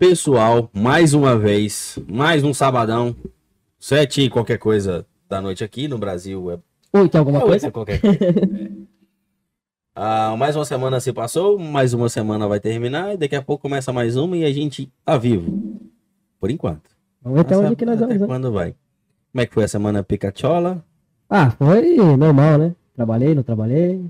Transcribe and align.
Pessoal, 0.00 0.70
mais 0.72 1.12
uma 1.12 1.38
vez, 1.38 1.98
mais 2.08 2.42
um 2.42 2.54
sabadão. 2.54 3.14
Sete 3.78 4.22
e 4.22 4.30
qualquer 4.30 4.56
coisa 4.56 5.04
da 5.28 5.42
noite 5.42 5.62
aqui 5.62 5.86
no 5.86 5.98
Brasil. 5.98 6.52
É 6.52 6.58
Oi, 6.98 7.06
tem 7.06 7.18
alguma 7.18 7.40
é 7.40 7.42
oito 7.42 7.50
coisa? 7.50 7.70
qualquer 7.70 8.00
coisa. 8.00 8.18
Ah, 9.94 10.34
mais 10.38 10.56
uma 10.56 10.64
semana 10.64 11.00
se 11.00 11.12
passou, 11.12 11.58
mais 11.58 11.92
uma 11.92 12.08
semana 12.08 12.48
vai 12.48 12.58
terminar 12.58 13.12
e 13.12 13.18
daqui 13.18 13.36
a 13.36 13.42
pouco 13.42 13.60
começa 13.60 13.92
mais 13.92 14.16
uma 14.16 14.34
e 14.38 14.44
a 14.46 14.50
gente 14.50 14.90
tá 15.04 15.18
vivo. 15.18 15.60
Por 16.38 16.50
enquanto. 16.50 16.88
Vamos 17.20 17.36
ver 17.36 17.40
até 17.42 17.56
onde 17.58 17.76
que 17.76 17.84
nós 17.84 18.00
vamos, 18.00 18.18
né? 18.18 18.26
quando 18.26 18.50
vai. 18.50 18.74
Como 19.30 19.42
é 19.42 19.46
que 19.46 19.52
foi 19.52 19.64
a 19.64 19.68
semana 19.68 20.02
picachola? 20.02 20.82
Ah, 21.28 21.50
foi 21.50 21.96
normal, 22.16 22.56
né? 22.56 22.74
Trabalhei, 22.96 23.34
não 23.34 23.42
trabalhei. 23.42 24.02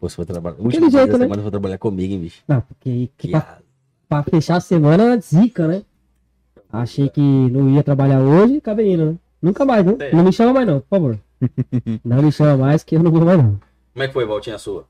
Pô, 0.00 0.08
Você 0.08 0.16
foi 0.16 0.24
trabalhar. 0.24 0.56
Última 0.58 0.90
jeito, 0.90 1.12
né? 1.12 1.26
semana 1.26 1.42
foi 1.42 1.50
trabalhar 1.52 1.78
comigo, 1.78 2.12
hein, 2.12 2.20
bicho? 2.20 2.42
Não, 2.48 2.60
porque 2.62 3.08
que 3.16 3.28
Que 3.28 3.42
pra, 4.10 4.22
fechar 4.24 4.56
a 4.56 4.60
semana, 4.60 5.18
zica, 5.20 5.68
né? 5.68 5.82
Achei 6.72 7.08
que 7.08 7.20
não 7.20 7.70
ia 7.70 7.82
trabalhar 7.82 8.20
hoje, 8.20 8.56
acabei 8.56 8.92
indo, 8.92 9.12
né? 9.12 9.16
Nunca 9.40 9.64
mais, 9.64 9.84
né? 9.84 9.96
É. 10.00 10.14
Não 10.14 10.24
me 10.24 10.32
chama 10.32 10.52
mais 10.52 10.66
não, 10.66 10.80
por 10.80 10.88
favor. 10.88 11.18
não 12.04 12.22
me 12.22 12.32
chama 12.32 12.56
mais 12.56 12.82
que 12.82 12.96
eu 12.96 13.02
não 13.02 13.10
vou 13.10 13.24
mais 13.24 13.38
não. 13.38 13.60
Como 13.92 14.02
é 14.02 14.08
que 14.08 14.12
foi, 14.12 14.26
Valtinha, 14.26 14.56
a 14.56 14.58
sua? 14.58 14.86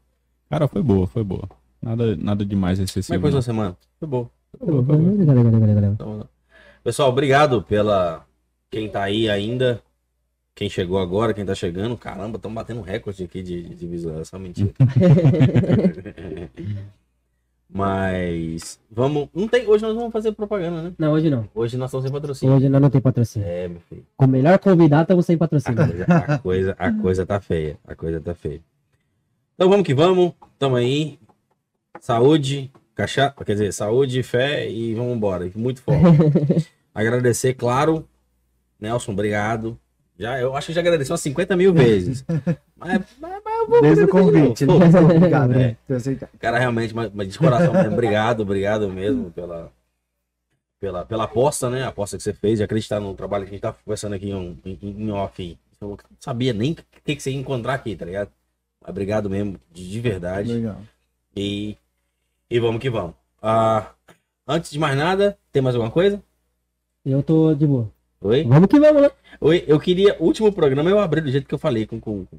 Cara, 0.49 0.67
foi 0.67 0.83
boa, 0.83 1.07
foi 1.07 1.23
boa. 1.23 1.49
Nada, 1.81 2.17
nada 2.17 2.45
demais 2.45 2.79
Como 2.79 2.89
é 2.89 3.03
que 3.03 3.21
foi 3.21 3.31
sua 3.31 3.31
não. 3.31 3.43
semana? 3.43 3.77
Foi 3.99 4.09
boa. 4.09 4.31
Valeu, 4.59 4.83
valeu, 4.83 5.61
valeu. 5.61 5.93
Então, 5.93 6.29
Pessoal, 6.83 7.11
obrigado 7.11 7.63
pela 7.63 8.25
quem 8.71 8.89
tá 8.89 9.03
aí 9.03 9.29
ainda. 9.29 9.83
Quem 10.55 10.69
chegou 10.69 10.99
agora, 10.99 11.33
quem 11.33 11.45
tá 11.45 11.55
chegando. 11.55 11.97
Caramba, 11.97 12.37
estamos 12.37 12.55
batendo 12.55 12.81
um 12.81 12.83
recorde 12.83 13.23
aqui 13.23 13.43
de, 13.43 13.63
de 13.63 13.87
visualização. 13.87 14.41
Mentira. 14.41 14.73
Mas 17.73 18.81
vamos. 18.91 19.29
Não 19.35 19.47
tem, 19.47 19.67
hoje 19.67 19.83
nós 19.85 19.95
vamos 19.95 20.13
fazer 20.13 20.33
propaganda, 20.33 20.83
né? 20.83 20.93
Não, 20.99 21.13
hoje 21.13 21.31
não. 21.31 21.49
Hoje 21.55 21.77
nós 21.77 21.89
estamos 21.91 22.05
sem 22.05 22.13
patrocínio. 22.13 22.55
Hoje 22.57 22.67
ainda 22.67 22.81
não 22.81 22.91
tem 22.91 23.01
patrocínio. 23.01 23.47
É, 23.47 23.69
meu 23.69 23.81
filho. 23.89 24.05
Com 24.17 24.25
o 24.25 24.29
melhor 24.29 24.59
convidado, 24.59 25.03
estamos 25.03 25.25
sem 25.27 25.37
A 25.37 25.39
patrocínio. 25.39 25.79
coisa, 25.79 26.05
a 26.09 26.39
coisa, 26.39 26.77
a 26.79 26.93
coisa 26.93 27.27
tá 27.27 27.41
feia. 27.41 27.79
A 27.87 27.95
coisa 27.95 28.21
tá 28.21 28.35
feia. 28.35 28.61
Então 29.55 29.69
vamos 29.69 29.87
que 29.87 29.95
vamos. 29.95 30.33
Tamo 30.59 30.75
aí. 30.77 31.19
Saúde, 32.01 32.73
cachaça, 32.95 33.35
quer 33.45 33.53
dizer, 33.53 33.73
saúde, 33.73 34.23
fé 34.23 34.69
e 34.69 34.95
vamos 34.95 35.15
embora. 35.17 35.49
Muito 35.55 35.83
forte. 35.83 36.01
Agradecer, 36.95 37.55
claro. 37.55 38.05
Nelson, 38.81 39.13
obrigado. 39.13 39.79
Já, 40.19 40.39
eu 40.41 40.55
acho 40.57 40.69
que 40.69 40.73
já 40.73 40.81
agradeci 40.81 41.11
umas 41.11 41.21
50 41.21 41.57
mil 41.57 41.73
vezes. 41.73 42.25
Mas, 42.81 43.05
mas- 43.21 43.43
mas 43.45 43.59
eu 43.61 43.67
vou 43.69 43.83
Desde 43.83 44.03
o 44.03 44.07
de 44.07 44.13
convite. 44.13 44.67
né? 44.67 44.73
Obrigado, 45.17 45.53
É. 45.53 45.57
né? 45.57 45.77
Cara, 46.39 46.59
realmente, 46.59 46.95
mas, 46.95 47.11
mas 47.15 47.29
de 47.29 47.39
coração 47.39 47.73
mesmo, 47.73 47.93
obrigado, 47.93 48.41
obrigado 48.41 48.89
mesmo 48.89 49.31
pela, 49.31 49.71
pela, 50.81 51.05
pela 51.05 51.25
aposta, 51.25 51.69
né? 51.71 51.85
A 51.85 51.89
aposta 51.89 52.17
que 52.17 52.23
você 52.23 52.33
fez, 52.33 52.59
de 52.59 52.65
acreditar 52.65 52.99
no 53.01 53.15
trabalho 53.15 53.45
que 53.45 53.51
a 53.51 53.53
gente 53.53 53.63
tá 53.63 53.73
conversando 53.73 54.15
aqui 54.15 54.31
em, 54.31 54.59
em, 54.65 54.79
em 54.83 55.11
off. 55.11 55.59
Eu 55.81 55.89
não 55.91 55.99
sabia 56.19 56.53
nem 56.53 56.73
o 56.73 56.77
que, 57.05 57.17
que 57.17 57.23
você 57.23 57.31
ia 57.31 57.39
encontrar 57.39 57.75
aqui, 57.75 57.95
tá 57.97 58.05
ligado? 58.05 58.31
Mas 58.81 58.91
obrigado 58.91 59.29
mesmo, 59.31 59.59
de, 59.73 59.89
de 59.91 60.01
verdade. 60.01 60.53
Legal. 60.53 60.79
E, 61.37 61.77
e 62.51 62.59
vamos 62.59 62.81
que 62.81 62.91
vamos. 62.91 63.15
Ah, 63.43 63.91
antes 64.47 64.71
de 64.71 64.79
mais 64.79 64.97
nada, 64.97 65.39
tem 65.53 65.63
mais 65.63 65.75
alguma 65.75 65.91
coisa? 65.93 66.23
Eu 67.05 67.23
tô 67.23 67.55
de 67.55 67.67
boa. 67.67 67.91
Oi? 68.23 68.45
Vamos 68.45 68.69
que 68.69 68.79
vamos, 68.79 69.01
né? 69.03 69.11
Oi, 69.41 69.65
eu 69.67 69.81
queria. 69.81 70.15
Último 70.21 70.53
programa 70.53 70.91
eu 70.91 70.99
abri 70.99 71.23
do 71.23 71.31
jeito 71.31 71.47
que 71.49 71.55
eu 71.55 71.59
falei 71.59 71.87
com. 71.87 71.99
com, 71.99 72.27
com- 72.27 72.39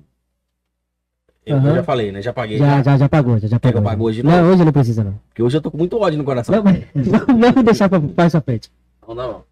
Eu, 1.45 1.57
Aham. 1.57 1.75
já 1.75 1.83
falei, 1.83 2.11
né? 2.11 2.21
Já 2.21 2.31
paguei. 2.31 2.57
Já, 2.57 2.77
já. 2.77 2.83
já, 2.83 2.97
já 2.97 3.09
pagou, 3.09 3.39
já, 3.39 3.47
já 3.47 3.59
que 3.59 3.67
eu 3.67 3.81
pagou. 3.81 4.07
hoje 4.07 4.21
Não, 4.21 4.31
novo? 4.31 4.53
hoje 4.53 4.65
não 4.65 4.71
precisa 4.71 5.03
não. 5.03 5.19
Porque 5.29 5.41
hoje 5.41 5.57
eu 5.57 5.61
tô 5.61 5.71
com 5.71 5.77
muito 5.77 5.97
ódio 5.99 6.17
no 6.17 6.23
coração. 6.23 6.55
Não, 6.55 6.63
mas- 6.63 6.83
vamos 7.27 7.63
deixar 7.63 7.89
pra 7.89 7.99
mais 7.99 8.31
pra 8.31 8.41
frente. 8.41 8.71
Não, 9.07 9.15
não. 9.15 9.43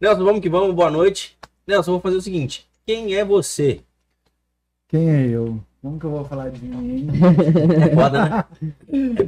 Nelson, 0.00 0.24
vamos 0.24 0.40
que 0.40 0.48
vamos, 0.48 0.74
boa 0.74 0.90
noite. 0.90 1.36
Nelson, 1.66 1.90
eu 1.90 1.94
vou 1.94 2.00
fazer 2.00 2.16
o 2.16 2.20
seguinte: 2.22 2.66
quem 2.86 3.14
é 3.14 3.24
você? 3.24 3.80
Quem 4.88 5.08
é 5.08 5.26
eu? 5.28 5.60
Como 5.80 5.98
que 6.00 6.06
eu 6.06 6.10
vou 6.10 6.24
falar 6.24 6.50
de 6.50 6.64
mim? 6.64 7.08
É 7.90 7.94
foda, 7.94 8.24
né? 8.28 8.44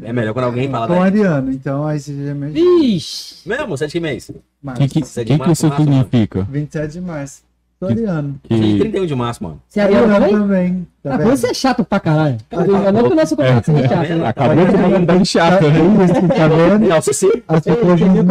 É, 0.04 0.08
é 0.08 0.12
melhor 0.12 0.32
quando 0.32 0.46
alguém 0.46 0.68
fala 0.68 0.88
Com 0.88 0.94
da 0.94 1.02
Ariano, 1.04 1.52
então 1.52 1.86
aí 1.86 2.00
você 2.00 2.26
já 2.26 2.34
me 2.34 2.48
Vixe! 2.50 3.48
Mesmo, 3.48 3.68
você 3.68 3.84
é 3.84 3.86
de 3.86 3.92
que 3.92 4.00
mês? 4.00 4.30
março. 4.60 4.78
Quem 4.80 4.88
que, 4.88 4.98
é 4.98 5.24
quem 5.24 5.24
que 5.24 5.38
março, 5.38 5.52
isso 5.52 5.68
março, 5.68 5.84
significa? 5.84 6.42
27 6.50 6.92
de 6.94 7.00
março. 7.00 7.42
Sou 7.80 7.88
Que- 7.88 7.94
Ariano. 7.94 8.38
Você 8.46 8.54
é 8.54 8.58
de 8.58 8.72
Que... 8.74 8.78
31 8.80 9.06
de 9.06 9.14
março, 9.14 9.42
mano. 9.42 9.62
Você 9.66 9.80
é 9.80 9.82
ariano 9.84 10.12
também? 10.14 10.32
também. 10.34 10.86
Tá 11.02 11.14
Ah, 11.14 11.18
você 11.18 11.46
é 11.46 11.54
chato 11.54 11.82
pra 11.82 11.98
caralho. 11.98 12.36
Não 12.52 13.04
que 13.04 13.12
o 13.12 13.16
nosso 13.16 13.34
contato 13.34 13.70
é 13.70 13.88
chato. 13.88 14.08
né? 14.18 14.26
Acabou 14.28 14.66
de 14.66 14.76
mandar 14.76 15.16
em 15.16 15.24
chato, 15.24 15.62
né? 15.64 16.28
Tá 16.36 16.48
vendo? 16.48 16.78
Nelson, 16.86 17.12
se, 17.14 17.42
As 17.48 17.60
pessoas 17.64 18.00
Eu 18.02 18.06
não 18.22 18.26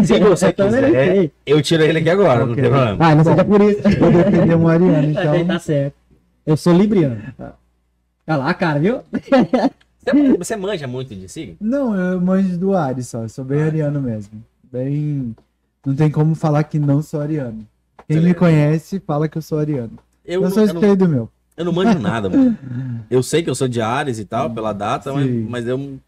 que 0.00 0.06
se 0.06 0.20
você 0.20 0.52
quiser, 0.52 0.90
sei. 1.14 1.32
eu 1.46 1.62
tiro 1.62 1.82
ele 1.82 1.98
aqui 2.00 2.10
agora, 2.10 2.44
não 2.44 2.54
tem 2.54 2.64
problema. 2.64 2.96
Ah, 3.00 3.14
não 3.14 3.24
seja 3.24 3.44
por 3.44 3.60
isso. 3.62 3.80
Vou 3.98 4.12
defender 4.12 4.54
um 4.56 4.68
Ariano, 4.68 5.14
Tá 5.16 5.36
então. 5.38 5.58
certo. 5.58 5.94
Eu 6.44 6.56
sou 6.58 6.74
libriano. 6.76 7.16
Olha 8.28 8.36
lá, 8.36 8.52
cara, 8.54 8.78
viu? 8.78 9.00
Você, 10.04 10.36
você 10.36 10.56
manja 10.56 10.86
muito 10.86 11.14
de 11.14 11.26
signo? 11.28 11.56
Não, 11.60 11.94
eu 11.98 12.20
manjo 12.20 12.56
do 12.58 12.76
Ares 12.76 13.08
só. 13.08 13.22
Eu 13.22 13.28
sou 13.28 13.44
bem 13.44 13.62
ariano 13.62 14.00
mesmo. 14.00 14.42
Bem. 14.70 15.34
Não 15.84 15.94
tem 15.94 16.10
como 16.10 16.34
falar 16.34 16.62
que 16.64 16.78
não 16.78 17.00
sou 17.02 17.20
ariano. 17.20 17.66
Quem 18.06 18.16
me 18.18 18.22
Beleza. 18.22 18.38
conhece 18.38 19.00
fala 19.00 19.28
que 19.28 19.36
eu 19.38 19.42
sou 19.42 19.58
ariano. 19.58 19.98
Eu, 20.24 20.34
Eu, 20.34 20.40
não, 20.42 20.50
sou 20.50 20.62
eu, 20.62 20.66
não, 20.68 20.74
espelho 20.74 20.96
do 20.96 21.08
meu. 21.08 21.30
eu 21.56 21.64
não 21.64 21.72
manjo 21.72 21.98
nada, 21.98 22.28
mano. 22.28 22.56
Eu 23.10 23.22
sei 23.22 23.42
que 23.42 23.48
eu 23.50 23.54
sou 23.54 23.68
de 23.68 23.80
Ares 23.80 24.18
e 24.18 24.24
tal, 24.24 24.50
pela 24.50 24.72
data, 24.72 25.12
mas, 25.12 25.30
mas 25.48 25.66
eu. 25.66 25.98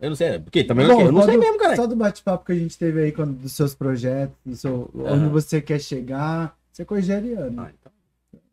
Eu 0.00 0.10
não 0.10 0.16
sei. 0.16 0.38
Porque 0.38 0.62
também 0.62 0.86
Bom, 0.86 1.00
eu 1.02 1.12
não 1.12 1.20
só 1.20 1.26
sei 1.26 1.36
do- 1.36 1.40
mesmo, 1.40 1.58
cara. 1.58 1.76
Só 1.76 1.86
do 1.86 1.96
bate-papo 1.96 2.44
que 2.46 2.52
a 2.52 2.54
gente 2.54 2.78
teve 2.78 3.00
aí 3.02 3.12
quando, 3.12 3.32
dos 3.36 3.52
seus 3.52 3.74
projetos, 3.74 4.36
do 4.46 4.54
seu, 4.56 4.88
Ah. 5.04 5.12
onde 5.14 5.28
você 5.28 5.60
quer 5.60 5.80
chegar. 5.80 6.56
Você 6.72 6.82
é 6.82 7.16
ariano. 7.16 7.60
Ah, 7.62 7.70
então. 7.80 7.92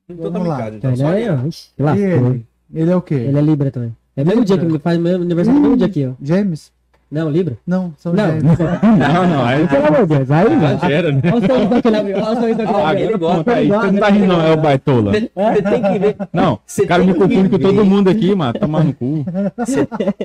Então 0.10 0.32
tá 0.32 0.40
brincado. 0.40 0.76
Então, 0.78 0.92
Ele 0.92 0.98
só 1.00 1.12
é, 1.14 1.48
ixi, 1.48 1.70
E 1.78 1.84
ele? 2.02 2.46
Ele 2.74 2.92
é 2.92 2.96
o 2.96 3.02
quê? 3.02 3.14
Ele 3.16 3.38
é 3.38 3.42
Libra 3.42 3.70
também. 3.72 3.96
É 4.16 4.24
o 4.24 4.26
mesmo 4.26 4.44
dia 4.46 4.58
que 4.58 4.66
ele 4.66 4.80
faz 4.80 4.98
meu 5.00 5.16
aniversário, 5.16 5.60
no 5.60 5.62
mesmo 5.62 5.78
dia 5.78 5.86
aqui, 5.88 6.06
ó. 6.08 6.14
Gêmeos? 6.22 6.72
Não, 7.12 7.30
Libra? 7.30 7.56
Não, 7.66 7.94
são 7.98 8.14
Não. 8.14 8.26
gêmeos. 8.26 8.58
Não, 8.82 9.28
não, 9.28 9.46
aí 9.46 9.68
Pelo 9.68 9.86
amor 9.86 10.08
de 10.08 10.16
Deus, 10.18 10.32
aí, 10.32 10.46
velho. 10.50 10.56
exagera, 10.66 11.12
né? 11.12 11.22
Olha 11.26 11.36
o 11.36 11.46
sorriso 11.48 11.82
que 11.82 11.88
ele 11.88 11.98
abriu, 11.98 12.16
olha 12.18 12.24
o 12.26 12.36
sorriso 12.36 12.56
que 12.56 12.62
ele 12.64 12.72
Ah, 12.74 12.90
abriu. 12.90 13.06
ele 13.10 13.18
gosta. 13.18 13.38
conta 13.38 13.54
aí. 13.54 13.68
Você 13.68 13.92
não 13.92 14.00
tá 14.00 14.10
rindo, 14.10 14.28
não, 14.28 14.42
é 14.42 14.52
o 14.54 14.58
baitola. 14.58 15.12
Você 15.14 15.62
tem 15.62 15.82
que 15.82 16.00
ver. 16.00 16.16
Não, 16.34 16.54
o 16.80 16.88
cara 16.88 17.04
me 17.04 17.14
confunde 17.14 17.50
com 17.50 17.60
todo 17.60 17.86
mundo 17.86 18.10
aqui, 18.10 18.34
mano. 18.36 18.54
Tomar 18.54 18.84
no 18.84 18.94
cu. 18.94 19.26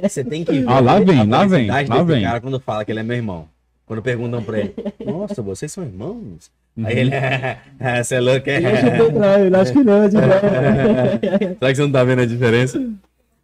Você, 0.02 0.24
tem 0.24 0.42
que 0.44 0.52
ver. 0.60 0.64
Ah, 0.68 0.80
lá 0.80 0.98
vem, 1.00 1.26
lá 1.28 1.46
vem, 1.46 1.66
lá 1.68 2.02
vem. 2.02 2.22
cara 2.24 2.40
quando 2.40 2.58
fala 2.58 2.84
que 2.84 2.90
ele 2.92 3.00
é 3.00 3.02
meu 3.02 3.16
irmão. 3.16 3.44
Quando 3.86 4.02
perguntam 4.02 4.40
pra 4.42 4.60
ele, 4.60 4.74
nossa, 5.04 5.42
vocês 5.42 5.72
são 5.72 5.82
irmãos? 5.82 6.48
Uhum. 6.76 6.86
Aí 6.86 6.96
ele, 6.98 7.10
é, 7.12 8.02
você 8.04 8.14
é 8.14 8.20
louco, 8.20 8.48
é. 8.48 8.60
Eu 9.50 9.60
acho 9.60 9.72
que 9.72 9.82
não, 9.82 10.08
tipo, 10.08 10.22
Será 11.58 11.70
que 11.70 11.74
você 11.74 11.82
não 11.82 11.90
tá 11.90 12.04
vendo 12.04 12.22
a 12.22 12.26
diferença? 12.26 12.80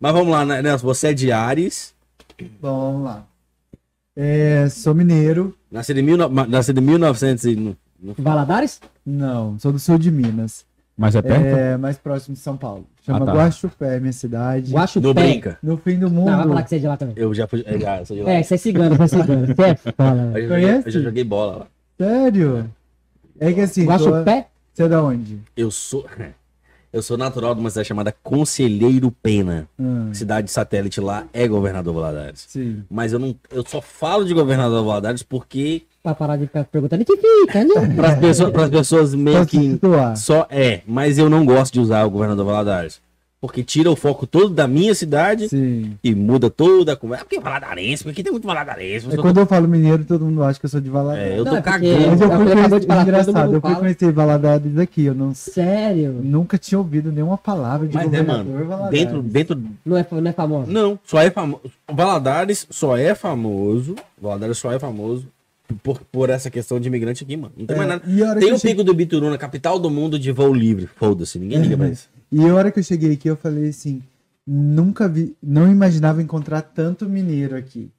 Mas 0.01 0.13
vamos 0.13 0.29
lá, 0.29 0.45
né, 0.45 0.63
Nelson? 0.63 0.87
Você 0.87 1.09
é 1.09 1.13
de 1.13 1.33
Ares, 1.33 1.93
Bom, 2.61 2.93
vamos 2.93 3.05
lá. 3.05 3.27
É, 4.15 4.69
sou 4.69 4.95
mineiro. 4.95 5.55
nascido 5.71 5.99
em, 5.99 6.03
mil, 6.03 6.17
nascido 6.17 6.81
em 6.81 6.85
1900 6.85 7.45
e... 7.45 7.57
no- 7.57 7.77
no- 8.01 8.15
Valadares? 8.19 8.81
Não, 9.05 9.59
sou 9.59 9.73
do 9.73 9.79
sul 9.79 9.99
de 9.99 10.11
Minas. 10.11 10.65
Mas 10.97 11.15
é 11.15 11.21
perto? 11.21 11.45
É, 11.45 11.77
mais 11.77 11.99
próximo 11.99 12.35
de 12.35 12.41
São 12.41 12.57
Paulo. 12.57 12.87
Chama 13.05 13.23
Ah, 13.23 13.27
tá. 13.27 13.33
Guaxupé, 13.35 14.01
minha 14.01 14.13
cidade. 14.15 14.73
Guacho 14.73 14.99
No 15.01 15.15
Pé. 15.15 15.23
Brinca. 15.23 15.59
No 15.63 15.77
fim 15.77 15.99
do 15.99 16.09
Não, 16.09 16.25
vai 16.25 16.37
mundo. 16.37 16.49
falar 16.49 16.63
que 16.63 16.71
você 16.71 16.77
é 16.77 16.79
de 16.79 16.87
lá 16.87 16.97
também. 16.97 17.15
Eu 17.19 17.35
já 17.35 17.47
fui... 17.47 17.63
Eu 17.67 17.79
já 17.79 18.05
sou 18.07 18.17
de 18.17 18.23
lá. 18.23 18.31
É, 18.31 18.43
você 18.43 18.55
é 18.55 18.57
cigano, 18.57 18.97
você 18.97 19.17
é 19.17 19.21
cigano. 19.21 19.47
Você 19.55 19.63
é 19.63 19.75
foda, 19.77 20.23
Eu 20.23 20.33
velho. 20.33 20.49
já, 20.49 20.55
joguei, 20.55 20.65
eu 20.65 20.71
Conhece? 20.73 20.91
já 20.91 21.01
joguei 21.01 21.25
bola 21.25 21.57
lá. 21.57 21.67
Sério? 21.99 22.71
É 23.39 23.53
que 23.53 23.61
assim, 23.61 23.85
Guacho 23.85 24.05
sou- 24.05 24.25
Pé? 24.25 24.47
você 24.73 24.83
é 24.85 24.89
da 24.89 25.03
onde? 25.03 25.39
Eu 25.55 25.71
sou... 25.71 26.07
Eu 26.97 27.03
sou 27.03 27.19
natural 27.19 27.55
de 27.55 27.61
uma 27.61 27.69
cidade 27.69 27.89
chamada 27.89 28.11
Conselheiro 28.23 29.11
Pena. 29.11 29.69
Ah, 29.79 30.09
Cidade 30.15 30.51
satélite 30.51 30.99
lá 30.99 31.27
é 31.31 31.47
Governador 31.47 31.93
Valadares. 31.93 32.47
sim. 32.49 32.85
Mas 32.89 33.13
eu 33.13 33.19
não... 33.19 33.37
Eu 33.53 33.63
só 33.69 33.83
falo 33.83 34.25
de 34.25 34.33
Governador 34.33 34.83
Valadares 34.83 35.23
porque... 35.23 35.83
Pra 36.03 36.15
parar 36.15 36.39
de 36.39 36.47
ficar 36.47 36.65
perguntando, 36.65 37.05
que 37.05 37.15
fica, 37.15 37.65
né? 37.65 37.95
Para 38.51 38.65
as 38.65 38.71
pessoas, 38.71 39.15
meio 39.15 39.45
que... 39.45 39.79
Só 40.17 40.47
é, 40.49 40.81
mas 40.87 41.19
eu 41.19 41.29
não 41.29 41.45
gosto 41.45 41.75
de 41.75 41.81
usar 41.81 42.03
o 42.07 42.11
governador 42.11 42.47
Valadares. 42.47 42.99
Porque 43.47 43.63
tira 43.63 43.91
o 43.91 43.97
foco 43.97 44.27
todo 44.27 44.51
da 44.51 44.67
minha 44.67 44.95
cidade 44.95 45.49
Sim. 45.49 45.97
e 46.03 46.15
muda 46.15 46.51
toda 46.51 46.93
a 46.93 46.97
conversa. 46.97 47.25
Porque 47.25 47.37
é 47.37 47.41
valadarense, 47.41 48.03
porque 48.03 48.11
aqui 48.17 48.23
tem 48.25 48.33
muito 48.33 48.47
valadarense. 48.47 49.07
É 49.13 49.17
quando 49.17 49.39
eu 49.39 49.47
falo 49.47 49.69
mineiro, 49.69 50.05
todo 50.05 50.25
mundo 50.25 50.43
acha 50.43 50.59
que 50.59 50.67
eu 50.67 50.71
sou 50.71 50.81
de 50.81 50.91
Valadares. 50.91 51.33
É, 51.33 51.39
eu 51.39 51.45
Não, 51.45 51.53
tô 51.53 51.57
é 51.59 51.63
porque- 51.63 51.71
cagando. 51.95 52.07
Mas 52.11 52.21
eu 52.21 52.27
É 52.31 52.35
o 52.35 52.37
fui 52.37 52.53
conhecer, 52.53 52.87
falar, 52.87 53.03
engraçado, 53.03 53.55
eu 53.55 53.61
fui 53.61 53.75
conhecer 53.77 54.13
Valadares 54.13 54.79
aqui, 54.79 55.05
eu 55.05 55.15
não, 55.15 55.33
Sério? 55.35 56.13
nunca 56.23 56.59
tinha 56.59 56.79
ouvido 56.79 57.11
nenhuma 57.13 57.39
palavra 57.39 57.87
de 57.87 57.95
Mas 57.95 58.13
é, 58.13 58.23
mano, 58.23 58.65
Valadares. 58.67 58.99
dentro, 59.01 59.23
dentro. 59.23 59.63
Não 59.85 59.97
é, 59.97 60.07
não 60.11 60.31
é 60.31 60.33
famoso? 60.33 60.71
Não, 60.71 60.99
só 61.05 61.21
é 61.23 61.31
famoso. 61.31 61.63
Valadares 61.91 62.67
só 62.71 62.97
é 62.97 63.15
famoso. 63.15 63.95
Valadares 64.21 64.59
só 64.59 64.73
é 64.73 64.79
famoso 64.79 65.27
por, 65.83 66.01
por 66.13 66.31
essa 66.31 66.51
questão 66.51 66.79
de 66.79 66.89
imigrante 66.89 67.25
aqui, 67.25 67.37
mano. 67.37 67.53
Não 67.57 67.67
tem 67.67 67.75
É, 67.75 67.79
mais 67.79 67.89
nada. 67.89 68.41
Tem 68.41 68.53
o 68.53 68.61
Pico 68.61 68.85
do 68.85 68.93
Bituruna, 68.95 69.39
capital 69.39 69.79
do 69.79 69.91
mundo 69.91 70.19
de 70.19 70.31
voo 70.33 70.53
livre. 70.53 70.89
Foda-se, 70.97 71.39
ninguém 71.39 71.61
liga 71.61 71.77
pra 71.77 71.89
isso. 71.89 72.09
E 72.37 72.47
a 72.47 72.55
hora 72.55 72.71
que 72.71 72.79
eu 72.79 72.83
cheguei 72.83 73.15
aqui, 73.15 73.31
eu 73.31 73.37
falei 73.37 73.71
assim, 73.71 74.03
nunca 74.47 75.09
vi, 75.09 75.35
não 75.43 75.73
imaginava 75.73 76.21
encontrar 76.21 76.61
tanto 76.61 77.09
mineiro 77.09 77.57
aqui. 77.57 77.91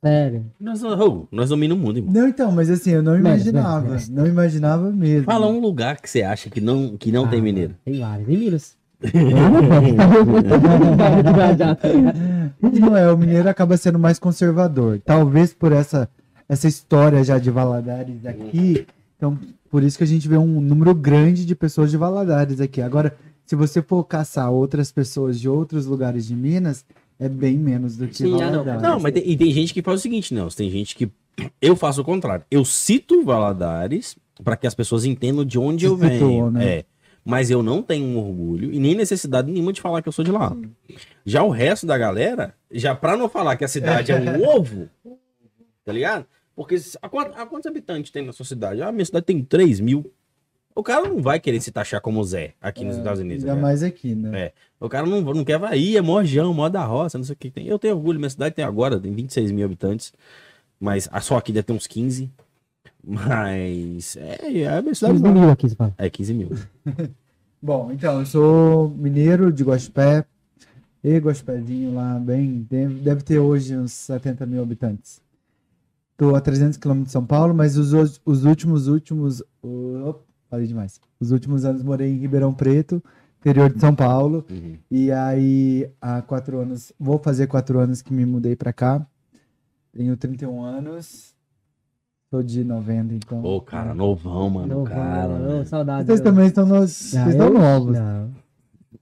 Sério. 0.00 0.44
Nós, 0.60 0.80
oh, 0.84 1.26
nós 1.32 1.48
dominamos 1.48 1.82
o 1.82 1.86
mundo, 1.86 1.96
irmão. 1.96 2.12
Não, 2.12 2.28
então, 2.28 2.52
mas 2.52 2.70
assim, 2.70 2.92
eu 2.92 3.02
não 3.02 3.18
imaginava. 3.18 3.96
Não 4.10 4.28
imaginava 4.28 4.92
mesmo. 4.92 5.24
Fala 5.24 5.48
um 5.48 5.58
lugar 5.58 6.00
que 6.00 6.08
você 6.08 6.22
acha 6.22 6.48
que 6.48 6.60
não, 6.60 6.96
que 6.96 7.10
não 7.10 7.26
tem 7.26 7.40
Ah, 7.40 7.42
mineiro. 7.42 7.74
Tem 7.84 7.98
vários. 7.98 8.28
Tem 8.28 8.38
Minas. 8.38 8.76
Não 12.80 12.96
é, 12.96 13.12
o 13.12 13.18
mineiro 13.18 13.48
acaba 13.48 13.76
sendo 13.76 13.98
mais 13.98 14.20
conservador. 14.20 15.00
Talvez 15.04 15.52
por 15.52 15.72
essa, 15.72 16.08
essa 16.48 16.68
história 16.68 17.24
já 17.24 17.38
de 17.38 17.50
Valadares 17.50 18.24
aqui. 18.24 18.86
Então, 19.16 19.36
por 19.68 19.82
isso 19.82 19.98
que 19.98 20.04
a 20.04 20.06
gente 20.06 20.28
vê 20.28 20.38
um 20.38 20.60
número 20.60 20.94
grande 20.94 21.44
de 21.44 21.54
pessoas 21.54 21.90
de 21.90 21.96
Valadares 21.96 22.60
aqui. 22.60 22.80
Agora, 22.80 23.14
se 23.46 23.54
você 23.54 23.82
for 23.82 24.04
caçar 24.04 24.50
outras 24.50 24.90
pessoas 24.90 25.38
de 25.40 25.48
outros 25.48 25.86
lugares 25.86 26.26
de 26.26 26.34
Minas, 26.34 26.84
é 27.18 27.28
bem 27.28 27.56
menos 27.56 27.96
do 27.96 28.08
que 28.08 28.16
Sim, 28.16 28.34
ah, 28.34 28.50
não. 28.50 28.64
Valadares. 28.64 28.82
Não, 28.82 29.00
mas 29.00 29.12
tem, 29.12 29.28
e 29.28 29.36
tem 29.36 29.50
gente 29.52 29.72
que 29.72 29.82
faz 29.82 30.00
o 30.00 30.02
seguinte, 30.02 30.34
não. 30.34 30.48
Tem 30.48 30.70
gente 30.70 30.94
que. 30.96 31.10
Eu 31.60 31.76
faço 31.76 32.00
o 32.00 32.04
contrário. 32.04 32.44
Eu 32.50 32.64
cito 32.64 33.24
Valadares 33.24 34.16
para 34.42 34.56
que 34.56 34.66
as 34.66 34.74
pessoas 34.74 35.04
entendam 35.04 35.44
de 35.44 35.58
onde 35.58 35.84
Se 35.84 35.90
eu 35.90 35.96
venho. 35.96 36.50
né? 36.50 36.78
É. 36.78 36.84
Mas 37.24 37.50
eu 37.50 37.62
não 37.62 37.82
tenho 37.82 38.04
um 38.04 38.18
orgulho 38.18 38.70
e 38.70 38.78
nem 38.78 38.94
necessidade 38.94 39.50
nenhuma 39.50 39.72
de 39.72 39.80
falar 39.80 40.02
que 40.02 40.08
eu 40.08 40.12
sou 40.12 40.24
de 40.24 40.30
lá. 40.30 40.54
Já 41.24 41.42
o 41.42 41.48
resto 41.48 41.86
da 41.86 41.96
galera, 41.96 42.54
já 42.70 42.94
pra 42.94 43.16
não 43.16 43.30
falar 43.30 43.56
que 43.56 43.64
a 43.64 43.68
cidade 43.68 44.12
é 44.12 44.16
um 44.16 44.44
ovo, 44.46 44.90
tá 45.82 45.90
ligado? 45.90 46.26
Porque 46.54 46.76
a, 47.00 47.06
a 47.06 47.46
quantos 47.46 47.66
habitantes 47.66 48.10
tem 48.10 48.26
na 48.26 48.32
sua 48.32 48.44
cidade? 48.44 48.82
Ah, 48.82 48.92
minha 48.92 49.04
cidade 49.06 49.24
tem 49.24 49.42
3 49.42 49.80
mil. 49.80 50.12
O 50.74 50.82
cara 50.82 51.08
não 51.08 51.22
vai 51.22 51.38
querer 51.38 51.60
se 51.60 51.70
taxar 51.70 52.00
como 52.00 52.22
Zé 52.24 52.54
aqui 52.60 52.84
nos 52.84 52.96
Estados 52.96 53.20
Unidos. 53.20 53.44
Ainda 53.44 53.54
né? 53.54 53.62
mais 53.62 53.82
aqui, 53.82 54.14
né? 54.14 54.38
É. 54.46 54.52
O 54.80 54.88
cara 54.88 55.06
não, 55.06 55.20
não 55.20 55.44
quer 55.44 55.56
vai, 55.58 55.96
é 55.96 56.00
mojão, 56.00 56.52
mó 56.52 56.68
da 56.68 56.84
roça, 56.84 57.16
não 57.16 57.24
sei 57.24 57.34
o 57.34 57.36
que 57.36 57.50
tem. 57.50 57.66
Eu 57.66 57.78
tenho 57.78 57.94
orgulho, 57.94 58.18
minha 58.18 58.28
cidade 58.30 58.54
tem 58.54 58.64
agora, 58.64 58.98
tem 58.98 59.12
26 59.12 59.52
mil 59.52 59.64
habitantes. 59.64 60.12
Mas 60.80 61.08
a 61.12 61.20
só 61.20 61.36
aqui 61.36 61.52
deve 61.52 61.62
ter 61.64 61.72
uns 61.72 61.86
15. 61.86 62.28
Mas. 63.02 64.16
É, 64.16 64.62
é 64.62 64.68
a 64.78 64.82
minha 64.82 64.94
cidade. 64.94 65.18
no 65.20 65.32
mil 65.32 65.50
aqui, 65.50 65.68
você 65.68 65.74
fala. 65.76 65.94
É 65.96 66.10
15 66.10 66.34
mil. 66.34 66.50
Bom, 67.62 67.90
então, 67.92 68.20
eu 68.20 68.26
sou 68.26 68.88
mineiro 68.90 69.52
de 69.52 69.62
Guaxupé. 69.62 70.24
E 71.02 71.18
Guaxupézinho 71.18 71.94
lá, 71.94 72.18
bem. 72.18 72.66
Deve, 72.68 73.22
ter 73.22 73.38
hoje 73.38 73.76
uns 73.76 73.92
70 73.92 74.44
mil 74.46 74.62
habitantes. 74.62 75.22
Tô 76.16 76.34
a 76.34 76.40
300 76.40 76.78
quilômetros 76.78 77.08
de 77.08 77.12
São 77.12 77.24
Paulo, 77.24 77.54
mas 77.54 77.76
os, 77.76 77.92
os- 77.92 78.20
os 78.24 78.44
últimos, 78.44 78.88
últimos. 78.88 79.42
Op, 79.62 80.23
falei 80.54 80.66
demais. 80.66 81.00
Os 81.20 81.30
últimos 81.32 81.64
anos 81.64 81.82
morei 81.82 82.10
em 82.12 82.16
Ribeirão 82.18 82.52
Preto, 82.54 83.02
interior 83.40 83.72
de 83.72 83.80
São 83.80 83.94
Paulo. 83.94 84.44
Uhum. 84.50 84.76
E 84.90 85.10
aí, 85.10 85.90
há 86.00 86.22
quatro 86.22 86.58
anos, 86.60 86.92
vou 86.98 87.18
fazer 87.18 87.46
quatro 87.46 87.78
anos 87.78 88.00
que 88.02 88.12
me 88.12 88.24
mudei 88.24 88.54
pra 88.56 88.72
cá. 88.72 89.04
Tenho 89.92 90.16
31 90.16 90.62
anos. 90.62 91.34
Sou 92.30 92.42
de 92.42 92.64
90, 92.64 93.14
então. 93.14 93.44
Ô, 93.44 93.60
cara, 93.60 93.94
novão, 93.94 94.50
mano. 94.50 94.66
Não, 94.78 94.84
cara. 94.84 95.38
né? 95.38 95.64
saudade. 95.64 96.06
Vocês 96.06 96.18
eu- 96.18 96.24
também 96.24 96.46
estão, 96.46 96.66
nos, 96.66 96.90
vocês 96.90 97.26
estão 97.28 97.46
eu- 97.46 97.54
novos. 97.54 97.96
Não. 97.98 98.30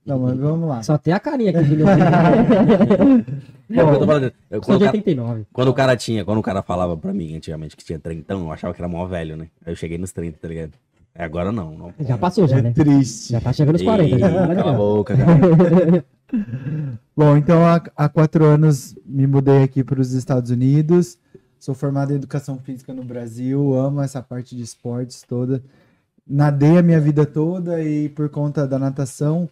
Não, 0.05 0.19
mas 0.19 0.37
vamos 0.37 0.67
lá. 0.69 0.83
Só 0.83 0.97
tem 0.97 1.13
a 1.13 1.19
carinha 1.19 1.49
aqui 1.51 1.63
de 1.63 1.75
É 3.73 3.79
eu 3.81 3.99
tô 3.99 4.05
falando. 4.05 4.33
Eu- 4.51 4.61
Sou 4.61 4.61
quando, 4.61 4.75
o 4.75 4.79
de 4.79 4.85
cara, 4.85 4.97
89. 4.97 5.45
quando 5.53 5.67
o 5.69 5.73
cara 5.73 5.95
tinha, 5.95 6.25
quando 6.25 6.37
o 6.39 6.43
cara 6.43 6.61
falava 6.61 6.95
pra 6.97 7.13
mim 7.13 7.35
antigamente 7.35 7.75
que 7.77 7.83
tinha 7.85 7.97
30, 7.97 8.33
eu 8.33 8.51
achava 8.51 8.73
que 8.73 8.81
era 8.81 8.87
mó 8.89 9.05
velho, 9.07 9.37
né? 9.37 9.47
Aí 9.65 9.71
eu 9.71 9.75
cheguei 9.75 9.97
nos 9.97 10.11
30, 10.11 10.37
tá 10.39 10.47
ligado? 10.47 10.73
É, 11.15 11.23
agora 11.23 11.51
não. 11.51 11.77
não. 11.77 11.93
Já 11.99 12.17
passou, 12.17 12.47
já, 12.47 12.57
É 12.57 12.61
né? 12.61 12.71
triste. 12.73 13.31
Já 13.31 13.39
tá 13.41 13.53
chegando 13.53 13.73
nos 13.73 13.83
40. 13.83 14.15
Ih, 14.15 14.19
já. 14.19 14.55
cala 14.55 14.71
a 14.71 14.73
boca, 14.73 15.15
cara. 15.15 16.05
Bom, 17.15 17.37
então 17.37 17.63
há, 17.63 17.81
há 17.95 18.09
quatro 18.09 18.43
anos 18.45 18.95
me 19.05 19.27
mudei 19.27 19.63
aqui 19.63 19.83
para 19.83 20.01
os 20.01 20.13
Estados 20.13 20.49
Unidos. 20.49 21.17
Sou 21.59 21.75
formado 21.75 22.11
em 22.11 22.15
educação 22.15 22.57
física 22.57 22.93
no 22.93 23.03
Brasil, 23.03 23.73
amo 23.75 24.01
essa 24.01 24.21
parte 24.21 24.55
de 24.55 24.63
esportes 24.63 25.21
toda. 25.21 25.63
Nadei 26.27 26.77
a 26.77 26.81
minha 26.83 26.99
vida 26.99 27.25
toda 27.25 27.81
e 27.83 28.09
por 28.09 28.29
conta 28.29 28.67
da 28.67 28.79
natação 28.79 29.47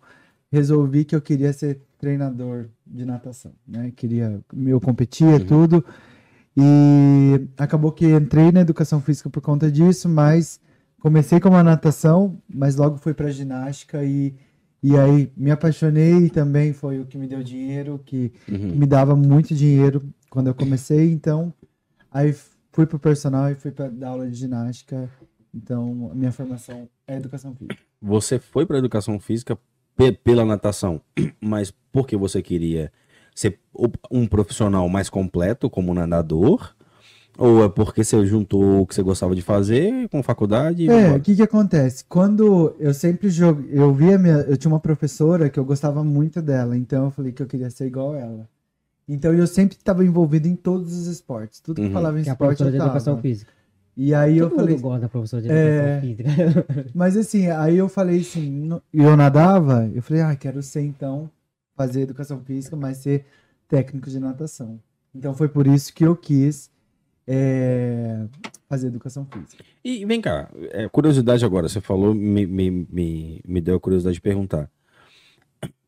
resolvi 0.52 1.06
que 1.06 1.16
eu 1.16 1.22
queria 1.22 1.54
ser 1.54 1.82
treinador 2.00 2.66
de 2.86 3.06
natação, 3.06 3.52
né? 3.68 3.92
Queria, 3.96 4.42
eu 4.66 4.82
competia 4.82 5.28
Uhum. 5.28 5.46
tudo 5.46 5.86
e 6.58 7.48
acabou 7.58 7.92
que 7.92 8.06
entrei 8.08 8.52
na 8.52 8.62
educação 8.62 9.00
física 9.00 9.30
por 9.30 9.42
conta 9.42 9.72
disso, 9.72 10.10
mas 10.10 10.60
comecei 11.02 11.40
com 11.40 11.54
a 11.56 11.64
natação, 11.64 12.38
mas 12.48 12.76
logo 12.78 12.98
fui 12.98 13.14
para 13.14 13.30
ginástica 13.32 14.04
e 14.04 14.34
e 14.84 14.98
aí 14.98 15.32
me 15.38 15.52
apaixonei 15.52 16.26
e 16.26 16.30
também 16.32 16.74
foi 16.74 17.00
o 17.00 17.06
que 17.06 17.16
me 17.16 17.28
deu 17.28 17.44
dinheiro, 17.44 18.02
que 18.04 18.32
Uhum. 18.50 18.72
me 18.76 18.88
dava 18.88 19.16
muito 19.16 19.54
dinheiro 19.54 20.02
quando 20.30 20.48
eu 20.48 20.56
comecei, 20.56 21.12
então 21.12 21.54
aí 22.12 22.34
fui 22.72 22.88
pro 22.88 22.98
personal 22.98 23.52
e 23.52 23.56
fui 23.56 23.70
para 23.72 23.90
dar 23.90 24.10
aula 24.10 24.28
de 24.28 24.36
ginástica. 24.36 25.08
Então, 25.54 26.10
a 26.12 26.16
minha 26.16 26.32
formação 26.32 26.90
é 27.06 27.18
educação 27.18 27.54
física. 27.54 27.78
Você 28.02 28.40
foi 28.40 28.66
pra 28.66 28.80
educação 28.80 29.20
física 29.20 29.56
pe- 29.96 30.14
pela 30.14 30.44
natação, 30.46 31.00
mas 31.40 31.72
porque 31.92 32.18
você 32.18 32.42
queria 32.42 32.92
ser 33.36 33.60
um 34.10 34.26
profissional 34.26 34.90
mais 34.90 35.10
completo 35.12 35.70
como 35.70 35.94
nadador? 35.94 36.74
Ou 37.38 37.64
é 37.64 37.70
porque 37.70 38.04
você 38.04 38.26
juntou 38.26 38.82
o 38.82 38.86
que 38.86 38.94
você 38.94 39.02
gostava 39.02 39.34
de 39.36 39.42
fazer 39.42 40.08
com 40.10 40.22
faculdade? 40.22 40.84
e 40.84 40.90
É, 40.90 41.12
o 41.12 41.22
que 41.22 41.36
que 41.36 41.42
acontece? 41.42 42.04
Quando 42.08 42.76
eu 42.80 42.94
sempre 42.94 43.30
joguei, 43.30 43.70
eu 43.72 43.94
via 43.94 44.18
minha, 44.18 44.36
eu 44.42 44.58
tinha 44.58 44.72
uma 44.72 44.80
professora 44.80 45.50
que 45.50 45.60
eu 45.60 45.66
gostava 45.66 46.04
muito 46.04 46.42
dela, 46.42 46.78
então 46.78 47.06
eu 47.06 47.12
falei 47.12 47.32
que 47.32 47.42
eu 47.42 47.48
queria 47.48 47.70
ser 47.70 47.88
igual 47.88 48.16
ela. 48.16 48.48
Então 49.08 49.34
eu 49.34 49.48
sempre 49.48 49.76
estava 49.78 50.06
envolvido 50.06 50.48
em 50.48 50.56
todos 50.56 50.94
os 50.94 51.08
esportes, 51.08 51.60
tudo 51.60 51.82
que 51.82 51.88
Uhum. 51.88 51.94
falava 51.94 52.20
em 52.20 52.24
Que 52.24 52.30
é 52.30 52.32
a 52.32 52.34
esporte 52.34 52.58
professora 52.58 52.70
eu 52.70 52.72
de 52.72 52.78
educação 52.86 53.14
tava. 53.14 53.22
física. 53.22 53.52
E 53.98 54.14
aí 54.14 54.38
eu 54.38 54.48
Todo 54.50 54.56
falei, 54.60 54.76
mundo 54.76 54.84
gosta 54.84 55.00
da 55.02 55.10
professora 55.10 55.42
de 55.42 55.50
É. 55.52 55.98
educação 55.98 56.02
física. 56.02 56.30
Mas 56.96 57.18
assim, 57.18 57.48
aí 57.48 57.78
eu 57.78 57.90
falei 57.90 58.22
assim, 58.22 58.70
e 58.94 59.00
eu 59.04 59.18
nadava, 59.18 59.90
eu 59.94 60.02
falei, 60.02 60.22
ah, 60.24 60.36
quero 60.36 60.62
ser 60.64 60.82
então, 60.82 61.30
fazer 61.76 62.02
educação 62.02 62.40
física, 62.42 62.76
mas 62.76 62.98
ser 62.98 63.26
técnico 63.68 64.10
de 64.10 64.20
natação. 64.20 64.80
Então 65.14 65.34
foi 65.34 65.50
por 65.50 65.68
isso 65.68 65.94
que 65.94 66.06
eu 66.06 66.16
quis 66.16 66.71
é, 67.34 68.26
fazer 68.70 68.88
educação 68.88 69.26
física. 69.32 69.64
E 69.84 70.06
vem 70.06 70.20
cá, 70.20 70.50
é, 70.72 70.90
curiosidade 70.90 71.46
agora, 71.46 71.70
você 71.70 71.80
falou, 71.80 72.14
me, 72.14 72.46
me, 72.46 72.70
me, 72.92 73.42
me 73.48 73.62
deu 73.62 73.76
a 73.76 73.80
curiosidade 73.80 74.16
de 74.16 74.22
perguntar. 74.22 74.70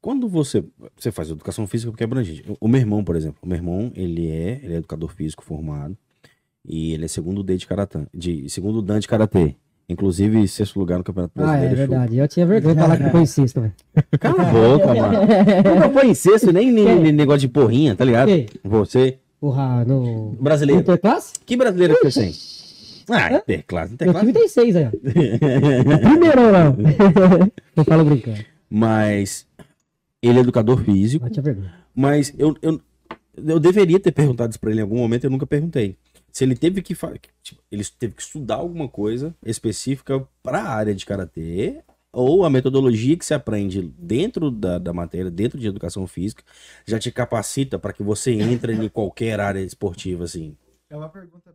Quando 0.01 0.27
você, 0.27 0.63
você 0.97 1.11
faz 1.11 1.29
educação 1.29 1.65
física 1.67 1.91
porque 1.91 2.03
é 2.03 2.05
abrangente. 2.05 2.43
O 2.59 2.67
meu 2.67 2.79
irmão, 2.79 3.03
por 3.03 3.15
exemplo, 3.15 3.39
o 3.41 3.47
meu 3.47 3.57
irmão, 3.57 3.91
ele 3.95 4.29
é, 4.29 4.59
ele 4.63 4.73
é 4.73 4.77
educador 4.77 5.09
físico 5.13 5.43
formado 5.43 5.97
e 6.65 6.93
ele 6.93 7.05
é 7.05 7.07
segundo 7.07 7.41
D 7.43 7.55
de 7.57 7.65
karatê, 7.67 7.99
de 8.13 8.49
segundo 8.49 8.81
dan 8.81 8.99
de 8.99 9.07
karatê. 9.07 9.55
Inclusive, 9.87 10.47
sexto 10.47 10.79
lugar 10.79 10.97
no 10.97 11.03
Campeonato 11.03 11.33
Ah, 11.37 11.41
é 11.57 11.59
Brasileiro. 11.67 11.75
verdade. 11.91 12.17
Eu 12.17 12.27
tinha 12.27 12.45
vergonha 12.45 12.73
de 12.75 12.81
falar 12.81 12.97
que 12.97 13.09
foi 13.09 13.21
em 13.21 13.25
sexto, 13.25 13.59
velho. 13.61 13.73
Cala 14.19 14.41
a 14.41 14.51
boca, 14.51 14.87
mano. 14.95 15.19
Nunca 15.75 15.89
foi 15.89 16.07
em 16.07 16.13
sexto, 16.13 16.53
nem, 16.53 16.71
nem, 16.71 16.99
nem 17.01 17.11
negócio 17.11 17.41
de 17.41 17.49
porrinha, 17.49 17.93
tá 17.93 18.05
ligado? 18.05 18.31
Você, 18.63 19.19
Porra, 19.43 19.83
no. 19.83 20.37
brasileiro. 20.39 20.79
Interclasse? 20.79 21.33
Que 21.45 21.57
brasileiro 21.57 21.99
que 21.99 22.09
você 22.09 22.21
tem? 22.21 22.33
Ah, 23.09 23.33
interclasse, 23.35 23.89
Meu 23.89 23.97
time 23.97 24.31
interclasse. 24.31 24.33
tem 24.33 24.47
seis 24.47 24.73
aí. 24.77 24.85
Primeiro, 25.99 26.49
não. 26.49 26.77
Eu 27.75 27.83
falo 27.83 28.05
brincando. 28.05 28.39
Mas 28.69 29.45
ele 30.21 30.37
é 30.37 30.41
educador 30.41 30.81
físico, 30.85 31.25
mas 31.93 32.33
eu, 32.37 32.55
eu, 32.61 32.79
eu 33.45 33.59
deveria 33.59 33.99
ter 33.99 34.13
perguntado 34.13 34.51
isso 34.51 34.59
pra 34.61 34.71
ele 34.71 34.79
em 34.79 34.83
algum 34.83 34.97
momento, 34.97 35.25
eu 35.25 35.29
nunca 35.29 35.45
perguntei. 35.45 35.97
Se 36.31 36.45
ele 36.45 36.55
teve 36.55 36.81
que 36.81 36.95
tipo, 37.43 37.61
ele 37.69 37.83
teve 37.99 38.13
que 38.15 38.21
estudar 38.21 38.55
alguma 38.55 38.87
coisa 38.87 39.35
específica 39.45 40.25
para 40.41 40.61
a 40.61 40.69
área 40.69 40.95
de 40.95 41.05
karatê 41.05 41.81
ou 42.13 42.45
a 42.45 42.49
metodologia 42.49 43.17
que 43.17 43.25
se 43.25 43.33
aprende 43.33 43.81
dentro 43.97 44.51
da, 44.51 44.77
da 44.77 44.93
matéria, 44.93 45.31
dentro 45.31 45.59
de 45.59 45.67
educação 45.67 46.05
física, 46.05 46.43
já 46.85 46.99
te 46.99 47.11
capacita 47.11 47.79
para 47.79 47.91
que 47.91 48.03
você 48.03 48.31
entre 48.31 48.73
em 48.73 48.87
qualquer 48.87 49.39
área 49.39 49.59
esportiva 49.59 50.23
assim. 50.23 50.55
É 50.89 50.95
uma 50.95 51.09
pergunta 51.09 51.51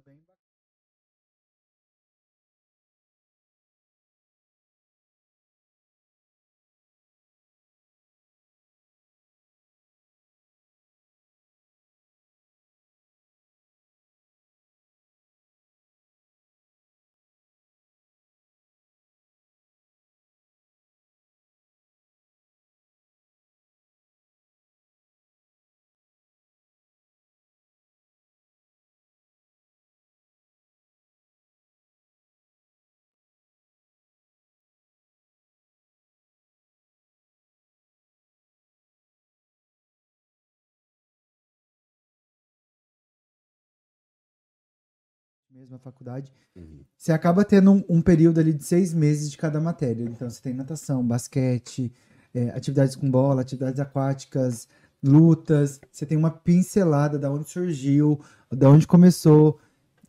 bem 45.58 45.62
mesma 45.62 45.78
faculdade, 45.78 46.32
Uhum. 46.56 46.80
você 46.96 47.12
acaba 47.12 47.44
tendo 47.44 47.72
um, 47.72 47.84
um 47.88 48.00
período 48.02 48.38
ali 48.38 48.52
de 48.52 48.64
seis 48.64 48.94
meses 48.94 49.30
de 49.30 49.36
cada 49.36 49.60
matéria. 49.60 50.04
Então, 50.04 50.28
você 50.30 50.40
tem 50.40 50.54
natação, 50.54 51.04
basquete, 51.06 51.92
é, 52.34 52.50
atividades 52.50 52.94
com 52.94 53.10
bola, 53.10 53.42
atividades 53.42 53.80
aquáticas, 53.80 54.68
lutas. 55.02 55.80
Você 55.90 56.06
tem 56.06 56.16
uma 56.16 56.30
pincelada 56.30 57.18
da 57.18 57.30
onde 57.30 57.48
surgiu, 57.48 58.20
da 58.50 58.68
onde 58.70 58.86
começou. 58.86 59.58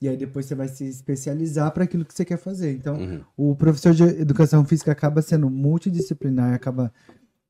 E 0.02 0.08
aí 0.08 0.16
depois 0.16 0.46
você 0.46 0.56
vai 0.56 0.68
se 0.68 0.86
especializar 0.86 1.72
para 1.72 1.84
aquilo 1.84 2.06
que 2.06 2.14
você 2.14 2.24
quer 2.24 2.38
fazer. 2.38 2.74
Então, 2.74 2.96
Uhum. 2.98 3.22
o 3.36 3.56
professor 3.56 3.94
de 3.94 4.04
educação 4.04 4.64
física 4.66 4.92
acaba 4.92 5.22
sendo 5.22 5.50
multidisciplinar, 5.50 6.54
acaba. 6.54 6.94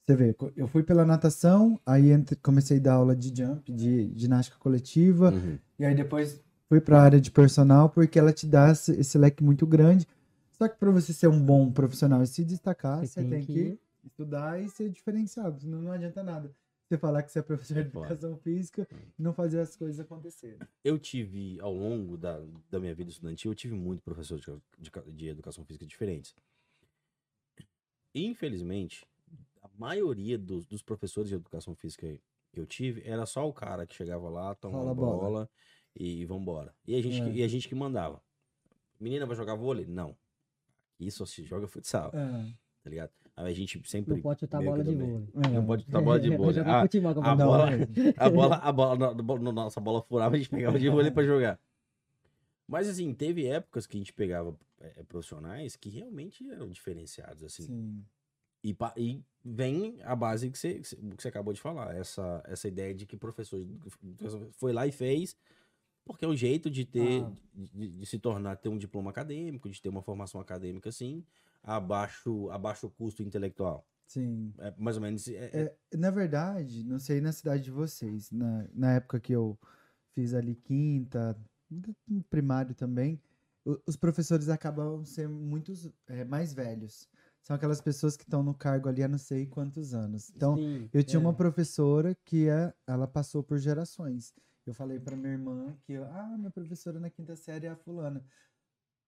Você 0.06 0.16
vê, 0.16 0.36
eu 0.58 0.68
fui 0.68 0.82
pela 0.82 1.06
natação, 1.06 1.80
aí 1.86 2.10
entre- 2.10 2.36
comecei 2.38 2.78
a 2.78 2.82
dar 2.82 2.94
aula 2.94 3.16
de 3.16 3.28
jump, 3.36 3.72
de 3.72 4.12
ginástica 4.16 4.58
coletiva, 4.58 5.32
Uhum. 5.32 5.60
e 5.78 5.86
aí 5.86 5.94
depois 5.94 6.42
fui 6.70 6.80
para 6.80 7.00
a 7.00 7.04
área 7.04 7.20
de 7.20 7.32
personal, 7.32 7.90
porque 7.90 8.20
ela 8.20 8.32
te 8.32 8.46
dá 8.46 8.72
esse, 8.72 9.18
leque 9.18 9.44
muito 9.44 9.66
grande. 9.66 10.08
Só 10.52 10.68
que 10.68 10.78
para 10.78 10.92
você 10.92 11.12
ser 11.12 11.28
um 11.28 11.44
bom 11.44 11.72
profissional 11.72 12.22
e 12.22 12.28
se 12.28 12.46
destacar, 12.46 13.06
você, 13.06 13.24
tem, 13.24 13.44
que... 13.44 13.80
estudar 14.06 14.62
e 14.62 14.70
ser 14.70 14.90
diferenciado, 14.90 15.60
senão 15.60 15.82
não 15.82 15.92
adianta 15.92 16.22
nada. 16.22 16.54
Você 16.88 16.98
falar 16.98 17.24
que 17.24 17.32
você 17.32 17.40
é 17.40 17.42
professor 17.44 17.74
de 17.76 17.80
educação 17.82 18.38
física 18.38 18.88
e 19.18 19.22
não 19.22 19.32
fazer 19.32 19.60
as 19.60 19.76
coisas 19.76 20.00
acontecerem. 20.00 20.58
Eu 20.84 20.98
tive, 20.98 21.60
ao 21.62 21.74
longo 21.74 22.18
da, 22.18 22.42
da 22.70 22.80
minha 22.80 22.96
vida 22.96 23.12
estudantil, 23.12 23.52
eu 23.52 23.56
tive 23.56 23.76
muito 23.76 24.02
professor 24.02 24.40
de, 24.40 24.46
de, 24.80 25.14
de 25.14 25.28
educação 25.28 25.64
física 25.64 25.86
diferentes. 25.86 26.36
Infelizmente, 28.14 29.08
a 29.62 29.70
maioria 29.78 30.38
dos, 30.38 30.66
dos 30.66 30.82
professores 30.82 31.30
de 31.30 31.36
educação 31.36 31.76
física 31.76 32.08
que 32.52 32.60
eu 32.60 32.66
tive 32.66 33.04
era 33.06 33.26
só 33.26 33.48
o 33.48 33.54
cara 33.54 33.86
que 33.86 33.94
chegava 33.94 34.28
lá, 34.28 34.56
tomava 34.56 34.94
bola, 34.94 35.18
bola. 35.18 35.50
E 35.96 36.26
vambora. 36.26 36.74
E 36.88 36.96
a, 36.96 37.02
gente, 37.02 37.22
É. 37.22 37.32
e 37.34 37.44
a 37.44 37.48
gente 37.48 37.68
que 37.68 37.76
mandava. 37.76 38.22
Menina 39.00 39.26
vai 39.26 39.36
jogar 39.36 39.56
vôlei? 39.56 39.86
Não. 39.88 40.16
Isso 41.00 41.26
se 41.26 41.44
joga 41.44 41.68
futsal, 41.68 42.12
É, 42.14 42.54
tá 42.84 42.90
ligado? 42.90 43.12
Aí 43.36 43.54
a 43.54 43.56
gente 43.56 43.82
sempre. 43.90 44.14
Não 44.16 44.22
pode 44.22 44.42
chutar 44.42 44.62
bola 44.62 44.84
de 44.84 44.94
vôlei. 44.94 45.28
é. 45.46 45.48
Não 45.50 45.66
pode 45.66 45.84
chutar 45.86 46.02
bola 46.02 46.20
de 46.20 46.30
vôlei. 46.36 46.62
Ah, 46.66 46.82
futebol 46.82 47.14
com 47.16 47.24
a 47.24 47.36
bola- 47.36 47.70
é. 47.74 47.78
a 48.18 48.30
bola, 48.30 48.56
a 48.58 48.72
bola, 48.72 48.98
na- 48.98 49.14
na- 49.40 49.52
nossa 49.54 49.80
bola 49.80 50.02
furava, 50.02 50.36
a 50.36 50.38
gente 50.38 50.50
pegava 50.50 50.78
de 50.78 50.90
vôlei 50.90 51.10
pra 51.12 51.24
jogar. 51.24 51.58
Mas 52.68 52.88
assim, 52.90 53.14
teve 53.14 53.46
épocas 53.48 53.88
que 53.88 53.96
a 53.96 54.00
gente 54.00 54.12
pegava 54.14 54.56
é, 54.82 55.04
profissionais 55.04 55.76
que 55.76 55.90
realmente 55.90 56.48
eram 56.52 56.70
diferenciados, 56.70 57.44
assim. 57.44 57.64
Sim. 57.64 58.06
E, 58.62 58.76
e 58.98 59.24
vem 59.44 60.00
a 60.04 60.14
base 60.16 60.50
que 60.52 60.58
você, 60.58 60.76
que 60.76 60.96
você 61.18 61.30
acabou 61.30 61.54
de 61.54 61.62
falar, 61.62 61.96
essa, 61.96 62.44
essa 62.46 62.68
ideia 62.68 62.94
de 62.94 63.06
que 63.06 63.16
o 63.16 63.20
professor 63.20 63.66
foi 64.52 64.74
lá 64.74 64.86
e 64.86 64.92
fez, 64.92 65.36
porque 66.14 66.26
é 66.26 66.28
o 66.28 66.36
jeito 66.36 66.70
de 66.70 66.86
ter, 66.86 67.24
Ah. 67.24 67.32
de, 67.54 67.90
de 67.98 68.06
se 68.06 68.18
tornar, 68.20 68.56
ter 68.58 68.70
um 68.70 68.78
diploma 68.78 69.10
acadêmico, 69.12 69.70
de 69.70 69.82
ter 69.82 69.90
uma 69.90 70.02
formação 70.02 70.40
acadêmica, 70.42 70.90
assim, 70.90 71.24
a 71.64 71.80
baixo, 71.80 72.50
a 72.52 72.58
baixo 72.58 72.90
custo 72.90 73.22
intelectual. 73.24 73.86
Sim. 74.08 74.54
É, 74.58 74.74
mais 74.78 74.96
ou 74.98 75.02
menos. 75.04 75.28
é- 75.28 75.34
é- 75.54 75.76
É, 75.92 75.98
na 75.98 76.10
verdade, 76.10 76.84
não 76.84 77.00
sei 77.00 77.22
na 77.22 77.32
cidade 77.32 77.64
de 77.64 77.72
vocês, 77.72 78.32
na, 78.32 78.68
na 78.74 78.94
época 78.94 79.20
que 79.20 79.32
eu 79.34 79.58
fiz 80.16 80.34
ali 80.34 80.56
quinta, 80.56 81.38
primário 82.30 82.74
também, 82.74 83.22
o- 83.66 83.78
os 83.86 83.96
professores 83.96 84.50
acabam 84.50 85.06
sendo 85.06 85.34
muitos 85.36 85.90
é, 86.08 86.24
mais 86.26 86.54
velhos. 86.54 87.08
São 87.44 87.56
aquelas 87.56 87.82
pessoas 87.82 88.18
que 88.18 88.24
estão 88.24 88.42
no 88.44 88.54
cargo 88.54 88.90
ali 88.90 89.04
há 89.04 89.08
não 89.08 89.18
sei 89.18 89.46
quantos 89.46 89.94
anos. 89.94 90.30
Então, 90.36 90.56
Sim, 90.58 90.90
eu 90.92 91.04
tinha 91.04 91.20
é. 91.20 91.22
uma 91.22 91.34
professora 91.34 92.16
que 92.26 92.48
é, 92.50 92.74
ela 92.88 93.08
passou 93.08 93.44
por 93.44 93.58
gerações. 93.60 94.34
Eu 94.70 94.74
falei 94.76 95.00
para 95.00 95.16
minha 95.16 95.34
irmã 95.34 95.76
que, 95.82 95.96
ah, 95.96 96.36
minha 96.38 96.52
professora 96.52 97.00
na 97.00 97.10
quinta 97.10 97.36
série 97.36 97.66
é 97.66 97.70
a 97.70 97.76
fulana. 97.76 98.24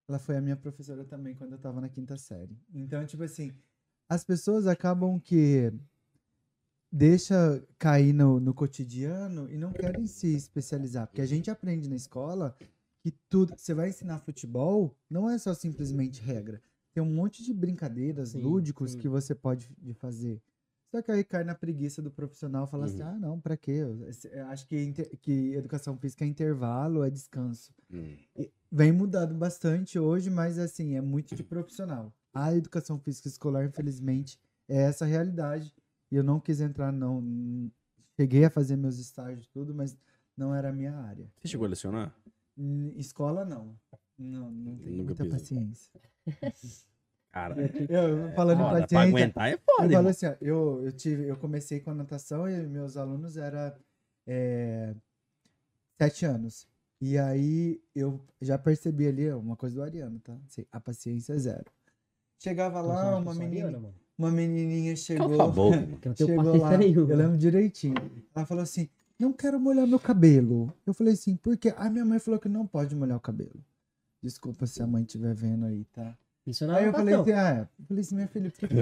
Ela 0.09 0.17
foi 0.17 0.35
a 0.35 0.41
minha 0.41 0.57
professora 0.57 1.05
também 1.05 1.35
quando 1.35 1.51
eu 1.51 1.59
tava 1.59 1.79
na 1.79 1.87
quinta 1.87 2.17
série. 2.17 2.59
Então, 2.73 3.05
tipo 3.05 3.21
assim, 3.21 3.53
as 4.09 4.23
pessoas 4.23 4.65
acabam 4.65 5.19
que 5.19 5.71
deixa 6.91 7.63
cair 7.77 8.11
no, 8.11 8.39
no 8.39 8.55
cotidiano 8.55 9.47
e 9.51 9.55
não 9.55 9.71
querem 9.71 10.07
se 10.07 10.35
especializar. 10.35 11.05
Porque 11.05 11.21
a 11.21 11.27
gente 11.27 11.51
aprende 11.51 11.87
na 11.87 11.95
escola 11.95 12.57
que 13.03 13.11
tudo. 13.29 13.53
Você 13.55 13.75
vai 13.75 13.89
ensinar 13.89 14.19
futebol, 14.19 14.97
não 15.07 15.29
é 15.29 15.37
só 15.37 15.53
simplesmente 15.53 16.23
regra. 16.23 16.59
Tem 16.91 17.03
um 17.03 17.13
monte 17.13 17.43
de 17.43 17.53
brincadeiras, 17.53 18.29
Sim, 18.29 18.41
lúdicos 18.41 18.93
sim. 18.93 18.97
que 18.97 19.07
você 19.07 19.35
pode 19.35 19.69
de 19.77 19.93
fazer. 19.93 20.41
Só 20.91 21.01
que 21.01 21.09
aí 21.11 21.23
cai 21.23 21.43
na 21.45 21.55
preguiça 21.55 22.01
do 22.01 22.11
profissional 22.11 22.67
falar 22.67 22.85
assim: 22.85 23.01
Uhum. 23.01 23.07
ah, 23.07 23.19
não, 23.19 23.39
pra 23.39 23.55
quê? 23.55 23.71
Eu- 23.71 24.05
acho 24.49 24.67
que, 24.67 24.91
que 25.21 25.53
educação 25.53 25.97
física 25.97 26.25
é 26.25 26.27
intervalo, 26.27 27.03
é 27.03 27.09
descanso. 27.09 27.73
hum, 27.89 28.15
Vem 28.73 28.91
mudando 28.91 29.33
bastante 29.35 29.99
hoje, 29.99 30.29
mas 30.29 30.57
assim, 30.57 30.95
é 30.95 31.01
muito 31.01 31.35
de 31.35 31.43
profissional. 31.43 32.13
A 32.33 32.53
educação 32.55 32.97
física 32.99 33.27
escolar, 33.27 33.65
infelizmente, 33.65 34.39
é 34.67 34.77
essa 34.83 35.05
realidade. 35.05 35.73
E 36.09 36.15
eu 36.15 36.23
não 36.23 36.39
quis 36.39 36.61
entrar, 36.61 36.91
não. 36.91 37.69
Cheguei 38.17 38.45
a 38.45 38.49
fazer 38.49 38.75
meus 38.77 38.97
estágios 38.97 39.47
tudo, 39.47 39.73
mas 39.73 39.97
não 40.37 40.53
era 40.55 40.69
a 40.69 40.73
minha 40.73 40.93
área. 40.93 41.29
Você 41.37 41.47
chegou 41.49 41.65
a 41.65 41.69
lecionar? 41.69 42.15
Em 42.57 42.97
escola, 42.97 43.43
não. 43.43 43.77
Não, 44.17 44.49
não 44.51 44.77
tenho 44.77 44.95
Nunca 44.97 45.15
muita 45.15 45.23
pisou. 45.25 45.39
paciência. 45.39 46.01
Cara, 47.31 47.55
Eu, 47.89 48.33
falando 48.33 48.59
em 48.59 48.63
foda, 48.63 48.71
pra 48.71 48.81
paciência, 48.81 48.99
aguentar 49.09 49.49
é 49.49 49.53
eu 49.53 49.59
foda, 49.59 49.77
falo 49.77 49.91
irmão. 49.93 50.09
assim, 50.09 50.25
ó, 50.25 50.35
eu, 50.41 50.83
eu, 50.83 50.91
tive, 50.91 51.27
eu 51.27 51.37
comecei 51.37 51.79
com 51.79 51.91
a 51.91 51.95
natação 51.95 52.49
e 52.49 52.67
meus 52.67 52.97
alunos 52.97 53.37
eram 53.37 53.73
é, 54.27 54.93
sete 55.97 56.25
anos. 56.25 56.67
E 56.99 57.17
aí 57.17 57.81
eu 57.95 58.19
já 58.41 58.57
percebi 58.57 59.07
ali, 59.07 59.31
uma 59.31 59.55
coisa 59.55 59.75
do 59.77 59.81
Ariano, 59.81 60.19
tá? 60.19 60.37
Assim, 60.45 60.65
A 60.71 60.79
paciência 60.79 61.33
é 61.33 61.37
zero. 61.37 61.65
Chegava 62.37 62.79
Eu 62.79 62.85
lá, 62.85 63.17
uma 63.17 63.31
eu 63.31 63.35
menina, 63.35 63.67
ariana, 63.67 63.93
uma 64.17 64.29
menininha 64.29 64.95
chegou, 64.95 65.29
Cala 65.29 65.45
a 65.45 65.47
boca, 65.47 65.87
eu 66.03 66.15
chegou 66.15 66.57
lá, 66.57 66.73
eu 66.83 67.15
lembro 67.15 67.37
direitinho. 67.37 67.95
Ela 68.35 68.45
falou 68.45 68.61
assim, 68.63 68.89
não 69.17 69.31
quero 69.31 69.59
molhar 69.59 69.87
meu 69.87 69.99
cabelo. 69.99 70.73
Eu 70.85 70.93
falei 70.93 71.13
assim, 71.13 71.35
por 71.37 71.55
quê? 71.55 71.73
Ah, 71.77 71.89
minha 71.89 72.03
mãe 72.03 72.19
falou 72.19 72.39
que 72.39 72.49
não 72.49 72.67
pode 72.67 72.93
molhar 72.95 73.17
o 73.17 73.21
cabelo. 73.21 73.63
Desculpa 74.21 74.67
se 74.67 74.83
a 74.83 74.87
mãe 74.87 75.03
estiver 75.03 75.33
vendo 75.33 75.65
aí, 75.65 75.85
tá? 75.85 76.17
Isso 76.47 76.65
não 76.65 76.75
Aí 76.75 76.85
é 76.85 76.87
eu 76.87 76.91
falei 76.91 77.13
assim, 77.13 77.31
ah, 77.33 77.67
eu 77.79 77.85
falei 77.85 78.01
assim, 78.01 78.15
minha 78.15 78.27
filha, 78.27 78.49
por 78.51 78.67
que? 78.67 78.75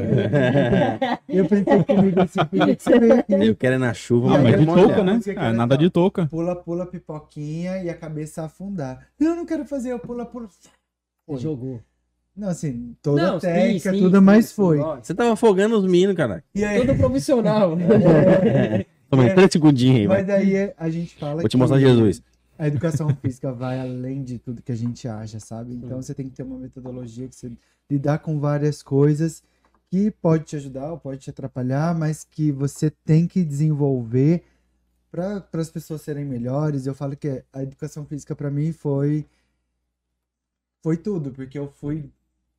Eu 1.27 1.45
pensei 1.45 1.83
comigo 1.83 2.21
assim, 2.21 2.39
por 2.45 2.65
que 2.67 2.75
que 2.77 2.83
você 2.83 2.99
veio 2.99 3.13
aqui? 3.19 3.33
Eu 3.33 3.55
quero 3.55 3.75
é 3.75 3.77
na 3.77 3.93
chuva, 3.93 4.27
Ah, 4.35 4.37
mas 4.37 4.51
quero 4.51 4.59
de 4.61 4.65
molhar. 4.65 4.87
touca, 4.87 5.03
né? 5.03 5.19
Ah, 5.35 5.51
nada 5.53 5.77
de 5.77 5.89
touca. 5.89 6.25
Pula, 6.27 6.55
pula, 6.55 6.85
pipoquinha 6.85 7.83
e 7.83 7.89
a 7.89 7.93
cabeça 7.97 8.43
afundar. 8.43 9.07
Não, 9.19 9.31
eu 9.31 9.35
não 9.35 9.45
quero 9.45 9.65
fazer, 9.65 9.91
eu 9.91 9.99
pula, 9.99 10.25
pula. 10.25 10.47
Foi. 11.27 11.37
Jogou. 11.37 11.81
Não, 12.35 12.47
assim, 12.47 12.95
toda 13.01 13.21
Não, 13.21 13.35
a 13.35 13.39
técnica, 13.41 13.91
sim, 13.91 13.97
sim, 13.97 14.03
tudo, 14.05 14.17
sim, 14.19 14.23
mas 14.23 14.45
sim, 14.45 14.55
foi. 14.55 14.77
Você 15.03 15.13
tava 15.13 15.33
afogando 15.33 15.77
os 15.77 15.83
meninos, 15.83 16.15
cara. 16.15 16.41
E 16.55 16.63
aí, 16.63 16.79
Todo 16.85 16.95
profissional. 16.97 17.75
Toma 19.09 19.23
aí, 19.23 19.33
três 19.33 19.51
segundinhos 19.51 19.97
aí, 19.97 20.07
vai. 20.07 20.17
mas 20.23 20.29
aí 20.29 20.73
a 20.77 20.89
gente 20.89 21.15
fala 21.15 21.41
Vou 21.41 21.49
te 21.49 21.51
que 21.51 21.57
mostrar 21.57 21.79
Jesus. 21.79 22.21
A 22.59 22.67
educação 22.67 23.07
física 23.21 23.53
vai 23.53 23.79
além 23.79 24.21
de 24.21 24.37
tudo 24.37 24.61
que 24.61 24.71
a 24.71 24.75
gente 24.75 25.07
acha, 25.07 25.39
sabe? 25.39 25.73
Então 25.73 26.01
você 26.01 26.13
tem 26.13 26.27
que 26.29 26.35
ter 26.35 26.43
uma 26.43 26.59
metodologia 26.59 27.27
que 27.27 27.35
você 27.35 27.51
lidar 27.89 28.19
com 28.19 28.37
várias 28.37 28.83
coisas 28.83 29.41
que 29.89 30.11
pode 30.11 30.43
te 30.43 30.55
ajudar 30.57 30.91
ou 30.91 30.99
pode 30.99 31.21
te 31.21 31.29
atrapalhar, 31.29 31.97
mas 31.97 32.23
que 32.23 32.51
você 32.51 32.91
tem 32.91 33.25
que 33.25 33.43
desenvolver 33.43 34.43
para 35.09 35.47
as 35.53 35.71
pessoas 35.71 36.01
serem 36.01 36.25
melhores. 36.25 36.85
Eu 36.85 36.93
falo 36.93 37.15
que 37.15 37.43
a 37.51 37.63
educação 37.63 38.05
física 38.05 38.35
para 38.35 38.51
mim 38.51 38.71
foi 38.71 39.25
foi 40.83 40.97
tudo, 40.97 41.31
porque 41.31 41.57
eu 41.57 41.71
fui 41.71 42.11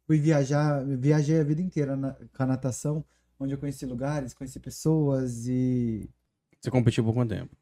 fui 0.06 0.18
viajar, 0.18 0.84
viajei 0.84 1.38
a 1.38 1.44
vida 1.44 1.62
inteira 1.62 1.94
na, 1.94 2.14
com 2.14 2.42
a 2.42 2.46
natação, 2.46 3.04
onde 3.38 3.54
eu 3.54 3.58
conheci 3.58 3.86
lugares, 3.86 4.34
conheci 4.34 4.58
pessoas 4.58 5.46
e 5.46 6.08
Você 6.58 6.70
competiu 6.70 7.04
por 7.04 7.12
quanto 7.12 7.30
tempo? 7.30 7.59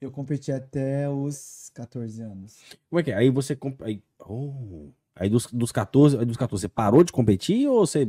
Eu 0.00 0.10
competi 0.10 0.52
até 0.52 1.08
os 1.08 1.70
14 1.74 2.22
anos. 2.22 2.58
Como 2.90 3.00
é 3.00 3.02
que 3.02 3.10
é? 3.10 3.14
Aí 3.14 3.30
você. 3.30 3.54
comp- 3.56 3.82
Aí, 3.82 4.02
oh. 4.20 4.88
aí 5.16 5.28
dos, 5.30 5.46
dos 5.52 5.72
14, 5.72 6.18
aí 6.18 6.24
dos 6.24 6.36
14, 6.36 6.60
você 6.62 6.68
parou 6.68 7.02
de 7.04 7.12
competir 7.12 7.68
ou 7.68 7.86
você. 7.86 8.08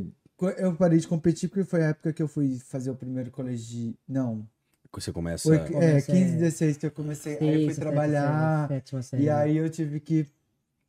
Eu 0.58 0.74
parei 0.76 0.98
de 0.98 1.08
competir 1.08 1.48
porque 1.48 1.64
foi 1.64 1.82
a 1.82 1.88
época 1.88 2.12
que 2.12 2.22
eu 2.22 2.28
fui 2.28 2.58
fazer 2.58 2.90
o 2.90 2.94
primeiro 2.94 3.30
colégio. 3.30 3.94
Não. 4.06 4.46
Você 4.92 5.12
começa. 5.12 5.48
Foi 5.48 5.56
é, 5.58 5.68
Começa, 5.68 6.12
15, 6.12 6.34
é, 6.34 6.36
16 6.38 6.76
que 6.78 6.86
eu 6.86 6.90
comecei. 6.90 7.34
aí 7.38 7.46
eu 7.48 7.52
fui 7.54 7.64
Sexta, 7.66 7.80
trabalhar. 7.82 8.68
sétima 8.68 9.02
série, 9.02 9.22
E 9.22 9.26
sétima 9.26 9.38
série. 9.40 9.50
aí 9.50 9.56
eu 9.58 9.68
tive 9.70 10.00
que. 10.00 10.26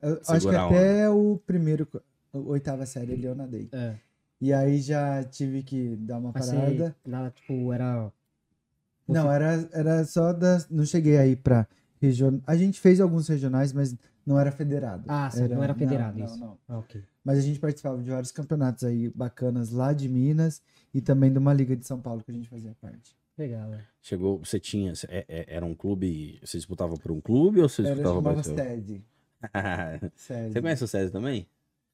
eu 0.02 0.22
acho 0.28 0.48
que 0.50 0.56
até 0.56 1.10
o 1.10 1.40
primeiro. 1.46 1.88
Oitava 2.34 2.86
série 2.86 3.14
ali 3.14 3.26
eu 3.26 3.36
nadei. 3.36 3.68
É. 3.72 3.96
E 4.40 4.54
aí 4.54 4.80
já 4.80 5.24
tive 5.24 5.64
que 5.64 5.96
dar 5.98 6.20
uma 6.20 6.32
parada. 6.32 6.96
lá, 7.06 7.32
tipo, 7.32 7.74
era... 7.74 8.12
Não, 9.08 9.32
era, 9.32 9.70
era 9.72 10.04
só 10.06 10.34
das. 10.34 10.70
Não 10.70 10.86
cheguei 10.86 11.18
aí 11.18 11.36
pra 11.36 11.68
regional. 12.02 12.42
A 12.46 12.56
gente 12.56 12.80
fez 12.80 13.00
alguns 13.00 13.28
regionais, 13.28 13.72
mas 13.74 13.96
não 14.26 14.40
era 14.40 14.52
federado. 14.52 15.06
Ah, 15.08 15.30
sim, 15.32 15.48
não 15.48 15.64
era 15.64 15.74
federado, 15.74 16.18
não, 16.20 16.26
isso. 16.26 16.40
Não, 16.40 16.58
Ah, 16.68 16.78
ok. 16.80 17.02
Mas 17.24 17.38
a 17.40 17.42
gente 17.42 17.60
participava 17.60 18.02
de 18.02 18.10
vários 18.10 18.32
campeonatos 18.32 18.84
aí 18.84 19.10
bacanas 19.10 19.72
lá 19.72 19.92
de 19.94 20.08
Minas 20.08 20.62
e 20.94 21.02
também 21.02 21.32
de 21.32 21.38
uma 21.38 21.54
liga 21.54 21.76
de 21.76 21.86
São 21.86 22.00
Paulo 22.00 22.24
que 22.24 22.32
a 22.32 22.34
gente 22.34 22.48
fazia 22.50 22.74
parte. 22.82 23.16
Legal, 23.38 23.74
é. 23.74 23.82
Chegou, 24.02 24.40
você 24.40 24.60
tinha. 24.60 24.94
é- 25.10 25.26
é- 25.28 25.46
Era 25.56 25.66
um 25.66 25.76
clube. 25.76 26.40
Você 26.44 26.58
disputava 26.58 26.96
por 26.96 27.12
um 27.12 27.22
clube 27.22 27.62
ou 27.62 27.70
você 27.70 27.82
Era 27.84 27.92
disputava 27.96 28.16
chamava 28.16 28.34
pra 28.36 28.44
seu? 28.44 28.54
STED. 28.54 29.04
César. 30.16 30.52
Você 30.52 30.62
conhece 30.62 30.84
o 30.84 30.88
César 30.88 31.12
também? 31.12 31.48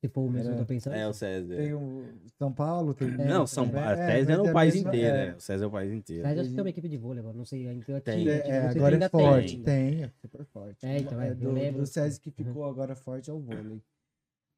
Se 0.03 0.10
for 0.10 0.24
o 0.24 0.29
mesmo 0.29 0.50
que 0.50 0.55
eu 0.55 0.60
tô 0.60 0.65
pensando. 0.65 0.95
É, 0.98 1.07
o 1.07 1.13
César. 1.13 1.55
Tem 1.55 1.74
o 1.74 2.03
São 2.38 2.51
Paulo, 2.51 2.93
tem 2.93 3.07
Não, 3.10 3.48
São 3.48 3.69
Paulo. 3.69 3.88
é, 3.88 3.95
César 4.17 4.33
é 4.33 4.38
o 4.41 4.50
a 4.50 4.51
país 4.51 4.75
inteiro, 4.75 5.15
é. 5.15 5.27
né? 5.27 5.36
O 5.38 5.39
César 5.39 5.63
é 5.63 5.67
o 5.67 5.72
país 5.72 5.93
inteiro. 5.93 6.24
Mas 6.24 6.39
acho 6.39 6.50
que 6.50 6.55
tem 6.55 6.62
uma 6.65 6.69
equipe 6.69 6.89
de 6.89 6.98
vôlei 6.98 7.19
agora, 7.22 7.38
não 7.38 7.45
sei. 7.45 7.65
Ainda 7.69 8.01
Tem. 8.01 8.19
tinha, 8.24 8.33
É, 8.33 8.41
tipo, 8.41 8.51
é, 8.51 8.63
não 8.63 8.72
se 8.74 8.77
agora 8.79 8.95
ainda 8.95 9.05
é 9.05 9.10
forte, 9.10 9.55
ainda. 9.55 9.63
tem, 9.65 10.03
é 10.03 10.10
super 10.10 10.43
forte. 10.43 10.86
É, 10.86 10.98
então, 10.98 11.22
é, 11.22 11.29
eu 11.29 11.36
do, 11.36 11.51
lembro. 11.53 11.79
do 11.79 11.88
SESI 11.88 12.19
que 12.19 12.31
ficou 12.31 12.65
agora 12.65 12.98
forte 12.98 13.29
é 13.29 13.33
o 13.33 13.39
vôlei. 13.39 13.81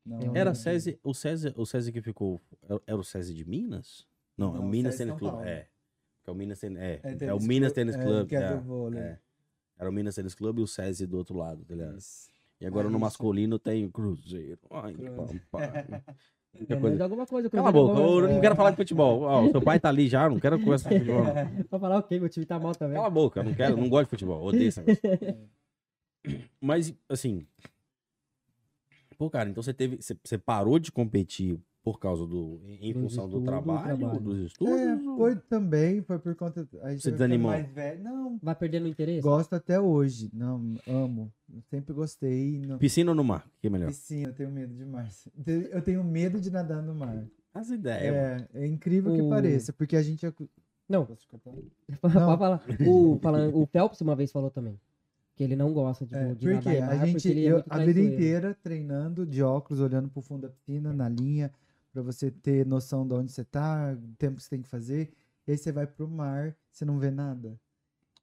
Não, 0.03 0.17
Era 0.19 0.29
lembro. 0.31 0.55
César, 0.55 0.97
o 1.03 1.13
César, 1.13 1.53
o 1.55 1.65
César 1.67 1.91
que 1.91 2.01
ficou. 2.01 2.41
era- 2.87 2.97
o 2.97 3.03
César 3.03 3.31
de 3.31 3.47
Minas? 3.47 4.07
Não, 4.35 4.47
é 4.47 4.57
o 4.57 4.61
Não, 4.63 4.67
Minas 4.67 4.95
César 4.95 5.05
Tênis 5.13 5.19
São 5.19 5.29
Club. 5.37 5.47
É. 5.47 5.67
É 6.25 6.31
o 6.31 6.33
Minas 6.33 6.59
Tênis. 6.59 6.79
É, 6.79 7.01
é, 7.21 7.33
o 7.35 7.39
Minas 7.39 7.71
Tênis 7.71 7.95
é, 7.95 8.03
Club. 8.03 8.33
é 8.33 8.35
é, 8.35 8.99
é. 8.99 9.19
Era 9.77 9.89
o 9.89 9.93
Minas 9.93 10.15
Tênis 10.15 10.33
Club 10.33 10.57
e 10.57 10.61
o 10.63 10.67
César 10.67 11.05
do 11.05 11.17
outro 11.17 11.37
lado, 11.37 11.63
tá 11.65 11.75
ligado? 11.75 11.99
Isso. 11.99 12.33
E 12.59 12.65
agora 12.65 12.87
Ah, 12.87 12.91
no 12.91 12.99
masculino 12.99 13.59
tem 13.59 13.85
o 13.85 13.91
Cruzeiro. 13.91 14.59
Ai, 14.71 14.93
Cruzeiro. 14.93 15.43
É, 16.69 16.75
coisa. 16.79 16.95
de 16.95 17.03
alguma 17.03 17.25
coisa. 17.25 17.49
Cala 17.49 17.69
a 17.69 17.73
coisa 17.73 17.93
boca, 17.93 17.99
eu 17.99 18.33
não 18.33 18.41
quero 18.41 18.55
falar 18.55 18.69
de 18.71 18.77
futebol. 18.77 19.21
Ó, 19.23 19.49
seu 19.51 19.61
pai 19.61 19.79
tá 19.79 19.89
ali 19.89 20.07
já, 20.07 20.29
não 20.29 20.39
quero 20.39 20.57
conversar 20.59 20.89
de 20.89 20.99
futebol. 20.99 21.23
Pra 21.69 21.79
falar 21.79 21.97
o 21.99 22.03
quê? 22.03 22.19
Meu 22.19 22.29
time 22.29 22.45
tá 22.45 22.57
mal 22.59 22.73
também. 22.73 22.95
Cala 22.95 23.07
a 23.07 23.09
boca, 23.09 23.39
eu 23.41 23.43
não 23.43 23.53
quero, 23.53 23.75
não 23.77 23.89
gosto 23.89 24.05
de 24.05 24.09
futebol, 24.11 24.43
odeio 24.43 24.69
esse 24.69 24.79
negócio. 24.81 25.49
Mas, 26.61 26.93
assim. 27.09 27.45
Pô, 29.17 29.29
cara, 29.29 29.49
então 29.49 29.61
você 29.61 29.73
teve. 29.73 29.97
Você, 30.01 30.17
você 30.23 30.37
parou 30.37 30.79
de 30.79 30.91
competir 30.91 31.59
por 31.85 31.99
causa 31.99 32.25
do. 32.25 32.59
em 32.67 32.91
Dos 32.93 33.03
função 33.03 33.29
do 33.29 33.37
estudos, 33.37 33.45
trabalho, 33.45 33.97
trabalho. 33.99 34.19
dos 34.19 34.39
É, 34.39 34.45
estudos? 34.45 35.05
ou- 35.07 35.17
foi 35.17 35.35
também, 35.35 36.01
foi 36.01 36.17
por 36.17 36.33
conta. 36.35 36.67
A 36.81 36.89
gente 36.89 37.03
Você 37.03 37.11
desanimou? 37.11 37.51
Mais 37.51 37.69
velho. 37.71 38.03
Não, 38.03 38.39
Vai 38.41 38.55
perdendo 38.55 38.85
o 38.85 38.87
interesse? 38.87 39.21
gosto 39.21 39.53
até 39.53 39.79
hoje. 39.79 40.31
Não, 40.33 40.73
amo. 40.87 41.31
Sempre 41.69 41.93
gostei. 41.93 42.59
Não, 42.65 42.79
Piscina 42.79 43.11
ou 43.11 43.15
no 43.15 43.23
mar? 43.23 43.47
Que 43.61 43.67
é 43.67 43.69
melhor? 43.69 43.87
piscina, 43.87 44.29
eu 44.29 44.33
tenho 44.33 44.49
medo 44.49 44.73
demais. 44.73 45.27
Eu 45.71 45.81
tenho 45.83 46.03
medo 46.03 46.41
de 46.41 46.49
nadar 46.49 46.81
no 46.81 46.95
mar. 46.95 47.23
As 47.53 47.69
ideias. 47.69 48.15
É, 48.15 48.47
é 48.55 48.65
incrível 48.67 49.13
que 49.13 49.21
O- 49.21 49.29
pareça, 49.29 49.71
porque 49.71 49.95
a 49.95 50.01
gente. 50.01 50.25
é 50.25 50.33
Não, 50.89 51.05
pode 52.01 52.13
falar. 52.13 52.63
O, 52.87 53.19
falando, 53.21 53.55
o 53.57 53.65
Phelps 53.67 54.01
uma 54.01 54.15
vez 54.15 54.31
falou 54.31 54.49
também. 54.49 54.79
Que 55.35 55.43
ele 55.43 55.55
não 55.55 55.73
gosta 55.73 56.05
tipo, 56.05 56.17
É, 56.17 56.33
de 56.33 56.47
porque 56.49 56.69
nadar 56.79 56.95
mar, 56.95 57.03
a 57.03 57.05
gente, 57.05 57.13
porque 57.15 57.27
ele 57.27 57.47
é 57.47 57.63
a 57.69 57.77
vida 57.79 57.99
inteira 57.99 58.57
treinando 58.63 59.25
de 59.25 59.43
óculos, 59.43 59.81
olhando 59.81 60.07
pro 60.09 60.21
fundo 60.21 60.43
da 60.43 60.49
piscina, 60.49 60.93
na 60.93 61.09
linha, 61.09 61.51
pra 61.95 62.03
você 62.03 62.29
ter 62.29 62.65
noção 62.65 63.07
de 63.07 63.13
onde 63.13 63.31
você 63.31 63.45
tá, 63.45 63.93
o 63.93 64.15
tempo 64.17 64.35
que 64.35 64.43
você 64.43 64.49
tem 64.49 64.61
que 64.61 64.67
fazer. 64.67 65.13
E 65.47 65.51
aí 65.51 65.57
você 65.57 65.71
vai 65.71 65.87
pro 65.87 66.07
mar, 66.09 66.55
você 66.69 66.83
não 66.83 66.99
vê 66.99 67.09
nada. 67.09 67.57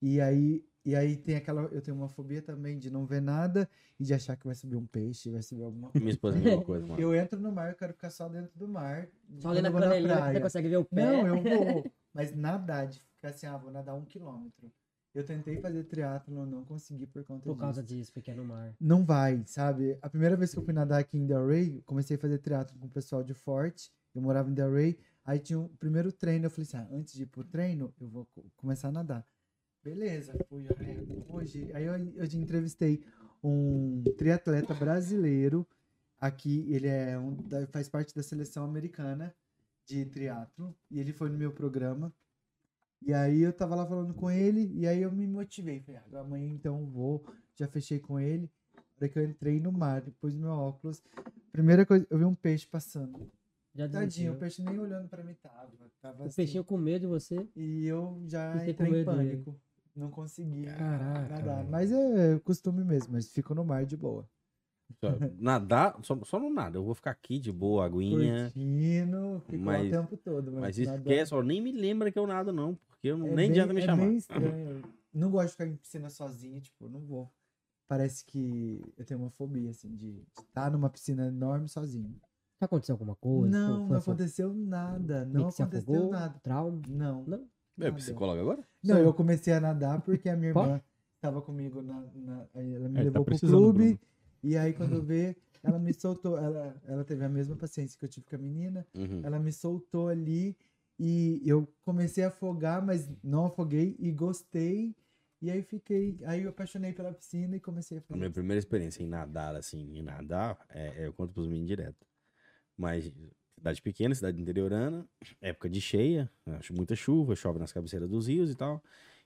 E 0.00 0.20
aí, 0.20 0.62
e 0.84 0.94
aí 0.94 1.16
tem 1.16 1.36
aquela. 1.36 1.62
Eu 1.62 1.80
tenho 1.80 1.96
uma 1.96 2.08
fobia 2.08 2.42
também 2.42 2.78
de 2.78 2.90
não 2.90 3.06
ver 3.06 3.22
nada 3.22 3.68
e 3.98 4.04
de 4.04 4.12
achar 4.12 4.36
que 4.36 4.44
vai 4.44 4.54
subir 4.54 4.76
um 4.76 4.84
peixe, 4.84 5.30
vai 5.30 5.40
subir 5.40 5.62
alguma 5.62 5.88
coisa. 5.88 6.04
Minha 6.04 6.12
esposa 6.12 6.36
é 6.36 6.40
a 6.40 6.44
mesma 6.44 6.64
coisa, 6.64 6.86
mano. 6.86 7.00
Eu 7.00 7.14
entro 7.14 7.40
no 7.40 7.50
mar, 7.50 7.70
eu 7.70 7.76
quero 7.76 7.94
ficar 7.94 8.10
só 8.10 8.28
dentro 8.28 8.58
do 8.58 8.68
mar. 8.68 9.08
Só 9.38 9.48
ali 9.48 9.62
na 9.62 9.70
que 9.70 10.34
você 10.34 10.40
consegue 10.40 10.68
ver 10.68 10.76
o 10.76 10.84
pé. 10.84 11.02
Não, 11.02 11.26
eu 11.26 11.36
vou. 11.42 11.84
Mas 12.12 12.34
nadar, 12.36 12.88
de 12.88 13.00
ficar 13.00 13.28
assim, 13.28 13.46
ah, 13.46 13.56
vou 13.56 13.70
nadar 13.70 13.94
um 13.94 14.04
quilômetro. 14.04 14.70
Eu 15.14 15.24
tentei 15.26 15.60
fazer 15.60 15.84
triatlo, 15.84 16.46
não 16.46 16.64
consegui 16.64 17.06
por 17.06 17.22
conta 17.24 17.42
Por 17.44 17.52
disso. 17.52 17.60
causa 17.60 17.82
disso, 17.82 18.12
porque 18.12 18.30
é 18.30 18.34
no 18.34 18.44
mar. 18.44 18.74
Não 18.80 19.04
vai, 19.04 19.42
sabe? 19.46 19.98
A 20.00 20.08
primeira 20.08 20.36
vez 20.36 20.52
que 20.52 20.58
eu 20.58 20.64
fui 20.64 20.72
nadar 20.72 21.00
aqui 21.00 21.18
em 21.18 21.26
Delray, 21.26 21.76
eu 21.76 21.82
comecei 21.82 22.16
a 22.16 22.18
fazer 22.18 22.38
triatlo 22.38 22.78
com 22.78 22.86
o 22.86 22.90
pessoal 22.90 23.22
de 23.22 23.34
Forte. 23.34 23.92
Eu 24.14 24.22
morava 24.22 24.48
em 24.50 24.54
Delray. 24.54 24.98
Aí 25.24 25.38
tinha 25.38 25.58
o 25.58 25.68
primeiro 25.68 26.10
treino, 26.10 26.46
eu 26.46 26.50
falei 26.50 26.62
assim, 26.66 26.76
ah, 26.78 26.88
antes 26.90 27.12
de 27.12 27.24
ir 27.24 27.26
pro 27.26 27.44
treino, 27.44 27.92
eu 28.00 28.08
vou 28.08 28.26
co- 28.34 28.44
começar 28.56 28.88
a 28.88 28.92
nadar. 28.92 29.26
Beleza, 29.84 30.32
fui 30.48 30.66
hoje. 31.28 31.70
Aí 31.74 31.84
eu, 31.84 31.94
eu 31.94 32.24
entrevistei 32.40 33.04
um 33.42 34.02
triatleta 34.16 34.72
brasileiro 34.74 35.66
aqui, 36.18 36.64
ele 36.72 36.86
é 36.88 37.18
um, 37.18 37.36
faz 37.70 37.88
parte 37.88 38.14
da 38.14 38.22
seleção 38.22 38.64
americana 38.64 39.34
de 39.84 40.04
triatlo 40.06 40.74
e 40.90 40.98
ele 41.00 41.12
foi 41.12 41.28
no 41.28 41.36
meu 41.36 41.52
programa. 41.52 42.12
E 43.06 43.12
aí 43.12 43.40
eu 43.42 43.52
tava 43.52 43.74
lá 43.74 43.84
falando 43.86 44.14
com 44.14 44.30
ele 44.30 44.70
e 44.74 44.86
aí 44.86 45.02
eu 45.02 45.10
me 45.10 45.26
motivei, 45.26 45.80
falei, 45.80 46.00
ah, 46.12 46.20
amanhã 46.20 46.48
então 46.52 46.78
eu 46.80 46.86
vou, 46.86 47.24
já 47.56 47.66
fechei 47.66 47.98
com 47.98 48.18
ele. 48.20 48.48
Hora 48.96 49.08
que 49.08 49.18
eu 49.18 49.24
entrei 49.24 49.58
no 49.58 49.72
mar, 49.72 50.00
depois 50.00 50.34
meu 50.36 50.50
óculos, 50.50 51.02
primeira 51.50 51.84
coisa, 51.84 52.06
eu 52.08 52.18
vi 52.18 52.24
um 52.24 52.34
peixe 52.34 52.66
passando. 52.66 53.28
Já 53.74 53.88
Tadinho, 53.88 54.34
o 54.34 54.36
peixe 54.36 54.62
nem 54.62 54.78
olhando 54.78 55.08
pra 55.08 55.24
mim 55.24 55.34
tava, 55.42 55.70
tava 56.00 56.22
O 56.22 56.26
assim. 56.26 56.36
peixinho 56.36 56.62
com 56.62 56.76
medo 56.76 57.00
de 57.02 57.06
você. 57.08 57.48
E 57.56 57.86
eu 57.86 58.22
já 58.26 58.52
você 58.58 58.70
entrei 58.70 58.88
em 58.88 58.92
medo 58.92 59.12
dele. 59.16 59.30
pânico. 59.30 59.60
Não 59.96 60.10
consegui 60.10 60.64
Caraca. 60.66 61.28
nadar. 61.28 61.64
Mas 61.64 61.90
é 61.90 62.38
costume 62.40 62.84
mesmo, 62.84 63.12
mas 63.14 63.30
fico 63.32 63.54
no 63.54 63.64
mar 63.64 63.84
de 63.84 63.96
boa. 63.96 64.28
Nadar, 65.38 65.98
só, 66.02 66.18
só 66.24 66.38
no 66.38 66.50
nada. 66.50 66.76
Eu 66.78 66.84
vou 66.84 66.94
ficar 66.94 67.10
aqui 67.10 67.38
de 67.38 67.50
boa, 67.50 67.84
aguinha. 67.86 68.44
Curtindo, 68.44 69.42
fico 69.48 69.64
Mas- 69.64 69.86
o 69.88 69.90
tempo 69.90 70.16
todo. 70.18 70.52
Mas, 70.52 70.60
Mas 70.60 70.78
esquece, 70.78 71.34
ó, 71.34 71.42
nem 71.42 71.60
me 71.60 71.72
lembra 71.72 72.12
que 72.12 72.18
eu 72.18 72.26
nado, 72.26 72.52
não. 72.52 72.78
Porque 73.02 73.08
eu 73.08 73.16
é 73.16 73.20
nem 73.20 73.34
bem- 73.34 73.50
adianta 73.50 73.74
me 73.74 73.80
é 73.80 73.84
chamar. 73.84 74.06
meio 74.06 74.16
estranho. 74.18 74.82
Não 75.12 75.30
gosto 75.30 75.46
de 75.46 75.52
ficar 75.52 75.66
em 75.66 75.76
piscina 75.76 76.08
sozinho, 76.08 76.60
tipo, 76.60 76.88
não 76.88 77.00
vou. 77.00 77.28
Parece 77.88 78.24
que 78.24 78.80
eu 78.96 79.04
tenho 79.04 79.20
uma 79.20 79.30
fobia, 79.30 79.70
assim, 79.70 79.94
de 79.96 80.22
estar 80.38 80.70
numa 80.70 80.88
piscina 80.88 81.26
enorme 81.26 81.68
sozinho. 81.68 82.14
Já 82.60 82.66
aconteceu 82.66 82.94
alguma 82.94 83.16
coisa? 83.16 83.50
não, 83.50 83.68
Foi- 83.68 83.80
não 83.80 83.88
foi- 83.88 83.96
aconteceu 84.14 84.54
nada. 84.54 85.24
Não 85.26 85.48
aconteceu 85.48 85.66
afogou? 85.80 86.10
nada. 86.10 86.38
Trauma? 86.42 86.80
Não. 86.88 87.24
Não. 87.24 87.38
É 87.78 87.84
nada. 87.84 87.96
psicóloga 87.96 88.40
agora? 88.40 88.64
Não, 88.82 88.98
eu 88.98 89.12
comecei 89.12 89.52
a 89.52 89.60
nadar 89.60 90.00
porque 90.02 90.28
a 90.28 90.36
minha 90.36 90.50
irmã 90.50 90.80
estava 91.16 91.42
comigo 91.42 91.82
na, 91.82 92.00
na- 92.14 92.46
ela 92.54 92.88
me 92.88 92.94
É, 92.94 92.98
tá 92.98 93.02
levou 93.04 93.12
pro 93.12 93.24
precisando, 93.24 93.58
clube 93.58 93.78
Bruno. 93.84 93.98
e 94.44 94.56
aí 94.56 94.72
quando 94.72 94.94
eu 94.94 95.02
vi, 95.04 95.36
ela 95.62 95.78
me 95.78 95.92
soltou, 95.92 96.38
ela, 96.38 96.80
ela 96.86 97.04
teve 97.04 97.24
a 97.24 97.28
mesma 97.28 97.56
paciência 97.56 97.98
que 97.98 98.04
eu 98.04 98.08
tive 98.08 98.24
com 98.26 98.36
a 98.36 98.38
menina, 98.38 98.86
Uhum. 98.94 99.20
ela 99.24 99.38
me 99.40 99.52
soltou 99.52 100.08
ali 100.08 100.56
e 101.04 101.42
eu 101.44 101.66
comecei 101.84 102.22
a 102.22 102.28
afogar, 102.28 102.80
mas 102.84 103.10
não 103.24 103.46
afoguei 103.46 103.96
e 103.98 104.12
gostei 104.12 104.94
e 105.40 105.50
aí 105.50 105.60
fiquei, 105.60 106.16
aí 106.24 106.42
eu 106.42 106.50
apaixonei 106.50 106.92
pela 106.92 107.12
piscina 107.12 107.56
e 107.56 107.60
comecei 107.60 107.98
a 107.98 108.00
A 108.00 108.04
fazer. 108.04 108.18
minha 108.20 108.30
primeira 108.30 108.60
experiência 108.60 109.02
em 109.02 109.08
nadar, 109.08 109.56
assim, 109.56 109.98
em 109.98 110.00
nadar, 110.02 110.56
é, 110.68 111.04
eu 111.06 111.12
conto 111.12 111.32
pros 111.32 111.48
meninos 111.48 111.66
direto. 111.66 112.06
Mas 112.76 113.12
cidade 113.56 113.82
pequena, 113.82 114.14
cidade 114.14 114.40
interiorana, 114.40 115.04
época 115.40 115.68
de 115.68 115.80
cheia, 115.80 116.30
acho 116.46 116.72
muita 116.72 116.94
chuva, 116.94 117.34
chove 117.34 117.58
nas 117.58 117.72
cabeceiras 117.72 118.08
dos 118.08 118.28
rios 118.28 118.52
e 118.52 118.54
tal. 118.54 118.80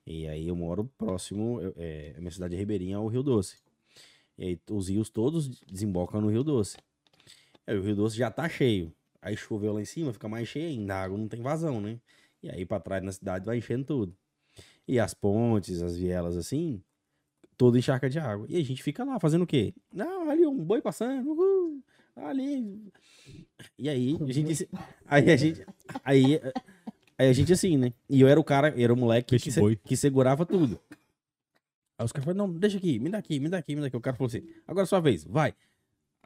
E 0.07 0.27
aí 0.27 0.49
eu 0.49 0.57
moro 0.57 0.91
próximo, 0.97 1.61
eu- 1.61 1.75
é, 1.77 2.15
a 2.17 2.21
minha 2.21 2.31
cidade 2.31 2.55
é 2.55 2.59
ribeirinha 2.59 2.97
ao 2.97 3.07
Rio 3.09 3.23
Doce. 3.23 3.59
E 4.39 4.45
aí 4.45 4.61
os 4.71 4.89
rios 4.89 5.11
todos 5.11 5.61
desembocam 5.71 6.23
no 6.23 6.31
Rio 6.31 6.43
Doce. 6.43 6.79
Aí 7.67 7.77
o 7.77 7.83
Rio 7.83 7.97
Doce 7.97 8.17
já 8.17 8.31
tá 8.31 8.49
cheio. 8.49 8.91
Aí 9.27 9.37
choveu 9.37 9.73
lá 9.73 9.81
em 9.83 9.85
cima, 9.85 10.13
fica 10.13 10.29
mais 10.29 10.47
cheio 10.47 10.69
ainda, 10.69 10.95
a 10.95 11.03
água 11.03 11.19
não 11.19 11.27
tem 11.27 11.43
vazão, 11.43 11.81
né? 11.81 11.99
E 12.41 12.49
aí 12.49 12.65
pra 12.65 12.79
trás 12.79 13.03
na 13.03 13.11
cidade 13.11 13.45
vai 13.45 13.59
enchendo 13.59 13.85
tudo. 13.85 14.17
E 14.87 15.01
as 15.01 15.13
pontes, 15.15 15.83
as 15.83 15.97
vielas 15.97 16.37
assim, 16.37 16.81
toda 17.57 17.77
encharca 17.77 18.09
de 18.09 18.21
água. 18.21 18.47
E 18.49 18.57
a 18.57 18.63
gente 18.65 18.85
fica 18.85 19.03
lá 19.03 19.19
fazendo 19.19 19.43
o 19.43 19.47
quê? 19.47 19.75
Não, 19.93 20.31
ali 20.31 20.47
um 20.47 20.57
boi 20.57 20.81
passando, 20.81 21.29
uhul, 21.29 21.83
ali. 22.15 22.81
E 23.77 23.89
aí 23.89 24.17
a 24.21 24.33
gente. 24.33 24.69
Aí 25.07 25.29
a 25.31 25.37
gente. 25.37 25.67
Aí, 26.05 26.41
aí 27.19 27.29
a 27.29 27.33
gente 27.33 27.53
assim, 27.53 27.77
né? 27.77 27.93
E 28.09 28.21
eu 28.21 28.29
era 28.29 28.39
o 28.39 28.45
cara, 28.45 28.81
era 28.81 28.95
o 28.95 28.97
moleque 28.97 29.35
que, 29.43 29.51
se- 29.51 29.61
que 29.85 29.97
segurava 29.97 30.47
tudo. 30.47 30.79
Aí 31.99 32.05
os 32.05 32.13
caras 32.13 32.27
falaram, 32.27 32.47
não, 32.47 32.59
deixa 32.59 32.77
aqui, 32.79 32.99
me 33.01 33.09
dá 33.09 33.19
aqui, 33.19 33.41
me 33.41 33.49
dá 33.49 33.59
aqui, 33.59 33.75
me 33.75 33.81
dá 33.81 33.87
aqui. 33.89 33.97
O 33.97 34.01
cara 34.01 34.17
falou 34.17 34.29
assim, 34.29 34.47
agora 34.69 34.85
é 34.85 34.87
sua 34.87 35.01
vez, 35.01 35.25
vai. 35.25 35.53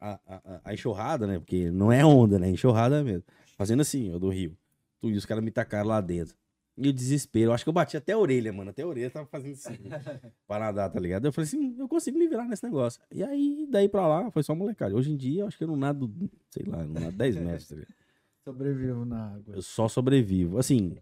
A, 0.00 0.60
a, 0.64 0.72
enxurrada, 0.72 1.26
né? 1.26 1.38
Porque 1.38 1.70
não 1.70 1.92
é 1.92 2.04
onda, 2.04 2.38
né? 2.38 2.48
Enxurrada 2.48 3.04
mesmo. 3.04 3.24
Fazendo 3.56 3.80
assim, 3.80 4.14
ó, 4.14 4.18
do 4.18 4.30
rio. 4.30 4.56
Tudo, 5.00 5.14
e 5.14 5.16
os 5.16 5.26
caras 5.26 5.44
me 5.44 5.50
tacaram 5.50 5.88
lá 5.88 6.00
dentro. 6.00 6.34
E 6.76 6.88
o 6.88 6.92
desespero, 6.92 7.50
eu 7.50 7.54
acho 7.54 7.62
que 7.62 7.68
eu 7.68 7.74
bati 7.74 7.96
até 7.96 8.12
a 8.12 8.18
orelha, 8.18 8.50
mano. 8.52 8.70
Até 8.70 8.82
a 8.82 8.86
orelha 8.86 9.10
tava 9.10 9.26
fazendo 9.26 9.52
assim. 9.52 9.76
pra 10.48 10.58
nadar, 10.58 10.88
tá 10.88 10.98
ligado? 10.98 11.26
Eu 11.26 11.32
falei 11.32 11.46
assim, 11.46 11.76
eu 11.78 11.86
consigo 11.86 12.18
me 12.18 12.26
virar 12.26 12.46
nesse 12.46 12.64
negócio. 12.64 13.02
E 13.10 13.22
aí, 13.22 13.66
daí 13.68 13.86
pra 13.86 14.08
lá, 14.08 14.30
foi 14.30 14.42
só 14.42 14.54
molecada. 14.54 14.94
Hoje 14.94 15.12
em 15.12 15.16
dia, 15.16 15.42
eu 15.42 15.46
acho 15.46 15.58
que 15.58 15.64
eu 15.64 15.68
não 15.68 15.76
nado, 15.76 16.10
sei 16.48 16.64
lá, 16.64 16.80
eu 16.80 16.88
não 16.88 17.00
nado 17.00 17.16
10 17.16 17.36
metros, 17.36 17.68
tá 17.68 17.74
ligado? 17.74 17.94
Sobrevivo 18.44 19.04
na 19.04 19.34
água. 19.34 19.54
Eu 19.54 19.60
só 19.60 19.86
sobrevivo. 19.88 20.58
Assim, 20.58 20.96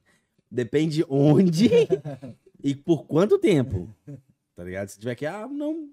depende 0.50 1.04
onde 1.08 1.70
e 2.62 2.74
por 2.74 3.06
quanto 3.06 3.38
tempo. 3.38 3.88
Tá 4.56 4.64
ligado? 4.64 4.88
Se 4.88 4.98
tiver 4.98 5.14
que, 5.14 5.24
ah, 5.24 5.46
não. 5.46 5.88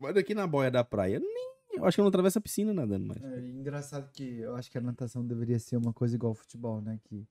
Vai 0.00 0.14
daqui 0.14 0.34
na 0.34 0.46
boia 0.46 0.70
da 0.70 0.82
praia. 0.82 1.20
Nem. 1.20 1.51
Eu 1.72 1.84
acho 1.84 1.96
que 1.96 2.00
eu 2.00 2.04
não 2.04 2.08
atravesso 2.08 2.38
a 2.38 2.40
piscina 2.40 2.72
nadando 2.72 3.06
mais. 3.06 3.22
É 3.22 3.38
engraçado 3.40 4.10
que 4.12 4.40
eu 4.40 4.54
acho 4.56 4.70
que 4.70 4.78
a 4.78 4.80
natação 4.80 5.26
deveria 5.26 5.58
ser 5.58 5.76
uma 5.76 5.92
coisa 5.92 6.14
igual 6.14 6.30
ao 6.30 6.34
futebol, 6.34 6.80
né? 6.80 7.00
Que 7.04 7.26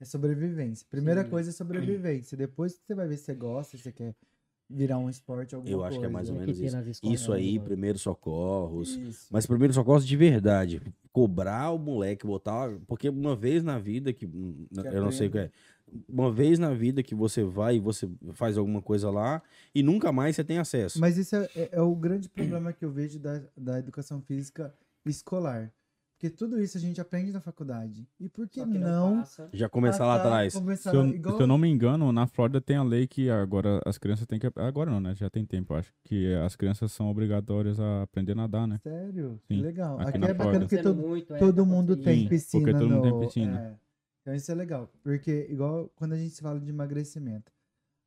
é 0.00 0.04
sobrevivência. 0.04 0.86
Primeira 0.90 1.24
Sim. 1.24 1.30
coisa 1.30 1.50
é 1.50 1.52
sobrevivência. 1.52 2.36
Depois 2.36 2.72
você 2.72 2.94
vai 2.94 3.06
ver 3.06 3.16
se 3.16 3.24
você 3.24 3.34
gosta, 3.34 3.76
se 3.76 3.82
você 3.82 3.92
quer 3.92 4.16
virar 4.72 4.98
um 4.98 5.08
esporte 5.10 5.54
alguma 5.54 5.70
Eu 5.72 5.84
acho 5.84 5.98
que 5.98 6.04
é 6.04 6.08
mais 6.08 6.28
ou 6.30 6.36
É 6.36 6.38
que 6.46 6.52
menos 6.52 6.86
isso. 6.88 7.00
Isso 7.12 7.32
aí, 7.32 7.58
né? 7.58 7.64
primeiros 7.64 8.02
socorros. 8.02 8.96
Isso. 8.96 9.26
Mas 9.30 9.46
primeiros 9.46 9.74
socorros 9.76 10.06
de 10.06 10.16
verdade. 10.16 10.80
Cobrar 11.12 11.70
o 11.70 11.78
moleque, 11.78 12.26
botar. 12.26 12.70
Porque 12.86 13.08
uma 13.08 13.36
vez 13.36 13.62
na 13.62 13.78
vida 13.78 14.12
que. 14.12 14.26
hum, 14.26 14.66
eu 14.92 15.02
não 15.02 15.12
sei 15.12 15.28
o 15.28 15.30
que 15.30 15.38
é. 15.38 15.50
Uma 16.08 16.32
vez 16.32 16.58
na 16.58 16.72
vida 16.72 17.02
que 17.02 17.14
você 17.14 17.44
vai 17.44 17.76
e 17.76 17.80
você 17.80 18.08
faz 18.32 18.56
alguma 18.56 18.80
coisa 18.80 19.10
lá 19.10 19.42
e 19.74 19.82
nunca 19.82 20.10
mais 20.10 20.34
você 20.36 20.42
tem 20.42 20.56
acesso. 20.58 20.98
Mas 20.98 21.18
isso 21.18 21.36
é, 21.36 21.48
é- 21.54 21.68
é 21.72 21.82
o 21.82 21.94
grande 21.94 22.28
problema 22.30 22.72
que 22.72 22.82
eu 22.84 22.90
vejo 22.90 23.18
da, 23.18 23.42
da 23.56 23.78
educação 23.78 24.22
física 24.22 24.74
escolar. 25.04 25.70
Porque 26.22 26.36
tudo 26.36 26.62
isso 26.62 26.78
a 26.78 26.80
gente 26.80 27.00
aprende 27.00 27.32
na 27.32 27.40
faculdade. 27.40 28.06
E 28.20 28.28
por 28.28 28.48
que, 28.48 28.60
Só 28.60 28.66
não, 28.66 29.18
passa. 29.18 29.48
Já 29.52 29.68
começar 29.68 30.06
lá 30.06 30.14
atrás. 30.14 30.54
começar 30.54 30.90
Se 30.92 30.96
eu, 30.96 31.04
igual- 31.08 31.36
se 31.36 31.42
eu 31.42 31.46
não 31.48 31.58
me 31.58 31.68
engano, 31.68 32.12
na 32.12 32.28
Flórida 32.28 32.60
tem 32.60 32.76
a 32.76 32.84
lei 32.84 33.08
que 33.08 33.28
agora 33.28 33.80
as 33.84 33.98
crianças 33.98 34.24
têm 34.28 34.38
que. 34.38 34.46
Agora 34.54 34.88
não, 34.88 35.00
né? 35.00 35.16
Já 35.16 35.28
tem 35.28 35.44
tempo, 35.44 35.72
eu 35.74 35.78
acho. 35.78 35.92
Que 36.04 36.32
as 36.34 36.54
crianças 36.54 36.92
são 36.92 37.10
obrigatórias 37.10 37.80
a 37.80 38.02
aprender 38.02 38.32
a 38.32 38.36
nadar, 38.36 38.68
né? 38.68 38.78
Sério? 38.84 39.40
Sim, 39.48 39.56
Que 39.56 39.62
legal. 39.62 39.98
aqui 39.98 40.10
Aqui, 40.10 40.18
na 40.18 40.26
é 40.28 40.32
bacana 40.32 40.44
Flórida. 40.52 40.66
porque 40.68 40.80
todo, 40.80 41.08
muito, 41.08 41.34
é, 41.34 41.38
todo 41.40 41.56
tá 41.56 41.68
mundo 41.68 41.96
tem 41.96 42.20
Sim, 42.22 42.28
piscina. 42.28 42.62
porque 42.66 42.78
todo 42.78 42.88
mundo 42.88 43.02
tem 43.02 43.10
no- 43.12 43.20
piscina. 43.20 43.60
é. 43.60 43.74
Então 44.20 44.34
isso 44.36 44.52
é 44.52 44.54
legal. 44.54 44.88
Porque, 45.02 45.48
igual 45.50 45.90
quando 45.96 46.12
a 46.12 46.16
gente 46.16 46.40
fala 46.40 46.60
de 46.60 46.70
emagrecimento, 46.70 47.50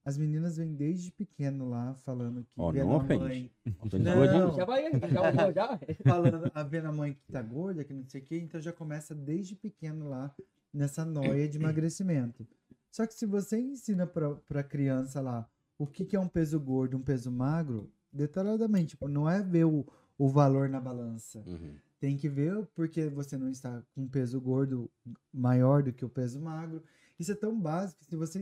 as 0.05 0.17
meninas 0.19 0.57
vêm 0.57 0.75
desde 0.75 1.11
pequeno 1.11 1.67
lá 1.67 1.95
falando 1.95 2.43
que 2.43 2.61
Ó, 2.61 2.71
vendo 2.71 2.85
não 2.85 2.93
a 2.93 2.97
ofende. 2.97 3.23
mãe. 3.23 3.51
Não. 3.99 4.55
Já 4.55 4.63
vai, 4.63 4.91
já 5.09 5.21
olhou 5.21 5.51
já? 5.51 5.79
falando, 6.05 6.51
a 6.53 6.63
vendo 6.63 6.85
a 6.85 6.91
mãe 6.91 7.13
que 7.13 7.31
tá 7.33 7.41
gorda, 7.41 7.83
que 7.83 7.91
não 7.91 8.05
sei 8.05 8.21
o 8.21 8.23
quê, 8.23 8.37
então 8.37 8.61
já 8.61 8.71
começa 8.71 9.15
desde 9.15 9.55
pequeno 9.55 10.07
lá 10.07 10.33
nessa 10.71 11.03
noia 11.03 11.49
de 11.49 11.57
emagrecimento. 11.57 12.47
Só 12.91 13.07
que 13.07 13.15
se 13.15 13.25
você 13.25 13.59
ensina 13.59 14.05
pra, 14.05 14.35
pra 14.35 14.63
criança 14.63 15.19
lá 15.19 15.49
o 15.77 15.87
que, 15.87 16.05
que 16.05 16.15
é 16.15 16.19
um 16.19 16.27
peso 16.27 16.59
gordo, 16.59 16.95
um 16.97 17.01
peso 17.01 17.31
magro, 17.31 17.91
detalhadamente, 18.13 18.89
tipo, 18.89 19.07
não 19.07 19.29
é 19.29 19.41
ver 19.41 19.65
o, 19.65 19.85
o 20.17 20.29
valor 20.29 20.69
na 20.69 20.79
balança. 20.79 21.43
Uhum. 21.47 21.75
Tem 21.99 22.15
que 22.15 22.29
ver 22.29 22.65
porque 22.75 23.07
você 23.07 23.37
não 23.37 23.49
está 23.49 23.81
com 23.93 24.03
um 24.03 24.07
peso 24.07 24.39
gordo 24.39 24.89
maior 25.33 25.81
do 25.81 25.91
que 25.91 26.05
o 26.05 26.09
peso 26.09 26.39
magro. 26.39 26.83
Isso 27.19 27.31
é 27.31 27.35
tão 27.35 27.59
básico, 27.59 27.99
que 28.01 28.05
se 28.05 28.15
você 28.15 28.39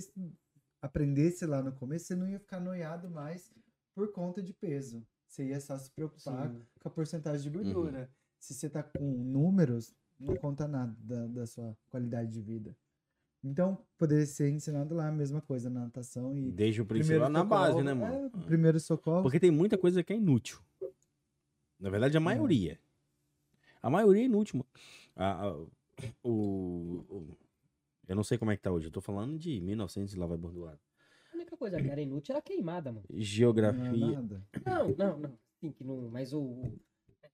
aprendesse 0.83 1.45
lá 1.45 1.61
no 1.63 1.71
começo, 1.71 2.05
você 2.05 2.15
não 2.15 2.27
ia 2.29 2.39
ficar 2.39 2.59
noiado 2.59 3.09
mais 3.09 3.51
por 3.95 4.11
conta 4.11 4.41
de 4.41 4.53
peso. 4.53 5.05
Você 5.27 5.45
ia 5.47 5.59
só 5.59 5.77
se 5.77 5.89
preocupar 5.91 6.49
Sim. 6.51 6.61
com 6.79 6.87
a 6.87 6.91
porcentagem 6.91 7.41
de 7.41 7.57
gordura. 7.57 8.09
Se 8.39 8.53
você 8.53 8.69
tá 8.69 8.83
com 8.83 8.99
números, 9.03 9.95
não 10.19 10.35
conta 10.35 10.67
nada 10.67 10.95
da, 10.99 11.25
da 11.27 11.47
sua 11.47 11.75
qualidade 11.89 12.31
de 12.31 12.41
vida. 12.41 12.75
Então, 13.43 13.77
poderia 13.97 14.25
ser 14.25 14.49
ensinado 14.49 14.93
lá 14.93 15.07
a 15.07 15.11
mesma 15.11 15.41
coisa 15.41 15.69
na 15.69 15.81
natação 15.81 16.35
e 16.35 16.51
Desde 16.51 16.81
o 16.81 16.85
princípio 16.85 17.19
lá 17.21 17.29
na 17.29 17.43
base, 17.43 17.81
né, 17.81 17.93
mano? 17.93 18.31
É, 18.33 18.45
primeiro 18.45 18.79
socorro. 18.79 19.21
Porque 19.23 19.39
tem 19.39 19.51
muita 19.51 19.77
coisa 19.77 20.03
que 20.03 20.13
é 20.13 20.15
inútil. 20.17 20.59
Na 21.79 21.89
verdade, 21.89 22.15
a 22.15 22.19
maioria. 22.21 22.79
A 23.81 23.89
maioria 23.89 24.21
é 24.21 24.25
inútil. 24.25 24.59
mano. 24.59 24.69
A- 25.15 25.47
a- 25.47 25.55
o, 26.23 27.05
o- 27.09 27.37
eu 28.07 28.15
não 28.15 28.23
sei 28.23 28.37
como 28.37 28.51
é 28.51 28.55
que 28.55 28.61
tá 28.61 28.71
hoje. 28.71 28.87
Eu 28.87 28.91
tô 28.91 29.01
falando 29.01 29.37
de 29.37 29.59
1900 29.61 30.13
e 30.13 30.17
lá 30.17 30.25
vai 30.25 30.37
bordoado. 30.37 30.79
A 31.31 31.35
única 31.35 31.57
coisa 31.57 31.81
que 31.81 31.89
era 31.89 32.01
inútil 32.01 32.33
era 32.35 32.41
queimada, 32.41 32.91
mano. 32.91 33.05
Não 33.09 33.19
é 33.19 33.21
Geografia. 33.21 33.91
nada. 34.11 34.41
Não, 34.65 34.89
não, 34.97 35.17
não. 35.19 35.31
Sim, 35.59 35.71
que 35.71 35.83
não. 35.83 36.09
Mas 36.09 36.33
o. 36.33 36.39
o- 36.41 36.79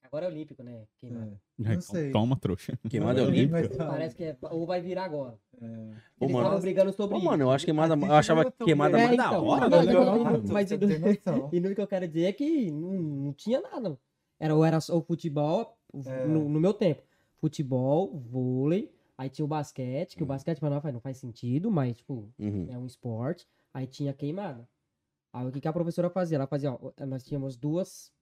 Agora 0.01 0.25
é 0.25 0.29
olímpico, 0.29 0.63
né? 0.63 0.87
Queimada. 0.97 1.39
É. 1.63 1.75
Não 1.75 1.81
sei. 1.81 2.11
Toma, 2.11 2.35
trouxa. 2.35 2.79
Queimada 2.89 3.21
é 3.21 3.23
olímpica. 3.23 3.77
Parece 3.77 4.15
que 4.15 4.23
é. 4.23 4.37
Ou 4.49 4.65
vai 4.65 4.81
virar 4.81 5.03
agora. 5.05 5.37
É. 5.61 5.65
Ô, 5.65 5.69
Eles 5.69 5.93
mano. 6.19 6.37
estavam 6.39 6.59
brigando 6.61 6.93
sobre 6.93 7.15
Ô, 7.15 7.17
isso. 7.19 7.25
mano, 7.27 7.43
eu 7.43 7.51
acho 7.51 7.65
queimada. 7.65 7.93
Eu 7.93 8.13
achava 8.13 8.51
queimada 8.51 8.97
É, 8.99 9.05
mais 9.05 9.17
da 9.17 9.27
então. 9.27 9.45
hora. 9.45 9.69
Não, 9.69 9.83
né? 9.83 9.93
não, 9.93 10.05
Não, 10.05 10.23
não, 10.23 10.41
você 10.41 10.51
mas 10.53 10.71
e- 11.53 11.59
no 11.59 11.75
que 11.75 11.81
eu 11.81 11.85
quero 11.87 12.07
dizer 12.07 12.23
é 12.25 12.33
que 12.33 12.71
não, 12.71 12.93
não 12.93 13.33
tinha 13.33 13.61
nada. 13.61 13.99
Era, 14.39 14.55
ou 14.55 14.65
era 14.65 14.79
só 14.81 14.97
o 14.97 15.01
futebol, 15.03 15.77
É. 16.05 16.25
no, 16.25 16.49
no 16.49 16.59
meu 16.59 16.73
tempo. 16.73 17.03
Futebol, 17.35 18.17
vôlei, 18.19 18.91
aí 19.19 19.29
tinha 19.29 19.43
o 19.43 19.47
basquete, 19.47 20.15
que 20.15 20.23
o 20.23 20.25
basquete 20.25 20.59
pra 20.59 20.69
nós 20.69 20.81
não 20.93 21.01
faz 21.01 21.17
sentido, 21.17 21.69
mas, 21.69 21.97
tipo, 21.97 22.33
Uhum. 22.39 22.65
é 22.69 22.77
um 22.77 22.85
esporte. 22.85 23.45
Aí 23.73 23.85
tinha 23.85 24.13
queimada. 24.13 24.65
Aí 25.33 25.45
o 25.45 25.51
que, 25.51 25.59
que 25.59 25.67
a 25.67 25.73
professora 25.73 26.09
fazia? 26.09 26.37
Ela 26.37 26.47
fazia, 26.47 26.71
ó, 26.71 26.93
nós 27.05 27.23
tínhamos 27.23 27.57
duas, 27.57 28.13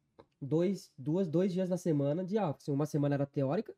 dois, 0.42 0.92
duas, 0.98 1.28
dois 1.28 1.54
dias 1.54 1.70
na 1.70 1.78
semana 1.78 2.26
de 2.26 2.36
aula. 2.40 2.56
Assim, 2.60 2.72
Uma 2.72 2.88
semana 2.88 3.14
era 3.16 3.26
teórica 3.28 3.76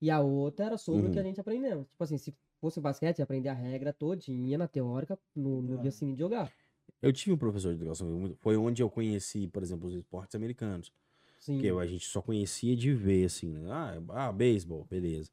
e 0.00 0.10
a 0.10 0.20
outra 0.20 0.66
era 0.66 0.76
sobre 0.78 1.06
o 1.08 1.12
que 1.12 1.18
a 1.18 1.22
Uhum. 1.22 1.28
gente 1.28 1.40
aprendeu. 1.40 1.84
Tipo 1.84 2.02
assim, 2.04 2.18
se 2.18 2.34
fosse 2.60 2.80
basquete, 2.80 3.22
aprender 3.22 3.48
a 3.48 3.54
regra 3.54 3.92
todinha 3.92 4.58
na 4.58 4.66
teórica 4.66 5.16
no, 5.34 5.62
no 5.62 5.74
Ah. 5.78 5.82
dia 5.82 5.92
seguinte 5.92 6.16
de 6.16 6.22
jogar. 6.22 6.52
Eu 7.00 7.12
tive 7.12 7.32
um 7.32 7.38
professor 7.38 7.70
de 7.74 7.76
educação. 7.80 8.34
Foi 8.40 8.56
onde 8.56 8.82
eu 8.82 8.90
conheci, 8.90 9.46
por 9.46 9.62
exemplo, 9.62 9.88
os 9.88 9.94
esportes 9.94 10.34
americanos. 10.34 10.92
Sim. 11.38 11.58
Que 11.60 11.68
a 11.68 11.86
gente 11.86 12.06
só 12.06 12.20
conhecia 12.22 12.76
de 12.76 12.92
ver, 12.92 13.24
assim, 13.26 13.48
né? 13.52 13.70
Ah, 13.70 14.02
ah 14.28 14.32
beisebol, 14.32 14.84
beleza. 14.90 15.30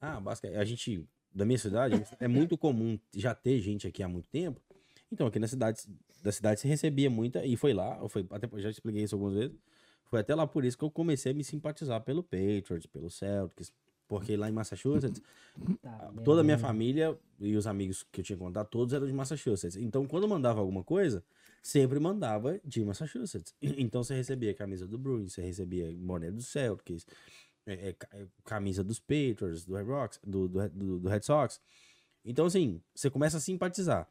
Ah, 0.00 0.20
basquete. 0.20 0.54
A 0.54 0.64
gente, 0.64 1.06
da 1.34 1.44
minha 1.44 1.58
cidade, 1.58 2.02
é 2.18 2.28
muito 2.28 2.56
comum 2.56 2.98
já 3.14 3.34
ter 3.34 3.60
gente 3.60 3.86
aqui 3.86 4.02
há 4.02 4.08
muito 4.08 4.28
tempo. 4.28 4.60
Então, 5.10 5.26
aqui 5.26 5.38
na 5.38 5.48
cidade, 5.48 5.82
da 6.22 6.30
cidade 6.30 6.60
se 6.60 6.68
recebia 6.68 7.08
muita, 7.08 7.44
e 7.44 7.56
foi 7.56 7.72
lá, 7.72 7.98
eu 8.00 8.08
foi, 8.08 8.26
até, 8.30 8.48
já 8.60 8.70
expliquei 8.70 9.02
isso 9.02 9.14
algumas 9.14 9.34
vezes, 9.34 9.56
foi 10.04 10.20
até 10.20 10.34
lá 10.34 10.46
por 10.46 10.64
isso 10.64 10.76
que 10.76 10.84
eu 10.84 10.90
comecei 10.90 11.32
a 11.32 11.34
me 11.34 11.44
simpatizar 11.44 12.02
pelo 12.02 12.22
Patriots, 12.22 12.86
pelo 12.86 13.10
Celtics, 13.10 13.72
porque 14.06 14.36
lá 14.36 14.48
em 14.48 14.52
Massachusetts, 14.52 15.22
Tá, 15.82 16.12
toda 16.24 16.40
a 16.40 16.44
minha 16.44 16.56
família 16.56 17.18
e 17.40 17.56
os 17.56 17.66
amigos 17.66 18.06
que 18.12 18.20
eu 18.20 18.24
tinha 18.24 18.38
contato, 18.38 18.68
todos 18.70 18.94
eram 18.94 19.06
de 19.06 19.12
Massachusetts. 19.12 19.76
Então, 19.76 20.06
quando 20.06 20.26
mandava 20.28 20.60
alguma 20.60 20.84
coisa, 20.84 21.22
sempre 21.62 21.98
mandava 21.98 22.60
de 22.64 22.84
Massachusetts. 22.84 23.54
Então, 23.60 24.02
você 24.02 24.14
recebia 24.14 24.52
a 24.52 24.54
camisa 24.54 24.86
do 24.86 24.96
Bruins, 24.96 25.34
você 25.34 25.42
recebia 25.42 25.92
boné 25.96 26.30
do 26.30 26.40
Celtics, 26.40 27.06
é, 27.68 27.90
é, 27.90 27.96
é, 28.12 28.26
camisa 28.44 28.82
dos 28.82 28.98
Patriots, 28.98 29.64
do 29.64 29.74
Red, 29.74 29.84
Rocks, 29.84 30.18
do, 30.26 30.48
do, 30.48 30.68
do- 30.68 30.98
do 31.00 31.08
Red 31.08 31.22
Sox. 31.22 31.60
Então, 32.24 32.46
assim, 32.46 32.80
você 32.94 33.08
começa 33.10 33.36
a 33.36 33.40
simpatizar. 33.40 34.08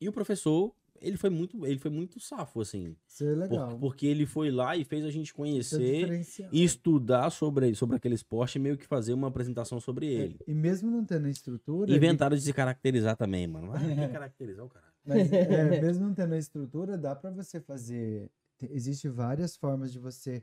E 0.00 0.08
o 0.08 0.12
professor, 0.12 0.74
ele 1.00 1.16
foi 1.16 1.28
muito, 1.30 1.66
ele 1.66 1.78
foi 1.78 1.90
muito 1.90 2.18
safo, 2.20 2.60
assim. 2.60 2.96
Isso 3.06 3.24
é 3.24 3.32
por- 3.34 3.38
legal. 3.38 3.78
porque 3.78 4.06
ele 4.06 4.24
foi 4.26 4.50
lá 4.50 4.76
e 4.76 4.84
fez 4.84 5.04
a 5.04 5.10
gente 5.10 5.30
é 5.32 5.34
conhecer 5.34 5.78
diferencial. 6.00 6.48
e 6.52 6.64
estudar 6.64 7.30
sobre, 7.30 7.74
sobre 7.74 7.96
aquele 7.96 8.14
esporte 8.14 8.56
e 8.56 8.58
meio 8.58 8.78
que 8.78 8.86
fazer 8.86 9.12
uma 9.12 9.28
apresentação 9.28 9.78
sobre 9.80 10.06
ele. 10.06 10.38
E 10.46 10.54
mesmo 10.54 10.90
não 10.90 11.04
tendo 11.04 11.26
a 11.26 11.30
estrutura. 11.30 11.90
ele- 11.90 11.98
Inventaram 11.98 12.36
de 12.36 12.42
se 12.42 12.52
caracterizar 12.52 13.16
também, 13.16 13.46
mano. 13.46 13.72
Ah, 13.74 13.78
que 13.78 13.78
caracterizar 14.12 14.64
o 14.64 14.68
cara. 14.68 14.86
Mas, 15.04 15.30
é, 15.32 15.80
mesmo 15.82 16.06
não 16.06 16.14
tendo 16.14 16.34
a 16.34 16.38
estrutura, 16.38 16.96
dá 16.96 17.14
pra 17.14 17.30
você 17.30 17.60
fazer. 17.60 18.30
te- 18.58 18.70
Existe 18.72 19.08
várias 19.08 19.56
formas 19.56 19.92
de 19.92 19.98
você 19.98 20.42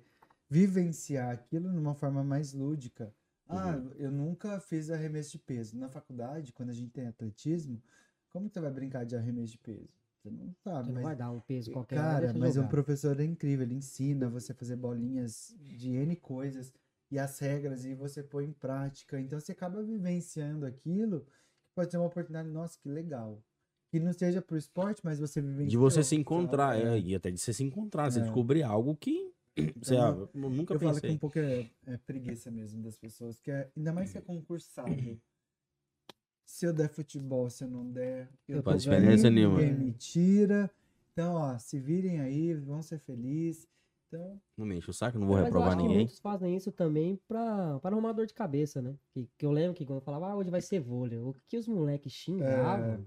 vivenciar 0.49 1.31
aquilo 1.31 1.71
numa 1.71 1.93
forma 1.95 2.23
mais 2.23 2.53
lúdica. 2.53 3.13
Ah, 3.49 3.75
Uhum. 3.75 3.91
eu 3.97 4.11
nunca 4.11 4.59
fiz 4.59 4.89
arremesso 4.89 5.31
de 5.31 5.39
peso. 5.39 5.77
Na 5.77 5.89
faculdade, 5.89 6.51
quando 6.53 6.69
a 6.69 6.73
gente 6.73 6.91
tem 6.91 7.07
atletismo, 7.07 7.81
como 8.29 8.47
que 8.49 8.53
você 8.53 8.59
vai 8.59 8.71
brincar 8.71 9.05
de 9.05 9.15
arremesso 9.15 9.53
de 9.53 9.57
peso? 9.59 9.89
Você 10.21 10.29
não 10.29 10.53
sabe, 10.63 10.87
Você 10.87 10.91
não 10.91 11.01
vai 11.01 11.15
dar 11.15 11.31
um 11.31 11.39
peso 11.39 11.71
qualquer 11.71 11.99
um, 11.99 12.01
Cara, 12.03 12.33
mas 12.33 12.57
um 12.57 12.61
jogar. 12.61 12.69
professor 12.69 13.19
é 13.19 13.23
incrível, 13.23 13.65
ele 13.65 13.75
ensina 13.75 14.29
você 14.29 14.51
a 14.51 14.55
fazer 14.55 14.75
bolinhas 14.75 15.55
de 15.59 15.91
N 15.91 16.15
coisas 16.17 16.73
e 17.09 17.17
as 17.17 17.39
regras 17.39 17.85
e 17.85 17.95
você 17.95 18.21
põe 18.23 18.45
em 18.45 18.51
prática. 18.53 19.19
Então 19.19 19.39
você 19.39 19.53
acaba 19.53 19.81
vivenciando 19.81 20.65
aquilo, 20.65 21.21
que 21.21 21.73
pode 21.75 21.91
ser 21.91 21.97
uma 21.97 22.07
oportunidade, 22.07 22.49
nossa, 22.49 22.77
que 22.77 22.89
legal. 22.89 23.41
Que 23.89 23.99
não 23.99 24.11
seja 24.11 24.41
pro 24.41 24.57
esporte, 24.57 25.01
mas 25.05 25.19
você 25.19 25.41
vivencia. 25.41 25.69
De 25.69 25.77
você 25.77 26.03
se 26.03 26.15
encontrar, 26.15 26.77
é, 26.77 26.99
e 26.99 27.15
até 27.15 27.31
de 27.31 27.39
você 27.39 27.53
se 27.53 27.63
encontrar, 27.63 28.11
você 28.11 28.19
É. 28.19 28.23
descobrir 28.23 28.63
algo 28.63 28.95
que 28.97 29.31
você 29.75 29.95
eu 29.95 30.29
nunca 30.33 30.73
Eu 30.75 30.79
falo 30.79 30.95
que 30.95 31.01
pensei. 31.01 31.15
um 31.15 31.17
pouco 31.17 31.39
é, 31.39 31.69
é 31.85 31.97
preguiça 31.97 32.49
mesmo 32.51 32.81
das 32.83 32.95
pessoas, 32.97 33.39
que 33.39 33.51
é, 33.51 33.69
ainda 33.75 33.91
mais 33.93 34.09
se 34.09 34.17
é 34.17 34.21
concursado. 34.21 35.19
Se 36.45 36.65
eu 36.65 36.73
der 36.73 36.89
futebol, 36.89 37.49
se 37.49 37.63
eu 37.63 37.69
não 37.69 37.89
der, 37.91 38.29
eu 38.47 38.63
Faz 38.63 38.83
tô 38.83 38.89
diferença 38.89 39.23
ganhando, 39.29 39.35
nenhuma. 39.35 39.59
Ninguém 39.61 39.75
me 39.85 39.91
tira. 39.93 40.71
Então, 41.11 41.33
ó, 41.35 41.57
se 41.57 41.79
virem 41.79 42.19
aí, 42.21 42.53
vão 42.53 42.81
ser 42.81 42.99
felizes. 42.99 43.67
Então, 44.07 44.39
Não 44.55 44.65
me 44.65 44.77
enche 44.77 44.89
o 44.89 44.93
saco, 44.93 45.19
não 45.19 45.27
vou 45.27 45.35
Mas 45.35 45.41
eu 45.41 45.45
reprovar 45.47 45.75
ninguém. 45.75 45.97
muitos 45.97 46.19
fazem 46.19 46.55
isso 46.55 46.71
também 46.71 47.19
pra, 47.27 47.77
pra 47.79 47.91
arrumar 47.91 48.13
dor 48.13 48.25
de 48.25 48.33
cabeça, 48.33 48.81
né? 48.81 48.95
Que, 49.11 49.27
que 49.37 49.45
eu 49.45 49.51
lembro 49.51 49.73
que 49.75 49.85
quando 49.85 49.97
eu 49.97 50.01
falava, 50.01 50.27
ah, 50.29 50.35
hoje 50.37 50.49
vai 50.49 50.61
ser 50.61 50.79
vôlei, 50.79 51.17
o 51.19 51.35
que 51.45 51.57
os 51.57 51.67
moleques 51.67 52.13
xingavam. 52.13 53.05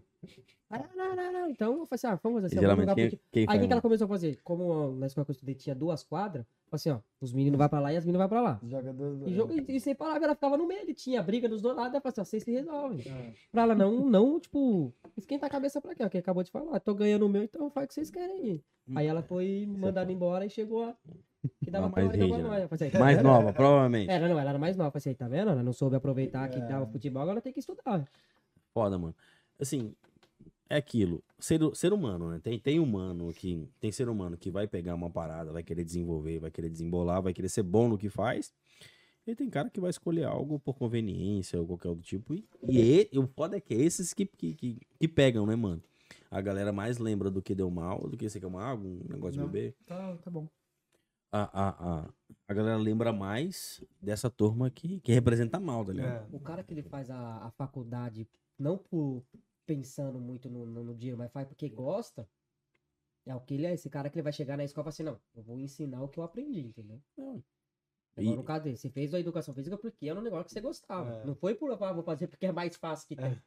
Ah, 0.69 0.85
não, 0.95 1.17
não, 1.17 1.33
não. 1.33 1.51
Então 1.51 1.73
eu 1.79 1.87
falei 1.87 1.89
assim, 1.93 2.07
ah, 2.07 2.21
vamos 2.23 2.43
fazer 2.43 2.55
E 2.55 2.59
assim, 2.59 2.61
geralmente 2.61 2.95
quem, 2.95 3.21
quem 3.33 3.47
Aí 3.49 3.59
o 3.59 3.67
que, 3.67 3.73
ela 3.73 3.83
começou 3.83 4.05
a 4.05 4.09
fazer? 4.09 4.39
Como 4.45 4.93
na 4.93 5.07
escola 5.07 5.25
que 5.25 5.31
eu 5.31 5.35
estudei 5.35 5.55
tinha 5.55 5.75
duas 5.75 6.05
quadras, 6.05 6.47
assim, 6.71 6.91
ó, 6.91 7.01
os 7.21 7.33
meninos 7.33 7.59
vão 7.59 7.69
pra 7.69 7.81
lá 7.81 7.93
e 7.93 7.97
as 7.97 8.05
meninas 8.05 8.21
vão 8.21 8.29
pra 8.29 8.41
lá. 8.41 8.61
jogador. 8.63 9.29
E, 9.29 9.35
jogo, 9.35 9.53
e, 9.53 9.77
e 9.77 9.81
sem 9.81 9.95
palavra, 9.95 10.25
ela 10.25 10.35
ficava 10.35 10.57
no 10.57 10.67
meio, 10.67 10.89
e 10.89 10.95
tinha 10.95 11.23
briga 11.23 11.49
dos 11.49 11.61
dois 11.61 11.77
lados, 11.77 11.93
ela 11.93 12.01
falou 12.01 12.13
assim, 12.13 12.21
ó, 12.21 12.25
vocês 12.25 12.43
se 12.45 12.53
resolvem. 12.53 13.01
É. 13.07 13.33
Pra 13.51 13.63
ela 13.63 13.75
não, 13.75 14.09
não, 14.09 14.39
tipo, 14.39 14.93
esquentar 15.17 15.49
a 15.49 15.51
cabeça 15.51 15.81
pra 15.81 15.95
quê? 15.95 16.05
Ó, 16.05 16.09
que 16.09 16.19
acabou 16.19 16.43
de 16.43 16.51
falar, 16.51 16.79
tô 16.81 16.95
ganhando 16.95 17.27
o 17.27 17.29
meu, 17.29 17.43
então 17.43 17.69
faz 17.71 17.87
o 17.87 17.89
que 17.89 17.95
vocês 17.95 18.11
querem 18.11 18.37
aí. 18.37 18.65
Aí 18.95 19.07
ela 19.07 19.23
foi 19.23 19.67
mandada 19.69 20.13
embora 20.13 20.45
e 20.45 20.51
chegou 20.51 20.85
a. 20.85 20.95
Que 21.65 21.71
dava 21.71 21.89
mais. 21.89 22.15
Eu 22.15 22.69
falei 22.69 22.89
assim, 22.89 22.99
mais 22.99 23.23
nova, 23.23 23.53
provavelmente. 23.53 24.11
Era, 24.11 24.29
não, 24.29 24.39
ela 24.39 24.51
era 24.51 24.59
mais 24.59 24.77
nova. 24.77 24.91
Falei 24.91 25.01
assim, 25.01 25.15
tá 25.15 25.27
vendo? 25.29 25.51
Ela 25.51 25.63
não 25.63 25.73
soube 25.73 25.97
aproveitar 25.97 26.49
que 26.49 26.59
É. 26.59 26.67
dava 26.67 26.87
futebol, 26.87 27.23
agora 27.23 27.41
tem 27.41 27.53
que 27.53 27.61
estudar. 27.61 28.05
Foda, 28.75 28.99
mano. 28.99 29.15
Assim, 29.59 29.95
é 30.71 30.77
aquilo. 30.77 31.23
Ser, 31.39 31.61
ser 31.75 31.93
humano, 31.93 32.31
né? 32.31 32.39
Tem, 32.39 32.59
tem 32.59 32.79
humano 32.79 33.33
que. 33.35 33.69
Tem 33.81 33.91
ser 33.91 34.09
humano 34.09 34.37
que 34.37 34.51
vai 34.51 34.69
pegar 34.69 34.95
uma 34.95 35.11
parada, 35.11 35.53
vai 35.53 35.65
querer 35.65 35.85
desenvolver, 35.85 36.39
vai 36.39 36.51
querer 36.51 36.71
desembolar, 36.71 37.21
vai 37.21 37.35
querer 37.35 37.49
ser 37.49 37.65
bom 37.65 37.89
no 37.89 37.99
que 37.99 38.09
faz. 38.09 38.55
E 39.27 39.35
tem 39.35 39.51
cara 39.51 39.69
que 39.69 39.81
vai 39.81 39.91
escolher 39.91 40.25
algo 40.25 40.59
por 40.61 40.75
conveniência 40.77 41.61
ou 41.61 41.67
qualquer 41.67 41.89
outro 41.89 42.05
tipo. 42.05 42.35
E, 42.35 42.45
e, 42.69 43.09
e 43.13 43.19
o 43.19 43.27
foda 43.27 43.57
é 43.57 43.61
que 43.61 43.75
é 43.75 43.79
esses 43.79 44.15
que, 44.15 44.25
que, 44.25 44.55
que, 44.55 44.81
que 44.99 45.09
pegam, 45.09 45.45
né, 45.45 45.57
mano? 45.57 45.83
A 46.31 46.41
galera 46.41 46.73
mais 46.73 46.99
lembra 46.99 47.31
do 47.31 47.43
que 47.43 47.55
deu 47.55 47.71
mal, 47.71 48.09
do 48.09 48.17
que 48.17 48.29
você 48.29 48.41
quer 48.41 48.47
uma 48.47 48.63
água, 48.63 48.89
um 48.89 49.05
negócio 49.09 49.41
Não. 49.41 49.47
de 49.47 49.53
beber. 49.53 49.77
Tá, 49.85 50.17
tá 50.17 50.31
bom. 50.31 50.49
A, 51.33 51.43
a, 51.43 51.69
a, 51.69 52.11
a 52.49 52.55
galera 52.55 52.77
lembra 52.77 53.13
mais 53.13 53.85
dessa 54.01 54.31
turma 54.31 54.71
que, 54.71 55.01
que 55.01 55.13
representa 55.13 55.61
mal, 55.61 55.85
tá 55.85 55.93
ligado? 55.93 56.33
É. 56.33 56.37
O 56.37 56.41
cara 56.41 56.65
que 56.65 56.73
ele 56.73 56.83
faz 56.83 57.11
a, 57.11 57.47
a 57.47 57.51
faculdade 57.53 58.29
não 58.59 58.77
por 58.77 59.23
pensando 59.71 60.19
muito 60.19 60.51
no, 60.51 60.67
no, 60.67 60.83
no 60.83 60.95
dinheiro, 60.97 61.17
mas 61.17 61.31
faz 61.31 61.47
porque 61.47 61.69
gosta, 61.69 62.29
é 63.25 63.33
o 63.37 63.41
que 63.41 63.55
ele 63.55 63.67
é. 63.67 63.73
Esse 63.73 63.89
cara 63.89 64.11
que 64.11 64.17
ele 64.17 64.25
vai 64.25 64.33
chegar 64.33 64.57
na 64.57 64.65
escola 64.65 64.83
e 64.83 64.85
falar 64.85 64.91
assim, 64.91 65.03
não, 65.05 65.21
eu 65.37 65.43
vou 65.45 65.61
ensinar 65.61 66.03
o 66.03 66.09
que 66.09 66.19
eu 66.19 66.25
aprendi, 66.25 66.63
entendeu? 66.63 67.01
Não. 67.17 67.43
E- 68.19 68.35
no 68.35 68.43
caso 68.43 68.65
dele, 68.65 68.77
você 68.77 68.91
fez 68.91 69.15
a 69.15 69.21
educação 69.21 69.55
física 69.55 69.79
porque 69.79 70.09
era 70.09 70.19
um 70.19 70.23
negócio 70.23 70.47
que 70.47 70.53
você 70.53 70.61
gostava. 70.61 71.21
É. 71.21 71.25
Não 71.25 71.37
foi 71.37 71.55
por, 71.55 71.71
ah, 71.71 71.93
vou 71.93 72.03
fazer 72.03 72.27
porque 72.27 72.47
é 72.47 72.53
mais 72.53 72.77
fácil 72.77 73.07
que 73.07 73.15
tem. 73.15 73.41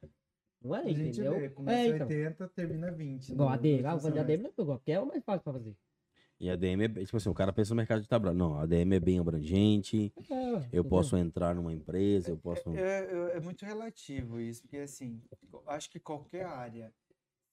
Não 0.62 0.74
é, 0.74 0.80
A 0.80 0.88
gente 0.94 1.20
entendeu? 1.20 1.38
vê, 1.38 1.50
começa 1.50 1.78
é, 1.78 1.88
então. 1.90 2.08
80, 2.08 2.48
termina 2.50 2.90
20. 2.90 3.30
Igual 3.30 3.50
a 3.50 3.56
no- 3.58 3.62
DM, 3.62 3.82
no 3.82 3.90
ah, 3.90 3.92
a. 3.92 4.24
DM 4.24 4.44
não 4.44 4.50
é 4.50 4.54
igual, 4.62 4.78
porque 4.78 4.92
é 4.94 5.00
o 5.02 5.06
mais 5.06 5.24
fácil 5.26 5.44
pra 5.44 5.54
fazer. 5.54 5.76
E 6.44 6.50
a 6.50 6.58
DM 6.58 6.84
é, 6.84 6.88
bem- 6.90 7.06
tipo 7.06 7.16
assim, 7.16 7.30
o 7.30 7.34
cara 7.34 7.54
pensa 7.54 7.70
no 7.74 7.78
mercado 7.78 8.02
de 8.02 8.08
trabalho. 8.08 8.36
Não, 8.38 8.60
a 8.60 8.66
DM 8.66 8.96
é 8.96 9.00
bem 9.00 9.18
abrangente, 9.18 10.14
É, 10.30 10.52
ué, 10.52 10.70
eu 10.74 10.84
posso 10.84 11.16
entrar 11.16 11.56
numa 11.56 11.72
empresa, 11.74 12.32
eu 12.32 12.38
posso... 12.38 12.70
É, 12.76 13.06
é- 13.06 13.38
é 13.38 13.40
muito 13.40 13.64
relativo 13.66 14.42
isso, 14.42 14.62
porque 14.64 14.76
assim, 14.78 15.22
acho 15.68 15.90
que 15.90 16.02
qualquer 16.02 16.46
área, 16.46 16.94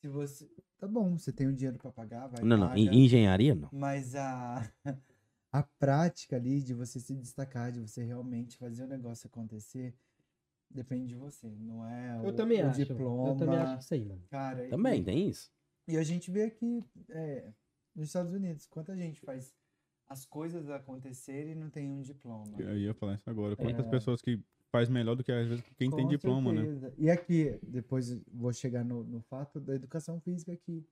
se 0.01 0.09
você. 0.09 0.51
Tá 0.77 0.89
bom, 0.89 1.17
você 1.17 1.33
tem 1.33 1.47
o 1.47 1.53
dinheiro 1.53 1.79
pra 1.79 1.93
pagar, 1.93 2.27
vai. 2.27 2.43
Não, 2.43 2.57
não, 2.57 2.67
paga, 2.69 2.81
engenharia 2.81 3.55
não. 3.55 3.69
Mas 3.71 4.17
a, 4.17 4.69
a 5.53 5.63
prática 5.79 6.35
ali 6.35 6.61
de 6.61 6.75
você 6.75 6.99
se 6.99 7.15
destacar, 7.15 7.71
de 7.71 7.79
você 7.79 8.03
realmente 8.03 8.57
fazer 8.57 8.83
o 8.83 8.89
negócio 8.89 9.29
acontecer, 9.29 9.95
depende 10.69 11.07
de 11.09 11.15
você. 11.15 11.49
Não 11.49 11.87
é 11.87 12.21
o, 12.21 12.27
Eu 12.27 12.33
também 12.35 12.61
o 12.61 12.67
acho. 12.67 12.85
diploma. 12.85 13.29
Eu 13.31 13.37
também 13.37 13.57
acho 13.59 13.79
isso 13.83 13.95
aí, 13.95 14.05
mano. 14.05 14.23
Cara, 14.29 14.69
Também, 14.69 15.01
e, 15.01 15.05
tem 15.05 15.29
isso. 15.29 15.53
e 15.87 15.97
a 15.97 16.03
gente 16.03 16.29
vê 16.29 16.43
aqui 16.45 16.83
é, 17.11 17.53
nos 17.95 18.09
Estados 18.09 18.33
Unidos, 18.33 18.67
quanta 18.67 18.97
gente 18.97 19.21
faz 19.21 19.55
as 20.09 20.25
coisas 20.25 20.69
acontecerem 20.71 21.53
e 21.53 21.55
não 21.55 21.71
tem 21.71 21.89
um 21.91 22.03
diploma. 22.03 22.57
Eu 22.59 22.77
ia 22.77 22.93
falar 22.95 23.15
isso 23.15 23.29
agora. 23.31 23.55
Quantas 23.57 23.87
É. 23.87 23.91
pessoas 23.91 24.21
que 24.21 24.43
faz 24.73 24.89
melhor 24.89 25.15
do 25.15 25.23
que 25.25 25.31
às 25.33 25.47
vezes 25.49 25.65
quem 25.77 25.91
tem 25.91 26.05
Com 26.05 26.09
diploma, 26.09 26.53
né? 26.53 26.63
certeza. 26.63 26.95
E 26.99 27.11
aqui, 27.11 27.59
depois 27.63 28.13
vou 28.33 28.53
chegar 28.53 28.85
no, 28.85 29.05
no 29.05 29.21
fato 29.23 29.61
da 29.61 29.75
educação 29.75 30.21
física 30.21 30.53
aqui. 30.53 30.85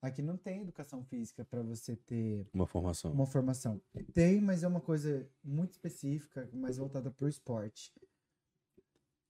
Aqui 0.00 0.22
não 0.22 0.36
tem 0.36 0.60
educação 0.60 1.02
física 1.04 1.44
para 1.44 1.60
você 1.62 1.96
ter 1.96 2.46
Uma 2.54 2.66
formação. 2.66 3.10
uma 3.12 3.26
formação. 3.26 3.80
Tem, 4.14 4.40
mas 4.40 4.62
é 4.62 4.68
uma 4.68 4.80
coisa 4.80 5.28
muito 5.42 5.72
específica, 5.72 6.48
mais 6.52 6.76
voltada 6.78 7.10
para 7.10 7.24
o 7.24 7.28
esporte. 7.28 7.92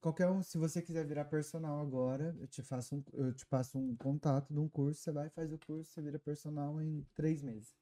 Qualquer 0.00 0.28
um, 0.28 0.42
se 0.42 0.56
você 0.56 0.80
quiser 0.80 1.04
virar 1.04 1.24
personal 1.24 1.80
agora, 1.80 2.36
eu 2.38 2.46
te 2.46 2.62
faço 2.62 2.96
um, 2.96 3.04
eu 3.14 3.32
te 3.32 3.44
passo 3.46 3.78
um 3.78 3.96
contato 3.96 4.52
de 4.52 4.60
um 4.60 4.68
curso, 4.68 5.00
você 5.00 5.10
vai 5.10 5.28
faz 5.30 5.52
o 5.52 5.58
curso, 5.58 5.90
você 5.90 6.00
vira 6.00 6.18
personal 6.18 6.80
em 6.80 7.04
três 7.14 7.42
meses. 7.42 7.74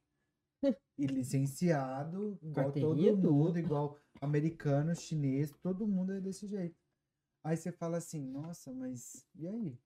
E 0.97 1.07
licenciado, 1.07 2.39
igual 2.43 2.73
todo 2.73 3.17
mundo, 3.17 3.59
igual 3.59 3.99
americano, 4.21 4.95
chinês, 4.95 5.53
todo 5.63 5.87
mundo 5.87 6.13
é 6.13 6.21
desse 6.21 6.47
jeito. 6.47 6.77
Aí 7.45 7.57
você 7.57 7.71
fala 7.71 7.99
assim, 7.99 8.25
nossa, 8.25 8.73
mas 8.73 9.25
e 9.35 9.47
aí? 9.47 9.79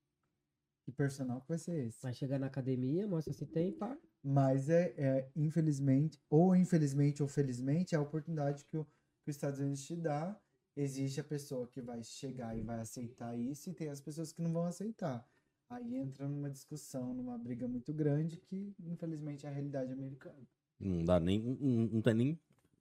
Que 0.85 0.93
personal 0.93 1.41
que 1.43 1.49
vai 1.49 1.59
ser 1.59 1.87
esse? 1.87 2.01
Vai 2.01 2.15
chegar 2.15 2.39
na 2.39 2.47
academia, 2.47 3.07
mostra 3.07 3.33
se 3.33 3.45
tem, 3.45 3.73
pá. 3.73 3.99
Mas 4.23 4.71
é, 4.71 4.95
é, 4.97 5.31
infelizmente, 5.35 6.19
ou 6.29 6.55
infelizmente 6.55 7.23
ou 7.23 7.29
felizmente, 7.29 7.95
é 7.95 7.99
a 7.99 8.03
oportunidade 8.03 8.65
que, 8.65 8.77
o, 8.77 8.85
que 8.85 9.31
os 9.31 9.37
Estados 9.37 9.61
Unidos 9.61 9.85
te 9.85 9.97
dá. 9.97 10.41
Existe 10.77 11.21
a 11.21 11.25
pessoa 11.25 11.67
que 11.67 11.81
vai 11.83 12.03
chegar 12.03 12.57
e 12.57 12.63
vai 12.63 12.81
aceitar 12.81 13.37
isso, 13.39 13.69
e 13.71 13.75
tem 13.75 13.89
as 13.89 14.01
pessoas 14.01 14.33
que 14.33 14.41
não 14.41 14.53
vão 14.53 14.65
aceitar. 14.65 15.27
Aí 15.69 15.97
entra 15.97 16.29
numa 16.29 16.51
discussão, 16.51 17.13
numa 17.15 17.37
briga 17.39 17.67
muito 17.69 17.93
grande, 17.93 18.37
que 18.37 18.75
infelizmente 18.81 19.47
é 19.47 19.49
a 19.49 19.53
realidade 19.53 19.93
americana. 19.93 20.47
Não 20.79 21.05
dá 21.05 21.21
nem. 21.21 21.39
Não, 21.41 21.87
não 21.87 22.03
tem 22.03 22.15
nem. 22.15 22.41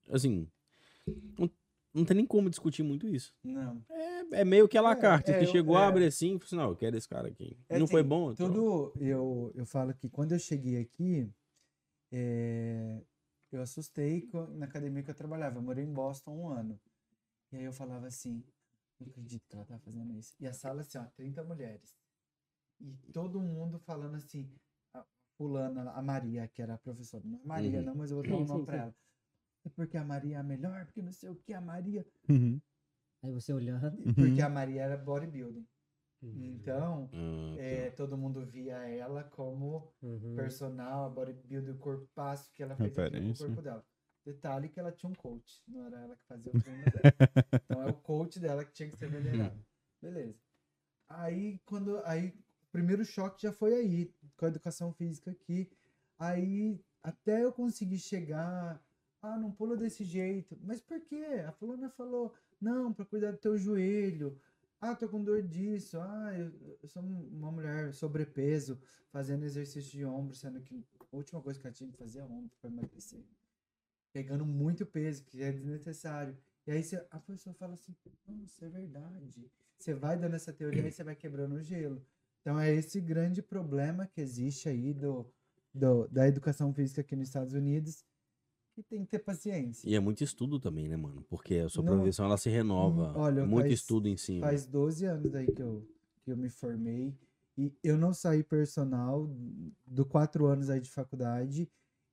Assim. 0.10 0.48
Não, 1.38 1.50
não 1.94 2.06
tem 2.06 2.16
nem 2.18 2.26
como 2.26 2.50
discutir 2.50 2.84
muito 2.84 3.08
isso. 3.08 3.34
Não. 3.44 3.84
É, 3.90 4.42
é 4.42 4.46
meio 4.46 4.68
que 4.68 4.78
a 4.78 4.82
la 4.82 4.94
É, 4.94 4.96
carte. 4.96 5.32
é, 5.32 5.42
eu- 5.44 5.48
chegou, 5.48 5.78
é. 5.78 5.84
abre 5.84 6.06
assim 6.06 6.36
e 6.36 6.40
fala 6.40 6.46
assim, 6.46 6.56
não, 6.56 6.70
eu 6.70 6.76
quero 6.76 6.96
esse 6.98 7.08
cara 7.10 7.28
aqui. 7.28 7.58
É 7.68 7.78
não 7.78 7.88
foi 7.88 8.02
assim, 8.02 8.10
bom? 8.10 8.32
então- 8.32 8.48
Tudo, 8.48 8.94
eu, 9.00 9.52
eu 9.56 9.66
falo 9.66 9.94
que 9.94 10.08
quando 10.10 10.32
eu 10.32 10.40
cheguei 10.40 10.78
aqui, 10.80 11.30
é, 12.12 13.02
eu 13.52 13.62
assustei 13.62 14.28
na 14.56 14.66
academia 14.66 15.04
que 15.04 15.12
eu 15.12 15.16
trabalhava. 15.16 15.58
Eu 15.58 15.62
morei 15.64 15.84
em 15.84 15.94
Boston 15.94 16.32
um 16.36 16.48
ano. 16.50 16.80
E 17.52 17.58
aí 17.58 17.64
eu 17.64 17.74
falava 17.74 18.08
assim, 18.08 18.44
não 19.00 19.08
acredito 19.08 19.48
que 19.48 19.56
ela 19.56 19.66
tá 19.66 19.78
fazendo 19.80 20.14
isso. 20.14 20.36
E 20.40 20.48
a 20.48 20.54
sala 20.54 20.82
assim, 20.82 20.98
ó, 20.98 21.06
30 21.16 21.44
mulheres. 21.44 21.96
E 22.80 22.96
todo 23.12 23.42
mundo 23.42 23.80
falando 23.80 24.16
assim, 24.16 24.50
a 24.96 25.04
fulana, 25.38 25.92
a 25.92 26.02
Maria, 26.02 26.48
que 26.48 26.62
era 26.62 26.76
a 26.76 26.78
professora. 26.78 27.24
Não 27.26 27.40
é 27.40 27.44
Maria, 27.46 27.80
Uhum. 27.80 27.86
não, 27.86 27.96
mas 27.96 28.12
eu 28.12 28.18
vou 28.18 28.24
dar 28.28 28.38
um 28.38 28.46
nome 28.46 28.66
pra 28.66 28.78
ela. 28.78 28.96
É 29.66 29.70
porque 29.70 29.98
a 29.98 30.04
Maria 30.04 30.38
é 30.38 30.40
a 30.40 30.44
melhor, 30.44 30.86
porque 30.86 31.02
não 31.02 31.12
sei 31.12 31.30
o 31.30 31.36
que, 31.36 31.54
a 31.54 31.62
Maria. 31.62 32.06
Uhum. 32.30 32.62
Aí 33.24 33.32
você 33.34 33.52
olhando. 33.52 33.92
Porque 34.16 34.42
a 34.42 34.50
Maria 34.50 34.84
era 34.84 34.98
bodybuilding. 34.98 35.68
Uhum. 36.22 36.44
Então, 36.56 37.08
tá. 37.08 37.18
é, 37.62 37.92
todo 37.92 38.18
mundo 38.18 38.46
via 38.46 38.78
ela 38.90 39.24
como 39.26 39.94
Uhum. 40.02 40.36
personal, 40.36 41.06
a 41.06 41.10
bodybuilder, 41.10 41.76
o 41.76 41.78
corpaço 41.80 42.52
que 42.54 42.62
ela 42.64 42.76
fez 42.76 42.94
com 42.94 43.02
o 43.02 43.48
corpo 43.48 43.62
dela. 43.62 43.86
Detalhe 44.30 44.70
que 44.70 44.80
ela 44.80 44.92
tinha 44.92 45.10
um 45.10 45.16
coach, 45.16 45.64
não 45.68 45.84
era 45.88 46.02
ela 46.02 46.16
que 46.16 46.24
fazia 46.26 46.52
o 46.52 46.62
treino 46.62 46.84
dela. 46.84 47.02
Então 47.66 47.82
é 47.84 47.88
o 47.88 47.94
coach 47.94 48.40
dela 48.40 48.64
que 48.64 48.72
tinha 48.72 48.90
que 48.90 48.98
ser 48.98 49.10
venerado. 49.10 49.60
Beleza. 50.00 50.38
Aí, 51.08 51.60
quando. 51.66 52.00
Aí, 52.06 52.30
o 52.30 52.72
primeiro 52.72 53.04
choque 53.04 53.42
já 53.42 53.52
foi 53.52 53.74
aí, 53.74 54.14
com 54.38 54.46
a 54.46 54.50
educação 54.50 54.94
física 54.94 55.32
aqui. 55.32 55.72
Aí, 56.18 56.80
até 57.02 57.44
eu 57.44 57.52
conseguir 57.52 57.98
chegar. 57.98 58.80
Ah, 59.22 59.38
não 59.38 59.52
pula 59.52 59.76
desse 59.76 60.04
jeito. 60.04 60.58
Mas 60.62 60.80
por 60.80 61.00
quê? 61.02 61.44
A 61.48 61.52
fulana 61.52 61.90
falou, 61.90 62.34
não, 62.62 62.94
pra 62.94 63.06
cuidar 63.06 63.32
do 63.32 63.38
teu 63.38 63.58
joelho. 63.58 64.40
Ah, 64.80 64.96
tô 64.96 65.10
com 65.10 65.24
dor 65.24 65.42
disso. 65.42 66.00
Ah, 66.00 66.38
eu, 66.38 66.78
eu 66.82 66.88
sou 66.88 67.02
uma 67.02 67.52
mulher 67.52 67.94
sobrepeso, 67.94 68.80
fazendo 69.12 69.44
exercício 69.44 69.92
de 69.92 70.06
ombro, 70.06 70.36
sendo 70.36 70.62
que 70.62 70.86
a 71.12 71.16
última 71.16 71.42
coisa 71.42 71.60
que 71.60 71.68
ela 71.68 71.74
tinha 71.74 71.92
que 71.92 71.98
fazer 71.98 72.20
é 72.20 72.24
ombro 72.24 72.52
pra 72.62 72.70
emagrecer. 72.70 73.26
Pegando 74.12 74.46
muito 74.46 74.86
peso, 74.86 75.24
que 75.24 75.42
é 75.42 75.52
desnecessário. 75.52 76.36
E 76.66 76.72
aí 76.72 76.84
você- 76.84 77.06
a 77.12 77.20
pessoa 77.20 77.54
fala 77.54 77.74
assim, 77.74 77.96
nossa, 78.28 78.66
é 78.66 78.70
verdade. 78.70 79.50
Você 79.78 79.94
vai 79.94 80.18
dando 80.18 80.36
essa 80.36 80.52
teoria 80.52 80.88
e 80.88 80.92
você 80.92 81.04
vai 81.04 81.16
quebrando 81.16 81.56
o 81.56 81.62
gelo. 81.64 82.02
Então 82.42 82.60
é 82.60 82.72
esse 82.74 83.00
grande 83.00 83.42
problema 83.42 84.08
que 84.08 84.20
existe 84.22 84.68
aí 84.68 84.94
do, 84.94 85.26
do- 85.74 86.08
da 86.08 86.28
educação 86.28 86.74
física 86.74 87.02
aqui 87.02 87.16
nos 87.16 87.28
Estados 87.28 87.54
Unidos, 87.54 88.04
que 88.74 88.82
tem 88.84 89.04
que 89.04 89.12
ter 89.12 89.20
paciência. 89.20 89.88
E 89.90 89.96
é 89.96 90.00
muito 90.00 90.24
estudo 90.24 90.60
também, 90.60 90.88
né, 90.88 90.96
mano? 90.98 91.24
Porque 91.30 91.56
a 91.56 91.70
sua 91.70 91.84
profissão 91.84 92.26
ela 92.26 92.38
se 92.38 92.50
renova. 92.50 93.12
hum, 93.12 93.22
olha, 93.22 93.46
muito 93.46 93.66
faz- 93.68 93.74
estudo 93.80 94.08
em 94.08 94.18
cima. 94.18 94.48
Faz 94.48 94.66
12 94.66 95.06
anos 95.06 95.32
daí 95.32 95.48
que 95.52 95.62
eu, 95.62 95.88
que 96.24 96.32
eu 96.32 96.38
me 96.38 96.50
formei. 96.50 97.16
E 97.58 97.74
eu 97.84 97.98
não 97.98 98.14
saí 98.14 98.42
personal 98.44 99.30
do 99.86 100.06
quatro 100.06 100.46
anos 100.46 100.70
aí 100.70 100.80
de 100.80 100.90
faculdade 100.90 101.70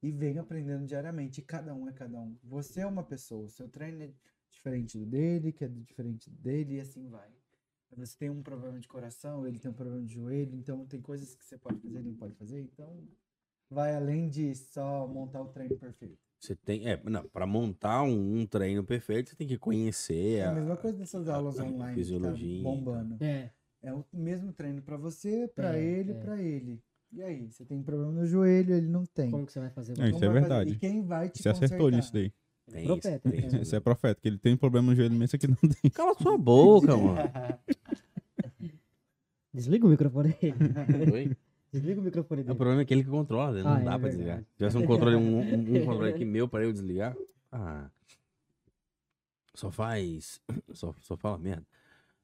e 0.06 0.12
venho 0.12 0.40
aprendendo 0.40 0.86
diariamente. 0.86 1.40
E 1.40 1.44
cada 1.44 1.74
um 1.74 1.88
é 1.88 1.92
cada 1.92 2.18
um. 2.20 2.36
Você 2.44 2.80
é 2.80 2.86
uma 2.86 3.02
pessoa, 3.02 3.46
o 3.46 3.48
seu 3.48 3.68
treino 3.68 4.02
é 4.02 4.10
diferente 4.50 4.98
do 4.98 5.06
dele, 5.06 5.52
que 5.52 5.64
é 5.64 5.68
diferente 5.68 6.30
dele, 6.30 6.76
e 6.76 6.80
assim 6.80 7.08
vai. 7.08 7.28
Você 7.96 8.16
tem 8.18 8.30
um 8.30 8.42
problema 8.42 8.78
de 8.78 8.88
coração, 8.88 9.46
ele 9.46 9.58
tem 9.58 9.70
um 9.70 9.74
problema 9.74 10.02
de 10.02 10.12
joelho, 10.14 10.54
então 10.54 10.84
tem 10.86 11.00
coisas 11.00 11.34
que 11.34 11.44
você 11.44 11.56
pode 11.56 11.80
fazer, 11.80 11.98
ele 11.98 12.08
não 12.08 12.16
pode 12.16 12.34
fazer. 12.34 12.60
Então 12.60 13.08
vai 13.70 13.94
além 13.94 14.28
de 14.28 14.54
só 14.54 15.06
montar 15.06 15.40
o 15.42 15.48
treino 15.48 15.76
perfeito. 15.76 16.18
Você 16.38 16.54
tem. 16.54 16.88
É, 16.88 17.00
não, 17.04 17.24
pra 17.28 17.46
montar 17.46 18.02
um, 18.02 18.40
um 18.40 18.46
treino 18.46 18.84
perfeito, 18.84 19.30
você 19.30 19.36
tem 19.36 19.46
que 19.46 19.58
conhecer 19.58 20.38
É 20.40 20.44
a 20.44 20.50
a, 20.50 20.54
mesma 20.54 20.76
coisa 20.76 20.98
dessas 20.98 21.28
aulas 21.28 21.58
a 21.58 21.64
online 21.64 21.94
fisiologia, 21.94 22.58
que 22.58 22.62
tá 22.62 22.70
bombando. 22.70 23.16
É. 23.24 23.50
É 23.82 23.92
o 23.92 24.04
mesmo 24.12 24.52
treino 24.52 24.82
pra 24.82 24.96
você, 24.96 25.48
pra 25.54 25.76
É, 25.76 25.82
ele, 25.82 26.10
é. 26.12 26.14
pra 26.14 26.42
ele. 26.42 26.82
E 27.16 27.22
aí, 27.22 27.50
você 27.50 27.64
tem 27.64 27.82
problema 27.82 28.12
no 28.12 28.26
joelho, 28.26 28.74
ele 28.74 28.88
não 28.88 29.06
tem. 29.06 29.30
Como 29.30 29.46
que 29.46 29.52
você 29.52 29.58
vai 29.60 29.70
fazer? 29.70 29.98
É, 29.98 30.10
isso 30.10 30.22
é 30.22 30.28
verdade. 30.28 30.72
E 30.72 30.76
quem 30.78 31.02
vai 31.02 31.30
te 31.30 31.42
Você 31.42 31.48
acertou 31.48 31.90
consertar? 31.90 31.96
nisso 31.96 32.12
daí. 32.12 32.32
Tem 32.70 32.84
Profeta, 32.84 33.28
isso, 33.34 33.48
tem 33.48 33.62
isso. 33.62 33.76
É 33.76 33.80
profeta, 33.80 34.20
que 34.20 34.28
ele 34.28 34.38
tem 34.38 34.56
problema 34.56 34.88
no 34.90 34.94
joelho 34.94 35.12
mesmo, 35.12 35.24
isso 35.24 35.36
aqui 35.36 35.46
não 35.48 35.56
tem. 35.56 35.90
Cala 35.90 36.14
sua 36.14 36.36
boca, 36.36 36.94
mano. 36.96 37.16
Desliga 39.54 39.86
o 39.86 39.88
microfone 39.90 40.34
dele. 40.34 41.12
Oi? 41.12 41.36
Desliga 41.72 42.00
o 42.00 42.04
microfone 42.04 42.40
O 42.42 42.44
dele. 42.44 42.56
problema 42.56 42.80
é 42.80 42.84
aquele 42.84 43.02
que 43.04 43.08
controla, 43.10 43.52
né? 43.52 43.62
não 43.62 43.70
Ah, 43.74 43.80
é 43.80 43.84
dá 43.84 43.90
pra 43.90 43.96
verdade. 43.98 44.16
desligar. 44.16 44.38
Se 44.40 44.56
tivesse 44.58 44.76
um 44.76 44.86
controle, 44.86 45.16
um, 45.16 45.38
um- 45.38 45.76
um 45.80 45.84
controle 45.86 46.10
aqui 46.12 46.24
meu 46.24 46.48
pra 46.48 46.62
eu 46.64 46.72
desligar. 46.72 47.16
Ah. 47.50 47.88
Só 49.54 49.70
faz. 49.70 50.40
Só, 50.74 50.94
só 51.00 51.16
fala 51.16 51.38
merda. 51.38 51.66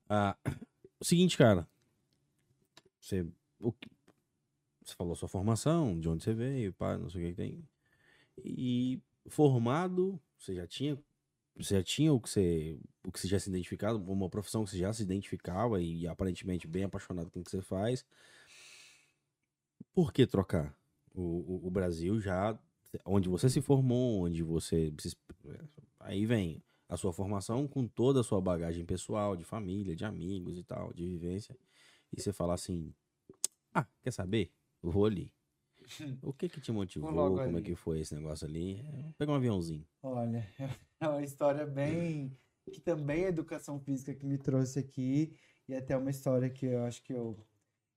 Ah, 0.08 0.36
o 1.00 1.04
seguinte, 1.04 1.38
cara. 1.38 1.66
Você. 3.00 3.26
o 3.58 3.72
que- 3.72 3.88
você 4.84 4.94
falou 4.94 5.14
sua 5.16 5.28
formação, 5.28 5.98
de 5.98 6.08
onde 6.08 6.24
você 6.24 6.34
veio, 6.34 6.72
pá, 6.74 6.96
não 6.98 7.10
sei 7.10 7.22
o 7.22 7.24
que 7.26 7.30
que 7.32 7.36
tem. 7.36 7.68
E 8.44 9.00
formado, 9.28 10.20
você 10.38 10.54
já 10.54 10.66
tinha, 10.66 10.98
você 11.56 11.76
já 11.76 11.82
tinha 11.84 12.12
o 12.12 12.20
que 12.20 12.30
você, 12.30 12.78
o 13.06 13.12
que 13.12 13.20
você 13.20 13.28
já 13.28 13.38
se 13.40 13.50
identificado, 13.50 13.98
uma 14.12 14.30
profissão 14.30 14.64
que 14.64 14.70
você 14.72 14.78
já 14.78 14.92
se 14.92 15.02
identificava 15.02 15.80
e 15.82 16.06
aparentemente 16.08 16.66
bem 16.68 16.84
apaixonado 16.84 17.30
com 17.30 17.40
o 17.40 17.44
que 17.44 17.50
você 17.50 17.62
faz. 17.62 18.04
Por 19.94 20.12
que 20.12 20.26
trocar? 20.26 20.74
O, 21.14 21.20
o, 21.22 21.66
o 21.66 21.70
Brasil 21.70 22.20
já, 22.20 22.58
onde 23.04 23.28
você 23.28 23.48
se 23.50 23.60
formou, 23.60 24.24
onde 24.24 24.42
você 24.42 24.92
se- 24.98 25.16
aí 26.00 26.24
vem 26.24 26.62
a 26.88 26.96
sua 26.96 27.12
formação 27.12 27.66
com 27.68 27.86
toda 27.86 28.20
a 28.20 28.24
sua 28.24 28.40
bagagem 28.40 28.84
pessoal, 28.84 29.36
de 29.36 29.44
família, 29.44 29.94
de 29.96 30.04
amigos 30.04 30.58
e 30.58 30.62
tal, 30.64 30.92
de 30.92 31.06
vivência. 31.06 31.56
E 32.12 32.20
você 32.20 32.32
fala 32.32 32.54
assim: 32.54 32.94
Ah, 33.74 33.86
quer 34.02 34.12
saber? 34.12 34.52
Vou 34.82 35.04
ali. 35.06 35.32
O 36.22 36.32
que 36.32 36.48
que 36.48 36.60
te 36.60 36.72
motivou? 36.72 37.12
Como 37.12 37.40
é 37.40 37.44
ali. 37.44 37.62
que 37.62 37.74
foi 37.74 38.00
esse 38.00 38.14
negócio 38.14 38.46
ali? 38.46 38.80
É, 38.80 39.12
pegar 39.18 39.32
um 39.32 39.36
aviãozinho. 39.36 39.86
Olha, 40.02 40.46
é 41.00 41.08
uma 41.08 41.22
história 41.22 41.66
bem. 41.66 42.36
que 42.70 42.80
também 42.80 43.24
é 43.24 43.28
educação 43.28 43.80
física 43.80 44.14
que 44.14 44.24
me 44.24 44.38
trouxe 44.38 44.78
aqui. 44.78 45.34
E 45.68 45.74
até 45.74 45.96
uma 45.96 46.10
história 46.10 46.48
que 46.50 46.66
eu 46.66 46.84
acho 46.84 47.02
que 47.02 47.12
eu. 47.12 47.36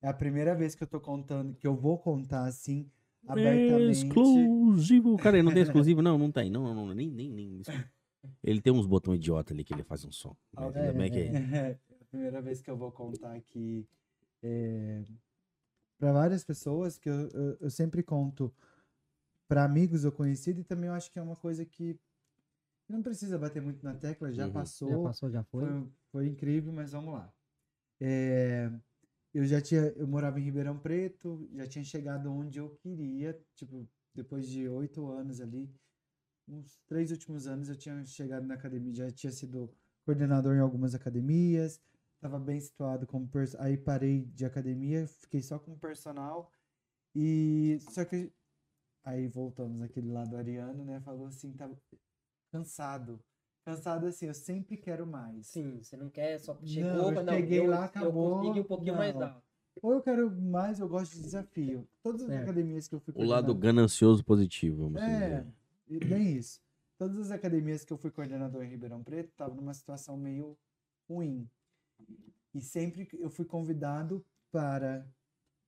É 0.02 0.08
a 0.08 0.14
primeira 0.14 0.54
vez 0.54 0.76
que 0.76 0.84
eu 0.84 0.88
tô 0.88 1.00
contando, 1.00 1.56
que 1.56 1.66
eu 1.66 1.76
vou 1.76 1.98
contar 1.98 2.46
assim, 2.46 2.90
abertamente. 3.28 4.06
Exclusivo. 4.06 5.18
Cara, 5.18 5.42
não 5.42 5.54
tem 5.54 5.64
exclusivo? 5.64 6.02
Não, 6.02 6.18
não 6.18 6.32
tem. 6.32 6.50
Não, 6.50 6.64
não, 6.64 6.88
não, 6.88 6.94
nem, 6.94 7.10
nem, 7.10 7.30
nem. 7.32 7.62
Ele 8.44 8.62
tem 8.62 8.74
uns 8.74 8.86
botões 8.86 9.18
idiota 9.18 9.54
ali 9.54 9.64
que 9.64 9.74
ele 9.74 9.84
faz 9.84 10.04
um 10.06 10.12
som. 10.12 10.36
Mas 10.52 10.76
ainda 10.76 10.94
bem 10.94 11.12
que 11.12 11.20
É 11.20 11.78
a 12.02 12.06
primeira 12.06 12.42
vez 12.42 12.62
que 12.62 12.70
eu 12.70 12.78
vou 12.78 12.92
contar 12.92 13.34
aqui 13.34 13.88
para 16.06 16.14
várias 16.14 16.44
pessoas, 16.44 17.00
que 17.00 17.10
eu, 17.10 17.30
eu, 17.30 17.58
eu 17.62 17.70
sempre 17.72 18.04
conto 18.04 18.54
para 19.48 19.64
amigos 19.64 20.06
ou 20.06 20.12
conhecidos, 20.12 20.62
e 20.62 20.64
também 20.64 20.88
eu 20.88 20.94
acho 20.94 21.12
que 21.12 21.18
é 21.18 21.22
uma 21.22 21.36
coisa 21.36 21.66
que 21.66 22.00
não 22.88 23.02
precisa 23.02 23.40
bater 23.40 23.60
muito 23.60 23.84
na 23.84 23.96
tecla, 23.96 24.32
já 24.32 24.46
Uhum. 24.46 24.54
passou. 24.54 24.90
Já 24.92 24.98
passou, 25.00 25.32
já 25.32 25.44
foi. 25.44 25.64
Foi, 25.64 25.88
foi 26.12 26.28
incrível, 26.28 26.72
mas 26.72 26.92
vamos 26.92 27.12
lá. 27.16 27.34
É, 28.00 28.70
eu 29.34 29.46
já 29.48 29.60
tinha, 29.60 29.82
eu 29.98 30.08
morava 30.08 30.40
em 30.40 30.44
Ribeirão 30.44 30.78
Preto, 30.78 31.50
já 31.56 31.66
tinha 31.66 31.84
chegado 31.84 32.32
onde 32.32 32.60
eu 32.60 32.70
queria, 32.76 33.42
tipo, 33.56 33.88
depois 34.14 34.48
de 34.48 34.70
oito 34.70 35.08
anos 35.08 35.42
ali, 35.42 35.74
uns 36.48 36.78
três 36.86 37.10
últimos 37.10 37.48
anos 37.48 37.68
eu 37.68 37.76
tinha 37.76 38.06
chegado 38.06 38.46
na 38.46 38.54
academia, 38.54 38.94
já 38.94 39.12
tinha 39.12 39.32
sido 39.32 39.74
coordenador 40.06 40.56
em 40.56 40.60
algumas 40.60 40.94
academias, 40.94 41.82
estava 42.26 42.40
bem 42.40 42.60
situado 42.60 43.06
como 43.06 43.28
pers- 43.28 43.56
aí 43.56 43.78
parei 43.78 44.26
de 44.34 44.46
academia, 44.46 45.08
fiquei 45.08 45.42
só 45.42 45.60
como 45.60 45.78
personal 45.78 46.52
e 47.16 47.78
só 47.92 48.04
que 48.04 48.32
aí 49.04 49.28
voltamos 49.28 49.82
aquele 49.82 50.12
lado 50.12 50.36
ariano, 50.36 50.84
né? 50.84 51.00
Falou 51.02 51.28
assim, 51.28 51.52
tá 51.54 51.70
cansado. 52.52 53.20
Cansado 53.66 54.08
assim, 54.08 54.28
eu 54.28 54.34
sempre 54.34 54.78
quero 54.78 55.06
mais. 55.08 55.48
Sim, 55.48 55.82
você 55.82 55.98
não 55.98 56.10
quer 56.10 56.40
só 56.40 56.58
Não, 56.62 56.66
chegou, 56.66 57.12
eu 57.12 57.16
mas 57.16 57.26
não, 57.26 57.34
cheguei 57.34 57.60
eu, 57.60 57.70
lá, 57.70 57.78
eu 57.78 57.86
acabou, 57.86 58.44
consegui 58.44 58.60
um 58.60 58.64
pouquinho 58.64 58.98
mais 58.98 59.14
não. 59.16 59.22
alto. 59.22 59.44
Ou 59.82 59.94
eu 59.94 60.02
quero 60.02 60.32
mais, 60.42 60.80
eu 60.80 60.88
gosto 60.88 61.14
de 61.16 61.22
desafio. 61.24 61.88
Todas 62.02 62.22
as 62.24 62.32
É. 62.32 62.42
academias 62.44 62.88
que 62.88 62.96
eu 62.96 63.00
fui 63.00 63.14
o 63.16 63.24
lado 63.24 63.54
ganancioso 63.54 64.24
positivo, 64.24 64.78
vamos 64.84 65.02
É, 65.02 65.08
dizer. 65.08 65.46
e 65.90 66.00
bem 66.00 66.38
isso. 66.38 66.62
Todas 66.98 67.18
as 67.20 67.32
academias 67.32 67.84
que 67.84 67.92
eu 67.92 67.98
fui 67.98 68.10
coordenador 68.10 68.64
em 68.64 68.70
Ribeirão 68.70 69.04
Preto 69.04 69.30
estavam 69.30 69.56
numa 69.56 69.74
situação 69.74 70.16
meio 70.18 70.58
ruim. 71.10 71.48
E 72.54 72.62
sempre 72.62 73.08
eu 73.20 73.30
fui 73.30 73.46
convidado 73.46 74.26
para 74.52 75.06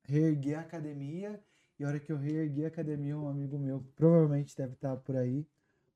reerguer 0.03 0.57
a 0.59 0.61
academia. 0.61 1.41
E 1.79 1.83
a 1.83 1.87
hora 1.87 1.99
que 1.99 2.11
eu 2.11 2.17
reergui 2.17 2.65
a 2.65 2.69
academia, 2.69 3.17
um 3.17 3.27
amigo 3.29 3.57
meu, 3.59 3.81
provavelmente 3.95 4.55
deve 4.57 4.73
estar 4.73 4.95
por 4.97 5.15
aí, 5.15 5.45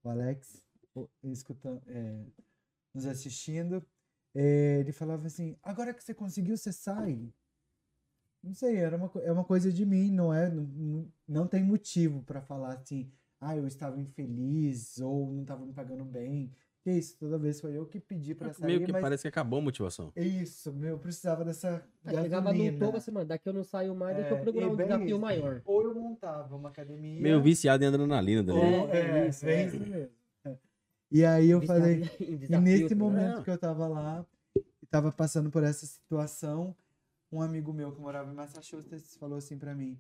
o 0.04 0.10
Alex, 0.10 0.64
escutando, 1.24 1.82
é, 1.88 2.26
nos 2.94 3.06
assistindo. 3.06 3.86
é, 4.36 4.80
ele 4.82 4.92
falava 4.94 5.28
assim: 5.28 5.58
agora 5.64 5.94
que 5.94 6.04
você 6.04 6.14
conseguiu, 6.14 6.58
você 6.58 6.72
sai. 6.74 7.32
Não 8.44 8.54
sei, 8.54 8.78
era 8.78 8.98
uma, 8.98 9.12
é 9.24 9.32
uma 9.32 9.44
coisa 9.44 9.72
de 9.72 9.86
mim, 9.86 10.12
não 10.12 10.34
é? 10.34 10.50
Não- 10.50 11.12
não 11.28 11.48
tem 11.48 11.64
motivo 11.64 12.24
para 12.24 12.42
falar 12.42 12.74
assim, 12.74 13.12
ah, 13.40 13.56
eu 13.56 13.68
estava 13.68 14.00
infeliz 14.00 14.98
ou 15.00 15.32
não 15.34 15.42
estava 15.44 15.66
me 15.66 15.74
pagando 15.74 16.04
bem. 16.06 16.52
Que 16.84 16.90
isso, 16.92 17.16
toda 17.20 17.38
vez 17.38 17.62
foi 17.62 17.78
eu 17.78 17.86
que 17.86 18.00
pedi 18.00 18.34
para 18.34 18.52
sair, 18.54 18.66
Meio 18.66 18.86
que 18.86 18.92
mas 18.92 19.02
parece 19.02 19.22
que 19.22 19.28
acabou 19.28 19.60
a 19.60 19.62
motivação. 19.62 20.12
é 20.16 20.24
isso, 20.26 20.74
meu, 20.74 20.90
eu 20.92 21.00
precisava 21.00 21.46
dessa 21.46 21.86
Aí 22.04 22.16
chegava 22.16 22.52
no 22.52 22.80
topo 22.80 22.98
assim, 22.98 23.12
mano, 23.12 23.28
daqui 23.28 23.48
eu 23.48 23.54
não 23.54 23.64
saio 23.64 23.94
mais, 23.96 24.18
É, 24.18 24.32
eu 24.32 24.40
procurar 24.40 24.66
e 24.66 24.70
um 24.70 24.76
desafio 24.76 25.06
isso. 25.08 25.20
maior. 25.20 25.62
Ou 25.64 25.84
eu 25.84 25.94
montava 25.94 26.56
uma 26.56 26.70
academia. 26.70 27.22
Meio 27.22 27.40
viciado 27.42 27.84
em 27.84 27.88
adrenalina, 27.88 28.44
tá 28.44 28.54
ou? 28.54 28.90
É, 28.90 29.26
é, 29.26 29.28
isso, 29.28 29.46
é. 29.46 29.66
isso 29.68 29.80
mesmo. 29.80 30.10
É. 30.44 30.58
E 31.12 31.24
aí 31.24 31.50
eu 31.52 31.60
Viciado 31.60 31.82
falei, 31.84 32.10
E 32.20 32.58
nesse 32.58 32.90
tá 32.90 32.96
momento 32.96 33.44
que 33.44 33.52
eu 33.52 33.58
tava 33.60 33.88
lá, 33.88 34.26
e 34.56 34.86
tava 34.88 35.12
passando 35.12 35.52
por 35.52 35.64
essa 35.64 35.86
situação, 35.86 36.76
um 37.32 37.44
amigo 37.44 37.72
meu 37.72 37.92
que 37.92 38.02
morava 38.02 38.32
em 38.32 38.36
Massachusetts 38.36 39.16
falou 39.18 39.38
assim 39.38 39.56
pra 39.56 39.76
mim: 39.76 40.00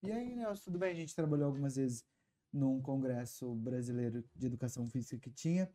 E 0.00 0.12
aí, 0.12 0.32
Nelson, 0.36 0.62
tudo 0.66 0.78
bem? 0.78 0.92
A 0.92 0.94
gente 0.94 1.12
trabalhou 1.16 1.46
algumas 1.46 1.74
vezes 1.74 2.04
num 2.52 2.80
congresso 2.80 3.52
brasileiro 3.56 4.22
de 4.36 4.46
educação 4.46 4.86
física 4.86 5.18
que 5.18 5.30
tinha. 5.30 5.68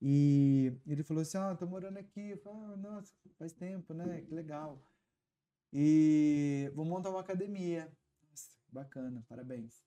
E 0.00 0.72
ele 0.86 1.02
falou 1.02 1.22
assim: 1.22 1.38
Ah, 1.38 1.54
tô 1.54 1.66
morando 1.66 1.98
aqui. 1.98 2.30
Eu 2.30 2.38
falei, 2.38 2.58
ah, 2.62 2.76
nossa, 2.76 3.12
faz 3.38 3.52
tempo, 3.52 3.92
né? 3.92 4.20
Que 4.22 4.34
legal. 4.34 4.82
E 5.72 6.70
vou 6.74 6.84
montar 6.84 7.10
uma 7.10 7.20
academia. 7.20 7.90
Nossa, 8.28 8.56
bacana, 8.68 9.24
parabéns. 9.28 9.84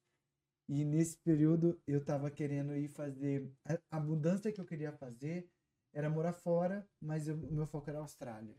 E 0.67 0.85
nesse 0.85 1.17
período 1.17 1.79
eu 1.87 2.03
tava 2.03 2.29
querendo 2.29 2.75
ir 2.75 2.87
fazer. 2.89 3.51
A, 3.89 3.99
mudança 3.99 4.51
que 4.51 4.61
eu 4.61 4.65
queria 4.65 4.91
fazer 4.91 5.49
era 5.93 6.09
morar 6.09 6.33
fora, 6.33 6.87
mas 7.01 7.27
eu- 7.27 7.35
o 7.35 7.51
meu 7.53 7.65
foco 7.67 7.89
era 7.89 7.99
Austrália. 7.99 8.55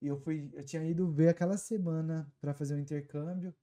E 0.00 0.06
eu 0.08 0.16
fui, 0.16 0.50
eu 0.52 0.64
tinha 0.64 0.84
ido 0.84 1.10
ver 1.10 1.28
aquela 1.28 1.56
semana 1.56 2.30
para 2.40 2.52
fazer 2.54 2.74
um 2.74 2.78
intercâmbio, 2.78 3.54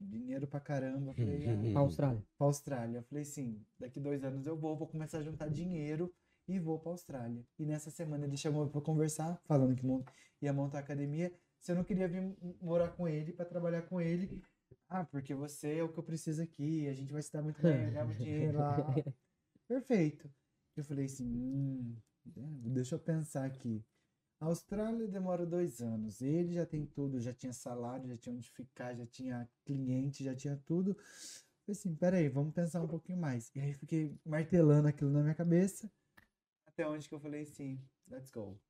dinheiro 0.00 0.46
pra 0.46 0.60
caramba. 0.60 1.14
Falei, 1.14 1.46
ah, 1.48 1.56
Pra 1.72 1.80
Austrália. 1.80 2.22
pra 2.38 2.46
Austrália. 2.46 2.98
Eu 2.98 3.02
falei, 3.02 3.24
sim, 3.24 3.64
daqui 3.78 3.98
dois 3.98 4.22
anos 4.24 4.46
eu 4.46 4.56
vou, 4.56 4.76
vou 4.76 4.86
começar 4.86 5.18
a 5.18 5.22
juntar 5.22 5.48
dinheiro 5.48 6.14
e 6.48 6.58
vou 6.58 6.78
pra 6.78 6.92
Austrália. 6.92 7.44
E 7.58 7.64
nessa 7.64 7.90
semana 7.90 8.24
ele 8.24 8.36
chamou 8.36 8.68
pra 8.68 8.80
conversar, 8.80 9.40
falando 9.44 9.74
que 9.74 9.86
ia 10.40 10.52
montar 10.52 10.78
academia. 10.78 11.32
Se 11.60 11.72
eu 11.72 11.76
não 11.76 11.84
queria 11.84 12.08
vir 12.08 12.36
morar 12.60 12.90
com 12.90 13.08
ele, 13.08 13.32
pra 13.32 13.44
trabalhar 13.44 13.82
com 13.82 14.00
ele. 14.00 14.42
Ah, 14.88 15.04
porque 15.04 15.34
você 15.34 15.78
é 15.78 15.82
o 15.82 15.88
que 15.88 15.98
eu 15.98 16.04
preciso 16.04 16.42
aqui, 16.42 16.86
a 16.88 16.94
gente 16.94 17.12
vai 17.12 17.22
se 17.22 17.32
dar 17.32 17.42
muito 17.42 17.60
bem, 17.60 17.90
ganhar 17.90 18.04
muito 18.04 18.18
dinheiro 18.22 18.58
lá. 18.58 18.76
Perfeito. 19.66 20.30
Eu 20.76 20.84
falei 20.84 21.06
assim, 21.06 21.26
hum, 21.26 21.96
é, 22.36 22.40
deixa 22.70 22.94
eu 22.94 22.98
pensar 22.98 23.44
aqui. 23.44 23.84
A 24.38 24.46
Austrália 24.46 25.08
demora 25.08 25.46
dois 25.46 25.80
anos. 25.80 26.20
Ele 26.20 26.52
já 26.54 26.66
tem 26.66 26.84
tudo, 26.86 27.20
já 27.20 27.32
tinha 27.32 27.52
salário, 27.52 28.08
já 28.08 28.16
tinha 28.16 28.34
onde 28.34 28.50
ficar, 28.50 28.94
já 28.94 29.06
tinha 29.06 29.48
cliente, 29.64 30.22
já 30.22 30.34
tinha 30.34 30.56
tudo. 30.66 30.94
Falei 30.94 31.80
assim, 31.80 31.94
peraí, 31.94 32.28
vamos 32.28 32.54
pensar 32.54 32.82
um 32.82 32.86
pouquinho 32.86 33.18
mais. 33.18 33.50
E 33.54 33.60
aí 33.60 33.72
fiquei 33.72 34.14
martelando 34.24 34.88
aquilo 34.88 35.10
na 35.10 35.22
minha 35.22 35.34
cabeça. 35.34 35.90
Até 36.76 36.86
onde 36.86 37.08
que 37.08 37.14
eu 37.14 37.18
falei 37.18 37.40
assim, 37.40 37.80
let's 38.06 38.30
go. 38.30 38.60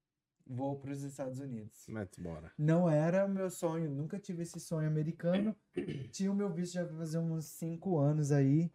Vou 0.46 0.78
para 0.78 0.92
os 0.92 1.02
Estados 1.02 1.40
Unidos. 1.40 1.88
Let's 1.88 2.16
bora. 2.20 2.52
Não 2.57 2.88
era 2.88 3.26
o 3.26 3.28
meu 3.28 3.50
sonho, 3.50 3.90
nunca 3.90 4.16
tive 4.16 4.44
esse 4.44 4.61
sonho 4.61 4.86
americano. 4.86 5.57
Tinha 6.12 6.30
o 6.30 6.34
meu 6.34 6.48
visto 6.48 6.74
já 6.74 6.86
fazer 6.86 7.18
uns 7.18 7.46
cinco 7.46 7.98
anos 7.98 8.30
aí. 8.30 8.72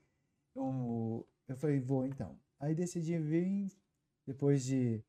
Eu, 0.53 1.25
eu 1.47 1.55
falei, 1.55 1.79
vou 1.79 2.05
então. 2.05 2.37
Aí 2.59 2.75
decidi 2.75 3.17
vir, 3.19 3.71
depois 4.27 4.65
de. 4.65 5.01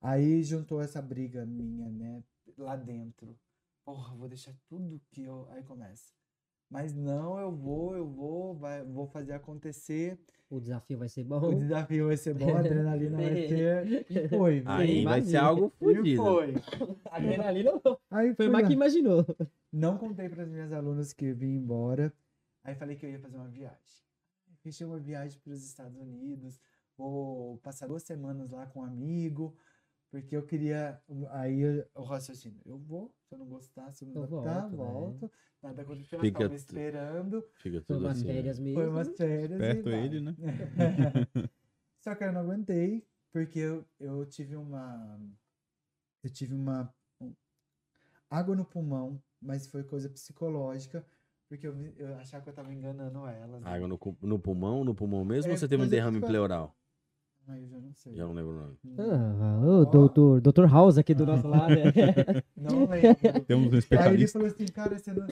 Aí 0.00 0.42
juntou 0.42 0.80
essa 0.80 1.02
briga 1.02 1.44
minha, 1.44 1.90
né? 1.90 2.24
Lá 2.56 2.74
dentro. 2.74 3.38
Porra, 3.84 4.16
vou 4.16 4.30
deixar 4.30 4.54
tudo 4.66 4.98
que 5.10 5.24
eu. 5.24 5.46
Aí 5.50 5.62
começa. 5.62 6.10
Mas 6.70 6.94
não, 6.94 7.38
eu 7.38 7.54
vou, 7.54 7.94
eu 7.94 8.08
vou, 8.08 8.54
vai, 8.54 8.82
vou 8.82 9.06
fazer 9.06 9.34
acontecer. 9.34 10.18
O 10.50 10.60
desafio 10.60 10.98
vai 10.98 11.08
ser 11.08 11.20
O 11.22 11.24
bom. 11.26 11.58
desafio 11.58 12.06
vai 12.06 12.16
ser 12.16 12.32
bom, 12.34 12.56
a 12.56 12.60
adrenalina 12.60 13.16
vai 13.18 13.34
ser. 13.48 14.06
E 14.10 14.28
foi, 14.28 14.60
viu? 14.60 14.70
Aí 14.70 15.04
vai 15.04 15.20
ser 15.22 15.36
algo 15.36 15.70
fodido. 15.78 16.22
foi. 16.22 16.54
Adrenalina 17.10 17.72
Aí 18.10 18.34
foi 18.34 18.48
mais 18.48 18.62
lá. 18.62 18.68
que 18.68 18.74
imaginou. 18.74 19.26
Não 19.72 19.98
contei 19.98 20.28
para 20.28 20.44
as 20.44 20.48
minhas 20.48 20.72
alunas 20.72 21.12
que 21.12 21.26
eu 21.26 21.36
vim 21.36 21.54
embora. 21.56 22.12
Aí 22.64 22.74
falei 22.74 22.96
que 22.96 23.04
eu 23.04 23.10
ia 23.10 23.18
fazer 23.18 23.36
uma 23.36 23.48
viagem. 23.48 23.78
Fechei 24.62 24.86
uma 24.86 24.98
viagem 24.98 25.38
para 25.44 25.52
os 25.52 25.62
Estados 25.62 25.96
Unidos. 25.98 26.58
Vou 26.96 27.58
passar 27.58 27.86
duas 27.86 28.02
semanas 28.02 28.50
lá 28.50 28.66
com 28.66 28.80
um 28.80 28.84
amigo. 28.84 29.54
Porque 30.10 30.34
eu 30.36 30.42
queria. 30.46 31.00
Aí 31.30 31.62
o 31.94 32.02
raciocínio. 32.02 32.60
Eu 32.64 32.78
vou, 32.78 33.14
se 33.26 33.34
eu 33.34 33.38
não 33.38 33.46
gostar, 33.46 33.92
se 33.92 34.04
eu 34.04 34.08
não 34.08 34.14
Eu 34.22 34.26
gostar, 34.28 34.60
volto, 34.60 34.70
né? 34.70 34.76
volto. 34.76 35.32
Nada 35.62 35.82
aconteceu, 35.82 36.18
Fica 36.20 36.48
tu- 36.48 36.54
esperando. 36.54 37.44
Fica 37.56 37.82
Foi 37.82 37.96
tudo 37.96 38.06
umas 38.06 38.16
assim. 38.18 38.26
né? 38.26 38.34
férias 38.34 38.58
mesmo. 38.58 38.80
Foi 38.80 38.88
umas 38.88 39.16
férias. 39.16 39.58
Perto 39.58 39.88
ele, 39.90 40.20
né? 40.20 40.34
Só 42.00 42.14
que 42.14 42.24
eu 42.24 42.32
não 42.32 42.40
aguentei, 42.40 43.06
porque 43.32 43.58
eu, 43.58 43.84
eu 44.00 44.24
tive 44.24 44.56
uma. 44.56 45.20
Eu 46.22 46.30
tive 46.30 46.54
uma. 46.54 46.94
um- 47.20 47.34
água 48.30 48.54
no 48.56 48.64
pulmão, 48.64 49.22
mas 49.40 49.66
foi 49.66 49.82
coisa 49.84 50.08
psicológica, 50.08 51.04
Porque 51.48 51.66
eu, 51.66 51.74
eu 51.96 52.16
achava 52.18 52.42
que 52.44 52.50
eu 52.50 52.54
tava 52.54 52.72
enganando 52.72 53.26
elas. 53.26 53.62
né? 53.62 53.70
Água 53.70 53.88
no, 53.88 53.98
no 54.22 54.38
pulmão, 54.38 54.84
no 54.84 54.94
pulmão 54.94 55.24
mesmo, 55.24 55.50
É, 55.50 55.52
ou 55.52 55.58
você 55.58 55.66
teve 55.68 55.82
um 55.82 55.88
derrame 55.88 56.20
pleural? 56.20 56.77
Ai, 57.48 57.62
eu 57.62 57.68
já 57.68 57.78
não 57.80 57.92
sei. 57.94 58.14
Já 58.14 58.26
não 58.26 58.34
lembro 58.34 58.52
o 58.52 58.60
nome. 58.60 58.76
Ah, 58.98 59.60
o 59.64 59.84
doutor, 59.86 60.40
doutor 60.40 60.70
House 60.70 60.98
aqui 60.98 61.14
do 61.14 61.24
nosso 61.26 61.48
lado. 61.48 61.74
Não 62.56 62.86
lembro. 62.86 63.44
Temos 63.46 63.66
um 63.66 63.68
Aí 63.68 63.72
ele 63.72 63.78
especialista. 63.78 64.38
falou 64.38 64.48
assim, 64.54 64.66
cara, 64.66 64.98
você 64.98 65.12
não. 65.12 65.26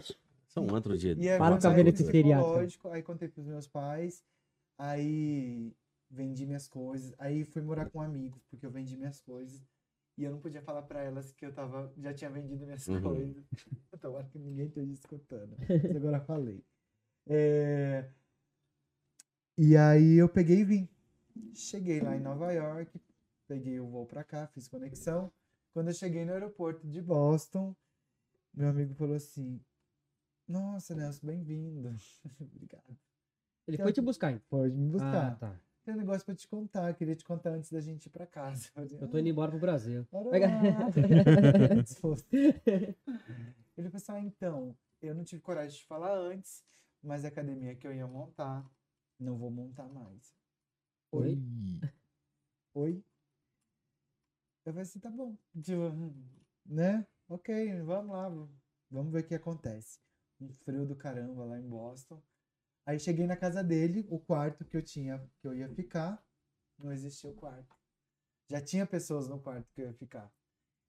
São 0.48 0.66
outro 0.68 0.96
dia. 0.96 1.14
E 1.18 1.28
aí, 1.28 1.38
Para 1.38 1.56
eu 1.56 1.60
com 1.60 1.66
a 1.66 1.70
saí 1.70 1.72
do 1.72 1.84
beneficiariada. 1.84 2.42
psicológico, 2.42 2.88
Aí 2.88 3.02
contei 3.02 3.28
pros 3.28 3.46
meus 3.46 3.66
pais. 3.66 4.24
Aí 4.78 5.72
vendi 6.10 6.46
minhas 6.46 6.66
coisas. 6.68 7.12
Aí 7.18 7.44
fui 7.44 7.60
morar 7.60 7.90
com 7.90 8.00
amigos, 8.00 8.42
porque 8.50 8.64
eu 8.64 8.70
vendi 8.70 8.96
minhas 8.96 9.20
coisas. 9.20 9.62
E 10.16 10.24
eu 10.24 10.30
não 10.32 10.38
podia 10.40 10.62
falar 10.62 10.82
pra 10.82 11.02
elas 11.02 11.32
que 11.32 11.44
eu 11.44 11.52
tava, 11.52 11.92
já 11.98 12.14
tinha 12.14 12.30
vendido 12.30 12.64
minhas 12.64 12.86
Uhum. 12.88 13.02
coisas. 13.02 13.44
Então, 13.92 14.16
acho 14.18 14.30
que 14.30 14.38
ninguém 14.38 14.66
esteja 14.66 14.92
escutando. 14.92 15.56
Mas 15.58 15.96
agora 15.96 16.20
falei. 16.20 16.62
É, 17.28 18.08
E 19.58 19.76
aí 19.76 20.14
eu 20.16 20.28
peguei 20.28 20.60
e 20.60 20.64
vim. 20.64 20.88
Cheguei 21.54 22.00
lá 22.00 22.16
em 22.16 22.20
Nova 22.20 22.52
York, 22.52 23.00
peguei 23.46 23.80
o 23.80 23.86
voo 23.86 24.06
pra 24.06 24.22
cá, 24.24 24.46
fiz 24.48 24.68
conexão. 24.68 25.32
Quando 25.72 25.88
eu 25.88 25.94
cheguei 25.94 26.24
no 26.24 26.32
aeroporto 26.32 26.86
de 26.86 27.00
Boston, 27.02 27.74
meu 28.54 28.68
amigo 28.68 28.94
falou 28.94 29.16
assim: 29.16 29.60
Nossa, 30.46 30.94
Nelson, 30.94 31.26
bem-vindo. 31.26 31.94
Obrigado. 32.40 32.96
Ele 33.66 33.76
foi 33.78 33.92
te 33.92 34.00
buscar, 34.00 34.32
hein? 34.32 34.40
Pode 34.48 34.74
me 34.74 34.88
Ah, 34.88 34.92
buscar. 34.92 35.38
tá. 35.38 35.60
Tem 35.84 35.94
um 35.94 35.98
negócio 35.98 36.24
pra 36.24 36.34
te 36.34 36.48
contar, 36.48 36.92
queria 36.94 37.14
te 37.14 37.24
contar 37.24 37.50
antes 37.50 37.70
da 37.70 37.80
gente 37.80 38.06
ir 38.06 38.10
pra 38.10 38.26
casa. 38.26 38.68
Eu 39.00 39.08
tô 39.08 39.18
indo 39.18 39.28
embora 39.28 39.50
pro 39.50 39.60
Brasil. 39.60 40.06
Ele 43.76 43.88
falou 43.90 43.96
assim: 43.96 44.12
ah, 44.12 44.20
então, 44.20 44.76
eu 45.00 45.14
não 45.14 45.24
tive 45.24 45.42
coragem 45.42 45.78
de 45.78 45.84
falar 45.84 46.16
antes, 46.16 46.64
mas 47.02 47.24
a 47.24 47.28
academia 47.28 47.74
que 47.76 47.86
eu 47.86 47.94
ia 47.94 48.06
montar, 48.06 48.68
não 49.18 49.36
vou 49.36 49.50
montar 49.50 49.86
mais. 49.88 50.34
Oi? 51.12 51.38
Oi? 52.74 53.04
Eu 54.64 54.72
falei 54.72 54.82
assim, 54.82 54.98
tá 54.98 55.10
bom. 55.10 55.36
Tipo, 55.62 56.14
né? 56.64 57.06
Ok, 57.28 57.82
vamos 57.82 58.12
lá. 58.12 58.28
Vamos 58.90 59.12
ver 59.12 59.20
o 59.20 59.26
que 59.26 59.34
acontece. 59.34 59.98
Um 60.40 60.52
frio 60.64 60.86
do 60.86 60.96
caramba 60.96 61.44
lá 61.44 61.58
em 61.58 61.68
Boston. 61.68 62.22
Aí 62.84 62.98
cheguei 63.00 63.26
na 63.26 63.36
casa 63.36 63.64
dele, 63.64 64.06
o 64.10 64.18
quarto 64.18 64.64
que 64.64 64.76
eu 64.76 64.82
tinha, 64.82 65.18
que 65.40 65.48
eu 65.48 65.54
ia 65.54 65.68
ficar, 65.68 66.24
não 66.78 66.92
existia 66.92 67.30
o 67.30 67.34
quarto. 67.34 67.74
Já 68.48 68.60
tinha 68.60 68.86
pessoas 68.86 69.28
no 69.28 69.40
quarto 69.40 69.72
que 69.72 69.80
eu 69.82 69.86
ia 69.86 69.94
ficar. 69.94 70.32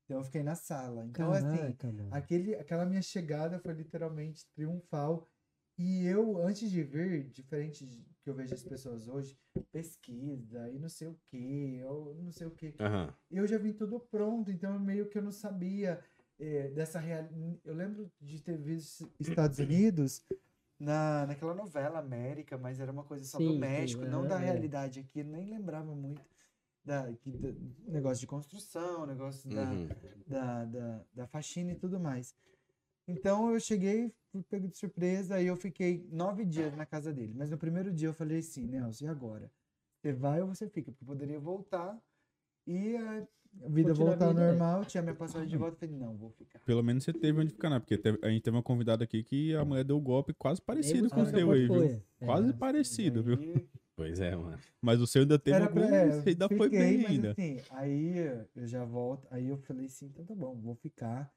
Então 0.05 0.20
eu 0.20 0.24
fiquei 0.24 0.43
na 0.43 0.55
sala. 0.55 1.05
Então, 1.05 1.32
assim, 1.32 1.57
Caraca, 1.57 1.91
mano. 1.91 2.13
Aquele, 2.13 2.55
aquela 2.55 2.86
minha 2.86 3.01
chegada 3.01 3.59
foi 3.59 3.74
literalmente 3.74 4.45
triunfal. 4.53 5.30
E 5.78 6.05
eu, 6.05 6.38
antes 6.39 6.72
de 6.72 6.84
vir, 6.84 7.30
diferente 7.30 7.86
de 7.86 8.16
que 8.28 8.32
eu 8.32 8.36
vejo 8.36 8.53
as 8.53 8.61
pessoas 8.63 9.07
hoje, 9.07 9.38
pesquisa 9.71 10.69
e 10.69 10.78
não 10.78 10.89
sei 10.89 11.07
o 11.07 11.17
que, 11.28 11.78
eu 11.78 12.13
não 12.21 12.32
sei 12.34 12.45
o 12.45 12.51
que. 12.51 12.75
Aham. 12.78 13.13
Eu 13.32 13.47
já 13.47 13.57
vim 13.57 13.71
tudo 13.71 14.01
pronto, 14.01 14.51
então 14.51 14.78
meio 14.78 15.07
que 15.07 15.17
eu 15.17 15.21
não 15.21 15.32
sabia 15.32 16.03
eh, 16.38 16.67
dessa 16.71 16.99
realidade. 16.99 17.61
Eu 17.63 17.73
lembro 17.73 18.11
de 18.19 18.41
ter 18.41 18.57
visto 18.57 19.09
Estados 19.17 19.59
Unidos 19.59 20.25
na, 20.78 21.25
naquela 21.25 21.53
novela 21.53 21.99
América, 21.99 22.57
mas 22.57 22.82
era 22.82 22.91
uma 22.91 23.05
coisa 23.05 23.23
só 23.23 23.38
Sim, 23.38 23.45
do 23.45 23.53
sim, 23.53 23.59
México, 23.61 24.05
não 24.05 24.25
é, 24.25 24.28
da 24.28 24.38
é. 24.38 24.41
realidade 24.41 24.99
aqui. 24.99 25.19
Eu 25.21 25.25
nem 25.25 25.45
lembrava 25.49 25.95
muito 25.95 26.21
da, 26.84 27.09
que, 27.13 27.32
da- 27.32 27.53
negócio 27.88 28.19
de 28.19 28.28
construção, 28.28 29.05
negócio 29.05 29.49
da, 29.49 29.71
Uhum. 29.71 29.88
da, 30.28 30.65
da, 30.65 31.05
da 31.13 31.28
faxina 31.28 31.71
e 31.71 31.75
tudo 31.75 31.97
mais. 31.97 32.36
Então 33.07 33.51
eu 33.53 33.59
cheguei, 33.59 34.11
fui 34.31 34.43
pego 34.43 34.67
de 34.67 34.77
surpresa, 34.77 35.35
aí 35.35 35.47
eu 35.47 35.55
fiquei 35.55 36.05
nove 36.11 36.45
dias 36.45 36.75
na 36.75 36.85
casa 36.85 37.13
dele. 37.13 37.33
Mas 37.35 37.49
no 37.49 37.57
primeiro 37.57 37.91
dia 37.91 38.09
eu 38.09 38.13
falei 38.13 38.39
assim, 38.39 38.65
Nelson, 38.65 39.05
e 39.05 39.07
agora? 39.07 39.51
Você 40.01 40.13
vai 40.13 40.41
ou 40.41 40.47
você 40.47 40.67
fica? 40.69 40.91
Porque 40.91 41.03
eu 41.03 41.07
poderia 41.07 41.39
voltar 41.39 41.97
e 42.67 42.95
a 42.97 43.25
vida 43.69 43.93
voltar 43.93 44.25
ao 44.25 44.33
vida, 44.33 44.41
né? 44.41 44.47
normal, 44.51 44.85
tinha 44.85 45.01
minha 45.01 45.15
passagem 45.15 45.47
de 45.47 45.57
volta. 45.57 45.75
Eu 45.75 45.79
falei, 45.79 45.95
não, 45.95 46.15
vou 46.15 46.29
ficar. 46.31 46.59
Pelo 46.59 46.83
menos 46.83 47.03
você 47.03 47.13
teve 47.13 47.39
onde 47.39 47.51
ficar, 47.51 47.69
né? 47.69 47.79
Porque 47.79 47.97
teve- 47.97 48.19
a 48.21 48.29
gente 48.29 48.43
teve 48.43 48.55
uma 48.57 48.63
convidada 48.63 49.03
aqui 49.03 49.23
que 49.23 49.55
a 49.55 49.63
mulher 49.63 49.83
deu 49.85 49.97
um 49.97 50.03
golpe 50.03 50.33
quase 50.33 50.61
parecido 50.61 51.09
com 51.09 51.21
o 51.21 51.25
seu 51.25 51.51
aí, 51.51 51.67
viu? 51.67 51.83
É. 51.85 52.25
Quase 52.25 52.53
parecido, 52.53 53.23
viu? 53.23 53.37
Aí, 53.37 53.67
Pois 53.95 54.19
é, 54.19 54.35
mano. 54.35 54.59
Mas 54.79 55.01
o 55.01 55.07
seu 55.07 55.23
ainda 55.23 55.39
teve 55.39 55.55
Era 55.55 55.65
algum, 55.65 55.81
é, 55.81 56.23
ainda 56.27 56.47
foi 56.47 56.69
fiquei, 56.69 56.79
bem 56.79 56.97
mas 57.01 57.11
ainda. 57.13 57.31
assim, 57.31 57.57
aí 57.71 58.17
eu 58.55 58.67
já 58.67 58.85
volto, 58.85 59.27
aí 59.31 59.47
eu 59.47 59.57
falei 59.57 59.87
assim, 59.87 60.05
então 60.05 60.23
tá 60.23 60.35
bom, 60.35 60.55
vou 60.55 60.75
ficar 60.75 61.33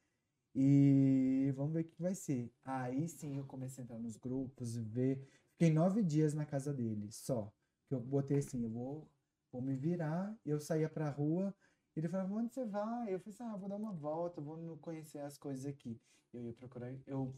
e 0.55 1.53
vamos 1.57 1.73
ver 1.73 1.81
o 1.83 1.85
que 1.85 2.03
vai 2.03 2.15
ser. 2.15 2.53
Aí 2.65 3.09
sim 3.09 3.37
eu 3.39 3.47
comecei 3.47 3.83
a 3.83 3.85
entrar 3.85 3.99
nos 3.99 4.17
grupos 4.17 4.77
e 4.77 4.81
ver, 4.83 5.29
fiquei 5.53 5.71
nove 5.73 6.03
dias 6.03 6.35
na 6.35 6.45
casa 6.47 6.73
dele, 6.73 7.11
só, 7.13 7.53
que 7.89 7.95
eu 7.95 8.01
botei 8.01 8.39
assim, 8.39 8.63
eu 8.65 8.71
vou, 8.71 9.11
vou 9.53 9.63
me 9.63 9.75
virar, 9.77 10.37
eu 10.45 10.59
saía 10.61 10.89
pra 10.89 11.11
rua, 11.11 11.55
ele 11.97 12.09
falava, 12.09 12.33
onde 12.35 12.53
você 12.55 12.65
vai? 12.65 13.13
Eu 13.15 13.19
falei 13.21 13.35
assim, 13.35 13.43
ah, 13.45 13.57
vou 13.57 13.69
dar 13.69 13.77
uma 13.77 13.93
volta, 13.93 14.41
vou 14.41 14.77
conhecer 14.79 15.19
as 15.21 15.37
coisas 15.39 15.67
aqui. 15.67 16.01
Eu 16.33 16.45
ia 16.47 16.53
procurar, 16.53 16.93
eu, 17.07 17.35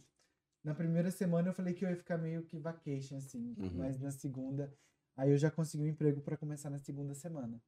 na 0.65 0.75
primeira 0.75 1.11
semana 1.11 1.49
eu 1.49 1.55
falei 1.55 1.75
que 1.75 1.85
eu 1.85 1.91
ia 1.91 1.97
ficar 1.97 2.19
meio 2.19 2.45
que 2.45 2.59
vacation, 2.59 3.17
assim, 3.17 3.57
Uhum. 3.59 3.77
mas 3.79 3.99
na 3.99 4.11
segunda 4.11 4.73
Aí 5.15 5.31
eu 5.31 5.37
já 5.37 5.51
consegui 5.51 5.85
um 5.85 5.89
emprego 5.89 6.23
para 6.23 6.39
começar 6.39 6.71
na 6.71 6.79
segunda 6.79 7.15
semana. 7.15 7.61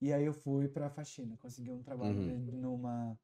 E 0.00 0.12
aí 0.12 0.24
eu 0.24 0.34
fui 0.34 0.68
para 0.68 0.90
faxina, 0.90 1.36
consegui 1.36 1.70
um 1.70 1.82
trabalho 1.82 2.16
Uhum. 2.20 2.60
numa 2.60 3.18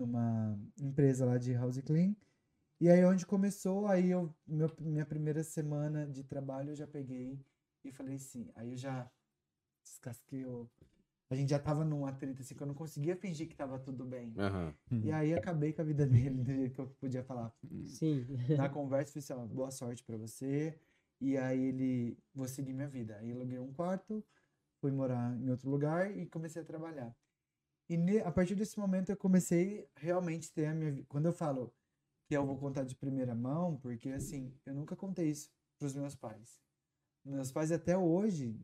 numa 0.00 0.58
empresa 0.80 1.24
lá 1.24 1.38
de 1.38 1.52
house 1.54 1.80
clean. 1.82 2.14
E 2.80 2.88
aí 2.88 3.04
onde 3.04 3.26
começou, 3.26 3.86
aí 3.86 4.10
eu 4.10 4.34
meu- 4.46 4.74
minha 4.80 5.04
primeira 5.06 5.42
semana 5.44 6.06
de 6.06 6.24
trabalho 6.24 6.70
eu 6.70 6.76
já 6.76 6.86
peguei 6.86 7.38
e 7.84 7.92
falei 7.92 8.16
assim, 8.16 8.50
aí 8.54 8.70
eu 8.72 8.76
já 8.76 9.10
descasquei 9.84 10.44
o 10.46 10.68
a 11.30 11.36
gente 11.36 11.50
já 11.50 11.60
tava 11.60 11.84
num 11.84 12.04
atrito 12.04 12.42
assim 12.42 12.56
que 12.56 12.62
eu 12.62 12.66
não 12.66 12.74
conseguia 12.74 13.14
fingir 13.14 13.46
que 13.48 13.54
tava 13.54 13.78
tudo 13.78 14.04
bem. 14.04 14.34
Aham. 14.36 14.74
E 14.90 15.12
aí 15.12 15.32
acabei 15.32 15.72
com 15.72 15.80
a 15.80 15.84
vida 15.84 16.04
dele 16.34 16.42
do 16.42 16.52
jeito 16.52 16.74
que 16.74 16.80
eu 16.80 16.88
podia 16.98 17.22
falar 17.22 17.54
Sim. 17.86 18.26
na 18.56 18.68
conversa, 18.68 19.12
falei 19.12 19.24
assim, 19.24 19.32
ó, 19.32 19.54
boa 19.54 19.70
sorte 19.70 20.02
pra 20.02 20.16
você. 20.16 20.76
E 21.20 21.36
aí 21.36 21.60
ele, 21.66 22.18
vou 22.34 22.48
seguir 22.48 22.72
minha 22.72 22.88
vida. 22.88 23.16
Aí 23.18 23.30
eu 23.30 23.36
aluguei 23.36 23.60
um 23.60 23.72
quarto, 23.72 24.24
fui 24.80 24.90
morar 24.90 25.38
em 25.38 25.48
outro 25.50 25.70
lugar 25.70 26.10
e 26.16 26.26
comecei 26.26 26.62
a 26.62 26.64
trabalhar. 26.64 27.14
E 27.90 28.20
a 28.20 28.30
partir 28.30 28.54
desse 28.54 28.78
momento 28.78 29.10
eu 29.10 29.16
comecei 29.16 29.84
realmente 29.96 30.48
a 30.48 30.54
ter 30.54 30.66
a 30.66 30.74
minha 30.74 30.92
vida. 30.92 31.06
Quando 31.08 31.26
eu 31.26 31.32
falo 31.32 31.74
que 32.28 32.36
eu 32.36 32.46
vou 32.46 32.56
contar 32.56 32.84
de 32.84 32.94
primeira 32.94 33.34
mão, 33.34 33.78
porque 33.78 34.10
assim, 34.10 34.54
eu 34.64 34.72
nunca 34.72 34.94
contei 34.94 35.28
isso 35.28 35.50
pros 35.76 35.96
meus 35.96 36.14
pais. 36.14 36.60
Meus 37.24 37.50
pais 37.50 37.72
até 37.72 37.98
hoje, 37.98 38.56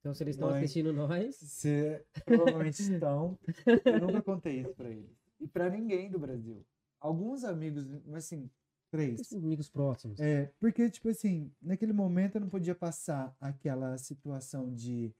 Então, 0.00 0.12
se 0.12 0.22
eles 0.22 0.34
estão 0.36 0.50
assistindo 0.50 0.92
nós, 0.92 1.36
se 1.36 2.04
provavelmente 2.26 2.82
estão, 2.82 3.38
eu 3.86 4.00
nunca 4.00 4.22
contei 4.22 4.60
isso 4.60 4.74
pra 4.74 4.90
eles. 4.90 5.16
E 5.40 5.48
pra 5.48 5.70
ninguém 5.70 6.10
do 6.10 6.18
Brasil. 6.18 6.62
Alguns 7.00 7.44
amigos, 7.44 7.86
mas 8.04 8.24
assim, 8.24 8.50
três. 8.90 9.20
esses 9.20 9.42
amigos 9.42 9.70
próximos. 9.70 10.20
É, 10.20 10.52
porque, 10.60 10.90
tipo 10.90 11.08
assim, 11.08 11.50
naquele 11.62 11.94
momento 11.94 12.34
eu 12.34 12.42
não 12.42 12.50
podia 12.50 12.74
passar 12.74 13.34
aquela 13.40 13.96
situação 13.96 14.70
de, 14.74 15.14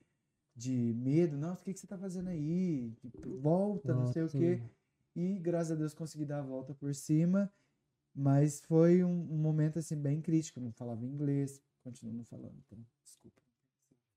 de 0.55 0.94
medo. 0.94 1.36
Nossa, 1.36 1.62
o 1.62 1.64
que, 1.64 1.72
que 1.74 1.80
você 1.80 1.86
tá 1.86 1.98
fazendo 1.98 2.28
aí? 2.28 2.92
Tipo, 3.00 3.38
volta, 3.38 3.94
não 3.94 4.12
sei 4.12 4.22
o 4.22 4.28
quê. 4.28 4.62
E 5.16 5.38
graças 5.38 5.72
a 5.72 5.74
Deus 5.74 5.94
consegui 5.94 6.24
dar 6.24 6.40
a 6.40 6.42
volta 6.42 6.74
por 6.74 6.94
cima. 6.94 7.52
Mas 8.14 8.61
foi 8.61 9.02
um, 9.02 9.32
um 9.32 9.38
momento, 9.38 9.78
assim, 9.78 9.96
bem 9.96 10.20
crítico. 10.20 10.61
Não 10.61 10.72
falava 10.72 11.05
inglês, 11.05 11.61
continuo 11.82 12.14
não 12.14 12.24
falando, 12.24 12.57
então, 12.64 12.78
desculpa. 13.05 13.42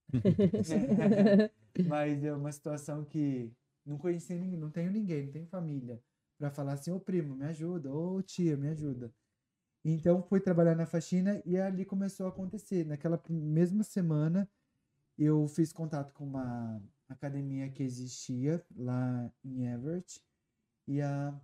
Mas 1.87 2.23
é 2.23 2.33
uma 2.33 2.51
situação 2.51 3.03
que 3.03 3.51
não 3.85 3.97
conheci 3.97 4.33
ninguém, 4.35 4.59
não 4.59 4.69
tenho 4.69 4.91
ninguém, 4.91 5.25
não 5.25 5.31
tenho 5.31 5.47
família 5.47 6.01
para 6.37 6.51
falar 6.51 6.73
assim, 6.73 6.91
ô 6.91 6.99
primo, 6.99 7.35
me 7.35 7.45
ajuda, 7.45 7.91
ô 7.91 8.21
tia, 8.21 8.55
me 8.55 8.69
ajuda. 8.69 9.11
Então 9.83 10.21
fui 10.21 10.39
trabalhar 10.39 10.75
na 10.75 10.85
faxina 10.85 11.41
e 11.45 11.57
ali 11.57 11.85
começou 11.85 12.25
a 12.25 12.29
acontecer. 12.29 12.85
Naquela 12.85 13.21
mesma 13.29 13.83
semana 13.83 14.47
eu 15.17 15.47
fiz 15.47 15.73
contato 15.73 16.13
com 16.13 16.25
uma 16.25 16.81
academia 17.09 17.69
que 17.71 17.83
existia 17.83 18.65
lá 18.75 19.31
em 19.43 19.67
Everett 19.67 20.23
e 20.87 21.01
a 21.01 21.39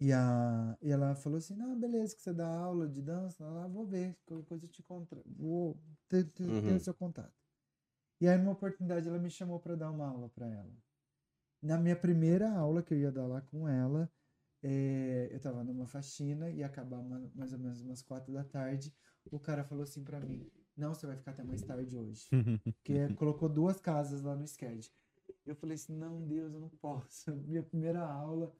e, 0.00 0.12
a, 0.12 0.76
e 0.80 0.90
ela 0.90 1.14
falou 1.14 1.38
assim, 1.38 1.54
não, 1.56 1.78
beleza, 1.78 2.14
que 2.14 2.22
você 2.22 2.32
dá 2.32 2.46
aula 2.48 2.88
de 2.88 3.02
dança, 3.02 3.44
lá, 3.44 3.66
vou 3.66 3.86
ver, 3.86 4.16
qualquer 4.26 4.46
coisa 4.46 4.64
eu 4.66 4.70
te 4.70 4.82
contra, 4.82 5.20
vou 5.26 5.80
ter, 6.08 6.24
ter, 6.32 6.52
ter 6.62 6.72
o 6.72 6.80
seu 6.80 6.94
contato. 6.94 7.32
E 8.20 8.28
aí, 8.28 8.38
numa 8.38 8.52
oportunidade, 8.52 9.08
ela 9.08 9.18
me 9.18 9.30
chamou 9.30 9.60
para 9.60 9.76
dar 9.76 9.90
uma 9.90 10.08
aula 10.08 10.28
para 10.30 10.48
ela. 10.48 10.72
Na 11.62 11.78
minha 11.78 11.96
primeira 11.96 12.50
aula 12.52 12.82
que 12.82 12.94
eu 12.94 12.98
ia 12.98 13.12
dar 13.12 13.26
lá 13.26 13.40
com 13.42 13.68
ela, 13.68 14.10
eh, 14.62 15.28
eu 15.32 15.40
tava 15.40 15.64
numa 15.64 15.86
faxina 15.86 16.50
e 16.50 16.62
acabar 16.64 17.02
ma- 17.02 17.30
mais 17.34 17.52
ou 17.52 17.58
menos 17.60 17.80
umas 17.82 18.02
quatro 18.02 18.32
da 18.32 18.44
tarde. 18.44 18.94
O 19.30 19.40
cara 19.40 19.64
falou 19.64 19.84
assim 19.84 20.04
para 20.04 20.20
mim: 20.20 20.46
Não, 20.78 20.94
você 20.94 21.08
vai 21.08 21.16
ficar 21.16 21.32
até 21.32 21.42
mais 21.42 21.60
tarde 21.60 21.98
hoje. 21.98 22.28
Porque 22.76 23.12
colocou 23.14 23.48
duas 23.48 23.80
casas 23.80 24.22
lá 24.22 24.36
no 24.36 24.46
schedule. 24.46 24.86
Eu 25.44 25.56
falei 25.56 25.74
assim: 25.74 25.92
Não, 25.92 26.24
Deus, 26.24 26.54
eu 26.54 26.60
não 26.60 26.68
posso. 26.68 27.34
Minha 27.48 27.64
primeira 27.64 28.00
aula. 28.06 28.54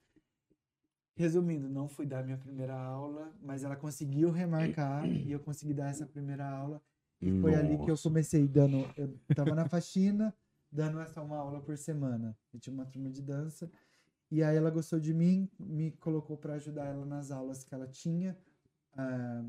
resumindo, 1.15 1.69
não 1.69 1.89
fui 1.89 2.07
dar 2.07 2.25
minha 2.25 2.39
primeira 2.39 2.75
aula, 2.75 3.33
mas 3.41 3.65
ela 3.65 3.77
conseguiu 3.77 4.31
remarcar 4.31 5.05
e 5.27 5.31
eu 5.31 5.41
consegui 5.41 5.73
dar 5.73 5.91
essa 5.91 6.07
primeira 6.07 6.49
aula. 6.49 6.83
E 7.21 7.41
foi 7.41 7.55
ali 7.55 7.79
que 7.79 7.91
eu 7.91 7.99
comecei 7.99 8.47
dando. 8.47 8.89
Eu 8.97 9.17
tava 9.35 9.55
na 9.55 9.69
faxina, 9.69 10.35
dando 10.71 11.01
essa 11.01 11.23
uma 11.23 11.37
aula 11.37 11.61
por 11.61 11.77
semana. 11.77 12.37
Eu 12.53 12.61
tinha 12.61 12.75
uma 12.75 12.87
turma 12.87 13.11
de 13.11 13.23
dança. 13.23 13.71
E 14.31 14.43
aí 14.43 14.57
ela 14.57 14.71
gostou 14.71 15.01
de 15.01 15.15
mim, 15.15 15.49
me 15.59 15.93
colocou 15.93 16.37
para 16.37 16.55
ajudar 16.55 16.87
ela 16.87 17.05
nas 17.07 17.31
aulas 17.31 17.65
que 17.65 17.75
ela 17.75 17.87
tinha. 17.87 18.37
Ah, 18.93 19.45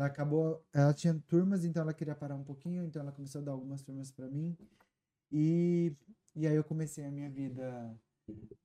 ela 0.00 0.08
acabou, 0.08 0.64
ela 0.72 0.94
tinha 0.94 1.14
turmas, 1.28 1.64
então 1.64 1.82
ela 1.82 1.94
queria 1.94 2.14
parar 2.14 2.34
um 2.34 2.44
pouquinho, 2.44 2.84
então 2.84 3.02
ela 3.02 3.12
começou 3.12 3.40
a 3.40 3.44
dar 3.44 3.52
algumas 3.52 3.82
turmas 3.82 4.10
para 4.10 4.28
mim. 4.28 4.56
E, 5.32 5.94
e 6.36 6.46
aí 6.46 6.56
eu 6.56 6.64
comecei 6.64 7.04
a 7.04 7.10
minha 7.10 7.30
vida 7.30 7.94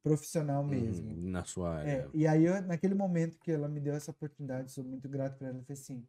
profissional 0.04 0.64
mesmo. 0.64 1.12
Hum, 1.12 1.32
Na 1.32 1.44
sua 1.44 1.82
É, 1.84 2.00
área. 2.02 2.12
e 2.14 2.28
aí, 2.28 2.46
eu, 2.46 2.62
naquele 2.64 2.96
momento 2.96 3.38
que 3.40 3.52
ela 3.52 3.68
me 3.68 3.80
deu 3.80 3.94
essa 3.94 4.12
oportunidade, 4.12 4.72
sou 4.72 4.84
muito 4.84 5.10
grato 5.10 5.38
para 5.38 5.50
ela, 5.50 5.58
eu 5.60 5.64
falei 5.64 5.82
assim, 5.82 6.08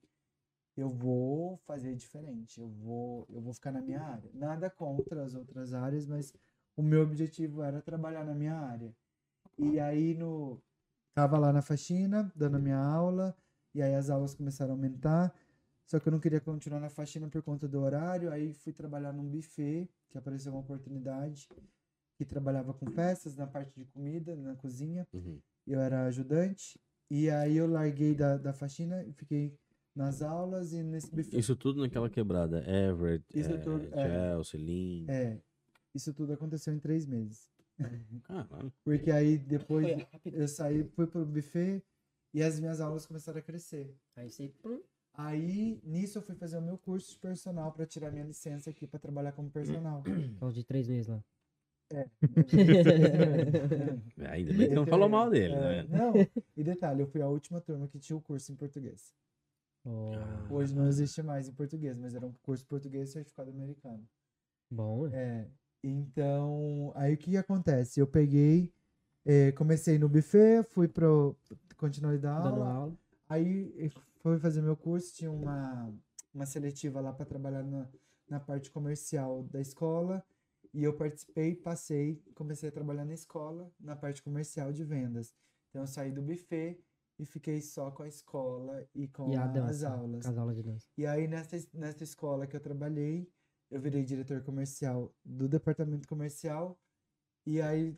eu 0.76 0.88
vou 0.90 1.58
fazer 1.66 1.94
diferente, 1.96 2.60
eu 2.60 2.68
vou, 2.68 3.26
eu 3.30 3.40
vou 3.40 3.52
ficar 3.54 3.72
na 3.72 3.80
minha 3.80 4.02
área. 4.02 4.30
Nada 4.34 4.70
contra 4.70 5.24
as 5.24 5.34
outras 5.34 5.74
áreas, 5.74 6.06
mas 6.06 6.32
o 6.76 6.82
meu 6.82 7.02
objetivo 7.02 7.62
era 7.62 7.82
trabalhar 7.82 8.24
na 8.24 8.34
minha 8.34 8.54
área. 8.56 8.94
E 9.58 9.80
aí, 9.80 10.14
no, 10.14 10.62
tava 11.14 11.38
lá 11.38 11.52
na 11.52 11.62
faxina, 11.62 12.30
dando 12.36 12.56
a 12.56 12.60
minha 12.60 12.78
aula, 12.78 13.36
e 13.76 13.82
aí 13.82 13.94
as 13.94 14.08
aulas 14.10 14.34
começaram 14.34 14.72
a 14.72 14.74
aumentar, 14.74 15.34
só 15.84 16.00
que 16.00 16.08
eu 16.08 16.12
não 16.12 16.18
queria 16.18 16.40
continuar 16.40 16.80
na 16.80 16.88
faxina 16.88 17.28
por 17.28 17.42
conta 17.42 17.68
do 17.68 17.78
horário, 17.80 18.30
aí 18.32 18.52
fui 18.54 18.72
trabalhar 18.72 19.12
num 19.12 19.28
buffet, 19.28 19.88
que 20.08 20.16
apareceu 20.18 20.50
uma 20.52 20.60
oportunidade, 20.62 21.46
que 22.16 22.24
trabalhava 22.24 22.72
com 22.72 22.86
festas, 22.90 23.36
na 23.36 23.46
parte 23.46 23.78
de 23.78 23.84
comida, 23.86 24.34
na 24.34 24.56
cozinha, 24.56 25.06
Uhum. 25.12 25.38
eu 25.66 25.78
era 25.80 26.06
ajudante. 26.06 26.80
E 27.10 27.28
aí 27.30 27.56
eu 27.56 27.66
larguei 27.68 28.14
da, 28.14 28.36
da 28.38 28.52
faxina 28.52 29.04
e 29.04 29.12
fiquei 29.12 29.54
nas 29.94 30.22
aulas 30.22 30.72
e 30.72 30.82
nesse 30.82 31.10
buffet. 31.14 31.38
Isso 31.38 31.54
tudo 31.54 31.80
naquela 31.82 32.08
quebrada. 32.10 32.64
Everett, 32.68 33.24
Isso 33.32 33.52
é, 33.52 33.58
tudo, 33.58 33.86
é. 33.92 34.08
Chelsea, 34.08 34.58
Lynn. 34.60 35.06
É, 35.08 35.38
isso 35.94 36.12
tudo 36.14 36.32
aconteceu 36.32 36.72
em 36.74 36.78
três 36.80 37.06
meses. 37.06 37.48
Caralho. 38.24 38.72
Porque 38.82 39.10
aí 39.10 39.38
depois 39.38 39.86
eu 40.24 40.48
saí, 40.48 40.82
fui 40.96 41.06
pro 41.06 41.24
buffet 41.24 41.82
e 42.36 42.42
as 42.42 42.60
minhas 42.60 42.82
aulas 42.82 43.06
começaram 43.06 43.38
a 43.38 43.42
crescer. 43.42 43.96
Aí 44.14 44.30
você. 44.30 44.52
Aí, 45.14 45.80
nisso, 45.82 46.18
eu 46.18 46.22
fui 46.22 46.34
fazer 46.34 46.58
o 46.58 46.62
meu 46.62 46.76
curso 46.76 47.12
de 47.12 47.18
personal 47.18 47.72
para 47.72 47.86
tirar 47.86 48.10
minha 48.10 48.24
licença 48.24 48.68
aqui 48.68 48.86
para 48.86 48.98
trabalhar 48.98 49.32
como 49.32 49.50
personal. 49.50 50.02
Então, 50.36 50.52
de 50.52 50.62
três 50.62 50.86
meses 50.86 51.06
lá. 51.06 51.24
É, 51.90 52.06
Ainda 54.28 54.52
bem 54.52 54.68
que 54.68 54.74
não 54.74 54.86
falou 54.86 55.08
mal 55.08 55.30
dele, 55.30 55.54
É, 55.54 55.84
né? 55.84 55.86
Não, 55.88 56.12
e 56.56 56.62
detalhe, 56.62 57.00
eu 57.00 57.06
fui 57.06 57.22
a 57.22 57.28
última 57.28 57.60
turma 57.60 57.88
que 57.88 57.98
tinha 57.98 58.16
o 58.16 58.20
curso 58.20 58.52
em 58.52 58.56
português. 58.56 59.14
Oh, 59.86 60.54
Hoje 60.54 60.74
não 60.74 60.88
existe 60.88 61.22
mais 61.22 61.48
em 61.48 61.52
português, 61.52 61.96
mas 61.96 62.14
era 62.14 62.26
um 62.26 62.32
curso 62.42 62.64
de 62.64 62.68
português 62.68 63.10
certificado 63.10 63.50
americano. 63.50 64.06
bom, 64.70 65.06
é. 65.06 65.16
É, 65.16 65.48
então, 65.82 66.92
aí 66.96 67.14
o 67.14 67.18
que 67.18 67.30
que 67.30 67.36
acontece? 67.36 68.00
Eu 68.00 68.06
peguei, 68.06 68.72
eh, 69.26 69.52
comecei 69.52 69.98
no 69.98 70.08
buffet, 70.08 70.62
fui 70.64 70.88
pro 70.88 71.36
continuei 71.76 72.18
da 72.18 72.32
aula, 72.34 72.72
aula. 72.72 72.98
aí 73.28 73.90
fui 74.22 74.38
fazer 74.38 74.62
meu 74.62 74.76
curso, 74.76 75.14
tinha 75.14 75.30
uma, 75.30 75.92
uma 76.32 76.46
seletiva 76.46 77.00
lá 77.00 77.12
para 77.12 77.26
trabalhar 77.26 77.62
na, 77.62 77.86
na 78.28 78.40
parte 78.40 78.70
comercial 78.70 79.42
da 79.44 79.60
escola, 79.60 80.24
e 80.72 80.82
eu 80.84 80.94
participei, 80.96 81.54
passei, 81.54 82.22
comecei 82.34 82.68
a 82.68 82.72
trabalhar 82.72 83.04
na 83.04 83.14
escola, 83.14 83.70
na 83.80 83.94
parte 83.96 84.22
comercial 84.22 84.72
de 84.72 84.84
vendas. 84.84 85.34
Então, 85.70 85.82
eu 85.82 85.86
saí 85.86 86.10
do 86.12 86.22
buffet 86.22 86.78
e 87.18 87.24
fiquei 87.26 87.60
só 87.60 87.90
com 87.90 88.02
a 88.04 88.08
escola 88.08 88.86
e 88.94 89.08
com 89.08 89.30
E 89.30 89.36
a 89.36 89.44
as 89.44 89.52
dança. 89.52 89.88
aulas. 89.90 90.24
Com 90.24 90.30
as 90.30 90.38
aulas 90.38 90.56
de 90.56 90.62
dança. 90.62 90.86
E 90.96 91.06
aí, 91.06 91.26
nessa, 91.28 91.56
es- 91.56 91.70
nessa 91.72 92.04
escola 92.04 92.46
que 92.46 92.56
eu 92.56 92.60
trabalhei, 92.60 93.30
eu 93.70 93.80
virei 93.80 94.04
diretor 94.04 94.42
comercial 94.42 95.14
do 95.24 95.48
departamento 95.48 96.06
comercial. 96.08 96.78
E 97.46 97.60
aí, 97.60 97.96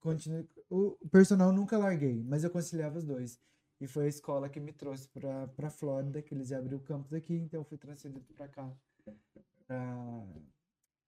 continuei. 0.00 0.48
O 0.70 0.96
personal 1.10 1.52
nunca 1.52 1.76
larguei, 1.76 2.22
mas 2.22 2.44
eu 2.44 2.50
conciliava 2.50 2.96
os 2.98 3.04
dois. 3.04 3.38
E 3.80 3.86
foi 3.88 4.04
a 4.04 4.08
escola 4.08 4.48
que 4.48 4.60
me 4.60 4.72
trouxe 4.72 5.08
para 5.08 5.48
para 5.48 5.68
Flórida, 5.70 6.22
que 6.22 6.32
eles 6.34 6.50
iam 6.50 6.60
abrir 6.60 6.76
o 6.76 6.80
campus 6.80 7.12
aqui, 7.12 7.34
então 7.34 7.60
eu 7.60 7.64
fui 7.64 7.76
transferido 7.76 8.20
para 8.36 8.46
cá 8.48 8.70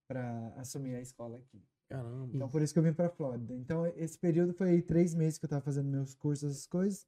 para 0.07 0.53
assumir 0.57 0.95
a 0.95 1.01
escola 1.01 1.37
aqui. 1.37 1.61
Caramba. 1.89 2.29
Então, 2.33 2.49
por 2.49 2.61
isso 2.61 2.73
que 2.73 2.79
eu 2.79 2.83
vim 2.83 2.93
para 2.93 3.09
Flórida. 3.09 3.53
Então, 3.53 3.85
esse 3.95 4.17
período 4.17 4.53
foi 4.53 4.69
aí 4.71 4.81
três 4.81 5.13
meses 5.13 5.37
que 5.37 5.45
eu 5.45 5.49
tava 5.49 5.61
fazendo 5.61 5.87
meus 5.89 6.15
cursos, 6.15 6.49
essas 6.51 6.67
coisas. 6.67 7.05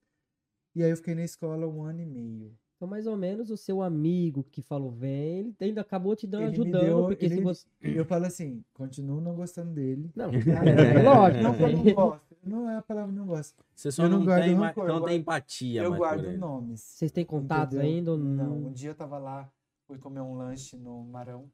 E 0.76 0.84
aí, 0.84 0.91
eu 0.91 0.97
fiquei 0.97 1.16
na 1.16 1.24
escola 1.24 1.68
um 1.68 1.84
ano 1.84 2.01
e 2.01 2.06
meio. 2.06 2.56
Então, 2.76 2.88
mais 2.88 3.08
ou 3.08 3.16
menos, 3.16 3.49
o 3.49 3.56
seu 3.58 3.82
amigo 3.82 4.43
que 4.51 4.62
falou 4.62 4.91
vem, 4.91 5.39
ele 5.39 5.56
ainda 5.62 5.82
acabou 5.82 6.14
te 6.16 6.28
dando, 6.28 6.43
Ele 6.43 6.62
ajudando, 6.62 6.82
deu- 6.86 7.06
porque 7.08 7.28
se 7.30 7.36
ele- 7.36 7.41
você. 7.41 7.66
Eu 7.82 8.06
falo 8.06 8.26
assim, 8.26 8.64
continuo 8.74 9.22
não 9.22 9.34
gostando 9.34 9.72
dele. 9.74 10.12
Não, 10.14 10.30
É, 10.99 11.01
lógico. 11.01 11.41
Não 11.43 11.56
que 11.56 11.64
eu 11.64 11.72
não 11.72 11.84
gosto. 11.95 12.35
Não 12.46 12.70
é 12.70 12.78
a 12.78 12.82
palavra 12.82 13.12
não 13.12 13.26
gosto. 13.26 13.64
Você 13.74 13.91
só 13.91 14.04
Eu 14.04 14.10
não 14.10 14.20
não, 14.20 14.26
guardo 14.26 14.43
tem, 14.43 14.54
rancor, 14.56 14.88
não 14.88 14.96
eu 14.96 15.02
tem 15.02 15.06
guardo- 15.08 15.22
empatia 15.22 15.82
eu 15.84 15.96
guardo 15.96 16.38
nomes. 16.38 16.82
Vocês 16.82 17.12
têm 17.12 17.26
contatos 17.26 17.76
entendeu? 17.76 17.91
ainda? 17.98 18.12
ou 18.12 18.18
Não, 18.18 18.58
um 18.68 18.72
dia 18.72 18.91
eu 18.91 18.96
tava 18.96 19.18
lá, 19.18 19.52
fui 19.88 19.98
comer 19.98 20.22
um 20.22 20.36
lanche 20.36 20.78
no 20.78 21.04
Marão, 21.06 21.50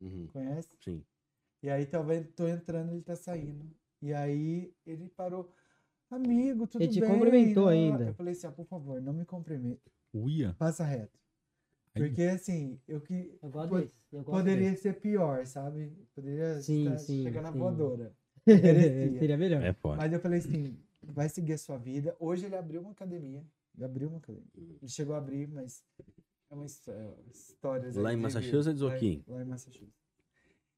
Uhum, 0.00 0.26
conhece? 0.32 0.70
Sim. 0.80 1.02
E 1.62 1.68
aí 1.68 1.84
tava, 1.84 2.12
tô 2.36 2.46
entrando, 2.48 2.92
ele 2.92 3.02
tá 3.02 3.14
saindo. 3.16 3.68
E 4.00 4.14
aí 4.14 4.72
ele 4.86 5.08
parou. 5.10 5.52
Amigo, 6.10 6.66
tudo 6.66 6.82
Ele 6.82 6.92
te 6.92 7.00
bem? 7.00 7.10
cumprimentou 7.10 7.64
Não, 7.64 7.70
ainda. 7.70 8.04
Eu 8.06 8.14
falei 8.14 8.32
assim, 8.32 8.46
ah, 8.46 8.52
por 8.52 8.64
favor, 8.66 9.00
não 9.00 9.12
me 9.12 9.24
cumprimente. 9.24 9.82
Uia. 10.14 10.54
Passa 10.58 10.84
reto. 10.84 11.18
Aí- 11.94 12.02
Porque 12.08 12.22
assim, 12.22 12.80
eu 12.88 13.00
que 13.00 13.36
Eu 13.42 13.50
gosto 13.50 13.68
Pod- 13.70 13.82
desse. 13.84 13.94
Eu 14.12 14.22
gosto 14.24 14.38
poderia 14.38 14.70
desse. 14.70 14.82
ser 14.82 15.00
pior, 15.00 15.44
sabe? 15.46 15.92
Poderia 16.14 16.60
Sim, 16.60 16.84
estar- 16.84 16.98
sim, 16.98 17.22
chegar 17.22 17.42
na 17.42 17.52
sim. 17.52 17.58
voadora. 17.58 18.12
Merecia. 18.56 19.18
Seria 19.18 19.36
melhor. 19.36 19.62
É 19.62 19.72
foda. 19.72 19.96
Mas 19.96 20.12
eu 20.12 20.20
falei 20.20 20.38
assim, 20.38 20.76
vai 21.02 21.28
seguir 21.28 21.52
a 21.54 21.58
sua 21.58 21.76
vida. 21.78 22.16
Hoje 22.18 22.46
ele 22.46 22.56
abriu 22.56 22.80
uma 22.80 22.90
academia. 22.92 23.44
Ele 23.76 23.84
abriu 23.84 24.08
uma 24.08 24.18
academia. 24.18 24.48
Ele 24.56 24.88
chegou 24.88 25.14
a 25.14 25.18
abrir, 25.18 25.46
mas 25.48 25.82
é 26.50 26.54
uma 26.54 26.64
é, 26.66 27.14
histórias 27.32 27.94
Lá 27.96 28.12
em 28.12 28.16
Massachusetts 28.16 28.82
ou 28.82 28.88
Lá 28.88 28.94
em- 28.94 28.96
aqui? 28.96 29.24
Lá 29.26 29.42
em 29.42 29.46
Massachusetts. 29.46 29.94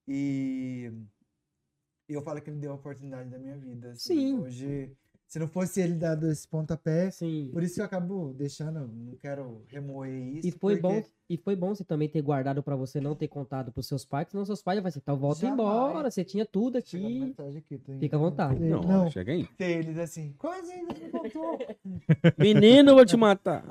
E 0.06 0.92
eu 2.08 2.20
falo 2.22 2.40
que 2.40 2.50
ele 2.50 2.58
deu 2.58 2.72
a 2.72 2.74
oportunidade 2.74 3.30
da 3.30 3.38
minha 3.38 3.56
vida. 3.56 3.92
assim. 3.92 4.14
Sim. 4.14 4.38
Hoje, 4.40 4.96
se 5.32 5.38
não 5.38 5.48
fosse 5.48 5.80
ele 5.80 5.94
dado 5.94 6.30
esse 6.30 6.46
pontapé, 6.46 7.10
Sim. 7.10 7.48
por 7.54 7.62
isso 7.62 7.76
que 7.76 7.80
eu 7.80 7.86
acabo 7.86 8.34
deixando, 8.36 8.86
não 8.86 9.14
quero 9.16 9.62
remoer 9.66 10.36
isso. 10.36 10.46
E 10.46 10.50
foi 10.50 10.76
porque 10.76 11.00
bom, 11.00 11.06
e 11.30 11.36
foi 11.38 11.56
bom 11.56 11.74
você 11.74 11.82
também 11.84 12.06
ter 12.06 12.20
guardado 12.20 12.62
pra 12.62 12.76
você 12.76 13.00
não 13.00 13.14
ter 13.14 13.28
contado 13.28 13.72
pros 13.72 13.86
seus 13.88 14.04
pais, 14.04 14.28
senão 14.28 14.44
seus 14.44 14.60
pais 14.60 14.82
vai 14.82 14.92
ser, 14.92 14.98
então 14.98 15.16
volta 15.16 15.40
Jamais. 15.40 15.58
embora, 15.58 16.10
você 16.10 16.22
tinha 16.22 16.44
tudo 16.44 16.76
aqui. 16.76 17.34
aqui, 17.56 17.80
Fica 17.98 18.16
à 18.16 18.18
vontade. 18.18 18.60
Não, 18.60 18.82
não, 18.82 19.10
chega 19.10 19.32
aí. 19.32 19.48
tem 19.56 19.78
eles 19.78 19.96
assim, 19.96 20.34
quase 20.36 20.70
ainda 20.70 20.92
contou. 21.10 21.58
Menino, 22.38 22.90
eu 22.90 22.94
vou 22.96 23.06
te 23.06 23.16
matar. 23.16 23.64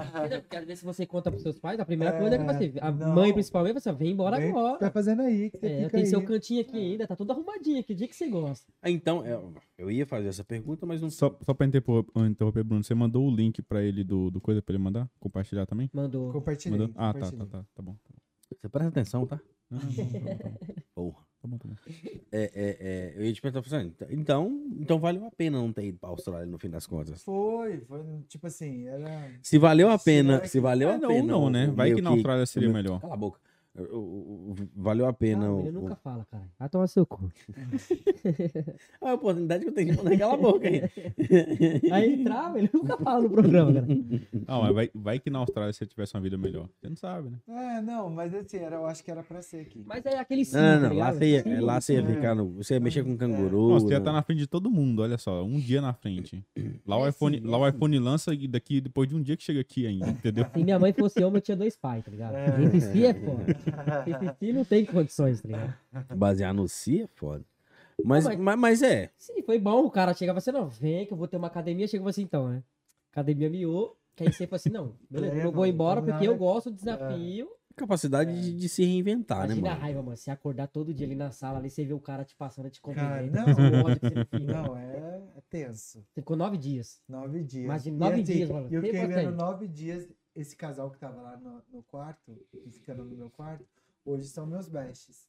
Às 0.49 0.65
vezes 0.65 0.79
se 0.79 0.85
você 0.85 1.05
conta 1.05 1.29
pros 1.29 1.43
seus 1.43 1.59
pais, 1.59 1.79
a 1.79 1.85
primeira 1.85 2.15
É, 2.15 2.19
coisa 2.19 2.35
é 2.35 2.39
que 2.39 2.43
você. 2.71 2.79
A 2.81 2.91
não. 2.91 3.13
mãe 3.13 3.31
principalmente, 3.33 3.73
você 3.79 3.91
vem 3.93 4.11
embora 4.13 4.37
Vem, 4.37 4.45
o 4.49 4.53
que 4.53 4.59
você 4.59 4.63
tá 4.63 4.75
agora. 4.77 4.91
fazendo 4.91 5.21
aí? 5.21 5.51
Que 5.51 5.59
você 5.59 5.67
É, 5.67 5.77
fica 5.77 5.89
tem 5.91 5.99
aí. 6.01 6.07
seu 6.07 6.23
cantinho 6.25 6.61
aqui 6.61 6.75
ainda, 6.77 7.05
tá 7.05 7.15
tudo 7.15 7.31
arrumadinho. 7.31 7.83
Que 7.83 7.93
dia 7.93 8.07
que 8.07 8.15
você 8.15 8.27
gosta? 8.27 8.65
Ah, 8.81 8.89
Então, 8.89 9.23
eu, 9.25 9.53
eu 9.77 9.91
ia 9.91 10.05
fazer 10.07 10.29
essa 10.29 10.43
pergunta, 10.43 10.85
mas 10.87 11.01
não 11.01 11.09
Só, 11.11 11.37
só 11.43 11.50
pra 11.55 11.65
interromper, 11.67 12.11
interromper, 12.29 12.63
Bruno, 12.63 12.83
você 12.83 12.93
mandou 12.95 13.27
o 13.27 13.35
link 13.35 13.61
pra 13.61 13.81
ele 13.81 14.03
do, 14.03 14.29
do 14.31 14.39
coisa 14.41 14.61
pra 14.61 14.73
ele 14.75 14.83
mandar? 14.83 15.09
Compartilhar 15.19 15.65
também? 15.65 15.89
Mandou. 15.93 16.31
Compartilhei. 16.31 16.77
Mandou? 16.77 16.93
Ah, 16.97 17.13
tá, 17.13 17.31
tá, 17.31 17.45
tá. 17.45 17.65
Tá 17.75 17.81
bom. 17.81 17.93
Tá 18.03 18.09
bom. 18.13 18.21
Você 18.59 18.67
presta 18.69 18.89
atenção, 18.89 19.25
tá? 19.25 19.39
Não, 19.69 19.79
não, 19.79 19.87
não, 19.87 20.37
tá 20.37 20.49
bom, 20.49 20.55
Porra. 20.93 21.25
tá 21.41 21.47
bom, 21.47 21.57
tá 21.57 21.67
bom. 21.69 21.75
É, 22.31 22.41
é, 22.43 22.77
é, 22.81 23.13
eu 23.15 23.23
ia 23.25 23.31
te 23.33 23.41
perguntar, 23.41 23.77
assim, 23.77 23.93
então, 24.09 24.49
então 24.77 24.99
valeu 24.99 25.25
a 25.25 25.31
pena 25.31 25.57
não 25.57 25.71
ter 25.71 25.85
ido 25.85 25.97
pra 25.97 26.09
Austrália 26.09 26.45
no 26.45 26.57
fim 26.59 26.69
das 26.69 26.85
contas. 26.85 27.23
Foi, 27.23 27.79
foi 27.81 28.01
tipo 28.27 28.45
assim, 28.47 28.87
era. 28.87 29.31
Se 29.41 29.57
valeu 29.57 29.89
a 29.89 29.97
pena, 29.97 30.43
se 30.45 30.59
valeu 30.59 30.89
É, 30.89 30.95
a 30.95 30.97
não, 30.97 31.07
pena. 31.07 31.23
não, 31.27 31.43
o- 31.45 31.49
né? 31.49 31.67
Vai 31.67 31.93
que 31.93 32.01
na 32.01 32.09
Austrália 32.09 32.45
seria 32.45 32.67
melhor. 32.69 32.99
Cala 32.99 33.13
a 33.13 33.17
boca. 33.17 33.39
O- 33.73 33.83
o- 33.97 34.51
o- 34.51 34.55
valeu 34.75 35.05
a 35.05 35.13
pena. 35.13 35.45
Não, 35.45 35.61
o- 35.61 35.67
ele 35.67 35.77
o- 35.77 35.81
nunca 35.81 35.95
fala, 35.95 36.25
cara. 36.29 36.43
Vai 36.59 36.67
tomar 36.67 36.87
seu 36.87 37.05
cu. 37.05 37.31
a 39.01 39.13
oportunidade 39.13 39.63
que 39.63 39.69
eu 39.69 39.73
tenho 39.73 39.91
de 39.91 39.97
mandar 39.97 40.13
aquela 40.13 40.35
boca 40.37 40.67
aí. 40.67 40.81
Aí 41.91 42.13
ele 42.13 42.23
trava, 42.23 42.59
ele 42.59 42.69
nunca 42.73 42.97
fala 42.97 43.21
no 43.23 43.29
programa, 43.29 43.73
cara. 43.73 43.87
Ah, 44.47 44.59
mas 44.61 44.75
vai, 44.75 44.89
vai 44.93 45.19
que 45.19 45.29
na 45.29 45.39
Austrália 45.39 45.71
você 45.71 45.85
tivesse 45.85 46.13
uma 46.15 46.21
vida 46.21 46.37
melhor. 46.37 46.67
Você 46.81 46.89
não 46.89 46.95
sabe, 46.97 47.29
né? 47.29 47.37
É, 47.47 47.81
não, 47.81 48.09
mas 48.09 48.33
assim, 48.33 48.57
era, 48.57 48.75
eu 48.75 48.85
acho 48.85 49.03
que 49.03 49.09
era 49.11 49.23
pra 49.23 49.41
ser 49.41 49.61
aqui. 49.61 49.81
Mas 49.85 50.05
é 50.05 50.17
aquele 50.19 50.43
sim, 50.45 50.57
Não, 50.57 50.61
tá 50.63 50.79
não, 50.79 50.87
lá 50.89 50.93
ligado? 51.11 51.17
você 51.17 51.25
ia, 51.31 51.43
Sim. 51.43 51.59
lá 51.61 51.81
você 51.81 51.93
ia 51.93 51.99
É. 52.01 52.05
ficar 52.05 52.35
no. 52.35 52.49
Você 52.55 52.73
ia 52.73 52.79
mexer 52.79 53.03
com 53.03 53.15
canguru. 53.17 53.69
Nossa, 53.69 53.85
você 53.85 53.93
ia 53.93 53.99
né? 53.99 54.01
estar 54.01 54.11
na 54.11 54.21
frente 54.21 54.39
de 54.39 54.47
todo 54.47 54.69
mundo, 54.69 55.01
olha 55.01 55.17
só. 55.17 55.43
Um 55.43 55.59
dia 55.59 55.79
na 55.81 55.93
frente. 55.93 56.43
Lá 56.85 56.97
o 56.97 57.05
É 57.05 57.09
iPhone, 57.09 57.39
sim, 57.39 57.45
lá 57.47 57.57
é 57.57 57.61
o 57.61 57.69
sim. 57.71 57.75
iPhone 57.77 57.99
lança 57.99 58.33
e 58.33 58.47
daqui, 58.47 58.81
depois 58.81 59.07
de 59.07 59.15
um 59.15 59.21
dia 59.21 59.37
que 59.37 59.43
chega 59.43 59.61
aqui 59.61 59.87
ainda, 59.87 60.09
entendeu? 60.09 60.45
Se 60.53 60.63
minha 60.63 60.77
mãe 60.79 60.91
fosse 60.93 61.23
homem, 61.23 61.37
eu 61.37 61.41
tinha 61.41 61.55
dois 61.57 61.75
pais, 61.77 62.03
tá 62.03 62.11
ligado? 62.11 62.35
É. 62.35 62.63
Esse 62.63 62.91
si 62.91 63.05
é 63.05 63.13
foda. 63.13 63.55
Si 64.39 64.53
não 64.53 64.65
tem 64.65 64.85
condições, 64.85 65.41
tá 65.41 65.47
ligado? 65.47 65.73
Basear 66.15 66.53
no 66.53 66.67
si 66.67 67.01
é 67.03 67.07
foda. 67.07 67.43
Mas, 68.03 68.23
Não, 68.25 68.31
mas- 68.31 68.39
mas... 68.39 68.59
Mas, 68.59 68.81
é. 68.83 69.09
Sim, 69.17 69.41
foi 69.43 69.59
bom. 69.59 69.85
O 69.85 69.91
cara 69.91 70.13
chegava 70.13 70.39
assim, 70.39 70.51
não, 70.51 70.67
vem 70.67 71.05
que 71.05 71.13
eu 71.13 71.17
vou 71.17 71.27
ter 71.27 71.37
uma 71.37 71.47
academia. 71.47 71.87
Chegava 71.87 72.09
assim, 72.09 72.23
então, 72.23 72.49
né? 72.49 72.63
Academia 73.11 73.49
miou. 73.49 73.95
Que 74.15 74.23
aí 74.23 74.33
você 74.33 74.45
falou 74.45 74.57
assim, 74.57 74.69
não, 74.69 74.93
beleza, 75.09 75.35
eu 75.35 75.39
É, 75.39 75.43
não 75.45 75.51
vou 75.51 75.61
mano, 75.61 75.73
embora 75.73 75.99
então 75.99 76.11
porque 76.13 76.25
nada- 76.27 76.35
eu 76.35 76.37
gosto 76.37 76.69
do 76.69 76.75
desafio. 76.75 77.49
Capacidade 77.73 78.41
de, 78.41 78.57
de 78.57 78.67
se 78.69 78.83
reinventar, 78.83 79.39
né, 79.47 79.53
Imagina 79.55 79.67
a 79.69 79.71
mano? 79.71 79.81
raiva, 79.81 80.03
mano. 80.03 80.17
Você 80.17 80.29
acordar 80.29 80.67
todo 80.67 80.93
dia 80.93 81.07
ali 81.07 81.15
na 81.15 81.31
sala, 81.31 81.57
ali 81.59 81.69
você 81.69 81.85
vê 81.85 81.93
o 81.93 81.99
cara 82.01 82.25
te 82.25 82.35
passando, 82.35 82.69
te 82.69 82.81
Cara, 82.81 83.23
cumprimentando. 83.23 83.71
não. 83.71 83.83
ódio 83.85 83.99
que 84.01 84.09
você 84.09 84.25
fica. 84.25 84.53
Não, 84.53 84.77
é, 84.77 85.21
é 85.37 85.41
tenso. 85.49 85.99
Você 86.11 86.19
ficou 86.21 86.35
nove 86.35 86.57
dias. 86.57 86.99
Nove 87.07 87.41
dias. 87.43 87.63
Imagina, 87.63 87.95
E 87.95 87.99
nove 87.99 88.13
assim, 88.15 88.23
dias, 88.33 88.49
mano. 88.49 88.67
E 88.69 88.73
eu 88.75 88.81
fiquei 88.81 89.07
vendo 89.07 89.31
nove 89.31 89.67
dias. 89.69 90.07
Esse 90.35 90.55
casal 90.55 90.89
que 90.91 90.97
tava 90.99 91.21
lá 91.21 91.37
no, 91.37 91.61
no 91.73 91.83
quarto, 91.83 92.37
ficando 92.71 93.03
no 93.03 93.15
meu 93.15 93.29
quarto, 93.29 93.65
hoje 94.05 94.27
são 94.27 94.45
meus 94.45 94.69
bestes. 94.69 95.27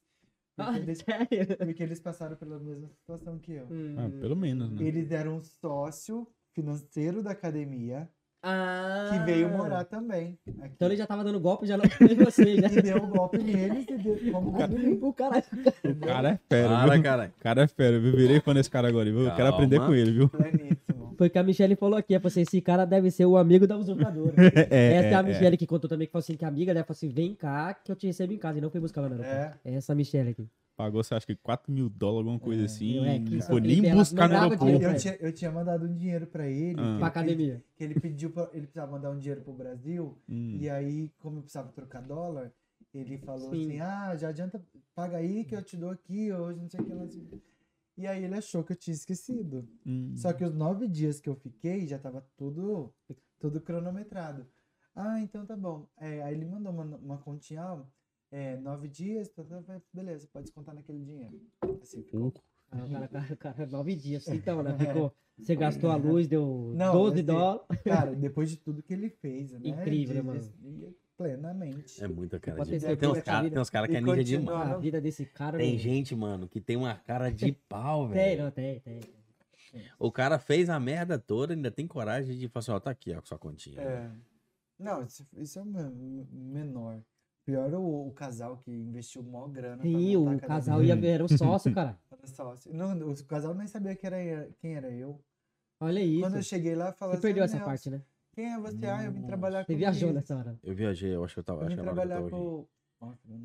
Porque, 0.55 0.71
Ah, 0.71 0.77
eles, 0.79 0.97
sério? 0.99 1.57
porque 1.57 1.83
eles 1.83 1.99
passaram 1.99 2.35
pela 2.37 2.59
mesma 2.59 2.87
situação 2.87 3.37
que 3.39 3.53
eu. 3.53 3.65
Ah, 3.97 4.05
Hum. 4.05 4.19
pelo 4.21 4.35
menos, 4.35 4.71
né? 4.71 4.83
Eles 4.83 5.11
eram 5.11 5.41
sócio 5.41 6.27
financeiro 6.53 7.21
da 7.23 7.31
academia, 7.31 8.07
Ah. 8.41 9.09
que 9.11 9.19
veio 9.25 9.49
morar 9.49 9.83
também. 9.83 10.37
Aqui. 10.61 10.73
Então 10.75 10.87
ele 10.87 10.95
já 10.95 11.07
tava 11.07 11.23
dando 11.23 11.39
golpe, 11.39 11.65
já 11.65 11.75
não 11.75 11.89
foi 11.89 12.07
em 12.13 12.15
você, 12.15 12.61
né? 12.61 12.67
E 12.71 12.81
deu 12.81 12.97
um 13.03 13.09
golpe 13.09 13.39
neles 13.39 13.85
e 13.89 13.97
deu 13.97 14.19
como 14.31 14.49
O 14.51 14.53
cara. 14.53 14.71
O 15.01 15.95
cara 15.99 16.29
é 16.29 16.37
fera, 16.47 16.87
viu? 16.93 17.03
cara. 17.03 17.33
O 17.37 17.41
cara 17.41 17.63
é 17.63 17.67
fera, 17.67 17.99
viu? 17.99 18.15
Virei 18.15 18.39
fã 18.39 18.53
desse 18.53 18.69
cara 18.69 18.87
agora, 18.87 19.09
viu? 19.11 19.21
Eu 19.27 19.35
quero 19.35 19.47
aprender 19.49 19.79
com 19.79 19.93
ele, 19.93 20.11
viu? 20.11 20.29
pleníssimo. 20.29 20.72
Foi 21.17 21.27
o 21.27 21.29
que 21.29 21.37
a 21.39 21.43
Michelle 21.43 21.75
falou 21.75 21.97
aqui. 21.97 22.13
É 22.15 22.19
você, 22.19 22.41
esse 22.41 22.61
cara 22.61 22.85
deve 22.85 23.09
ser 23.11 23.25
o 23.25 23.37
amigo 23.37 23.65
da 23.67 23.77
usurpadora. 23.77 24.33
É, 24.69 24.93
Essa 24.93 25.07
é, 25.07 25.13
a 25.15 25.19
é, 25.19 25.23
Michelle 25.23 25.57
que 25.57 25.67
contou 25.67 25.89
também 25.89 26.07
que 26.07 26.11
falou 26.11 26.21
assim: 26.23 26.35
que 26.35 26.45
a 26.45 26.47
amiga 26.47 26.73
dela 26.73 26.85
falou 26.85 26.95
assim: 26.97 27.09
vem 27.09 27.33
cá 27.35 27.73
que 27.73 27.91
eu 27.91 27.95
te 27.95 28.07
recebo 28.07 28.33
em 28.33 28.37
casa. 28.37 28.57
E 28.57 28.61
não 28.61 28.69
foi 28.69 28.81
buscar 28.81 29.01
lá 29.01 29.09
no 29.09 29.15
aeroporto. 29.21 29.59
É. 29.65 29.73
Essa 29.75 29.93
Michelle 29.95 30.29
aqui. 30.31 30.47
Pagou, 30.75 31.03
você 31.03 31.13
acha 31.13 31.25
que 31.27 31.35
4 31.35 31.71
mil 31.71 31.87
dólares, 31.87 32.19
alguma 32.27 32.39
coisa 32.39 32.65
assim. 32.65 33.05
É, 33.05 33.19
que 33.19 33.35
não 33.35 33.41
foi 33.43 33.61
nem 33.61 33.93
buscar 33.93 34.27
no 34.27 34.35
aeroporto. 34.35 34.81
Eu 34.83 34.95
tinha, 34.97 35.17
eu 35.19 35.31
tinha 35.31 35.51
mandado 35.51 35.85
um 35.85 35.93
dinheiro 35.93 36.25
pra 36.25 36.47
ele. 36.47 36.79
Ah. 36.79 36.93
que 36.93 36.97
Pra 36.97 37.07
academia. 37.07 37.63
que 37.75 37.83
ele 37.83 37.99
pediu 37.99 38.31
pra, 38.31 38.49
ele 38.53 38.63
precisava 38.63 38.91
mandar 38.91 39.11
um 39.11 39.19
dinheiro 39.19 39.41
pro 39.41 39.53
Brasil 39.53 40.17
Hum. 40.27 40.57
e 40.59 40.69
aí 40.69 41.11
como 41.19 41.37
eu 41.37 41.41
precisava 41.43 41.69
trocar 41.71 42.01
dólar 42.01 42.51
ele 42.93 43.17
falou 43.19 43.51
Sim. 43.51 43.65
assim 43.67 43.79
ah 43.81 44.15
já 44.15 44.29
adianta 44.29 44.61
paga 44.95 45.17
aí 45.17 45.43
que 45.45 45.55
eu 45.55 45.61
te 45.63 45.75
dou 45.77 45.89
aqui 45.89 46.31
hoje 46.31 46.59
não 46.59 46.69
sei 46.69 46.79
o 46.79 46.83
que 46.85 46.93
lá 46.93 47.05
e 47.97 48.07
aí 48.07 48.23
ele 48.23 48.35
achou 48.35 48.63
que 48.63 48.73
eu 48.73 48.77
tinha 48.77 48.93
esquecido 48.93 49.67
Hum. 49.85 50.13
só 50.15 50.33
que 50.33 50.43
os 50.43 50.53
nove 50.53 50.87
dias 50.87 51.19
que 51.19 51.29
eu 51.29 51.35
fiquei 51.35 51.87
já 51.87 51.97
tava 51.99 52.21
tudo 52.37 52.93
tudo 53.39 53.59
cronometrado 53.61 54.47
ah 54.95 55.19
então 55.19 55.45
tá 55.45 55.55
bom 55.55 55.87
É, 55.97 56.21
aí 56.23 56.33
ele 56.35 56.45
mandou 56.45 56.71
uma, 56.73 56.83
uma 56.97 57.17
continha 57.17 57.63
ó, 57.73 57.85
é, 58.31 58.57
nove 58.57 58.87
dias 58.87 59.29
tá, 59.29 59.43
tá, 59.43 59.61
tá, 59.61 59.81
beleza 59.93 60.27
pode 60.31 60.45
descontar 60.45 60.73
naquele 60.75 61.03
dinheiro 61.03 61.39
assim 61.81 62.01
ficou. 62.03 62.33
Ah, 62.71 62.85
o 62.85 62.89
cara, 62.89 63.07
cara, 63.07 63.35
cara, 63.35 63.65
nove 63.67 63.95
dias. 63.95 64.25
Então, 64.57 64.63
né? 64.63 64.75
Ficou. 64.77 65.13
Você 65.37 65.55
gastou 65.55 65.91
a 65.91 65.95
luz, 65.95 66.27
deu 66.27 66.73
Não, 66.75 66.91
12 66.93 67.17
assim, 67.17 67.25
dólares. 67.25 67.83
cara 67.83 68.15
depois 68.15 68.49
de 68.49 68.57
tudo 68.57 68.81
que 68.81 68.93
ele 68.93 69.09
fez 69.09 69.51
né 69.51 69.59
Incrível, 69.63 70.15
né, 70.15 70.21
de- 70.21 70.27
mano? 70.27 70.53
de- 70.59 70.95
plenamente 71.23 72.03
É 72.03 72.07
muita 72.07 72.39
cara 72.39 72.63
de 72.63 72.79
pau. 72.79 72.95
Tem 72.97 73.09
uns 73.09 73.21
caras 73.23 73.51
tem 73.59 73.69
cara 73.69 73.87
que 73.87 73.95
é 73.95 74.01
ninja 74.01 74.15
continua- 74.17 74.53
demais. 74.57 74.71
A 74.71 74.77
vida 74.77 75.01
desse 75.01 75.25
cara. 75.25 75.57
Tem 75.57 75.71
não- 75.73 75.79
gente, 75.79 76.15
mano, 76.15 76.47
que 76.47 76.59
tem 76.61 76.75
uma 76.75 76.95
cara 76.95 77.31
de 77.31 77.51
pau, 77.69 78.05
Tem, 78.07 78.13
velho. 78.13 78.43
não, 78.43 78.51
tem, 78.51 78.79
tem. 78.81 78.99
O 79.97 80.11
cara 80.11 80.37
fez 80.37 80.69
a 80.69 80.79
merda 80.79 81.17
toda, 81.17 81.53
ainda 81.53 81.71
tem 81.71 81.87
coragem 81.87 82.37
de 82.37 82.47
falar 82.47 82.59
assim, 82.61 82.71
ó, 82.71 82.79
tá 82.79 82.91
aqui, 82.91 83.11
ó, 83.15 83.21
sua 83.23 83.39
continha. 83.39 83.81
É. 83.81 84.11
Não, 84.77 85.01
isso, 85.03 85.25
isso 85.37 85.59
é 85.59 85.63
men- 85.63 86.27
menor. 86.31 86.99
Pior 87.45 87.73
o, 87.73 88.07
o 88.07 88.11
casal 88.13 88.57
que 88.57 88.71
investiu 88.71 89.21
mó 89.23 89.47
grana. 89.47 89.81
Sim, 89.81 90.15
o 90.15 90.39
casal 90.39 90.83
ia, 90.83 90.93
era 91.05 91.25
o 91.25 91.27
sócio, 91.37 91.73
cara. 91.75 91.97
Era 92.11 92.27
sócio. 92.27 92.73
Não, 92.73 93.11
o 93.11 93.25
casal 93.25 93.53
nem 93.53 93.67
sabia 93.67 93.95
que 93.95 94.05
era, 94.05 94.47
quem 94.61 94.75
era 94.75 94.89
eu. 94.91 95.19
Olha 95.79 95.99
isso. 95.99 96.21
Quando 96.21 96.35
eu 96.37 96.43
cheguei 96.43 96.75
lá, 96.75 96.93
falou 96.93 97.15
Você 97.15 97.21
perdeu 97.21 97.43
assim, 97.43 97.57
essa 97.57 97.65
"Nelson, 97.65 97.69
parte, 97.69 97.89
né? 97.89 98.01
Quem 98.33 98.51
é 98.53 98.57
você? 98.59 98.85
Ah, 98.87 99.03
eu 99.03 99.11
vim 99.11 99.21
trabalhar 99.23 99.63
com 99.65 99.71
Você 99.71 99.77
viajou 99.77 100.09
isso. 100.09 100.15
nessa 100.15 100.37
hora. 100.37 100.59
Eu 100.63 100.73
viajei, 100.75 101.15
eu 101.15 101.23
acho 101.23 101.33
que 101.35 101.39
eu 101.39 101.43
tava. 101.43 101.63
Eu 101.63 101.67
vim 101.69 101.75
trabalhar 101.75 102.21
com... 102.29 102.67
Nossa, 102.99 103.19
eu 103.29 103.37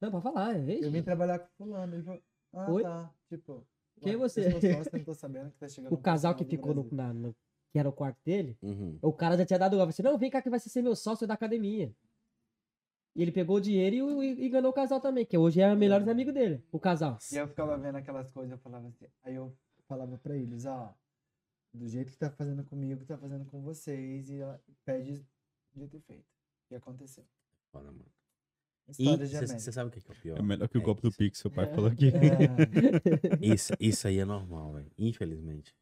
não 0.00 0.10
pode 0.10 0.22
falar, 0.22 0.54
é 0.56 0.58
Eu 0.58 0.90
vim 0.90 0.98
isso. 0.98 1.02
trabalhar 1.04 1.38
com 1.38 1.48
fulano. 1.56 1.94
Ele 1.94 2.02
falou, 2.02 2.22
ah, 2.54 2.70
Oi? 2.72 2.82
tá. 2.82 3.10
Tipo, 3.28 3.66
Quem 4.00 4.12
é 4.14 4.16
você? 4.16 4.46
Eu 4.46 4.50
sou 4.52 4.60
sócio, 4.60 4.90
eu 4.92 4.98
não 4.98 5.04
tô 5.04 5.14
sabendo 5.14 5.50
que 5.50 5.58
tá 5.58 5.68
chegando 5.68 5.92
O 5.92 5.98
casal 5.98 6.34
que 6.34 6.44
ficou 6.44 6.74
no, 6.74 6.82
Brasil." 6.84 6.96
na- 6.96 7.12
no- 7.12 7.36
que 7.70 7.78
era 7.78 7.88
o 7.88 7.92
quarto 7.92 8.18
dele, 8.24 8.56
Uhum. 8.62 8.98
o 9.02 9.12
cara 9.12 9.36
já 9.36 9.44
tinha 9.44 9.58
dado 9.58 9.76
golpe. 9.76 9.90
Assim, 9.90 10.02
não, 10.02 10.16
vem 10.16 10.30
cá 10.30 10.40
que 10.40 10.48
vai 10.48 10.58
ser 10.58 10.80
meu 10.82 10.96
sócio 10.96 11.26
da 11.26 11.34
academia. 11.34 11.92
E 13.14 13.20
ele 13.22 13.30
pegou 13.32 13.56
o 13.56 13.60
dinheiro 13.60 14.22
e, 14.22 14.32
e 14.40 14.46
enganou 14.46 14.70
o 14.70 14.74
casal 14.74 15.00
também, 15.00 15.26
que 15.26 15.36
hoje 15.36 15.60
é 15.60 15.70
o 15.72 15.76
melhor 15.76 16.08
amigo 16.08 16.32
dele, 16.32 16.64
o 16.72 16.78
casal. 16.80 17.18
E 17.32 17.36
eu 17.36 17.46
ficava 17.48 17.76
vendo 17.76 17.96
aquelas 17.96 18.30
coisas, 18.30 18.52
eu 18.52 18.58
falava 18.58 18.88
assim, 18.88 19.06
aí 19.24 19.34
eu 19.34 19.52
falava 19.86 20.16
pra 20.18 20.34
eles, 20.36 20.64
ó, 20.64 20.94
do 21.78 21.88
jeito 21.88 22.10
que 22.12 22.18
tá 22.18 22.30
fazendo 22.30 22.64
comigo, 22.64 23.04
tá 23.04 23.16
fazendo 23.16 23.44
com 23.46 23.62
vocês, 23.62 24.28
e 24.30 24.42
ó, 24.42 24.58
pede 24.84 25.24
de 25.74 25.88
ter 25.88 26.00
feito. 26.00 26.26
E 26.70 26.74
aconteceu. 26.74 27.24
Foda, 27.72 27.90
mano. 27.90 28.04
E 28.98 29.02
História 29.02 29.26
você 29.58 29.72
sabe 29.72 29.88
o 29.88 29.92
que 29.92 30.00
que 30.00 30.10
é 30.10 30.14
o 30.14 30.16
pior? 30.16 30.38
É 30.38 30.42
melhor 30.42 30.68
que 30.68 30.78
o 30.78 30.80
É 30.80 30.84
golpe 30.84 31.02
do 31.02 31.08
isso. 31.08 31.18
Pix, 31.18 31.38
seu 31.38 31.50
pai 31.50 31.66
falou 31.66 31.90
aqui. 31.90 32.06
É, 32.08 33.36
Isso, 33.54 33.72
isso 33.78 34.08
aí 34.08 34.18
é 34.18 34.24
normal, 34.24 34.72
velho. 34.72 34.90
Infelizmente. 34.96 35.74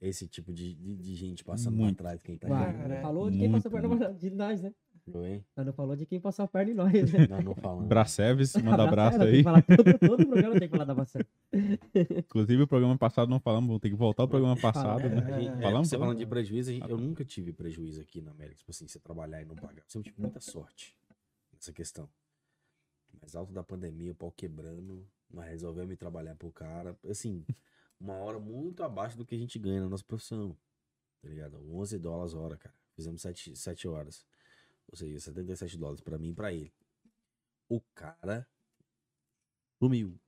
Esse 0.00 0.28
tipo 0.28 0.52
de, 0.52 0.74
de, 0.74 0.96
de 0.96 1.14
gente 1.14 1.42
passando 1.42 1.76
Muito. 1.76 1.96
pra 1.96 2.10
trás, 2.10 2.22
quem 2.22 2.36
tá 2.38 2.48
errado. 2.48 2.76
Cara, 2.76 3.00
falou 3.00 3.30
de 3.30 3.38
quem 3.38 3.48
muito, 3.48 3.62
passou 3.64 3.78
a 3.78 3.80
perna 3.80 4.14
de 4.14 4.30
nós, 4.30 4.62
né? 4.62 4.74
Não, 5.06 5.24
hein? 5.24 5.44
Mas 5.54 5.64
não 5.66 5.72
falou 5.72 5.94
de 5.94 6.04
quem 6.04 6.20
passou 6.20 6.44
a 6.44 6.48
perna 6.48 6.72
em 6.72 6.74
nós, 6.74 7.12
né? 7.12 7.26
Não, 7.30 7.40
não 7.40 7.54
falando. 7.54 7.86
Braceves, 7.86 8.54
manda 8.56 8.82
abraço 8.88 9.22
aí. 9.22 9.44
todo, 9.44 9.98
todo 10.00 10.26
programa 10.26 10.58
tem 10.58 10.68
que 10.68 10.72
falar 10.76 10.84
da 10.84 10.94
maçã. 10.96 11.20
Inclusive, 12.18 12.62
o 12.62 12.66
programa 12.66 12.98
passado 12.98 13.28
não 13.28 13.38
falamos, 13.38 13.68
vou 13.68 13.78
ter 13.78 13.88
que 13.90 13.94
voltar 13.94 14.24
ao 14.24 14.28
programa 14.28 14.56
passado, 14.60 15.02
Fala. 15.02 15.14
né? 15.14 15.34
A 15.34 15.40
gente- 15.40 15.58
é, 15.58 15.62
Falamos, 15.62 15.88
você 15.88 15.96
falamos? 15.96 15.98
falando 15.98 16.18
de 16.18 16.26
prejuízo, 16.26 16.72
gente- 16.72 16.90
eu 16.90 16.98
nunca 16.98 17.24
tive 17.24 17.52
prejuízo 17.52 18.00
aqui 18.00 18.20
na 18.20 18.32
América. 18.32 18.56
Tipo 18.58 18.70
assim, 18.72 18.88
você 18.88 18.98
trabalhar 18.98 19.40
e 19.40 19.44
não 19.44 19.54
pagar. 19.54 19.82
Eu 19.82 19.84
sempre 19.88 20.10
tive 20.10 20.20
muita 20.20 20.40
sorte 20.40 20.96
nessa 21.52 21.72
questão. 21.72 22.08
Mas 23.22 23.36
alto 23.36 23.52
da 23.52 23.62
pandemia, 23.62 24.10
o 24.12 24.14
pau 24.14 24.32
quebrando, 24.32 25.06
nós 25.32 25.46
resolvemos 25.46 25.92
ir 25.92 25.96
trabalhar 25.96 26.34
pro 26.34 26.50
cara. 26.50 26.98
Assim, 27.08 27.44
uma 28.00 28.14
hora 28.14 28.38
muito 28.40 28.82
abaixo 28.82 29.16
do 29.16 29.24
que 29.24 29.34
a 29.36 29.38
gente 29.38 29.56
ganha 29.58 29.80
na 29.82 29.88
nossa 29.88 30.04
profissão. 30.04 30.56
Tá 31.22 31.28
ligado? 31.28 31.58
11 31.72 31.96
dólares 31.98 32.34
a 32.34 32.38
hora, 32.38 32.56
cara. 32.56 32.74
Fizemos 32.94 33.22
7, 33.22 33.54
7 33.56 33.86
horas. 33.88 34.24
Ou 34.88 34.96
seja, 34.96 35.18
77 35.20 35.76
dólares 35.78 36.00
pra 36.00 36.18
mim 36.18 36.30
e 36.30 36.34
pra 36.34 36.52
ele. 36.52 36.72
O 37.68 37.80
cara 37.94 38.46
sumiu. 39.78 40.18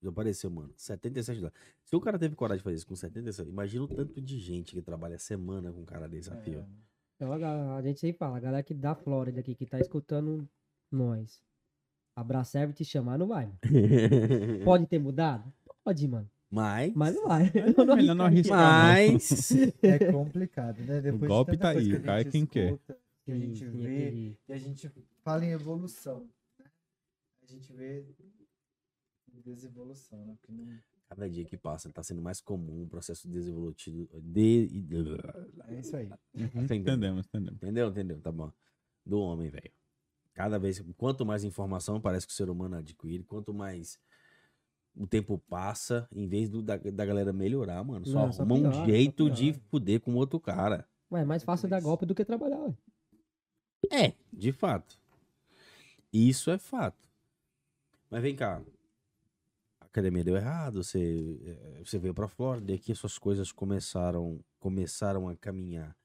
Desapareceu, 0.00 0.50
mano. 0.50 0.72
77 0.76 1.40
dólares. 1.40 1.58
Se 1.84 1.96
o 1.96 2.00
cara 2.00 2.18
teve 2.18 2.34
coragem 2.34 2.58
de 2.58 2.64
fazer 2.64 2.76
isso 2.76 2.86
com 2.86 2.94
77, 2.96 3.48
imagina 3.48 3.84
o 3.84 3.88
tanto 3.88 4.20
de 4.20 4.38
gente 4.38 4.74
que 4.74 4.82
trabalha 4.82 5.18
semana 5.18 5.72
com 5.72 5.80
um 5.80 5.84
cara 5.84 6.08
desse 6.08 6.30
aqui, 6.30 6.56
ó. 6.56 6.60
é. 6.60 7.44
A, 7.44 7.76
a 7.76 7.82
gente 7.82 8.00
sempre 8.00 8.18
fala, 8.18 8.36
a 8.36 8.40
galera 8.40 8.62
que 8.62 8.74
da 8.74 8.94
Flórida 8.94 9.40
aqui, 9.40 9.54
que 9.54 9.64
tá 9.64 9.78
escutando 9.78 10.48
nós. 10.90 11.42
A 12.16 12.22
Bracerve 12.22 12.74
te 12.74 12.84
chamar, 12.84 13.18
não 13.18 13.26
vai. 13.28 13.46
mano. 13.46 13.58
Pode 14.64 14.86
ter 14.86 14.98
mudado? 14.98 15.52
Pode, 15.82 16.06
mano. 16.06 16.30
Mas. 16.54 16.94
Mas 16.94 17.14
não 17.16 17.26
vai. 17.26 17.52
É 17.54 17.96
melhor 17.96 18.14
não 18.14 18.24
arriscar, 18.26 18.58
não. 18.58 19.12
Mas. 19.12 19.50
É 19.82 20.12
complicado, 20.12 20.78
né? 20.82 21.00
Depois 21.00 21.22
de 21.22 21.26
golpe 21.26 21.56
tá 21.56 21.70
aí, 21.70 22.00
cai 22.00 22.24
quem 22.24 22.46
quer. 22.46 22.78
Que 23.24 23.32
a 23.32 23.38
gente 23.38 23.64
vê, 23.64 24.36
e 24.48 24.52
a 24.52 24.58
gente 24.58 24.90
fala 25.22 25.44
em 25.44 25.50
evolução. 25.50 26.28
né? 26.58 26.66
A 27.42 27.46
gente 27.46 27.72
vê 27.72 28.04
desevolução, 29.44 30.24
né? 30.24 30.36
Porque 30.40 30.52
não... 30.52 30.78
Cada 31.08 31.28
dia 31.28 31.44
que 31.44 31.56
passa 31.56 31.90
tá 31.92 32.02
sendo 32.02 32.22
mais 32.22 32.40
comum 32.40 32.82
o 32.82 32.88
processo 32.88 33.28
desenvolutivo. 33.28 34.08
De... 34.20 34.68
É 35.68 35.74
isso 35.80 35.96
aí. 35.96 36.10
Entendeu? 36.34 36.62
Entendemos, 36.80 37.26
entendemos. 37.26 37.56
Entendeu? 37.62 37.88
Entendeu? 37.88 38.20
Tá 38.20 38.32
bom. 38.32 38.52
Do 39.04 39.20
homem, 39.20 39.50
velho. 39.50 39.70
Cada 40.32 40.58
vez, 40.58 40.82
quanto 40.96 41.24
mais 41.24 41.44
informação 41.44 42.00
parece 42.00 42.26
que 42.26 42.32
o 42.32 42.36
ser 42.36 42.48
humano 42.50 42.76
adquire, 42.76 43.22
quanto 43.22 43.52
mais 43.54 43.98
o 44.96 45.06
tempo 45.06 45.38
passa, 45.48 46.08
em 46.12 46.26
vez 46.26 46.48
do, 46.48 46.62
da, 46.62 46.76
da 46.76 47.04
galera 47.04 47.32
melhorar, 47.32 47.82
mano, 47.82 48.06
só 48.06 48.26
Não, 48.26 48.32
só 48.32 48.42
arruma 48.42 48.54
um 48.54 48.60
piora, 48.60 48.76
só 48.76 48.86
jeito 48.86 49.30
de 49.30 49.52
piora. 49.52 49.66
fuder 49.68 50.00
com 50.00 50.14
outro 50.14 50.38
cara. 50.38 50.88
Ué, 51.10 51.22
é 51.22 51.24
mais 51.24 51.42
fácil 51.42 51.68
dar 51.68 51.80
golpe 51.80 52.06
do 52.06 52.14
que 52.14 52.24
trabalhar, 52.24 52.60
ué. 52.60 52.74
É, 53.90 54.14
de 54.32 54.52
fato. 54.52 54.98
Isso 56.12 56.50
é 56.50 56.58
fato. 56.58 57.08
Mas 58.10 58.22
vem 58.22 58.36
cá. 58.36 58.62
A 59.80 59.84
academia 59.84 60.24
deu 60.24 60.36
errado, 60.36 60.82
você, 60.82 61.38
eh, 61.44 61.82
você 61.84 61.98
veio 61.98 62.14
pra 62.14 62.28
Flórida 62.28 62.72
e 62.72 62.76
aqui 62.76 62.92
as 62.92 62.98
suas 62.98 63.18
coisas 63.18 63.52
começaram, 63.52 64.40
começaram 64.58 65.28
a 65.28 65.36
caminhar. 65.36 65.96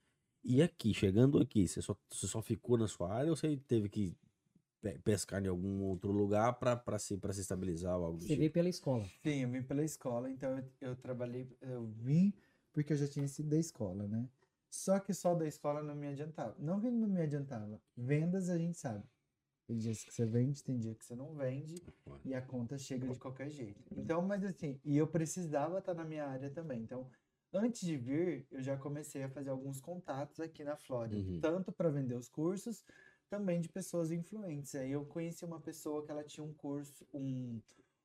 E 0.43 0.61
aqui, 0.61 0.93
chegando 0.93 1.39
aqui, 1.39 1.67
você 1.67 1.81
só, 1.81 1.95
você 2.09 2.27
só 2.27 2.41
ficou 2.41 2.77
na 2.77 2.87
sua 2.87 3.13
área 3.13 3.29
ou 3.29 3.35
você 3.35 3.57
teve 3.67 3.89
que 3.89 4.15
pescar 5.03 5.43
em 5.43 5.47
algum 5.47 5.81
outro 5.83 6.11
lugar 6.11 6.53
pra, 6.53 6.97
se, 6.99 7.17
pra 7.17 7.33
se 7.33 7.41
estabilizar 7.41 7.97
ou 7.97 8.05
algo 8.05 8.19
Você 8.19 8.27
tipo? 8.27 8.39
veio 8.39 8.51
pela 8.51 8.69
escola. 8.69 9.05
Sim, 9.23 9.43
eu 9.43 9.49
vim 9.49 9.61
pela 9.63 9.83
escola, 9.83 10.29
então 10.29 10.57
eu, 10.57 10.89
eu 10.89 10.95
trabalhei, 10.95 11.47
eu 11.61 11.85
vim 11.87 12.33
porque 12.71 12.93
eu 12.93 12.97
já 12.97 13.07
tinha 13.07 13.27
sido 13.27 13.49
da 13.49 13.57
escola, 13.57 14.07
né? 14.07 14.27
Só 14.69 14.99
que 14.99 15.13
só 15.13 15.33
da 15.33 15.47
escola 15.47 15.81
não 15.81 15.95
me 15.95 16.07
adiantava. 16.07 16.55
Não 16.59 16.79
que 16.79 16.89
não 16.91 17.07
me 17.07 17.21
adiantava. 17.21 17.81
Vendas 17.97 18.49
a 18.49 18.57
gente 18.57 18.77
sabe. 18.77 19.03
Tem 19.67 19.77
dias 19.77 20.03
que 20.03 20.13
você 20.13 20.25
vende, 20.25 20.63
tem 20.63 20.77
dia 20.79 20.95
que 20.95 21.05
você 21.05 21.15
não 21.15 21.33
vende 21.35 21.75
e 22.25 22.33
a 22.33 22.41
conta 22.41 22.77
chega 22.77 23.07
de 23.07 23.19
qualquer 23.19 23.49
jeito. 23.49 23.79
Então, 23.91 24.21
mas 24.21 24.43
assim, 24.43 24.79
e 24.83 24.97
eu 24.97 25.07
precisava 25.07 25.79
estar 25.79 25.93
na 25.93 26.03
minha 26.03 26.25
área 26.25 26.49
também. 26.49 26.81
Então, 26.81 27.07
antes 27.53 27.81
de 27.81 27.95
vir, 27.97 28.47
eu 28.51 28.61
já 28.61 28.77
comecei 28.77 29.23
a 29.23 29.29
fazer 29.29 29.49
alguns 29.51 29.79
contatos 29.79 30.39
aqui 30.39 30.63
na 30.63 30.75
Flórida, 30.75 31.17
Uhum. 31.17 31.39
tanto 31.39 31.71
para 31.71 31.89
vender 31.89 32.15
os 32.15 32.27
cursos, 32.29 32.83
também 33.29 33.61
de 33.61 33.69
pessoas 33.69 34.11
influentes. 34.11 34.75
Aí 34.75 34.91
eu 34.91 35.05
conheci 35.05 35.45
uma 35.45 35.59
pessoa 35.59 36.03
que 36.03 36.11
ela 36.11 36.23
tinha 36.23 36.43
um 36.43 36.53
curso, 36.53 37.07
um, 37.13 37.61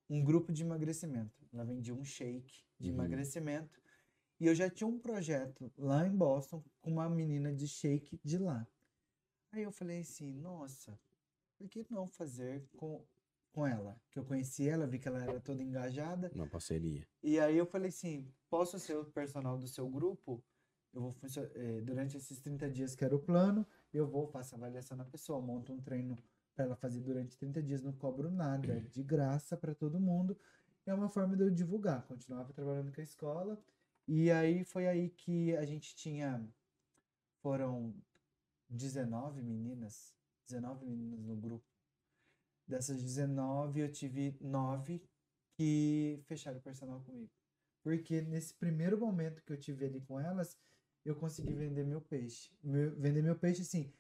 um 0.09 0.23
grupo 0.23 0.53
de 0.53 0.63
emagrecimento. 0.63 1.45
Ela 1.53 1.65
vendia 1.65 1.95
um 1.95 2.05
shake 2.05 2.63
de 2.79 2.89
Uhum. 2.91 2.95
emagrecimento. 2.97 3.81
E 4.41 4.47
eu 4.47 4.55
já 4.55 4.69
tinha 4.69 4.87
um 4.87 4.99
projeto 4.99 5.73
lá 5.79 6.07
em 6.07 6.15
Boston 6.15 6.63
com 6.81 6.91
uma 6.93 7.09
menina 7.09 7.53
de 7.55 7.67
shake 7.67 8.21
de 8.23 8.37
lá. 8.39 8.67
Aí 9.53 9.63
eu 9.63 9.71
falei 9.73 10.01
assim, 10.01 10.33
nossa, 10.33 10.99
por 11.57 11.69
que 11.69 11.87
não 11.89 12.09
fazer 12.09 12.67
com, 12.77 13.05
com 13.53 13.67
ela? 13.67 13.97
Que 14.11 14.19
eu 14.19 14.25
conheci 14.25 14.69
ela, 14.69 14.87
vi 14.87 14.99
que 14.99 15.07
ela 15.07 15.23
era 15.23 15.41
toda 15.41 15.63
engajada. 15.63 16.31
Uma 16.35 16.49
parceria. 16.49 17.07
E 17.23 17.39
aí 17.39 17.57
eu 17.57 17.65
falei 17.65 17.89
assim, 17.89 18.29
posso 18.51 18.79
ser 18.79 18.97
o 18.97 19.05
personal 19.05 19.57
do 19.57 19.69
seu 19.69 19.89
grupo? 19.89 20.43
Eu 20.93 21.01
vou 21.01 21.17
eh, 21.55 21.81
durante 21.81 22.17
esses 22.17 22.41
30 22.41 22.69
dias 22.71 22.95
que 22.95 23.05
era 23.05 23.15
o 23.15 23.19
plano, 23.21 23.67
eu 23.97 24.07
vou, 24.07 24.27
faço 24.27 24.55
avaliação 24.55 24.97
na 24.97 25.05
pessoa, 25.05 25.41
monto 25.41 25.73
um 25.73 25.81
treino 25.81 26.19
para 26.55 26.65
ela 26.65 26.77
fazer 26.77 27.01
durante 27.01 27.37
30 27.37 27.63
dias, 27.63 27.83
não 27.83 27.93
cobro 27.93 28.31
nada, 28.31 28.75
é 28.75 28.81
de 28.81 29.03
graça 29.03 29.57
para 29.57 29.75
todo 29.75 30.01
mundo. 30.01 30.37
É 30.87 30.93
uma 30.93 31.09
forma 31.09 31.37
de 31.37 31.43
eu 31.43 31.51
divulgar. 31.51 32.07
Continuava 32.07 32.53
trabalhando 32.53 32.93
com 32.93 33.01
a 33.01 33.05
escola. 33.05 33.59
E 34.07 34.31
aí 34.31 34.65
foi 34.65 34.87
aí 34.87 35.09
que 35.11 35.57
a 35.57 35.65
gente 35.65 35.97
tinha. 35.97 36.47
Foram 37.43 37.95
19 38.69 39.43
meninas. 39.43 40.15
19 40.47 40.85
meninas 40.85 41.25
no 41.25 41.37
grupo. 41.37 41.65
Dessas 42.67 43.03
19, 43.03 43.81
eu 43.81 43.91
tive 43.91 44.37
9 44.41 45.03
que 45.55 46.23
fecharam 46.27 46.59
o 46.59 46.63
personal 46.63 47.01
comigo. 47.01 47.31
Porque 47.83 48.21
nesse 48.23 48.55
primeiro 48.55 48.99
momento 48.99 49.43
que 49.43 49.53
eu 49.53 49.59
tive 49.59 49.87
ali 49.87 50.01
com 50.01 50.19
elas, 50.19 50.59
eu 51.05 51.15
consegui 51.15 51.53
vender 51.53 51.85
meu 51.85 52.01
peixe. 52.01 52.51
Meu- 52.63 52.95
vender 52.97 53.23
meu 53.23 53.37
peixe, 53.37 53.63
assim, 53.63 53.93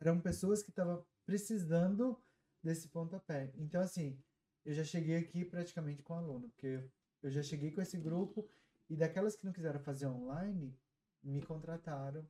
eram 0.00 0.20
pessoas 0.20 0.62
que 0.62 0.70
estavam 0.70 1.04
precisando 1.26 2.16
desse 2.62 2.88
pontapé. 2.88 3.52
Então, 3.56 3.80
assim, 3.80 4.18
eu 4.64 4.72
já 4.74 4.84
cheguei 4.84 5.16
aqui 5.16 5.44
praticamente 5.44 6.02
com 6.02 6.14
aluno, 6.14 6.48
porque 6.50 6.82
eu 7.22 7.30
já 7.30 7.42
cheguei 7.42 7.70
com 7.72 7.80
esse 7.80 7.96
grupo 7.96 8.48
e 8.88 8.96
daquelas 8.96 9.34
que 9.34 9.44
não 9.44 9.52
quiseram 9.52 9.80
fazer 9.80 10.06
online, 10.06 10.76
me 11.22 11.40
contrataram 11.42 12.26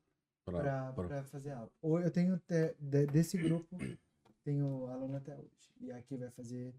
para 1.04 1.24
fazer 1.24 1.50
aula. 1.50 1.70
Ou 1.80 2.00
eu 2.00 2.10
tenho 2.10 2.38
te- 2.38 2.74
de- 2.78 3.06
desse 3.06 3.36
grupo, 3.38 3.76
tenho 4.44 4.86
aluno 4.86 5.16
até 5.16 5.36
hoje. 5.36 5.72
E 5.80 5.90
aqui 5.92 6.16
vai 6.16 6.30
fazer 6.30 6.74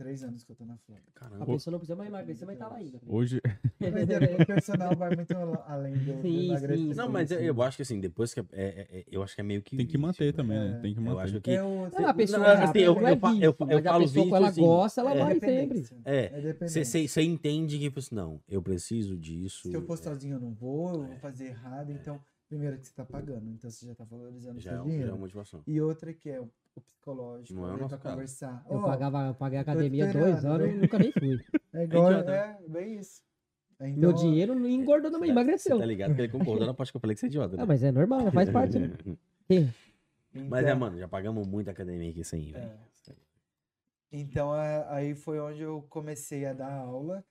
três 0.00 0.22
anos 0.24 0.42
que 0.42 0.50
eu 0.52 0.56
tô 0.56 0.64
na 0.64 0.78
Flórida. 0.78 1.06
A 1.14 1.18
Caramba. 1.20 1.44
pessoa 1.46 1.72
não 1.72 1.78
precisa 1.78 1.94
mais 1.94 2.08
emagrecer, 2.08 2.46
mas 2.46 2.58
tá 2.58 2.68
lá 2.68 2.76
ainda. 2.76 2.98
Hoje, 3.06 3.38
Mas 3.78 4.08
é, 4.08 4.34
o 4.42 4.46
personal 4.46 4.96
vai 4.96 5.14
muito 5.14 5.30
al- 5.36 5.62
além 5.68 5.92
do, 5.92 6.14
do 6.14 6.22
Sim, 6.22 6.46
emagrecimento. 6.46 6.94
sim, 6.94 6.98
Não, 6.98 7.10
mas 7.10 7.30
eu, 7.30 7.38
eu 7.40 7.62
acho 7.62 7.76
que 7.76 7.82
assim, 7.82 8.00
depois 8.00 8.32
que. 8.32 8.40
é- 8.40 8.44
é- 8.52 8.98
é- 9.00 9.04
eu 9.10 9.22
acho 9.22 9.34
que 9.34 9.42
é 9.42 9.44
meio 9.44 9.60
que. 9.62 9.76
tem 9.76 9.86
que 9.86 9.98
manter 9.98 10.26
né? 10.26 10.32
também, 10.32 10.58
né? 10.58 10.78
É, 10.78 10.80
Tem 10.80 10.94
que 10.94 11.00
Eu 11.00 11.04
manter. 11.04 11.20
acho 11.20 11.40
que. 11.42 11.50
É 11.50 11.62
o, 11.62 11.90
Não, 11.90 12.06
a 12.08 12.14
pessoa, 12.14 12.38
Não, 12.38 12.46
a 12.46 12.52
assim, 12.52 12.78
eu- 12.78 12.94
pessoa 12.94 13.00
eu 13.10 13.14
é 13.14 13.16
fa- 13.18 13.28
vício, 13.30 13.44
eu- 13.44 13.56
eu 13.60 13.66
mas 13.66 13.86
a 13.86 13.90
falo 13.90 14.04
pessoa, 14.04 14.14
vício, 14.24 14.28
quando 14.30 14.36
ela 14.42 14.48
assim, 14.48 14.60
gosta, 14.62 15.00
ela 15.02 15.14
é 15.14 15.18
vai 15.24 15.40
sempre. 15.40 15.84
É. 16.06 16.66
Você 16.66 17.22
entende 17.22 17.76
que, 17.78 17.84
tipo 17.84 17.98
assim, 17.98 18.14
não, 18.14 18.40
eu 18.48 18.62
preciso 18.62 19.18
disso. 19.18 19.68
Se 19.68 19.74
eu 19.74 19.82
for 19.82 19.98
é, 19.98 20.02
sozinho, 20.02 20.36
eu 20.36 20.40
não 20.40 20.54
vou, 20.54 20.94
eu 20.94 21.02
vou 21.08 21.16
fazer 21.18 21.46
errado. 21.48 21.92
Então, 21.92 22.18
primeiro 22.48 22.78
que 22.78 22.86
você 22.86 22.94
tá 22.94 23.04
pagando, 23.04 23.50
então 23.50 23.70
você 23.70 23.86
já 23.86 23.94
tá 23.94 24.04
valorizando 24.04 24.58
o 24.58 24.62
seu 24.62 24.72
é, 24.72 24.74
um- 24.74 24.76
já 24.78 24.80
é 24.82 24.90
dinheiro. 24.90 25.12
uma 25.12 25.18
motivação. 25.18 25.62
E 25.66 25.78
outra 25.80 26.12
que 26.14 26.30
é 26.30 26.40
o, 26.76 26.80
psicológico, 26.80 27.60
Não 27.60 27.74
é 27.74 27.76
nosso 27.76 27.98
pra 27.98 28.10
conversar. 28.12 28.64
Eu 28.68 28.76
Ó, 28.78 28.82
pagava, 28.82 29.26
eu 29.28 29.34
paguei 29.34 29.58
a 29.58 29.62
academia 29.62 30.12
dois 30.12 30.44
anos 30.44 30.68
né? 30.68 30.74
e 30.74 30.78
nunca 30.80 30.98
nem 30.98 31.12
fui. 31.12 31.40
É 31.72 31.84
igual, 31.84 32.10
é, 32.12 32.58
bem 32.68 32.98
isso. 32.98 33.22
Então, 33.80 33.88
Meu 33.96 34.12
dinheiro 34.12 34.54
não 34.56 34.68
engordou, 34.68 35.08
não, 35.10 35.20
Você 35.20 35.28
emagreceu. 35.30 35.78
tá 35.78 35.86
ligado 35.86 36.14
que 36.16 36.20
ele 36.20 36.28
concordou 36.32 36.66
na 36.66 36.74
parte 36.74 36.90
que 36.92 36.96
eu 36.96 37.00
falei 37.00 37.14
que 37.14 37.20
você 37.20 37.26
é 37.26 37.28
idiota. 37.28 37.56
Né? 37.56 37.62
Ah, 37.62 37.66
mas 37.66 37.82
é 37.82 37.92
normal, 37.92 38.24
né? 38.24 38.30
faz 38.32 38.50
parte. 38.50 38.76
né? 38.78 38.90
Sim. 39.50 39.72
Mas 40.48 40.64
é, 40.64 40.68
então- 40.68 40.78
mano, 40.80 40.98
já 40.98 41.06
pagamos 41.08 41.46
muita 41.46 41.70
academia 41.70 42.10
aqui 42.10 42.24
sem. 42.24 42.52
É. 42.54 42.76
Então, 44.12 44.52
aí 44.88 45.14
foi 45.14 45.38
onde 45.38 45.62
eu 45.62 45.82
comecei 45.88 46.44
a 46.44 46.52
dar 46.52 46.72
aula. 46.72 47.24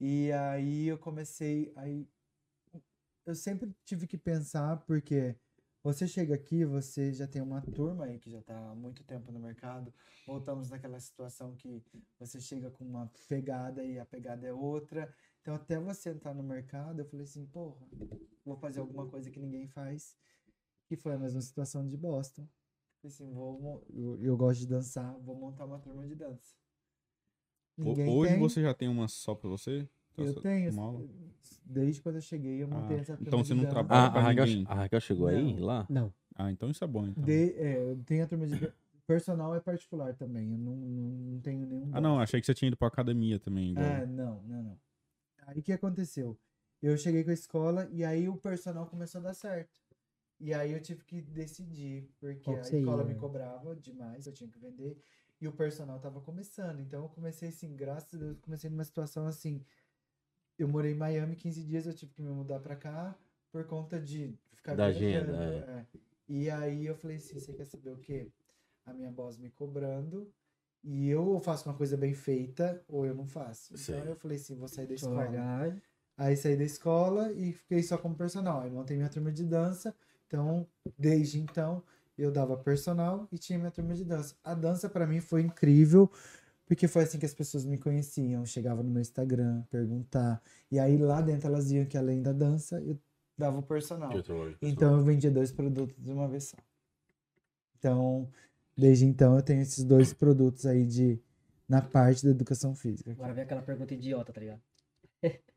E 0.00 0.32
aí 0.32 0.86
eu 0.88 0.96
comecei. 0.98 1.70
Aí, 1.76 2.08
eu 3.26 3.34
sempre 3.34 3.70
tive 3.84 4.06
que 4.06 4.16
pensar, 4.16 4.78
porque 4.86 5.36
você 5.84 6.08
chega 6.08 6.34
aqui, 6.34 6.64
você 6.64 7.12
já 7.12 7.28
tem 7.28 7.42
uma 7.42 7.60
turma 7.60 8.06
aí 8.06 8.18
que 8.18 8.30
já 8.30 8.38
está 8.38 8.70
há 8.70 8.74
muito 8.74 9.04
tempo 9.04 9.30
no 9.30 9.38
mercado. 9.38 9.92
Voltamos 10.26 10.70
naquela 10.70 10.98
situação 10.98 11.54
que 11.54 11.84
você 12.18 12.40
chega 12.40 12.70
com 12.70 12.86
uma 12.86 13.12
pegada 13.28 13.84
e 13.84 13.98
a 13.98 14.06
pegada 14.06 14.46
é 14.46 14.52
outra. 14.52 15.14
Então, 15.42 15.54
até 15.54 15.78
você 15.78 16.08
entrar 16.08 16.32
no 16.32 16.42
mercado, 16.42 17.00
eu 17.00 17.04
falei 17.04 17.24
assim, 17.24 17.44
porra, 17.44 17.86
vou 18.42 18.56
fazer 18.56 18.80
alguma 18.80 19.06
coisa 19.10 19.30
que 19.30 19.38
ninguém 19.38 19.68
faz. 19.68 20.16
Que 20.86 20.96
foi 20.96 21.12
a 21.12 21.18
mesma 21.18 21.42
situação 21.42 21.86
de 21.86 21.98
Boston. 21.98 22.48
Falei 23.02 23.14
assim, 23.14 23.30
vou, 23.30 23.86
eu, 23.90 24.22
eu 24.22 24.36
gosto 24.38 24.60
de 24.60 24.66
dançar, 24.66 25.14
vou 25.18 25.36
montar 25.36 25.66
uma 25.66 25.78
turma 25.78 26.06
de 26.06 26.14
dança. 26.14 26.56
Ninguém 27.76 28.08
Hoje 28.08 28.32
tem, 28.32 28.40
você 28.40 28.62
já 28.62 28.72
tem 28.72 28.88
uma 28.88 29.06
só 29.06 29.34
pra 29.34 29.50
você? 29.50 29.86
Eu 30.16 30.34
tenho. 30.34 30.80
aula? 30.80 31.04
Desde 31.64 32.00
quando 32.00 32.16
eu 32.16 32.20
cheguei, 32.20 32.62
eu 32.62 32.68
montei 32.68 32.96
Ah, 32.96 33.00
essa 33.00 33.16
turma 33.16 33.26
então 33.26 33.42
de 33.42 33.48
você 33.48 33.54
não 33.54 33.64
trabalha 33.66 34.02
Ah, 34.02 34.06
a 34.06 34.10
pra 34.10 34.20
Raquel, 34.22 34.46
ninguém. 34.46 34.64
a 34.66 34.74
Raquel 34.74 35.00
chegou 35.00 35.26
aí, 35.26 35.54
Não. 35.54 35.64
lá? 35.64 35.86
Não. 35.88 36.14
Ah, 36.36 36.50
então 36.50 36.70
isso 36.70 36.84
é 36.84 36.86
bom, 36.86 37.06
então. 37.06 37.24
De, 37.24 37.52
é, 37.54 37.90
eu 37.90 37.96
tenho 38.04 38.24
a 38.24 38.26
turma 38.26 38.46
de 38.46 38.72
personal 39.06 39.54
é 39.54 39.60
particular 39.60 40.14
também. 40.14 40.52
Eu 40.52 40.58
não, 40.58 40.76
não, 40.76 41.10
não 41.32 41.40
tenho 41.40 41.66
nenhum. 41.66 41.90
Ah, 41.92 42.00
não, 42.00 42.20
achei 42.20 42.40
que 42.40 42.46
você 42.46 42.54
tinha 42.54 42.68
ido 42.68 42.76
pra 42.76 42.88
academia 42.88 43.38
também. 43.38 43.72
igual. 43.72 43.86
Ah, 43.86 44.06
não, 44.06 44.42
não, 44.42 44.62
não. 44.62 44.78
Aí 45.46 45.58
o 45.58 45.62
que 45.62 45.72
aconteceu? 45.72 46.38
Eu 46.82 46.96
cheguei 46.96 47.24
com 47.24 47.30
a 47.30 47.34
escola 47.34 47.88
e 47.92 48.04
aí 48.04 48.28
o 48.28 48.36
personal 48.36 48.86
começou 48.86 49.20
a 49.20 49.24
dar 49.24 49.34
certo. 49.34 49.80
E 50.40 50.52
aí 50.52 50.72
eu 50.72 50.80
tive 50.82 51.04
que 51.04 51.22
decidir, 51.22 52.10
porque 52.18 52.50
a 52.50 52.60
escola 52.60 53.02
ia? 53.02 53.08
me 53.08 53.14
cobrava 53.14 53.74
demais, 53.76 54.26
eu 54.26 54.32
tinha 54.32 54.50
que 54.50 54.58
vender, 54.58 54.98
e 55.40 55.46
o 55.48 55.52
personal 55.52 55.98
tava 56.00 56.20
começando. 56.20 56.80
Então 56.80 57.04
eu 57.04 57.08
comecei 57.08 57.48
assim, 57.48 57.74
graças 57.74 58.12
a 58.14 58.18
Deus, 58.18 58.38
comecei 58.40 58.68
numa 58.68 58.84
situação 58.84 59.26
assim. 59.26 59.64
Eu 60.58 60.68
morei 60.68 60.92
em 60.92 60.96
Miami 60.96 61.36
15 61.36 61.62
dias, 61.62 61.86
eu 61.86 61.94
tive 61.94 62.12
que 62.12 62.22
me 62.22 62.30
mudar 62.30 62.60
pra 62.60 62.76
cá 62.76 63.16
por 63.50 63.64
conta 63.64 64.00
de 64.00 64.38
ficar 64.52 64.74
Da 64.74 64.90
viajando, 64.90 65.34
agenda, 65.34 65.86
é. 65.92 65.98
E 66.28 66.50
aí 66.50 66.86
eu 66.86 66.94
falei 66.94 67.16
assim, 67.16 67.38
você 67.38 67.52
quer 67.52 67.66
saber 67.66 67.90
o 67.90 67.98
quê? 67.98 68.30
A 68.86 68.92
minha 68.92 69.10
boss 69.10 69.38
me 69.38 69.50
cobrando, 69.50 70.32
e 70.82 71.08
eu 71.08 71.24
ou 71.24 71.40
faço 71.40 71.68
uma 71.68 71.74
coisa 71.74 71.96
bem 71.96 72.14
feita, 72.14 72.82
ou 72.88 73.06
eu 73.06 73.14
não 73.14 73.26
faço. 73.26 73.76
Sei. 73.76 73.96
Então 73.96 74.08
eu 74.10 74.16
falei 74.16 74.36
assim, 74.36 74.54
vou 74.54 74.68
sair 74.68 74.86
da 74.86 74.94
escola. 74.94 75.80
Aí 76.16 76.36
saí 76.36 76.56
da 76.56 76.64
escola 76.64 77.32
e 77.32 77.52
fiquei 77.52 77.82
só 77.82 77.98
como 77.98 78.14
personal. 78.14 78.60
Aí 78.60 78.70
montei 78.70 78.96
minha 78.96 79.08
turma 79.08 79.32
de 79.32 79.44
dança. 79.44 79.94
Então, 80.26 80.66
desde 80.98 81.40
então, 81.40 81.82
eu 82.16 82.30
dava 82.30 82.56
personal 82.56 83.26
e 83.32 83.38
tinha 83.38 83.58
minha 83.58 83.70
turma 83.70 83.94
de 83.94 84.04
dança. 84.04 84.36
A 84.44 84.54
dança 84.54 84.88
pra 84.88 85.06
mim 85.06 85.20
foi 85.20 85.42
incrível, 85.42 86.10
porque 86.66 86.88
foi 86.88 87.02
assim 87.02 87.18
que 87.18 87.26
as 87.26 87.34
pessoas 87.34 87.64
me 87.64 87.78
conheciam. 87.78 88.44
Chegava 88.46 88.82
no 88.82 88.90
meu 88.90 89.00
Instagram, 89.00 89.62
perguntar. 89.70 90.42
E 90.70 90.78
aí 90.78 90.96
lá 90.96 91.20
dentro 91.20 91.48
elas 91.48 91.70
viam 91.70 91.84
que 91.84 91.96
além 91.96 92.22
da 92.22 92.32
dança, 92.32 92.80
eu 92.80 92.98
dava 93.36 93.58
o 93.58 93.62
personal. 93.62 94.12
Eu 94.12 94.22
Então 94.62 94.96
eu 94.96 95.02
vendia 95.02 95.30
dois 95.30 95.52
produtos 95.52 95.96
de 96.02 96.10
uma 96.12 96.28
vez 96.28 96.44
só. 96.44 96.56
Então, 97.78 98.30
desde 98.76 99.04
então 99.04 99.36
eu 99.36 99.42
tenho 99.42 99.60
esses 99.60 99.84
dois 99.84 100.12
produtos 100.12 100.64
aí 100.64 100.86
de 100.86 101.20
na 101.68 101.82
parte 101.82 102.24
da 102.24 102.30
educação 102.30 102.74
física. 102.74 103.12
Agora 103.12 103.34
vem 103.34 103.44
aquela 103.44 103.62
pergunta 103.62 103.94
idiota, 103.94 104.32
tá 104.32 104.40
ligado? 104.40 104.60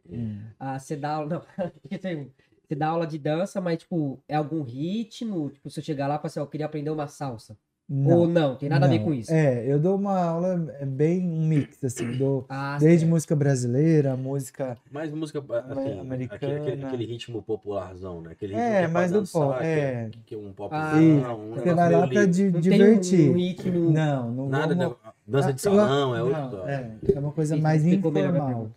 Hum. 0.10 0.42
Ah, 0.58 0.80
você 0.80 0.96
dá 0.96 1.16
aula. 1.16 1.28
Não, 1.28 1.42
um. 2.22 2.32
Você 2.68 2.76
dá 2.76 2.88
aula 2.88 3.08
de 3.08 3.18
dança, 3.18 3.62
mas, 3.62 3.80
tipo, 3.80 4.22
é 4.28 4.36
algum 4.36 4.62
ritmo? 4.62 5.50
Tipo, 5.50 5.70
se 5.70 5.80
eu 5.80 5.84
chegar 5.84 6.08
lá 6.08 6.16
e 6.16 6.18
falar 6.18 6.28
assim, 6.28 6.40
eu 6.40 6.48
queria 6.48 6.66
aprender 6.66 6.90
uma 6.90 7.08
salsa. 7.08 7.58
Ou 7.90 8.28
não, 8.28 8.54
tem 8.58 8.68
nada 8.68 8.86
a 8.86 8.90
ver 8.90 8.98
Não, 9.00 9.06
com 9.06 9.14
isso. 9.14 9.32
É, 9.32 9.66
eu 9.66 9.80
dou 9.80 9.96
uma 9.96 10.20
aula 10.20 10.76
é 10.78 10.86
bem 10.86 11.26
um 11.26 11.48
mix, 11.48 11.82
assim, 11.82 12.06
eu 12.12 12.18
dou 12.18 12.46
Ah, 12.50 12.78
desde 12.78 13.00
certo. 13.00 13.10
música 13.10 13.34
brasileira, 13.34 14.18
música. 14.18 14.78
Mais 14.92 15.10
música, 15.14 15.40
assim, 15.40 15.98
Americana. 15.98 16.36
Aquele, 16.36 16.56
aquele, 16.72 16.86
aquele 16.86 17.06
ritmo 17.06 17.42
popularzão, 17.42 18.22
né? 18.22 18.32
Aquele 18.34 18.56
É, 18.56 18.58
ritmo 18.58 18.74
que 18.76 18.80
pra 18.82 18.90
mais 18.90 19.12
do 19.14 19.26
pop, 19.26 19.58
que 19.60 19.64
é. 19.66 20.10
Que 20.26 20.36
é 20.36 20.38
um 20.38 20.52
pop. 20.52 20.76
Ah, 20.76 21.02
Isso. 21.02 21.32
um 21.32 21.54
Você 21.54 21.74
vai 21.74 21.92
lá 21.94 22.08
pra 22.08 22.26
di- 22.26 22.44
Não 22.44 22.52
tem 22.52 22.62
divertir. 22.62 23.30
um 23.30 23.34
ritmo. 23.34 23.92
Não, 23.92 24.32
não 24.32 24.50
Nada, 24.50 24.76
vamos... 24.76 24.98
Dança 25.26 25.54
de 25.54 25.60
Ah, 25.60 25.64
salão 25.64 26.14
é 26.16 26.22
outro. 26.24 26.42
não, 26.58 26.68
é, 26.68 26.92
é 27.16 27.20
uma 27.20 27.32
coisa 27.32 27.56
mais 27.56 27.86
informal. 27.86 28.70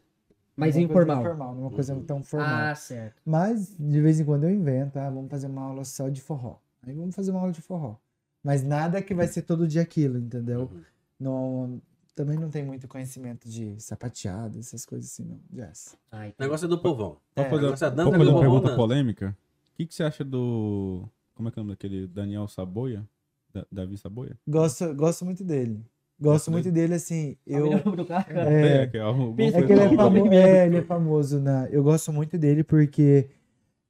Mais 0.56 0.76
Uma 0.76 0.86
coisa 0.86 1.02
informal. 1.02 1.20
informal, 1.22 1.54
não 1.54 1.60
uma 1.62 1.70
coisa 1.70 1.94
Uhum. 1.94 2.02
tão 2.04 2.22
formal. 2.22 2.48
Ah, 2.70 2.74
certo. 2.76 3.14
Mas, 3.26 3.74
de 3.76 4.00
vez 4.00 4.20
em 4.20 4.24
quando 4.24 4.44
eu 4.44 4.50
invento, 4.50 4.98
ah, 5.00 5.10
vamos 5.10 5.30
fazer 5.30 5.46
uma 5.48 5.62
aula 5.62 5.84
só 5.84 6.08
de 6.08 6.20
forró. 6.20 6.56
Aí 6.86 6.92
vamos 6.94 7.14
fazer 7.14 7.30
uma 7.32 7.40
aula 7.40 7.50
de 7.52 7.60
forró. 7.60 7.96
Mas 8.42 8.62
nada 8.62 9.02
que 9.02 9.14
vai 9.14 9.28
ser 9.28 9.42
todo 9.42 9.66
dia 9.68 9.82
aquilo, 9.82 10.18
entendeu? 10.18 10.62
Uhum. 10.72 10.80
Não, 11.18 11.82
também 12.14 12.38
não 12.38 12.48
tem 12.50 12.64
muito 12.64 12.88
conhecimento 12.88 13.48
de 13.48 13.74
sapateado, 13.78 14.58
essas 14.58 14.86
coisas 14.86 15.10
assim, 15.10 15.24
não. 15.24 15.38
Jazz. 15.50 15.96
O 16.12 16.42
negócio 16.42 16.64
é 16.64 16.68
do 16.68 16.78
povão. 16.78 17.18
É, 17.36 17.44
fazer, 17.44 17.62
negócio 17.62 17.84
é 17.86 17.90
fazer 17.90 18.02
uma 18.02 18.40
pergunta 18.40 18.70
né? 18.70 18.76
polêmica? 18.76 19.36
O 19.74 19.76
que, 19.76 19.86
que 19.86 19.94
você 19.94 20.02
acha 20.02 20.24
do. 20.24 21.08
Como 21.34 21.48
é 21.48 21.52
que 21.52 21.58
é 21.58 21.62
o 21.62 21.64
nome 21.64 21.74
daquele? 21.74 22.06
Daniel 22.06 22.48
Saboia? 22.48 23.06
Da- 23.52 23.66
Davi 23.70 23.96
Saboia? 23.98 24.38
Gosto, 24.46 24.94
gosto 24.94 25.24
muito 25.24 25.42
dele. 25.44 25.84
Gosto 26.18 26.50
muito 26.50 26.70
dele, 26.70 26.94
assim. 26.94 27.36
Eu, 27.46 27.66
Eu... 27.72 28.04
carro. 28.06 28.26
é, 28.30 28.86
que 28.86 28.98
é, 28.98 29.00
É 29.00 29.62
que 29.62 29.72
ele 29.72 29.80
é, 29.80 29.88
Não, 29.88 29.96
famo- 29.96 30.24
não. 30.26 30.32
é, 30.32 30.66
ele 30.66 30.76
é 30.76 30.82
famoso 30.82 31.40
na. 31.40 31.66
Eu 31.70 31.82
gosto 31.82 32.12
muito 32.12 32.36
dele 32.36 32.62
porque 32.62 33.30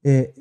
é, 0.05 0.33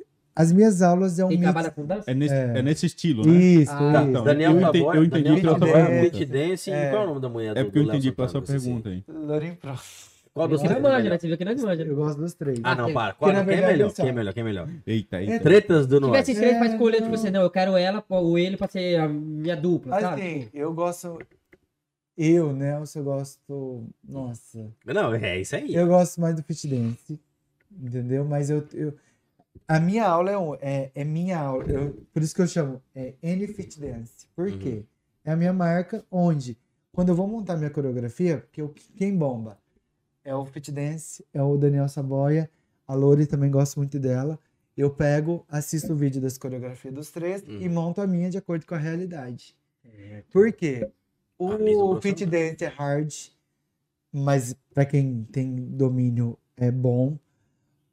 as 0.41 0.51
minhas 0.53 0.81
aulas 0.81 1.19
é 1.19 1.25
um 1.25 1.27
Quem 1.29 1.37
mix. 1.37 1.51
trabalha 1.51 1.71
com 1.71 1.85
dança? 1.85 2.09
É 2.09 2.13
nesse, 2.13 2.33
É. 2.33 2.53
é 2.57 2.61
nesse 2.61 2.85
estilo, 2.85 3.25
né? 3.25 3.33
Isso, 3.33 3.71
Ah, 3.71 3.77
Tá, 3.91 4.01
isso. 4.01 4.09
então, 4.09 4.23
Daniel 4.23 4.51
eu 4.51 4.57
entendi- 4.61 4.77
Savoy, 4.79 4.97
eu 4.97 5.03
entendi 5.03 5.23
Daniel 5.23 5.41
pela 5.41 5.57
sua 5.57 5.67
Savoy, 5.67 5.81
pergunta. 5.83 6.17
Fit 6.17 6.25
Dance, 6.25 6.71
É. 6.71 6.87
e 6.87 6.89
qual 6.91 7.01
é 7.01 7.05
o 7.05 7.07
nome 7.09 7.21
da 7.21 7.29
mulher 7.29 7.57
É 7.57 7.59
do- 7.59 7.65
porque 7.65 7.79
eu 7.79 7.83
entendi 7.83 8.11
pela 8.11 8.27
sua 8.29 8.41
pergunta 8.41 8.89
aí. 8.89 9.03
Lorim 9.07 9.53
Pro. 9.55 9.73
Qual 10.33 10.47
dos 10.47 10.61
Você 10.61 10.67
três 10.67 10.81
não 10.81 10.89
é 10.89 10.93
manja, 10.93 11.09
né? 11.09 11.17
Você 11.19 11.27
viu 11.27 11.37
que 11.37 11.43
nós 11.43 11.61
manja. 11.63 11.83
Eu 11.83 11.95
gosto 11.95 12.19
dos 12.21 12.33
três. 12.33 12.59
Ah, 12.63 12.75
não, 12.75 12.93
para. 12.93 13.13
Qual, 13.13 13.31
quem 13.31 13.39
é 13.39 13.43
melhor? 13.67 13.87
assim. 13.87 14.01
Quem 14.03 14.09
é 14.09 14.13
melhor? 14.13 14.33
Quem 14.33 14.41
é 14.41 14.43
melhor? 14.45 14.69
Eita, 14.87 15.21
eita. 15.21 15.39
Tretas 15.39 15.87
do 15.87 15.95
Se 15.95 16.01
Norte. 16.01 16.13
tivesse 16.25 16.35
três 16.39 16.57
pra 16.57 16.67
É, 16.67 16.69
escolher, 16.69 16.95
tipo 16.97 17.07
não. 17.09 17.13
assim, 17.15 17.29
não, 17.31 17.41
eu 17.41 17.49
quero 17.49 17.75
ela 17.75 18.03
ou 18.09 18.37
ele 18.39 18.55
pra 18.55 18.67
ser 18.67 18.99
a 18.99 19.07
minha 19.09 19.55
dupla, 19.57 19.99
sabe? 19.99 20.21
Assim, 20.21 20.47
eu 20.53 20.71
gosto. 20.73 21.19
Eu, 22.17 22.53
Nelson, 22.53 22.99
eu 22.99 23.03
gosto. 23.03 23.83
Nossa. 24.07 24.67
Não, 24.85 25.13
é 25.15 25.39
isso 25.41 25.55
aí. 25.55 25.73
Eu 25.73 25.87
gosto 25.87 26.21
mais 26.21 26.35
do 26.35 26.43
fit 26.43 26.67
dance. 26.67 27.19
Entendeu? 27.81 28.23
Mas 28.23 28.49
eu. 28.49 28.63
eu- 28.73 28.93
a 29.67 29.79
minha 29.79 30.05
aula 30.05 30.31
é, 30.31 30.37
um- 30.37 30.55
é, 30.55 30.91
é 30.95 31.03
minha 31.03 31.37
aula. 31.39 31.63
eu- 31.71 32.05
por 32.13 32.21
isso 32.23 32.33
que 32.35 32.41
eu 32.41 32.47
chamo 32.47 32.81
é 32.95 33.15
N 33.21 33.47
Fit 33.47 33.79
Dance. 33.79 34.27
Por 34.35 34.47
Uhum. 34.49 34.59
quê? 34.59 34.85
É 35.23 35.31
a 35.31 35.35
minha 35.35 35.53
marca 35.53 36.03
onde, 36.11 36.57
quando 36.91 37.09
eu 37.09 37.15
vou 37.15 37.27
montar 37.27 37.57
minha 37.57 37.69
coreografia, 37.69 38.39
porque 38.39 38.61
eu, 38.61 38.73
quem 38.95 39.15
bomba 39.15 39.57
é 40.23 40.33
o 40.35 40.45
Fit 40.45 40.71
Dance, 40.71 41.23
é 41.33 41.41
o 41.41 41.57
Daniel 41.57 41.87
Saboia, 41.89 42.49
a 42.87 42.93
Lori 42.93 43.25
também 43.27 43.51
gosto 43.51 43.77
muito 43.77 43.99
dela. 43.99 44.39
Eu 44.75 44.89
pego, 44.89 45.45
assisto 45.49 45.91
o 45.93 45.95
vídeo 45.95 46.21
das 46.21 46.37
coreografias 46.37 46.93
dos 46.93 47.11
três 47.11 47.43
e 47.47 47.67
Uhum. 47.67 47.73
monto 47.73 48.01
a 48.01 48.07
minha 48.07 48.29
de 48.29 48.37
acordo 48.37 48.65
com 48.65 48.75
a 48.75 48.77
realidade. 48.77 49.55
Por 50.31 50.51
quê? 50.53 50.89
O 51.37 51.49
noção, 51.57 52.01
Fit? 52.01 52.25
Dance 52.25 52.63
é 52.63 52.67
hard, 52.67 53.11
mas 54.11 54.55
para 54.73 54.85
quem 54.85 55.23
tem 55.31 55.53
domínio 55.55 56.37
é 56.55 56.71
bom. 56.71 57.17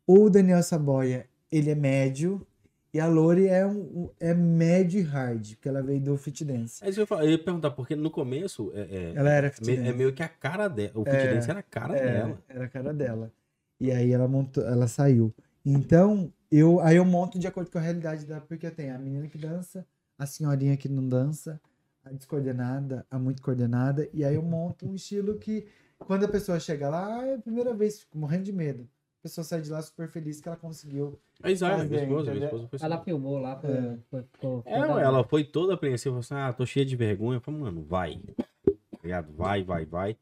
O 0.07 0.29
Daniel 0.31 0.63
Saboia, 0.63 1.29
ele 1.51 1.71
é 1.71 1.75
médio. 1.75 2.47
E 2.95 3.01
a 3.01 3.07
Lori 3.07 3.47
é, 3.47 3.67
um, 3.67 4.09
é 4.19 4.33
médio 4.33 5.01
e 5.01 5.03
hard, 5.03 5.55
porque 5.57 5.69
ela 5.69 5.83
veio 5.83 6.01
do 6.01 6.17
Fit 6.17 6.43
Dance. 6.45 6.83
É 6.83 6.89
isso 6.89 6.97
que 6.97 7.03
eu, 7.03 7.07
falo. 7.07 7.23
eu 7.25 7.31
ia 7.33 7.39
perguntar, 7.39 7.71
porque 7.73 7.95
no 7.95 8.11
começo 8.11 8.73
é, 8.75 8.81
é, 8.81 9.13
Ela 9.15 9.31
era 9.31 9.51
Fit 9.51 9.67
Dance. 9.77 9.89
é 9.89 9.93
meio 9.93 10.13
que 10.15 10.23
a 10.23 10.29
cara 10.29 10.67
dela. 10.69 10.93
O 10.95 11.05
Fit 11.05 11.15
É, 11.15 11.35
Dance 11.35 11.51
era 11.51 11.59
a 11.59 11.63
cara 11.63 11.97
É, 11.97 12.13
dela. 12.13 12.43
Era 12.49 12.65
a 12.65 12.69
cara 12.69 12.95
dela. 12.95 13.33
E 13.79 13.91
aí 13.91 14.11
ela 14.13 14.27
montou, 14.27 14.65
ela 14.65 14.89
saiu. 14.89 15.35
Então, 15.63 16.33
eu, 16.51 16.81
aí 16.81 16.97
eu 16.97 17.05
monto 17.05 17.39
de 17.39 17.47
acordo 17.47 17.71
com 17.71 17.77
a 17.77 17.83
realidade 17.83 18.25
dela, 18.25 18.41
porque 18.41 18.67
eu 18.67 18.71
tenho 18.75 18.95
a 18.95 18.99
menina 18.99 19.29
que 19.29 19.37
dança, 19.37 19.85
a 20.19 20.25
senhorinha 20.25 20.77
que 20.77 20.89
não 20.89 21.07
dança, 21.07 21.61
a 22.03 22.11
descoordenada, 22.13 23.05
a 23.11 23.19
muito 23.19 23.43
coordenada, 23.43 24.09
e 24.15 24.25
aí 24.25 24.37
eu 24.37 24.43
monto 24.43 24.89
um 24.89 24.95
estilo 24.95 25.37
que, 25.39 25.67
quando 25.99 26.25
a 26.25 26.29
pessoa 26.29 26.59
chega 26.59 26.89
lá, 26.89 27.27
é 27.27 27.35
a 27.35 27.39
primeira 27.39 27.75
vez, 27.75 28.01
fico 28.01 28.17
morrendo 28.17 28.45
de 28.45 28.53
medo. 28.53 28.89
A 29.27 29.29
pessoa 29.29 29.45
sai 29.45 29.61
de 29.61 29.68
lá 29.70 29.83
super 29.83 30.09
feliz 30.09 30.41
que 30.41 30.47
ela 30.49 30.57
conseguiu. 30.57 31.18
A 31.43 31.51
Isaia, 31.51 31.79
Mas 31.79 31.89
minha 31.91 32.01
é, 32.01 32.05
esposa, 32.05 32.31
minha 32.33 32.45
esposa 32.45 32.68
foi 32.68 32.79
Ela 32.81 33.03
filmou 33.03 33.39
lá, 33.39 33.57
foi, 33.59 33.70
É. 33.70 33.99
foi, 34.09 34.20
É, 34.20 34.22
ficou 34.22 34.62
da- 34.62 35.03
ela 35.03 35.24
foi 35.24 35.43
toda 35.43 35.74
apreensiva, 35.74 36.11
falou 36.12 36.20
assim, 36.20 36.35
ah, 36.35 36.53
tô 36.53 36.64
cheia 36.64 36.87
de 36.87 36.95
vergonha. 36.95 37.39
Eu 37.39 37.41
falei, 37.41 37.61
mano, 37.61 37.83
vai. 37.83 38.20
Tá 38.64 38.99
ligado? 39.03 39.33
Vai, 39.33 39.64
vai, 39.64 39.85
vai. 39.85 40.16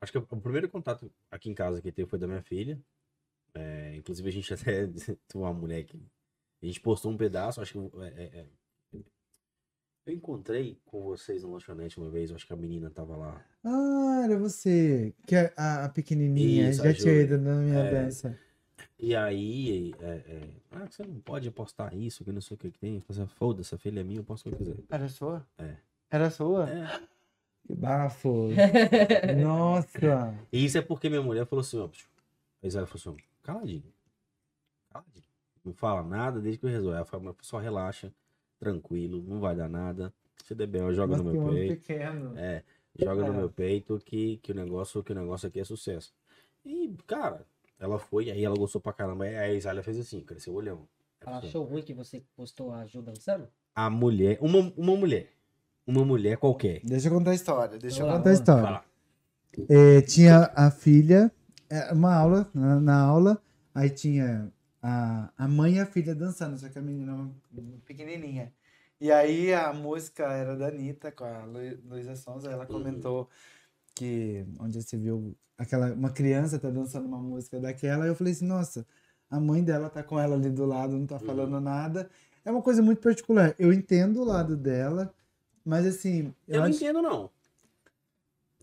Acho 0.00 0.12
que 0.12 0.18
o 0.18 0.22
primeiro 0.40 0.68
contato 0.68 1.10
aqui 1.28 1.50
em 1.50 1.54
casa 1.54 1.82
que 1.82 1.90
teve 1.90 2.08
foi 2.08 2.16
da 2.18 2.28
minha 2.28 2.42
filha. 2.42 2.78
É, 3.52 3.96
inclusive 3.96 4.28
a 4.28 4.32
gente 4.32 4.54
até 4.54 4.86
tem 4.86 5.16
uma 5.40 5.52
mulher 5.52 5.82
que 5.82 6.00
a 6.62 6.66
gente 6.66 6.80
postou 6.80 7.10
um 7.10 7.16
pedaço, 7.16 7.60
acho 7.60 7.72
que 7.72 8.00
é, 8.02 8.06
é, 8.06 8.24
é. 8.40 8.46
Eu 10.06 10.14
encontrei 10.14 10.78
com 10.86 11.02
vocês 11.02 11.42
no 11.42 11.52
lanchonete 11.52 11.98
uma 11.98 12.08
vez, 12.08 12.30
acho 12.32 12.46
que 12.46 12.52
a 12.52 12.56
menina 12.56 12.88
tava 12.90 13.16
lá. 13.16 13.44
Ah, 13.64 14.20
era 14.24 14.38
você, 14.38 15.12
que 15.26 15.34
é 15.34 15.52
a, 15.56 15.84
a 15.84 15.88
pequenininha, 15.88 16.70
Isso, 16.70 16.82
a 16.82 16.86
já 16.92 16.94
tinha 16.94 17.12
ido 17.14 17.38
na 17.38 17.54
minha 17.56 17.78
É. 17.80 17.90
dança. 17.90 18.38
E 18.98 19.14
aí, 19.14 19.94
é, 20.00 20.06
é, 20.08 20.48
ah, 20.72 20.86
você 20.90 21.02
não 21.02 21.20
pode 21.20 21.50
postar 21.50 21.92
isso, 21.94 22.24
que 22.24 22.32
não 22.32 22.40
sei 22.40 22.54
o 22.54 22.58
que 22.58 22.70
que 22.70 22.78
tem. 22.78 23.02
Assim, 23.08 23.26
foda-se, 23.26 23.74
a 23.74 23.78
filha 23.78 24.00
é 24.00 24.04
minha, 24.04 24.20
eu 24.20 24.24
posto 24.24 24.46
o 24.48 24.48
que 24.50 24.54
eu 24.54 24.58
quiser. 24.58 24.76
Era 24.88 25.08
sua? 25.08 25.46
É. 25.58 25.76
Era 26.10 26.30
sua? 26.30 26.68
É. 26.70 27.00
Que 27.66 27.74
bafo. 27.74 28.48
Nossa. 29.42 30.34
E 30.52 30.64
isso 30.64 30.78
é 30.78 30.82
porque 30.82 31.08
minha 31.10 31.20
mulher 31.22 31.44
falou 31.46 31.60
assim, 31.62 31.78
ó, 31.78 31.88
psiu. 31.88 32.06
a 32.62 32.66
Isaia 32.66 32.86
falou 32.86 33.00
assim, 33.14 33.22
ó, 33.22 33.42
caladinho. 33.46 33.92
Caladinho. 34.90 35.24
Não 35.64 35.74
fala 35.74 36.02
nada 36.02 36.40
desde 36.40 36.58
que 36.60 36.66
eu 36.66 36.70
resolvo. 36.70 36.96
Ela 36.96 37.04
fala, 37.04 37.22
mas 37.24 37.34
só 37.42 37.58
relaxa, 37.58 38.12
tranquilo, 38.58 39.22
não 39.26 39.40
vai 39.40 39.54
dar 39.56 39.68
nada. 39.68 40.12
Se 40.44 40.54
der 40.54 40.66
bem, 40.66 40.80
joga 40.94 41.16
Mas 41.16 41.24
no 41.24 41.32
meu 41.32 41.52
peito. 41.52 41.74
pequeno. 41.80 42.38
É, 42.38 42.62
joga 42.98 43.22
no 43.24 43.32
É. 43.32 43.36
meu 43.36 43.50
peito 43.50 43.98
que, 44.04 44.36
que, 44.38 44.52
o 44.52 44.54
negócio, 44.54 45.02
que 45.02 45.12
o 45.12 45.14
negócio 45.14 45.48
aqui 45.48 45.60
é 45.60 45.64
sucesso. 45.64 46.14
E, 46.64 46.94
cara, 47.06 47.44
ela 47.78 47.98
foi, 47.98 48.30
aí 48.30 48.44
ela 48.44 48.56
gostou 48.56 48.80
pra 48.80 48.92
caramba. 48.92 49.24
Aí 49.24 49.36
a 49.36 49.52
Isaia 49.54 49.82
fez 49.82 49.98
assim, 49.98 50.20
cresceu 50.20 50.52
o 50.52 50.56
olhão. 50.56 50.88
Ela 51.20 51.38
achou 51.38 51.64
ruim 51.64 51.82
que 51.82 51.92
você 51.94 52.22
postou 52.36 52.72
a 52.72 52.86
Ju 52.86 53.02
dançando? 53.02 53.48
A 53.74 53.90
mulher, 53.90 54.38
uma, 54.40 54.72
uma 54.76 54.96
mulher, 54.96 55.32
uma 55.86 56.04
mulher 56.04 56.36
qualquer. 56.36 56.80
Deixa 56.84 57.08
eu 57.08 57.12
contar 57.12 57.32
a 57.32 57.34
história. 57.34 57.78
Deixa 57.78 58.02
eu 58.02 58.06
Vamos 58.06 58.12
lá, 58.12 58.18
contar 58.18 58.30
a 58.30 58.32
história. 58.32 58.82
É, 59.68 60.00
tinha 60.02 60.52
a 60.54 60.70
filha, 60.70 61.32
é, 61.70 61.92
uma 61.92 62.14
aula, 62.14 62.48
na, 62.54 62.80
na 62.80 63.00
aula, 63.00 63.42
aí 63.74 63.88
tinha 63.90 64.52
a, 64.88 65.30
a 65.36 65.48
mãe 65.48 65.74
e 65.76 65.80
a 65.80 65.86
filha 65.86 66.14
dançando, 66.14 66.56
só 66.58 66.68
que 66.68 66.78
a 66.78 66.82
menina 66.82 67.12
era 67.56 67.64
pequenininha. 67.84 68.52
E 69.00 69.10
aí 69.10 69.52
a 69.52 69.72
música 69.72 70.24
era 70.32 70.56
da 70.56 70.68
Anitta 70.68 71.10
com 71.10 71.24
a 71.24 71.44
Lu- 71.44 71.78
Luísa 71.90 72.14
Sonza, 72.14 72.50
ela 72.50 72.64
comentou 72.66 73.28
que 73.94 74.44
onde 74.60 74.80
você 74.82 74.96
viu 74.96 75.34
aquela 75.58 75.92
uma 75.92 76.10
criança 76.10 76.58
tá 76.58 76.70
dançando 76.70 77.06
uma 77.08 77.18
música 77.18 77.58
daquela, 77.58 78.06
eu 78.06 78.14
falei 78.14 78.32
assim, 78.32 78.46
nossa, 78.46 78.86
a 79.30 79.40
mãe 79.40 79.62
dela 79.64 79.90
tá 79.90 80.02
com 80.02 80.20
ela 80.20 80.36
ali 80.36 80.50
do 80.50 80.64
lado, 80.64 80.96
não 80.96 81.06
tá 81.06 81.18
falando 81.18 81.60
nada. 81.60 82.08
É 82.44 82.50
uma 82.50 82.62
coisa 82.62 82.80
muito 82.80 83.00
particular. 83.00 83.54
Eu 83.58 83.72
entendo 83.72 84.20
o 84.20 84.24
lado 84.24 84.56
dela, 84.56 85.12
mas 85.64 85.84
assim, 85.84 86.32
Eu 86.46 86.54
eu, 86.56 86.60
não 86.60 86.68
acho- 86.68 86.76
entendo, 86.76 87.02
não. 87.02 87.30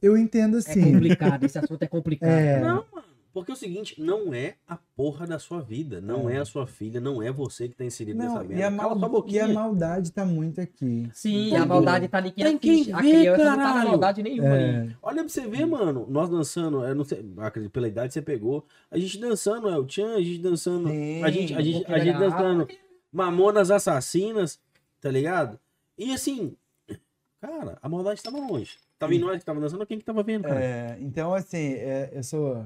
eu 0.01 0.17
entendo 0.17 0.55
É 0.57 0.59
assim. 0.59 0.93
complicado, 0.93 1.43
esse 1.43 1.57
assunto 1.59 1.82
é 1.84 1.88
complicado. 1.88 2.30
É. 2.30 2.61
Não, 2.61 2.86
mano. 2.91 2.92
Porque 3.34 3.51
é 3.51 3.55
o 3.55 3.57
seguinte, 3.57 3.99
não 3.99 4.31
é 4.31 4.55
a 4.67 4.77
porra 4.95 5.25
da 5.25 5.39
sua 5.39 5.59
vida. 5.59 5.99
Não 5.99 6.29
é, 6.29 6.38
a 6.38 6.45
sua 6.45 6.67
filha, 6.67 7.01
não 7.01 7.19
é 7.21 7.31
você 7.31 7.67
que 7.67 7.75
tá 7.75 7.84
inserido 7.84 8.19
nessa 8.19 8.36
Não, 8.36 8.39
merda. 8.45 8.55
e 8.55 8.63
a, 8.63 8.69
mal- 8.69 9.25
e 9.27 9.39
a 9.39 9.47
maldade 9.47 10.11
tá 10.11 10.23
muito 10.23 10.61
aqui. 10.61 11.09
Sim, 11.13 11.47
Entendeu? 11.47 11.63
a 11.63 11.65
maldade 11.65 12.07
tá 12.07 12.19
ali 12.19 12.29
que 12.31 12.43
Tem 12.43 12.55
a 12.55 12.59
quem 12.59 12.84
ficha. 12.84 12.95
A 12.97 13.01
vê, 13.01 13.09
criança 13.11 13.43
não 13.43 13.49
tá 13.51 13.57
caralho. 13.63 13.79
na 13.79 13.86
maldade 13.89 14.21
nenhuma 14.21 14.53
ali. 14.53 14.63
É, 14.63 14.95
Olha 15.01 15.23
pra 15.23 15.29
você 15.29 15.47
ver, 15.47 15.65
mano. 15.65 16.05
Nós 16.07 16.29
dançando, 16.29 16.86
eu 16.86 16.93
não 16.93 17.03
sei, 17.03 17.25
acredito, 17.38 17.71
pela 17.71 17.88
idade 17.88 18.13
você 18.13 18.21
pegou. 18.21 18.65
A 18.91 18.99
gente 18.99 19.17
dançando, 19.19 19.67
El 19.67 19.89
Chan, 19.89 20.13
a 20.15 20.21
gente 20.21 20.38
dançando. 20.38 20.88
Sim, 20.89 21.23
a 21.23 21.31
gente, 21.31 21.53
a 21.55 21.61
gente, 21.61 21.91
a 21.91 21.97
gente 21.97 22.19
dançando 22.19 22.67
Mamonas 23.11 23.71
Assassinas, 23.71 24.59
tá 25.01 25.09
ligado? 25.09 25.59
E 25.97 26.13
assim, 26.13 26.55
cara, 27.41 27.77
a 27.81 27.89
maldade 27.89 28.21
tava 28.21 28.38
longe. 28.38 28.77
Tava 28.99 29.13
em 29.15 29.19
nós 29.19 29.39
que 29.39 29.45
tava 29.45 29.59
dançando, 29.59 29.86
quem 29.88 29.97
que 29.97 30.05
tava 30.05 30.23
vendo, 30.23 30.43
cara? 30.43 30.63
é, 30.63 30.97
então, 31.01 31.34
assim, 31.34 31.73
é, 31.73 32.09
eu 32.13 32.23
sou 32.23 32.65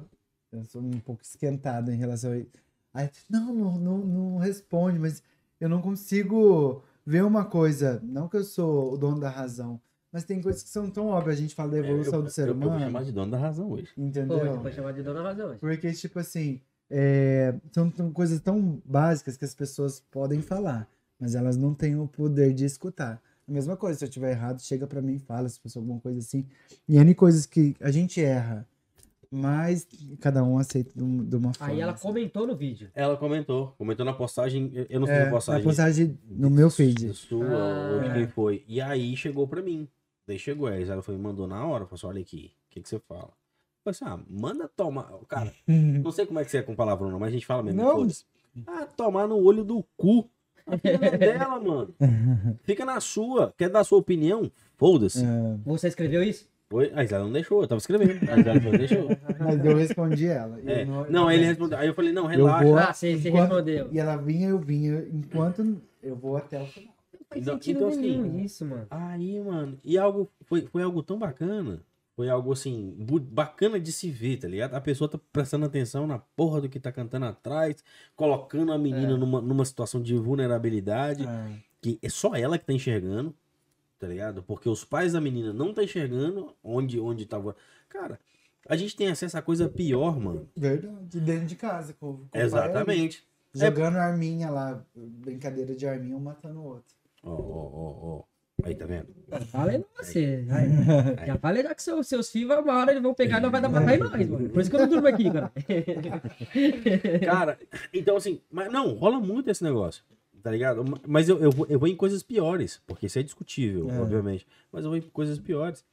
eu 0.52 0.64
sou 0.66 0.82
um 0.82 1.00
pouco 1.00 1.22
esquentado 1.24 1.92
em 1.92 1.98
relação 1.98 2.32
a 2.32 2.38
isso. 2.38 2.52
Aí, 2.94 3.10
não, 3.30 3.54
não, 3.54 3.78
não, 3.78 3.98
não 4.00 4.38
responde, 4.38 4.98
mas 4.98 5.22
eu 5.60 5.70
não 5.70 5.82
consigo 5.82 6.84
ver 7.06 7.24
uma 7.24 7.46
coisa. 7.46 8.02
Não 8.04 8.28
que 8.28 8.38
eu 8.38 8.44
sou 8.44 8.94
o 8.94 8.98
dono 8.98 9.20
da 9.20 9.30
razão, 9.30 9.80
mas 10.12 10.24
tem 10.24 10.42
coisas 10.42 10.64
que 10.64 10.70
são 10.70 10.90
tão 10.90 11.08
óbvias. 11.08 11.38
A 11.38 11.42
gente 11.42 11.54
fala 11.56 11.72
da 11.72 11.78
evolução 11.80 12.16
É, 12.16 12.18
eu, 12.18 12.24
do 12.24 12.30
ser 12.30 12.42
eu, 12.44 12.48
eu 12.48 12.56
vou 12.56 12.68
humano, 12.70 12.86
chamar 12.86 13.04
de 13.04 13.12
dono 13.12 13.32
da 13.32 13.38
razão 13.38 13.70
hoje. 13.72 13.90
entendeu? 13.98 14.56
Pô, 14.56 14.62
foi 14.62 14.72
chamado 14.72 14.96
de 14.96 15.04
dona 15.04 15.22
razão. 15.22 15.50
hoje. 15.50 15.60
Porque, 15.60 15.92
tipo 15.94 16.18
assim, 16.20 16.62
é, 16.90 17.54
são, 17.72 17.92
são 17.96 18.12
coisas 18.12 18.40
tão 18.42 18.82
básicas 18.86 19.38
que 19.38 19.46
as 19.46 19.54
pessoas 19.54 20.00
podem 20.12 20.42
falar, 20.42 20.90
mas 21.20 21.36
elas 21.36 21.58
não 21.58 21.74
têm 21.74 21.98
o 22.00 22.08
poder 22.08 22.54
de 22.54 22.66
escutar. 22.66 23.22
A 23.48 23.52
mesma 23.52 23.78
coisa, 23.78 24.00
se 24.00 24.06
eu 24.06 24.10
tiver 24.10 24.32
errado, 24.32 24.60
chega 24.60 24.86
pra 24.88 25.02
mim 25.02 25.16
e 25.16 25.20
fala, 25.20 25.48
se 25.48 25.60
fosse 25.60 25.78
alguma 25.78 26.00
coisa 26.00 26.20
assim. 26.20 26.46
E 26.88 26.98
N 26.98 27.14
coisas 27.16 27.46
que 27.46 27.76
a 27.80 27.92
gente 27.92 28.22
erra, 28.22 28.68
mas 29.32 29.88
cada 30.20 30.44
um 30.44 30.58
aceita 30.58 30.92
de 30.96 31.04
um- 31.04 31.28
uma 31.38 31.54
forma. 31.54 31.74
Aí 31.74 31.80
ela 31.82 31.94
assim. 31.94 32.08
comentou 32.08 32.46
no 32.48 32.56
vídeo. 32.56 32.90
Ela 32.96 33.16
comentou, 33.18 33.74
comentou 33.78 34.06
na 34.06 34.14
postagem, 34.14 34.72
eu- 34.90 35.00
não 35.00 35.08
sei 35.08 35.16
É, 35.16 35.20
na 35.20 35.26
na 35.26 35.32
postagem. 35.32 35.64
postagem 35.64 36.20
no 36.30 36.50
meu 36.50 36.70
feed. 36.70 37.14
Sua, 37.14 37.46
Ah. 37.46 37.92
ou 37.94 38.04
de 38.04 38.14
quem 38.14 38.28
foi. 38.28 38.64
E 38.68 38.80
aí 38.82 39.16
chegou 39.16 39.48
pra 39.48 39.62
mim. 39.62 39.88
Daí 40.28 40.38
chegou, 40.40 40.68
aí 40.68 40.84
ela 40.88 41.02
foi, 41.02 41.18
mandou 41.18 41.48
na 41.48 41.66
hora, 41.66 41.86
falou 41.86 41.96
assim, 41.96 42.08
olha 42.08 42.22
aqui, 42.22 42.52
o 42.70 42.74
que, 42.74 42.82
que 42.82 42.90
você 42.90 43.00
fala? 43.00 43.30
Eu 43.86 43.94
falei 43.94 44.14
assim, 44.14 44.24
ah, 44.24 44.26
manda 44.30 44.68
tomar. 44.76 45.10
Cara, 45.28 45.54
não 46.10 46.12
sei 46.12 46.26
como 46.26 46.40
é 46.40 46.44
que 46.46 46.52
você 46.52 46.58
é 46.58 46.62
com 46.64 46.76
palavrão, 46.76 47.10
não, 47.10 47.20
mas 47.20 47.30
a 47.30 47.32
gente 47.32 47.46
fala 47.46 47.64
mesmo. 47.64 47.82
Não. 47.82 48.08
Ah, 48.68 48.86
tomar 48.86 49.28
no 49.28 49.38
olho 49.38 49.64
do 49.64 49.84
cu. 49.96 50.30
A 50.66 50.78
filha 50.78 51.00
é 51.06 51.18
dela, 51.18 51.60
mano. 51.62 51.94
Fica 52.64 52.84
na 52.84 53.00
sua. 53.00 53.54
Quer 53.58 53.70
dar 53.70 53.80
a 53.80 53.84
sua 53.86 54.00
opinião? 54.00 54.52
Foda-se. 54.76 55.24
É, 55.24 55.58
Você 55.66 55.88
escreveu 55.88 56.22
isso? 56.22 56.50
Foi- 56.70 56.92
A 56.94 57.04
Isla 57.04 57.20
não 57.20 57.32
deixou, 57.32 57.62
eu 57.62 57.68
tava 57.68 57.80
escrevendo. 57.80 58.30
A 58.30 58.38
Isla 58.40 58.54
não 58.56 58.72
deixou. 58.72 59.08
mas 59.40 59.66
eu 59.66 59.76
respondi 59.78 60.28
ela. 60.28 60.60
É. 60.66 60.82
Eu 60.84 60.86
não, 60.88 61.10
Não, 61.10 61.28
aí 61.28 61.38
ele 61.38 61.46
respondeu. 61.46 61.78
Aí 61.78 61.88
eu 61.88 61.94
falei, 61.94 62.12
não, 62.12 62.26
relaxa. 62.26 62.66
vou- 62.66 62.78
Ah, 62.78 62.94
você, 62.94 63.16
você 63.18 63.30
enquanto- 63.30 63.42
respondeu. 63.50 63.90
E 63.92 64.00
ela 64.00 64.18
vinha, 64.18 64.50
eu 64.50 64.60
vinha, 64.60 65.08
enquanto 65.12 65.82
eu 66.04 66.16
vou 66.16 66.36
até 66.38 66.62
o 66.62 66.66
final. 66.66 66.94
faz 67.30 67.42
Então- 67.42 67.54
sentido 67.56 67.78
então, 67.78 67.90
assim, 67.90 68.02
nenhum 68.02 68.40
isso, 68.40 68.66
mano. 68.66 68.88
Aí, 68.90 69.40
mano, 69.42 69.78
e 69.84 69.98
algo 69.98 70.30
foi, 70.46 70.62
foi 70.68 70.82
algo 70.84 71.02
tão 71.04 71.18
bacana. 71.20 71.82
Foi 72.16 72.30
algo 72.30 72.52
assim, 72.52 72.96
bu- 72.98 73.20
bacana 73.20 73.80
de 73.80 73.92
se 73.92 74.10
ver, 74.10 74.38
tá 74.38 74.48
ligado? 74.48 74.74
A 74.74 74.82
pessoa 74.82 75.08
tá 75.08 75.20
prestando 75.32 75.66
atenção 75.68 76.08
na 76.08 76.18
porra 76.18 76.60
do 76.62 76.68
que 76.70 76.80
tá 76.80 76.92
cantando 76.92 77.26
atrás, 77.28 77.76
colocando 78.16 78.72
a 78.74 78.78
menina 78.78 79.14
É. 79.14 79.18
numa, 79.18 79.40
numa 79.40 79.64
situação 79.66 80.02
de 80.02 80.16
vulnerabilidade, 80.18 81.26
É. 81.28 81.48
que 81.80 82.00
é 82.02 82.10
só 82.10 82.34
ela 82.36 82.58
que 82.58 82.66
tá 82.66 82.74
enxergando, 82.74 83.36
tá 84.00 84.08
ligado? 84.08 84.44
Porque 84.44 84.70
os 84.70 84.84
pais 84.84 85.14
da 85.14 85.22
menina 85.22 85.54
não 85.54 85.74
tá 85.74 85.84
enxergando 85.84 86.54
onde, 86.64 87.00
onde 87.00 87.26
tava. 87.26 87.56
Cara, 87.90 88.20
a 88.68 88.76
gente 88.76 88.96
tem 88.96 89.08
acesso 89.08 89.38
a 89.38 89.42
coisa 89.42 89.68
pior, 89.70 90.20
mano. 90.20 90.48
Verdade, 90.56 91.20
dentro 91.20 91.46
de 91.46 91.56
casa. 91.56 91.94
Com, 91.94 92.18
com 92.18 92.24
o 92.24 92.28
pai 92.28 92.42
ali, 92.42 92.48
Exatamente. 92.48 93.28
Jogando 93.54 93.98
arminha 93.98 94.50
lá, 94.50 94.84
brincadeira 94.96 95.76
de 95.76 95.88
arminha, 95.88 96.16
um 96.16 96.20
matando 96.20 96.60
o 96.60 96.66
outro. 96.66 96.96
Ó, 97.24 97.32
ó, 97.32 97.34
ó, 97.34 98.18
ó. 98.18 98.24
Aí, 98.64 98.74
tá 98.74 98.86
vendo? 98.86 99.08
Falei 99.52 99.80
pra 99.80 100.04
você. 100.04 100.44
Já, 100.46 101.26
já 101.26 101.38
falei 101.38 101.64
já 101.64 101.76
que 101.76 101.84
seus, 101.84 102.08
seus 102.08 102.30
filhos, 102.30 102.58
uma 102.58 102.80
hora 102.80 102.92
eles 102.92 103.04
vão 103.04 103.14
pegar 103.14 103.38
e 103.38 103.42
não 103.42 103.52
vai 103.52 103.62
dar 103.62 103.70
pra 103.70 103.86
cair 103.86 104.00
nós, 104.00 104.28
mano. 104.28 104.50
Por 104.50 104.62
isso 104.62 104.70
que 104.70 104.76
eu 104.76 104.80
não 104.80 104.90
durmo 104.90 105.08
aqui, 105.08 105.32
cara. 105.32 105.52
Cara, 107.24 107.60
então 107.94 108.18
assim, 108.18 108.42
mas 108.52 108.72
não, 108.72 108.96
rola 108.96 109.20
muito 109.20 109.52
esse 109.52 109.64
negócio, 109.64 110.04
tá 110.42 110.52
ligado? 110.52 110.84
Mas 111.08 111.28
eu, 111.30 111.40
eu, 111.40 111.52
vou, 111.52 111.66
eu 111.68 111.80
vou 111.80 111.88
em 111.88 111.96
coisas 111.96 112.22
piores, 112.24 112.82
porque 112.88 113.06
isso 113.08 113.20
é 113.20 113.24
discutível, 113.24 113.90
É. 113.90 114.00
obviamente. 114.00 114.46
Mas 114.72 114.84
eu 114.84 114.90
vou 114.92 114.98
em 114.98 115.02
coisas 115.02 115.38
piores. 115.40 115.84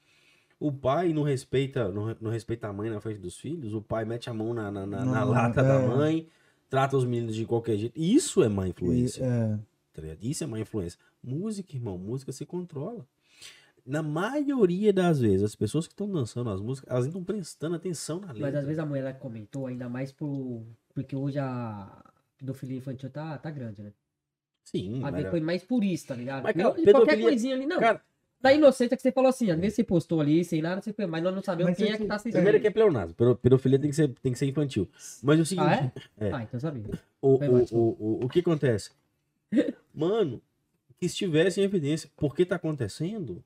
O 0.60 0.72
pai 0.72 1.12
não 1.12 1.22
respeita, 1.22 1.90
não, 1.90 2.16
não 2.20 2.30
respeita 2.30 2.68
a 2.68 2.72
mãe 2.72 2.88
na 2.88 3.00
frente 3.00 3.18
dos 3.18 3.36
filhos, 3.38 3.74
o 3.74 3.82
pai 3.82 4.04
mete 4.04 4.30
a 4.30 4.34
mão 4.34 4.54
na, 4.54 4.70
na, 4.70 4.86
na- 4.86 5.04
na 5.04 5.24
Não, 5.24 5.30
lata 5.30 5.60
é. 5.60 5.64
da 5.64 5.78
mãe, 5.86 6.26
trata 6.70 6.96
os 6.96 7.04
meninos 7.04 7.34
de 7.34 7.44
qualquer 7.44 7.76
jeito. 7.76 7.92
Isso 8.00 8.42
é 8.42 8.48
má 8.48 8.66
E, 8.66 8.70
influência. 8.70 9.24
é, 9.24 9.58
tá? 9.92 10.02
Isso 10.22 10.44
é 10.44 10.46
má 10.46 10.58
influência. 10.60 10.98
Música, 11.22 11.74
irmão, 11.74 11.98
música 11.98 12.32
se 12.32 12.46
controla. 12.46 13.04
Na 13.84 14.02
maioria 14.02 14.92
das 14.92 15.20
vezes, 15.20 15.42
as 15.42 15.54
pessoas 15.54 15.86
que 15.86 15.92
estão 15.92 16.10
dançando 16.10 16.48
as 16.48 16.60
músicas, 16.60 16.90
elas 16.90 17.04
não 17.04 17.08
estão 17.10 17.24
prestando 17.24 17.74
atenção 17.76 18.18
na 18.20 18.28
letra. 18.28 18.40
Mas 18.42 18.54
às 18.54 18.64
vezes 18.64 18.78
a 18.78 18.86
mulher 18.86 19.00
ela 19.02 19.12
comentou 19.12 19.66
ainda 19.66 19.88
mais 19.90 20.10
por. 20.12 20.62
Porque 20.94 21.14
hoje 21.14 21.38
a 21.38 22.02
pedofilia 22.38 22.78
infantil 22.78 23.10
tá, 23.10 23.36
tá 23.36 23.50
grande, 23.50 23.82
né? 23.82 23.92
Sim, 24.64 24.98
mas- 25.00 25.14
vezes 25.14 25.30
foi 25.30 25.40
mais 25.40 25.62
por 25.62 25.84
isso, 25.84 26.06
tá 26.08 26.14
ligado? 26.16 26.42
Mas, 26.42 26.56
cara, 26.56 26.70
hoje 26.72 26.90
qualquer 26.90 27.20
coisinha 27.20 27.54
ali, 27.54 27.66
não. 27.66 27.78
Cara, 27.80 28.00
Da 28.40 28.52
inocência 28.52 28.94
que 28.94 29.02
você 29.02 29.10
falou 29.12 29.30
assim, 29.30 29.50
às 29.50 29.58
vezes 29.58 29.76
você 29.76 29.84
postou 29.84 30.20
ali 30.20 30.44
sem 30.44 30.60
nada, 30.60 30.82
você 30.82 30.92
foi, 30.92 31.06
mas 31.06 31.22
nós 31.22 31.34
não 31.34 31.42
sabemos 31.42 31.70
Mas 31.70 31.78
quem 31.78 31.86
você 31.86 31.92
é 31.92 31.96
que 31.96 32.02
tá 32.02 32.08
que- 32.08 32.12
assistindo. 32.16 32.32
Primeiro 32.34 32.60
que 32.60 32.66
é 32.66 32.70
pleonasmo. 32.70 33.14
Pedo- 33.14 33.36
Pedofilia 33.36 33.78
tem 33.78 33.88
que 33.88 33.96
ser, 33.96 34.08
tem 34.22 34.32
que 34.32 34.38
ser 34.38 34.46
infantil. 34.46 34.86
Mas 35.22 35.40
o 35.40 35.46
seguinte, 35.46 35.66
Ah, 35.66 35.92
é? 36.20 36.26
É. 36.28 36.32
Ah, 36.32 36.42
então 36.42 36.60
sabia. 36.60 36.82
o, 37.22 37.36
o, 37.36 37.64
o, 37.72 37.78
o, 38.22 38.24
o 38.24 38.28
que 38.28 38.40
acontece? 38.40 38.90
Mano, 39.94 40.42
que 40.98 41.06
estivesse 41.06 41.60
em 41.60 41.64
evidência, 41.64 42.10
por 42.16 42.34
que 42.34 42.44
tá 42.44 42.56
acontecendo? 42.56 43.42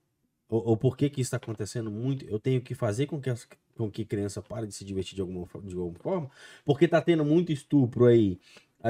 Ou, 0.48 0.68
ou 0.70 0.76
por 0.76 0.96
que 0.96 1.08
que 1.10 1.20
está 1.20 1.36
acontecendo 1.36 1.90
muito? 1.90 2.24
Eu 2.24 2.38
tenho 2.40 2.60
que 2.60 2.74
fazer 2.74 3.06
com 3.06 3.20
que, 3.20 3.28
as, 3.30 3.46
com 3.76 3.90
que 3.90 4.04
criança 4.04 4.40
pare 4.42 4.66
de 4.66 4.74
se 4.74 4.84
divertir 4.84 5.14
de 5.14 5.20
alguma, 5.20 5.46
de 5.62 5.74
alguma 5.76 5.94
forma? 5.98 6.30
Porque 6.64 6.88
tá 6.88 7.00
tendo 7.00 7.24
muito 7.24 7.52
estupro 7.52 8.06
aí. 8.06 8.38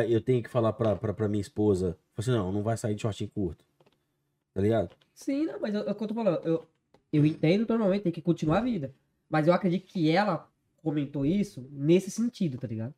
Eu 0.09 0.21
tenho 0.21 0.43
que 0.43 0.51
falar 0.51 0.73
pra, 0.73 0.95
pra, 0.97 1.15
pra 1.15 1.29
minha 1.29 1.41
esposa, 1.41 1.97
assim, 2.17 2.31
não, 2.31 2.53
não 2.53 2.63
vai 2.63 2.77
sair 2.77 2.95
de 2.95 3.03
shortinho 3.03 3.31
curto. 3.31 3.65
Tá 4.55 4.61
ligado? 4.61 4.91
Sim, 5.15 5.47
não, 5.47 5.59
mas 5.61 5.75
eu- 5.75 5.87
é 5.89 5.91
o 5.91 5.95
que 5.95 6.05
eu 6.05 6.09
tô 6.09 6.15
falando. 6.15 6.41
Eu, 6.45 6.67
eu 7.13 7.25
entendo 7.25 7.67
normalmente, 7.69 8.03
tem 8.03 8.13
que 8.13 8.21
continuar 8.21 8.59
a 8.59 8.63
vida. 8.63 8.93
Mas 9.31 9.47
eu 9.47 9.53
acredito 9.55 9.87
que 9.87 10.11
ela 10.11 10.49
comentou 10.83 11.25
isso 11.25 11.67
nesse 11.73 12.11
sentido, 12.11 12.59
tá 12.59 12.67
ligado? 12.67 12.95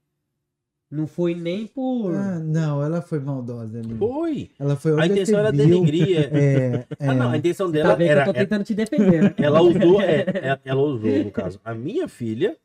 Não 0.91 1.07
foi 1.07 1.35
nem 1.37 1.69
por. 1.69 2.13
ah, 2.17 2.41
não, 2.41 2.83
ela 2.83 3.01
foi 3.01 3.21
maldosa 3.21 3.79
ali. 3.79 3.97
Foi! 3.97 4.51
Ela 4.59 4.75
foi 4.75 5.01
A 5.01 5.07
intenção 5.07 5.39
era 5.39 5.53
viu, 5.53 5.85
denegrir. 5.85 6.19
é- 6.19 6.23
É, 6.33 6.87
é, 6.99 7.09
Ah, 7.09 7.15
não, 7.15 7.31
a 7.31 7.37
intenção 7.37 7.67
Tá 7.69 7.73
dela 7.73 7.97
que 7.97 8.03
era, 8.03 8.21
eu 8.23 8.25
tô 8.25 8.33
tentando 8.35 8.65
te 8.65 8.75
defender, 8.75 9.23
né? 9.23 9.35
Ela 9.39 9.61
usou, 9.61 10.01
é, 10.03 10.21
é, 10.23 10.61
ela 10.65 10.81
usou, 10.83 11.25
no 11.25 11.31
caso, 11.31 11.61
a 11.65 11.73
minha 11.75 12.09
filha 12.09 12.57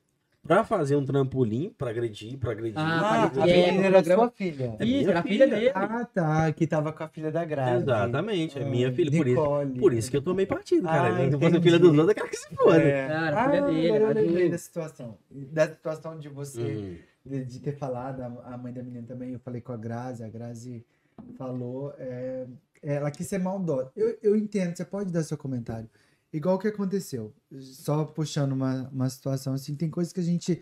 pra 0.48 0.64
fazer 0.64 0.96
um 0.96 1.04
trampolim, 1.06 1.70
pra 1.78 1.90
agredir, 1.90 2.38
pra 2.38 2.52
agredir. 2.52 2.78
Ah, 2.80 3.00
pra 3.00 3.08
a 3.08 3.22
a 3.22 3.26
agredir. 3.26 3.54
é, 3.54 3.72
menina 3.72 3.88
era 3.88 4.04
sua 4.04 4.30
filha. 4.30 4.76
É 4.80 4.86
Isso, 4.86 4.98
minha 4.98 5.10
era 5.10 5.20
a 5.20 5.24
filha 5.24 5.46
filha. 5.46 5.58
dele. 5.60 5.72
Ah, 5.74 6.06
tá, 6.06 6.52
que 6.54 6.68
tava 6.68 6.94
com 6.94 7.04
a 7.04 7.08
filha 7.08 7.32
da 7.32 7.44
Grazi. 7.44 7.84
Exatamente, 7.84 8.60
é 8.60 8.62
Ah, 8.62 8.66
minha 8.66 8.92
filha. 8.94 9.12
Por 9.12 9.28
isso, 9.28 9.80
por 9.80 9.94
isso 9.94 10.12
que 10.12 10.18
eu 10.18 10.22
tomei 10.22 10.46
partido, 10.46 10.84
cara. 10.88 11.10
Ah, 11.26 11.32
Se 11.32 11.38
fosse 11.40 11.62
filha 11.62 11.80
dos 11.80 11.90
outros, 11.90 12.08
eu 12.10 12.16
quero 12.16 12.30
que 12.30 12.38
se 12.38 12.56
foda. 12.56 12.78
É. 12.82 13.08
Cara, 13.08 13.36
a 13.38 13.44
ah, 13.46 13.50
filha 13.50 13.62
dele, 13.64 13.88
eu 13.90 14.06
a 14.08 14.14
lembrei 14.14 14.50
da 14.50 14.58
situação. 14.58 15.18
Da 15.30 15.68
situação 15.68 16.20
de 16.20 16.30
você, 16.30 16.62
Uhum. 16.62 16.98
de, 17.26 17.46
de 17.46 17.60
ter 17.60 17.74
falado, 17.78 18.22
a, 18.22 18.54
a 18.54 18.58
mãe 18.58 18.72
da 18.72 18.84
menina 18.84 19.06
também, 19.08 19.32
eu 19.34 19.40
falei 19.40 19.62
com 19.62 19.72
a 19.74 19.78
Grazi, 19.78 20.24
a 20.24 20.30
Grazi 20.30 20.86
falou, 21.38 21.94
é, 21.98 22.46
ela 22.84 23.10
quis 23.10 23.26
ser 23.28 23.40
maldosa. 23.40 23.92
Eu, 23.96 24.18
eu 24.22 24.36
entendo, 24.36 24.76
você 24.76 24.86
pode 24.86 25.12
dar 25.12 25.24
seu 25.24 25.38
comentário. 25.38 25.90
Igual 26.36 26.60
que 26.60 26.68
aconteceu, 26.68 27.34
só 27.62 28.04
puxando 28.04 28.52
uma, 28.52 28.90
uma 28.90 29.10
situação 29.10 29.54
assim, 29.54 29.74
tem 29.74 29.90
coisas 29.90 30.12
que 30.12 30.20
a 30.20 30.24
gente 30.24 30.62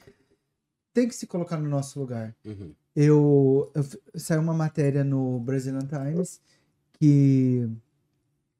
tem 0.93 1.07
que 1.07 1.15
se 1.15 1.25
colocar 1.25 1.57
no 1.57 1.67
nosso 1.67 1.99
lugar. 1.99 2.35
Uhum. 2.45 2.75
Eu, 2.95 3.71
eu 3.73 4.19
saiu 4.19 4.41
uma 4.41 4.53
matéria 4.53 5.03
no 5.03 5.39
Brazilian 5.39 5.87
Times 5.87 6.39
que 6.93 7.67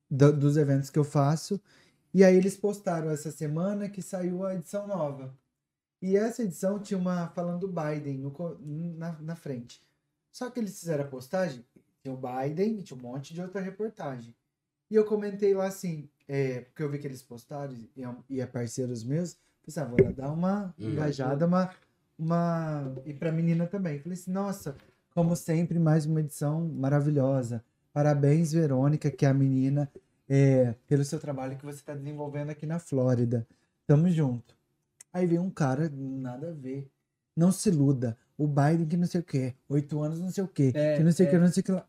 do- 0.09 0.33
dos 0.33 0.57
eventos 0.57 0.89
que 0.89 0.97
eu 0.97 1.03
faço 1.03 1.61
e 2.11 2.23
aí 2.23 2.35
eles 2.35 2.57
postaram 2.57 3.11
essa 3.11 3.29
semana 3.29 3.87
que 3.87 4.01
saiu 4.01 4.43
a 4.43 4.55
edição 4.55 4.87
nova 4.87 5.37
e 6.01 6.17
essa 6.17 6.41
edição 6.41 6.79
tinha 6.79 6.97
uma 6.97 7.27
falando 7.29 7.67
do 7.67 7.67
Biden 7.71 8.17
no 8.17 8.33
na, 8.97 9.11
na 9.21 9.35
frente 9.35 9.83
só 10.31 10.49
que 10.49 10.59
eles 10.59 10.79
fizeram 10.79 11.03
a 11.05 11.07
postagem 11.07 11.63
tinha 12.01 12.13
o 12.13 12.17
Biden 12.17 12.79
e 12.79 12.83
tinha 12.83 12.97
um 12.97 13.01
monte 13.03 13.35
de 13.35 13.41
outra 13.41 13.61
reportagem 13.61 14.35
e 14.89 14.95
eu 14.95 15.05
comentei 15.05 15.53
lá 15.53 15.67
assim 15.67 16.09
é, 16.27 16.61
porque 16.61 16.83
eu 16.83 16.89
vi 16.89 16.99
que 16.99 17.07
eles 17.07 17.21
postaram 17.21 17.73
e 17.73 18.03
é, 18.03 18.15
e 18.29 18.41
é 18.41 18.45
parceiros 18.45 19.03
meus 19.03 19.37
pensei, 19.65 19.81
ah, 19.81 19.85
vou 19.85 19.97
lá 20.03 20.11
dar 20.11 20.31
uma 20.31 20.73
Uhum. 20.77 20.89
engajada 20.91 21.45
uma 21.45 21.71
uma 22.17 22.93
e 23.05 23.13
pra 23.13 23.31
menina 23.31 23.65
também. 23.65 23.99
Falei 23.99 24.17
assim, 24.17 24.31
nossa, 24.31 24.75
como 25.13 25.35
sempre, 25.35 25.79
mais 25.79 26.05
uma 26.05 26.19
edição 26.19 26.67
maravilhosa. 26.67 27.63
Parabéns, 27.91 28.51
Verônica, 28.53 29.09
que 29.11 29.25
é 29.25 29.29
a 29.29 29.33
menina, 29.33 29.91
é, 30.29 30.75
pelo 30.87 31.03
seu 31.03 31.19
trabalho 31.19 31.57
que 31.57 31.65
você 31.65 31.79
está 31.79 31.93
desenvolvendo 31.93 32.49
aqui 32.51 32.65
na 32.65 32.79
Flórida. 32.79 33.47
Tamo 33.87 34.09
junto. 34.09 34.55
Aí 35.11 35.25
veio 35.27 35.41
um 35.41 35.49
cara, 35.49 35.89
nada 35.93 36.49
a 36.49 36.53
ver. 36.53 36.89
Não 37.35 37.51
se 37.51 37.69
iluda. 37.69 38.17
O 38.37 38.47
Biden 38.47 38.87
que 38.87 38.97
não 38.97 39.05
sei 39.07 39.21
o 39.21 39.23
quê. 39.23 39.53
Oito 39.69 40.01
anos 40.01 40.19
não 40.19 40.29
sei 40.29 40.43
o 40.43 40.47
quê. 40.47 40.71
É, 40.73 40.97
que 40.97 41.03
não 41.03 41.11
sei 41.11 41.25
o 41.25 41.27
é. 41.27 41.31
que, 41.31 41.37
não 41.37 41.47
sei 41.47 41.61
o 41.61 41.63
que 41.63 41.71
lá. 41.71 41.85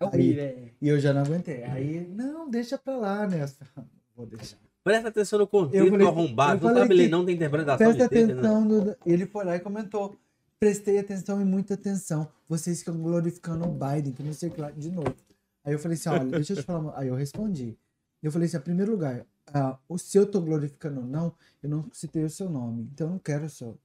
É 0.00 0.04
horrível, 0.04 0.44
é. 0.44 0.70
E 0.80 0.88
eu 0.88 0.98
já 1.00 1.12
não 1.12 1.22
aguentei. 1.22 1.62
Aí, 1.64 2.06
não, 2.08 2.48
deixa 2.48 2.78
pra 2.78 2.96
lá, 2.96 3.26
né? 3.26 3.44
Vou 4.16 4.26
deixar. 4.26 4.56
Presta 4.84 5.08
atenção 5.08 5.38
no 5.40 5.46
falei- 5.48 5.90
do 5.98 6.08
arrombado. 6.08 6.66
eu 6.66 6.70
Não 6.72 6.80
sabe 6.82 6.94
ler, 6.94 7.04
que- 7.04 7.10
não 7.10 7.24
tem 7.24 7.34
interpretação 7.34 7.76
Presta 7.94 7.98
né? 7.98 8.04
atenção. 8.32 8.64
No... 8.64 8.96
Ele 9.04 9.26
foi 9.26 9.44
lá 9.44 9.56
e 9.56 9.60
comentou. 9.60 10.14
Prestei 10.60 10.98
atenção 10.98 11.40
e 11.40 11.44
muita 11.44 11.74
atenção. 11.74 12.28
Vocês 12.48 12.78
ficam 12.80 12.96
glorificando 12.96 13.64
o 13.68 13.70
Biden, 13.72 14.12
que 14.12 14.22
não 14.22 14.32
sei 14.32 14.48
o 14.48 14.52
que 14.52 14.60
lá, 14.60 14.70
de 14.70 14.90
novo. 14.90 15.14
Aí 15.64 15.72
eu 15.72 15.78
falei 15.78 15.96
assim: 15.96 16.08
olha, 16.08 16.24
deixa 16.24 16.52
eu 16.52 16.56
te 16.56 16.62
falar. 16.62 16.98
Aí 16.98 17.08
eu 17.08 17.14
respondi. 17.14 17.76
Eu 18.22 18.32
falei 18.32 18.46
assim: 18.46 18.56
em 18.56 18.60
primeiro 18.60 18.90
lugar, 18.92 19.24
ah, 19.52 19.78
o 19.88 19.98
se 19.98 20.16
eu 20.18 20.26
tô 20.26 20.40
glorificando 20.40 21.00
ou 21.00 21.06
não, 21.06 21.32
eu 21.62 21.68
não 21.68 21.84
citei 21.92 22.24
o 22.24 22.30
seu 22.30 22.48
nome. 22.48 22.88
Então 22.92 23.06
eu 23.08 23.10
não 23.12 23.18
quero 23.18 23.44
a 23.44 23.48
sua, 23.48 23.76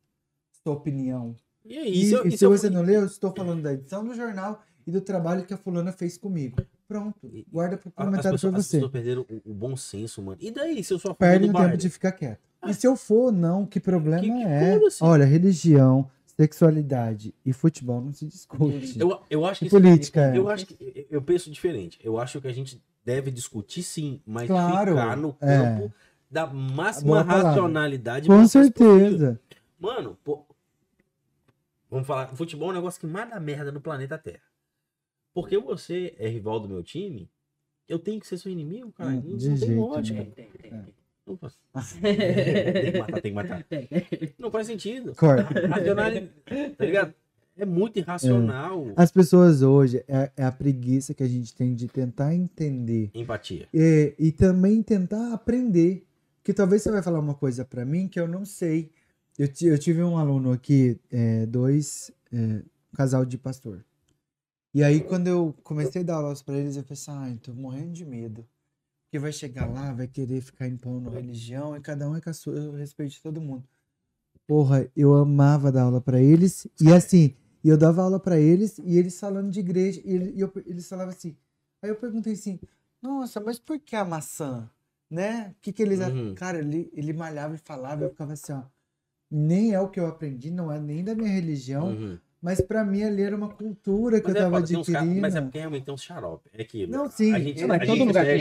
sua 0.64 0.74
opinião. 0.74 1.36
E 1.66 1.78
aí, 1.78 1.92
E, 2.02 2.06
se 2.06 2.14
eu- 2.14 2.26
e 2.26 2.30
e 2.30 2.32
se 2.32 2.38
se 2.40 2.46
eu- 2.46 2.50
você 2.50 2.70
não 2.70 2.82
leu, 2.82 3.02
eu 3.02 3.08
estou 3.08 3.32
falando 3.36 3.62
da 3.62 3.74
edição 3.74 4.04
do 4.06 4.14
jornal 4.16 4.64
e 4.86 4.92
do 4.92 5.02
trabalho 5.02 5.46
que 5.46 5.54
a 5.54 5.58
fulana 5.58 5.92
fez 5.92 6.18
comigo. 6.18 6.58
Pronto. 6.88 7.30
Guarda 7.52 7.78
pro 7.78 7.90
As 7.96 8.06
comentário 8.06 8.32
pessoas, 8.32 8.52
pra 8.52 8.60
as 8.60 8.66
você. 8.68 8.78
pessoas 8.78 8.92
perderam 8.92 9.26
o, 9.30 9.52
o 9.52 9.54
bom 9.54 9.76
senso, 9.76 10.22
mano. 10.22 10.38
E 10.42 10.52
daí, 10.52 10.84
se 10.84 10.94
eu 10.94 11.00
sou 11.00 11.12
a 11.12 11.16
Perde 11.16 11.50
o 11.50 11.54
tempo 11.54 11.78
de 11.78 11.90
ficar 11.90 12.12
quieto. 12.12 12.40
E 12.68 12.74
se 12.74 12.88
eu 12.88 12.96
for, 12.96 13.32
não, 13.32 13.66
que 13.66 13.80
problema 13.80 14.22
Que- 14.22 14.28
que 14.32 14.44
é? 14.44 14.74
foda-se. 14.74 15.04
Olha, 15.04 15.26
religião, 15.26 16.10
sexualidade 16.26 17.34
e 17.46 17.52
futebol 17.54 18.02
não 18.02 18.14
se 18.14 18.26
discute. 18.26 19.00
Eu, 19.00 19.22
eu 19.30 19.46
acho 19.46 19.60
que 19.60 19.66
E 19.66 19.68
isso- 19.68 19.76
política, 19.76 20.22
é. 20.34 20.38
Eu 20.38 20.50
acho 20.50 20.66
que 20.66 21.08
eu 21.10 21.22
penso 21.22 21.52
diferente. 21.52 22.00
Eu 22.04 22.18
acho 22.20 22.40
que 22.40 22.48
a 22.48 22.54
gente 22.54 22.82
deve 23.06 23.32
discutir 23.32 23.84
sim, 23.84 24.22
mas 24.26 24.48
Claro, 24.48 24.92
ficar 24.92 25.18
no 25.18 25.36
é. 25.42 25.58
campo 25.58 25.94
da 26.32 26.48
máxima 26.48 27.22
racionalidade. 27.22 28.28
Com 28.28 28.42
possível. 28.42 28.64
certeza. 28.64 29.40
Mano, 29.80 30.18
pô, 30.24 30.46
vamos 31.92 32.08
falar, 32.08 32.28
futebol 32.30 32.70
é 32.70 32.72
um 32.72 32.76
negócio 32.76 33.00
que 33.00 33.06
mais 33.08 33.30
dá 33.30 33.40
merda 33.40 33.72
no 33.72 33.82
planeta 33.82 34.18
Terra. 34.18 34.42
Porque 35.34 35.58
você 35.58 36.14
é 36.18 36.28
rival 36.28 36.60
do 36.60 36.70
meu 36.70 36.84
time, 36.84 37.30
eu 37.88 37.98
tenho 38.00 38.20
que 38.20 38.28
ser 38.28 38.38
seu 38.38 38.52
inimigo, 38.52 38.92
cara. 38.92 39.10
Hum, 39.12 39.22
não, 39.24 39.32
não 39.32 39.38
tem 39.40 39.58
jeito 39.58 39.76
lógica. 39.82 40.26
Tem, 40.26 40.50
tem, 40.50 40.72
tem, 40.72 40.94
Não 41.26 41.38
faz- 41.38 41.58
tem 42.02 42.92
que 42.92 43.00
matar, 43.00 43.64
tem 43.64 43.88
que 43.88 43.96
matar. 43.96 44.34
Não 44.38 44.52
faz 44.52 44.68
sentido. 44.68 45.16
Corta. 45.16 45.68
Racionalidade, 45.68 46.30
tá 46.78 46.86
ligado? 46.86 47.14
É 47.56 47.66
muito 47.66 48.00
irracional. 48.00 48.92
As 48.96 49.12
pessoas 49.12 49.62
hoje, 49.62 50.04
é, 50.08 50.32
é 50.36 50.44
a 50.44 50.52
preguiça 50.52 51.14
que 51.14 51.22
a 51.22 51.28
gente 51.28 51.54
tem 51.54 51.76
de 51.76 51.88
tentar 51.88 52.34
entender 52.34 53.12
Empatia. 53.14 53.68
e, 53.74 54.14
e 54.18 54.32
também 54.32 54.82
tentar 54.82 55.34
aprender. 55.34 56.06
Que 56.44 56.52
talvez 56.54 56.82
você 56.82 56.92
vai 56.92 57.02
falar 57.02 57.20
uma 57.20 57.36
coisa 57.36 57.64
pra 57.64 57.86
mim 57.86 58.08
que 58.08 58.20
eu 58.20 58.28
não 58.28 58.44
sei. 58.44 58.92
Eu, 59.38 59.48
eu 59.62 59.78
tive 59.80 60.04
um 60.04 60.18
aluno 60.18 60.52
aqui, 60.52 61.00
é, 61.12 61.46
dois, 61.46 62.12
é, 62.32 62.38
um 62.38 62.64
casal 62.96 63.24
de 63.24 63.38
pastor. 63.38 63.84
E 64.74 64.84
aí, 64.84 65.02
quando 65.02 65.28
eu 65.28 65.54
comecei 65.64 66.02
a 66.02 66.06
dar 66.06 66.16
aulas 66.16 66.42
pra 66.42 66.58
eles, 66.58 66.76
eu 66.76 66.84
pensei, 66.84 67.14
ai, 67.14 67.36
tô 67.38 67.54
morrendo 67.54 67.92
de 67.94 68.06
medo. 68.06 68.46
Porque 69.06 69.20
vai 69.20 69.32
chegar 69.32 69.68
lá, 69.68 69.94
vai 69.94 70.08
querer 70.08 70.42
ficar 70.42 70.68
impondo 70.68 71.10
religião, 71.12 71.76
e 71.76 71.80
cada 71.82 72.10
um 72.10 72.16
é 72.16 72.22
com 72.22 72.30
a 72.30 72.34
sua, 72.34 72.56
eu 72.56 72.72
respeito 72.74 73.22
todo 73.22 73.40
mundo. 73.40 73.64
Porra, 74.48 74.90
eu 74.96 75.14
amava 75.14 75.72
dar 75.72 75.84
aula 75.84 76.02
pra 76.02 76.20
eles, 76.20 76.68
e 76.82 76.92
assim, 76.92 77.36
eu 77.64 77.78
dava 77.78 78.02
aula 78.02 78.20
pra 78.20 78.40
eles, 78.40 78.80
e 78.80 78.98
eles 78.98 79.20
falando 79.20 79.52
de 79.52 79.60
igreja, 79.60 80.02
e, 80.04 80.36
e 80.36 80.40
eu- 80.42 80.52
eles 80.66 80.90
falavam 80.90 81.14
assim. 81.14 81.38
Aí 81.82 81.90
eu 81.90 81.96
perguntei 81.96 82.34
assim, 82.34 82.60
nossa, 83.02 83.40
mas 83.40 83.60
por 83.60 83.80
que 83.80 83.96
a 83.96 84.04
maçã? 84.04 84.70
Né? 85.10 85.50
O 85.52 85.56
que 85.62 85.72
que 85.72 85.84
eles... 85.84 86.00
Uhum. 86.00 86.34
Cara, 86.34 86.58
ele, 86.58 86.90
ele 86.94 87.14
malhava 87.14 87.54
e 87.54 87.60
falava, 87.60 88.04
eu 88.04 88.10
ficava 88.10 88.34
assim, 88.34 88.54
ó. 88.54 88.64
Nem 89.30 89.74
é 89.74 89.80
o 89.80 89.90
que 89.90 90.00
eu 90.00 90.08
aprendi, 90.08 90.50
não 90.50 90.72
é 90.72 90.80
nem 90.80 91.04
da 91.04 91.14
minha 91.14 91.30
religião, 91.30 91.90
Uhum. 91.90 92.20
Mas 92.44 92.60
pra 92.62 92.84
mim 92.84 93.02
ali 93.04 93.22
era 93.24 93.36
uma 93.36 93.48
cultura 93.50 94.20
que 94.20 94.28
Mas 94.28 94.36
eu 94.36 94.42
é, 94.42 94.44
tava 94.44 94.62
tem 94.62 94.78
uns 94.78 94.86
caras- 94.88 95.02
adquirindo. 95.02 95.22
mas 95.22 95.36
é 95.36 95.42
porque 95.42 95.58
realmente 95.60 95.86
tem 95.86 95.94
uns 95.94 96.04
xarope. 96.04 96.50
É 96.54 96.64
que 96.66 96.86
Não, 96.86 97.10
sim, 97.10 97.34
a 97.34 97.40
gente, 97.40 97.62
eu- 97.64 97.72
a 97.72 97.80
todo 97.80 97.96
gente 97.96 98.08
lugar 98.08 98.26
pega, 98.26 98.36
a 98.36 98.38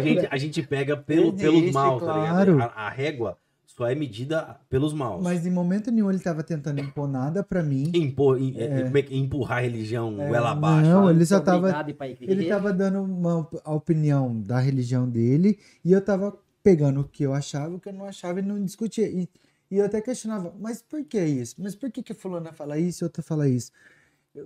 gente, 0.00 0.14
lugar. 0.16 0.28
a 0.32 0.36
gente 0.38 0.62
pega 0.62 0.96
pelo, 0.96 1.26
Existe, 1.28 1.42
pelos 1.42 1.72
maus, 1.72 2.00
tá 2.00 2.12
claro. 2.14 2.52
ligado? 2.52 2.70
A, 2.76 2.86
a 2.86 2.88
régua 2.88 3.36
só 3.66 3.86
é 3.88 3.94
medida 3.94 4.56
pelos 4.68 4.92
maus. 4.92 5.22
Mas 5.22 5.46
em 5.46 5.50
momento 5.50 5.90
nenhum 5.90 6.10
ele 6.10 6.18
tava 6.20 6.42
tentando 6.42 6.80
impor 6.80 7.08
nada 7.08 7.42
pra 7.42 7.62
mim. 7.62 7.90
Impor, 7.94 8.40
em- 8.40 8.54
é, 8.56 8.64
É. 8.64 8.90
é 9.00 9.14
empurrar 9.16 9.58
a 9.58 9.60
religião 9.62 10.20
É, 10.20 10.28
goela 10.28 10.50
abaixo. 10.52 10.88
não, 10.88 11.04
sabe? 11.06 11.16
ele 11.16 11.26
só 11.26 11.40
tava-. 11.40 11.86
Ele 12.20 12.46
tava 12.48 12.72
dando 12.72 13.02
uma, 13.02 13.48
a 13.64 13.74
opinião 13.74 14.40
da 14.42 14.58
religião 14.60 15.08
dele 15.08 15.58
e 15.84 15.92
eu 15.92 16.00
tava 16.00 16.36
pegando 16.62 17.00
o 17.00 17.04
que 17.04 17.22
eu 17.24 17.32
achava, 17.32 17.74
o 17.74 17.80
que 17.80 17.88
eu 17.88 17.92
não 17.94 18.04
achava 18.04 18.38
e 18.38 18.42
não 18.42 18.62
discutia. 18.62 19.08
E, 19.08 19.26
e 19.70 19.76
eu 19.78 19.84
até 19.84 20.00
questionava, 20.00 20.54
mas 20.58 20.82
por 20.82 21.04
que 21.04 21.18
isso? 21.24 21.56
Mas 21.58 21.74
por 21.74 21.90
que 21.90 22.02
que 22.02 22.14
fulana 22.14 22.52
fala 22.52 22.78
isso 22.78 23.04
e 23.04 23.06
outra 23.06 23.22
fala 23.22 23.48
isso? 23.48 23.70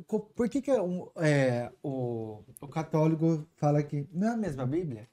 Por 0.07 0.49
que 0.49 0.63
que 0.63 0.71
é 0.71 0.81
um- 0.81 1.09
é, 1.17 1.71
o, 1.83 2.43
o 2.61 2.69
católico 2.69 3.47
fala 3.57 3.83
que 3.83 4.07
não 4.13 4.29
é 4.29 4.31
a 4.33 4.37
mesma 4.37 4.67
Bíblia? 4.67 5.09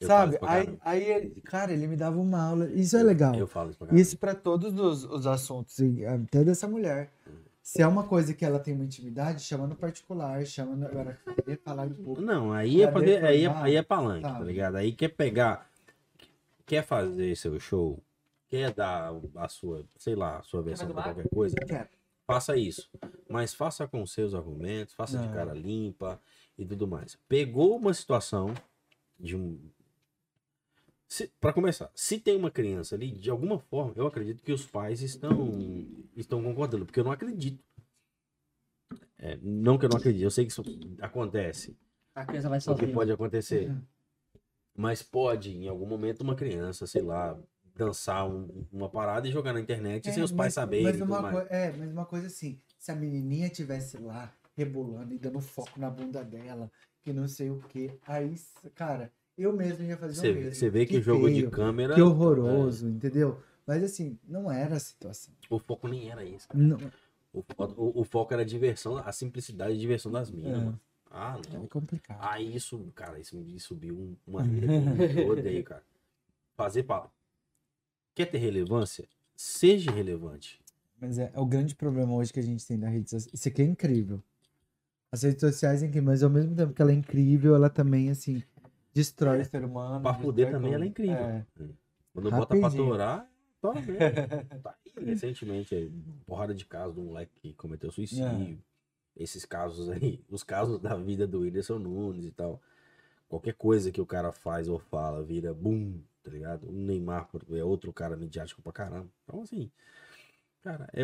Eu 0.00 0.08
Sabe? 0.08 0.38
Aí, 0.42 0.78
aí, 0.80 1.04
ele- 1.04 1.40
cara, 1.42 1.72
ele 1.72 1.86
me 1.86 1.96
dava 1.96 2.18
uma 2.18 2.42
aula. 2.42 2.70
Isso 2.72 2.96
é 2.96 3.02
legal. 3.02 3.34
Eu 3.36 3.46
falo 3.46 3.70
isso 3.70 3.78
pra. 3.78 3.94
Isso 3.94 4.18
para 4.18 4.34
todos 4.34 4.74
os, 4.78 5.04
os 5.04 5.26
assuntos, 5.26 5.76
até 6.24 6.42
dessa 6.42 6.66
mulher. 6.66 7.12
Se 7.62 7.80
é 7.80 7.86
uma 7.86 8.02
coisa 8.02 8.34
que 8.34 8.44
ela 8.44 8.58
tem 8.58 8.74
uma 8.74 8.84
intimidade, 8.84 9.42
chama 9.42 9.66
no 9.68 9.76
particular, 9.76 10.44
chama 10.44 10.74
no. 10.74 10.86
Agora, 10.86 11.18
querer 11.36 11.60
falar 11.64 11.86
em 11.86 11.94
público. 11.94 12.20
Não, 12.20 12.52
aí 12.52 12.82
é, 12.82 12.88
poder, 12.88 13.24
aí, 13.24 13.44
é, 13.44 13.48
aí 13.48 13.76
é 13.76 13.82
palanque, 13.82 14.22
sabe? 14.22 14.38
tá 14.40 14.44
ligado? 14.44 14.76
Aí 14.76 14.92
quer 14.92 15.08
pegar, 15.10 15.70
quer 16.66 16.82
fazer 16.84 17.36
seu 17.36 17.60
show, 17.60 18.02
quer 18.52 18.70
dar 18.74 19.10
a 19.36 19.48
sua, 19.48 19.82
sei 19.96 20.14
lá, 20.14 20.36
a 20.36 20.42
sua 20.42 20.60
versão 20.60 20.86
uma 20.90 21.02
qualquer 21.02 21.26
coisa, 21.30 21.56
faça 22.26 22.54
isso. 22.54 22.90
Mas 23.26 23.54
faça 23.54 23.88
com 23.88 24.04
seus 24.06 24.34
argumentos, 24.34 24.92
faça 24.92 25.18
de 25.18 25.26
Não. 25.26 25.32
cara 25.32 25.54
limpa 25.54 26.20
e 26.58 26.66
tudo 26.66 26.86
mais. 26.86 27.18
Pegou 27.26 27.74
uma 27.74 27.94
situação 27.94 28.52
de 29.18 29.34
um. 29.34 29.58
Se, 31.08 31.28
para 31.40 31.54
começar, 31.54 31.90
se 31.94 32.18
tem 32.20 32.36
uma 32.36 32.50
criança 32.50 32.94
ali, 32.94 33.10
de 33.10 33.30
alguma 33.30 33.58
forma, 33.58 33.94
eu 33.96 34.06
acredito 34.06 34.42
que 34.42 34.52
os 34.52 34.66
pais 34.66 35.00
estão, 35.00 35.34
estão 36.14 36.42
concordando, 36.42 36.84
porque 36.84 37.00
eu 37.00 37.04
não 37.04 37.12
acredito. 37.12 37.64
É, 39.18 39.38
não 39.40 39.78
que 39.78 39.86
eu 39.86 39.88
não 39.88 39.96
acredite, 39.96 40.24
eu 40.24 40.30
sei 40.30 40.44
que 40.44 40.52
isso 40.52 40.62
acontece. 41.00 41.74
A 42.14 42.26
criança 42.26 42.50
vai 42.50 42.58
O 42.58 42.60
que 42.60 42.64
sozinha. 42.64 42.92
pode 42.92 43.12
acontecer. 43.12 43.70
Uhum. 43.70 43.80
Mas 44.76 45.02
pode, 45.02 45.56
em 45.56 45.68
algum 45.68 45.86
momento, 45.86 46.20
uma 46.20 46.34
criança, 46.34 46.86
sei 46.86 47.00
lá, 47.02 47.38
dançar 47.74 48.28
um- 48.28 48.66
uma 48.72 48.88
parada 48.88 49.26
e 49.26 49.32
jogar 49.32 49.52
na 49.52 49.60
internet 49.60 50.08
É, 50.08 50.12
sem 50.12 50.22
os 50.22 50.30
mas- 50.32 50.36
pais 50.38 50.54
saberem. 50.54 50.84
Mas 50.84 50.98
e 50.98 51.02
uma, 51.02 51.22
mais. 51.22 51.50
é, 51.50 51.72
mas 51.76 51.90
uma 51.92 52.04
coisa 52.04 52.26
assim, 52.26 52.58
se 52.78 52.90
a 52.92 52.94
menininha 52.96 53.48
tivesse 53.48 53.96
lá 53.98 54.32
rebolando 54.56 55.14
e 55.14 55.18
dando 55.18 55.40
foco 55.40 55.78
na 55.80 55.88
bunda 55.90 56.22
dela, 56.24 56.70
que 57.02 57.12
não 57.12 57.26
sei 57.26 57.50
o 57.50 57.58
que, 57.68 57.90
aí, 58.06 58.34
cara, 58.74 59.10
eu 59.36 59.52
mesmo 59.52 59.84
ia 59.84 59.96
fazer 59.96 60.12
o 60.12 60.16
Você, 60.16 60.32
mesmo. 60.32 60.54
você 60.54 60.70
vê 60.70 60.84
que, 60.86 60.98
o 60.98 61.02
jogo 61.02 61.28
de 61.28 61.36
feio, 61.36 61.50
câmera. 61.50 61.94
Que 61.94 62.02
horroroso, 62.02 62.86
entendeu? 62.88 63.40
Mas 63.66 63.82
assim, 63.82 64.18
não 64.28 64.50
era 64.50 64.76
a 64.76 64.80
situação. 64.80 65.32
é, 65.50 65.54
o 65.54 65.58
foco 65.58 65.88
nem 65.88 66.10
era 66.10 66.24
isso. 66.24 66.46
O, 67.32 67.38
o- 67.40 68.00
o 68.00 68.04
foco 68.04 68.32
era 68.34 68.42
a 68.42 68.44
diversão, 68.44 68.98
a 68.98 69.10
simplicidade 69.12 69.72
e 69.74 69.78
diversão 69.78 70.12
das 70.12 70.30
minas, 70.30 70.52
É. 70.52 70.56
mano. 70.64 70.80
Ah, 71.10 71.38
não. 71.52 71.64
é 71.64 71.66
complicado. 71.66 72.18
Aí 72.22 72.54
isso, 72.54 72.78
cara, 72.94 73.18
isso 73.18 73.36
me 73.36 73.58
subiu 73.60 73.94
um- 73.94 74.16
uma 74.26 74.42
rede 74.42 74.66
que 75.14 75.20
eu 75.20 75.28
odeio, 75.28 75.62
cara. 75.64 75.82
Fazer. 76.56 76.84
Quer 78.14 78.26
ter 78.26 78.38
relevância? 78.38 79.08
Seja 79.34 79.90
relevante. 79.90 80.60
Mas 81.00 81.18
é, 81.18 81.30
é 81.34 81.40
o 81.40 81.46
grande 81.46 81.74
problema 81.74 82.12
hoje 82.14 82.32
que 82.32 82.38
a 82.40 82.42
gente 82.42 82.66
tem 82.66 82.76
na 82.76 82.88
rede 82.88 83.10
social. 83.10 83.30
Isso 83.34 83.48
aqui 83.48 83.62
é 83.62 83.64
incrível. 83.64 84.22
As 85.10 85.22
redes 85.22 85.40
sociais 85.40 85.82
é 85.82 85.86
incrível, 85.86 86.06
mas 86.10 86.22
ao 86.22 86.30
mesmo 86.30 86.54
tempo 86.54 86.72
que 86.72 86.80
ela 86.80 86.90
é 86.90 86.94
incrível, 86.94 87.54
ela 87.54 87.68
também, 87.68 88.10
assim, 88.10 88.42
destrói 88.94 89.38
É, 89.38 89.42
o 89.42 89.44
ser 89.44 89.64
humano. 89.64 90.02
pra 90.02 90.12
destrói 90.12 90.50
também 90.50 90.72
ela 90.74 90.84
é 90.84 90.88
incrível. 90.88 91.16
É. 91.16 91.46
Quando 92.12 92.30
bota 92.30 92.56
pra 92.58 92.70
torar, 92.70 93.30
tora 93.60 93.80
mesmo. 93.80 93.98
Tá 94.62 94.76
aí, 94.96 95.04
recentemente, 95.04 95.74
aí, 95.74 95.90
porrada 96.26 96.54
de 96.54 96.64
casos 96.66 96.94
de 96.94 97.00
um 97.00 97.04
moleque 97.04 97.32
que 97.40 97.54
cometeu 97.54 97.90
suicídio. 97.90 98.62
Esses 99.16 99.44
casos 99.44 99.90
aí, 99.90 100.24
os 100.30 100.42
casos 100.42 100.78
da 100.80 100.94
vida 100.96 101.26
do 101.26 101.40
Whindersson 101.40 101.78
Nunes 101.78 102.24
e 102.24 102.30
tal. 102.30 102.62
Qualquer 103.28 103.54
coisa 103.54 103.90
que 103.90 104.00
o 104.00 104.06
cara 104.06 104.32
faz 104.32 104.68
ou 104.68 104.78
fala 104.78 105.22
vira 105.22 105.52
boom, 105.52 106.00
tá 106.22 106.30
ligado? 106.30 106.68
O 106.68 106.72
Neymar 106.72 107.28
é 107.50 107.64
outro 107.64 107.92
cara 107.92 108.16
midiático 108.16 108.62
pra 108.62 108.72
caramba. 108.72 109.08
Então, 109.24 109.42
assim, 109.42 109.70
cara, 110.62 110.88
é, 110.92 111.02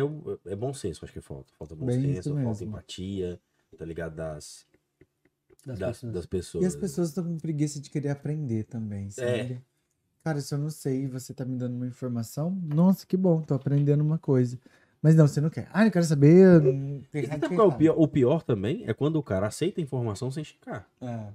é 0.51 0.55
bom 0.55 0.73
senso, 0.73 1.03
acho 1.03 1.13
que 1.13 1.21
falta. 1.21 1.51
Falta 1.57 1.75
bom 1.75 1.85
Bem 1.85 2.01
senso, 2.01 2.29
falta 2.35 2.47
mesmo. 2.49 2.67
empatia, 2.67 3.39
tá 3.77 3.85
ligado? 3.85 4.15
Das, 4.15 4.65
Das 5.65 5.77
das, 5.79 5.97
pessoas. 5.97 6.13
das 6.13 6.25
pessoas. 6.25 6.63
E 6.63 6.67
as 6.67 6.75
pessoas 6.75 7.09
estão 7.09 7.23
com 7.23 7.37
preguiça 7.37 7.79
de 7.79 7.89
querer 7.89 8.09
aprender 8.09 8.63
também, 8.63 9.09
sabe? 9.09 9.61
Cara, 10.23 10.41
se 10.41 10.53
eu 10.53 10.57
não 10.59 10.69
sei 10.69 11.03
e 11.03 11.07
você 11.07 11.33
tá 11.33 11.45
me 11.45 11.57
dando 11.57 11.75
uma 11.75 11.87
informação, 11.87 12.51
nossa, 12.51 13.05
que 13.05 13.15
bom, 13.15 13.41
tô 13.41 13.53
aprendendo 13.53 14.01
uma 14.01 14.17
coisa. 14.17 14.59
Mas 15.01 15.15
não, 15.15 15.25
você 15.25 15.39
não 15.39 15.49
quer. 15.49 15.69
Ah, 15.73 15.85
eu 15.85 15.91
quero 15.91 16.03
saber. 16.05 16.61
hum, 16.61 17.01
E 17.13 17.19
aqui, 17.19 17.55
qual 17.55 17.71
é 17.71 17.73
o 17.73 17.77
pior? 17.77 17.95
O 17.97 18.05
pior 18.07 18.43
também 18.43 18.83
é 18.85 18.93
quando 18.93 19.15
o 19.15 19.23
cara 19.23 19.47
aceita 19.47 19.79
a 19.79 19.83
informação 19.83 20.29
sem 20.29 20.43
checar. 20.43 20.89
É. 20.99 21.05
Tá? 21.07 21.33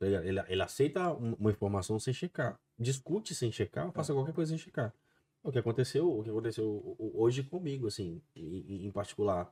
Ele, 0.00 0.40
ele 0.48 0.62
aceita 0.62 1.12
um- 1.14 1.34
uma 1.34 1.50
informação 1.52 1.98
sem 2.00 2.12
checar. 2.12 2.58
Discute 2.78 3.34
sem 3.34 3.50
checar, 3.50 3.90
faça 3.92 4.12
qualquer 4.12 4.34
coisa 4.34 4.50
sem 4.50 4.58
checar. 4.58 4.94
O 5.42 5.50
que 5.50 5.58
aconteceu, 5.58 6.18
o 6.18 6.22
que 6.22 6.30
aconteceu 6.30 6.96
hoje 7.14 7.42
comigo, 7.42 7.86
assim, 7.86 8.20
em, 8.36 8.86
em 8.86 8.90
particular. 8.90 9.50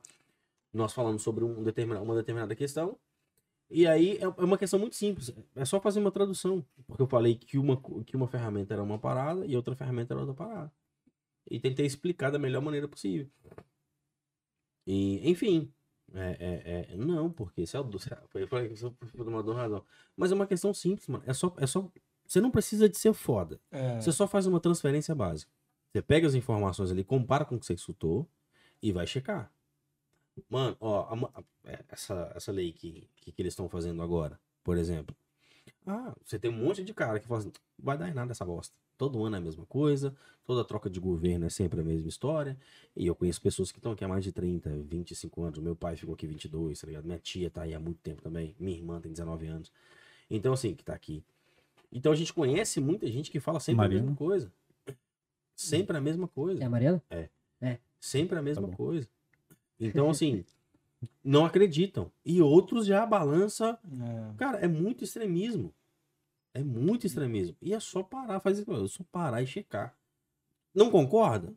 Nós 0.73 0.93
falamos 0.93 1.23
sobre 1.23 1.43
um 1.43 1.63
determinado, 1.63 2.05
uma 2.05 2.15
determinada 2.15 2.55
questão. 2.55 2.97
E 3.69 3.85
aí 3.85 4.17
é 4.17 4.23
é 4.23 4.27
uma 4.27 4.57
questão 4.57 4.79
muito 4.79 4.95
simples. 4.95 5.33
É 5.55 5.65
só 5.65 5.79
fazer 5.79 5.99
uma 5.99 6.11
tradução. 6.11 6.65
Porque 6.85 7.01
eu 7.01 7.07
falei 7.07 7.35
que 7.35 7.57
uma, 7.57 7.81
que 8.05 8.15
uma 8.15 8.27
ferramenta 8.27 8.73
era 8.73 8.83
uma 8.83 8.99
parada 8.99 9.45
e 9.45 9.55
outra 9.55 9.75
ferramenta 9.75 10.13
era 10.13 10.21
outra 10.21 10.35
parada. 10.35 10.71
E 11.49 11.59
tentei 11.59 11.85
explicar 11.85 12.31
da 12.31 12.39
melhor 12.39 12.61
maneira 12.61 12.87
possível. 12.87 13.29
E, 14.85 15.29
enfim. 15.29 15.71
É, 16.13 16.37
é, 16.39 16.93
é, 16.93 16.97
não, 16.97 17.29
porque 17.29 17.63
isso 17.63 17.75
é 17.75 17.79
o 17.81 17.83
que 17.89 17.97
isso 18.73 18.95
é 19.17 19.21
uma 19.21 19.53
razão. 19.53 19.83
Mas 20.15 20.31
é 20.31 20.35
uma 20.35 20.47
questão 20.47 20.73
simples, 20.73 21.07
mano. 21.07 21.23
É 21.27 21.33
só, 21.33 21.53
é 21.57 21.67
só. 21.67 21.91
Você 22.27 22.41
não 22.41 22.51
precisa 22.51 22.89
de 22.89 22.97
ser 22.97 23.13
foda. 23.13 23.59
É. 23.71 23.99
Você 24.01 24.11
só 24.11 24.27
faz 24.27 24.45
uma 24.45 24.59
transferência 24.59 25.15
básica. 25.15 25.51
Você 25.91 26.01
pega 26.01 26.27
as 26.27 26.35
informações 26.35 26.91
ali, 26.91 27.03
compara 27.03 27.45
com 27.45 27.55
o 27.55 27.59
que 27.59 27.65
você 27.65 27.73
escutou 27.73 28.27
e 28.81 28.91
vai 28.91 29.07
checar. 29.07 29.51
Mano, 30.49 30.77
ó, 30.79 31.07
a 31.11 31.15
ma- 31.15 31.31
é, 31.63 31.83
essa, 31.89 32.31
essa 32.35 32.51
lei 32.51 32.71
que, 32.71 33.09
que, 33.15 33.31
que 33.31 33.41
eles 33.41 33.53
estão 33.53 33.67
fazendo 33.69 34.01
agora, 34.03 34.39
por 34.63 34.77
exemplo. 34.77 35.15
Ah, 35.85 36.13
você 36.23 36.37
tem 36.37 36.51
um 36.51 36.57
monte 36.57 36.83
de 36.83 36.93
cara 36.93 37.19
que 37.19 37.27
fala 37.27 37.39
assim, 37.39 37.51
vai 37.79 37.97
dar 37.97 38.09
em 38.09 38.13
nada 38.13 38.31
essa 38.31 38.45
bosta. 38.45 38.75
Todo 38.97 39.23
ano 39.23 39.35
é 39.35 39.39
a 39.39 39.41
mesma 39.41 39.65
coisa, 39.65 40.15
toda 40.43 40.63
troca 40.65 40.89
de 40.89 40.99
governo 40.99 41.45
é 41.45 41.49
sempre 41.49 41.79
a 41.79 41.83
mesma 41.83 42.07
história. 42.09 42.57
E 42.95 43.07
eu 43.07 43.15
conheço 43.15 43.41
pessoas 43.41 43.71
que 43.71 43.79
estão 43.79 43.91
aqui 43.93 44.03
há 44.03 44.07
mais 44.07 44.23
de 44.23 44.31
30, 44.31 44.69
25 44.83 45.43
anos. 45.43 45.59
Meu 45.59 45.75
pai 45.75 45.95
ficou 45.95 46.13
aqui 46.15 46.27
22, 46.27 46.79
tá 46.81 46.87
ligado? 46.87 47.05
Minha 47.05 47.19
tia 47.19 47.49
tá 47.49 47.61
aí 47.61 47.73
há 47.73 47.79
muito 47.79 47.99
tempo 48.01 48.21
também. 48.21 48.55
Minha 48.59 48.75
irmã 48.77 48.99
tem 48.99 49.11
19 49.11 49.47
anos. 49.47 49.71
Então, 50.29 50.51
assim, 50.53 50.75
que 50.75 50.83
tá 50.83 50.93
aqui. 50.93 51.23
Então 51.91 52.11
a 52.11 52.15
gente 52.15 52.33
conhece 52.33 52.79
muita 52.79 53.07
gente 53.07 53.31
que 53.31 53.39
fala 53.39 53.59
sempre 53.59 53.79
a 53.79 53.83
Mariana? 53.83 54.03
mesma 54.03 54.17
coisa. 54.17 54.53
Sempre 55.55 55.97
a 55.97 56.01
mesma 56.01 56.27
coisa. 56.27 56.61
É 56.61 56.65
a 56.65 56.69
Mariana? 56.69 57.03
Sempre 57.99 58.37
a 58.37 58.41
mesma 58.41 58.67
bom. 58.67 58.75
coisa. 58.75 59.07
Então, 59.79 60.09
assim, 60.09 60.45
não 61.23 61.45
acreditam. 61.45 62.11
E 62.23 62.41
outros 62.41 62.85
já 62.85 63.05
balança. 63.05 63.77
É. 63.83 64.33
Cara, 64.37 64.59
é 64.59 64.67
muito 64.67 65.03
extremismo. 65.03 65.73
É 66.53 66.63
muito 66.63 67.05
extremismo. 67.05 67.55
E 67.61 67.73
é 67.73 67.79
só 67.79 68.01
parar, 68.01 68.39
fazer 68.39 68.63
é 68.63 68.87
só 68.87 69.03
parar 69.11 69.41
e 69.41 69.47
checar. 69.47 69.95
Não 70.73 70.89
concorda? 70.89 71.53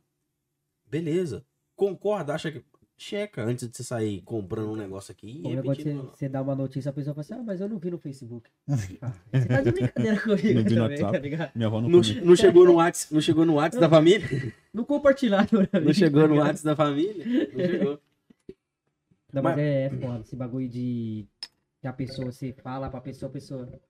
Beleza. 0.86 1.44
Concorda, 1.76 2.34
acha 2.34 2.50
que. 2.50 2.64
Checa 3.02 3.42
antes 3.42 3.66
de 3.66 3.74
você 3.74 3.82
sair 3.82 4.20
comprando 4.20 4.72
um 4.72 4.76
negócio 4.76 5.10
aqui 5.10 5.40
e 5.42 5.46
O 5.46 5.54
negócio 5.54 5.82
de 5.82 5.88
repetindo. 5.88 6.10
você, 6.10 6.16
você 6.18 6.28
dá 6.28 6.42
uma 6.42 6.54
notícia, 6.54 6.90
a 6.90 6.92
pessoa 6.92 7.14
fala 7.14 7.22
assim, 7.22 7.32
ah, 7.32 7.42
mas 7.42 7.58
eu 7.58 7.66
não 7.66 7.78
vi 7.78 7.90
no 7.90 7.98
Facebook. 7.98 8.50
Ah, 9.00 9.10
você 9.32 9.46
tá 9.48 9.60
de 9.62 9.72
brincadeira 9.72 10.20
comigo 10.20 10.52
Não 10.54 10.62
vi 10.64 10.74
no 10.74 10.82
também, 10.82 10.98
tá 11.00 11.18
ligado? 11.18 11.50
Minha 11.54 11.68
avó 11.68 11.80
não, 11.80 11.88
Não, 11.88 12.00
não 12.00 12.36
chegou 12.36 12.66
no 12.66 12.74
WhatsApp, 12.74 13.14
não 13.14 13.20
chegou 13.22 13.46
no 13.46 13.54
WhatsApp 13.54 13.80
da 13.80 13.88
família? 13.88 14.28
Não 14.74 14.84
compartilharam 14.84 15.46
pra 15.66 15.80
Não 15.80 15.94
chegou 15.94 16.28
no? 16.28 16.36
WhatsApp 16.36 16.62
da 16.64 16.76
família? 16.76 17.24
Não 17.54 17.64
chegou. 17.66 18.00
Não, 19.32 19.42
mas 19.42 19.56
Mas- 19.56 19.58
é, 19.60 19.82
é 19.84 19.90
foda. 19.90 20.20
Esse 20.20 20.36
bagulho 20.36 20.68
de. 20.68 21.26
Que 21.80 21.86
a 21.86 21.92
pessoa, 21.94 22.30
você 22.30 22.52
fala 22.52 22.90
pra 22.90 23.00
pessoa, 23.00 23.30
a 23.30 23.32
pessoa 23.32 23.80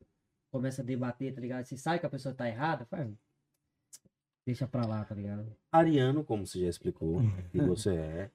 começa 0.53 0.83
a 0.83 0.85
debater, 0.85 1.35
tá 1.35 1.41
ligado? 1.41 1.65
Você 1.65 1.77
sabe 1.77 1.99
que 1.99 2.07
a 2.07 2.11
pessoa 2.11 2.33
tá 2.33 2.47
errada, 2.49 2.85
faz. 2.85 3.09
Deixa 4.47 4.69
pra 4.69 4.87
lá, 4.87 5.05
tá 5.05 5.17
ligado? 5.17 5.47
Ariano, 5.73 6.23
como 6.23 6.47
você 6.47 6.61
já 6.61 6.69
explicou, 6.69 7.21
que 7.51 7.61
você 7.61 7.91
é. 7.97 8.31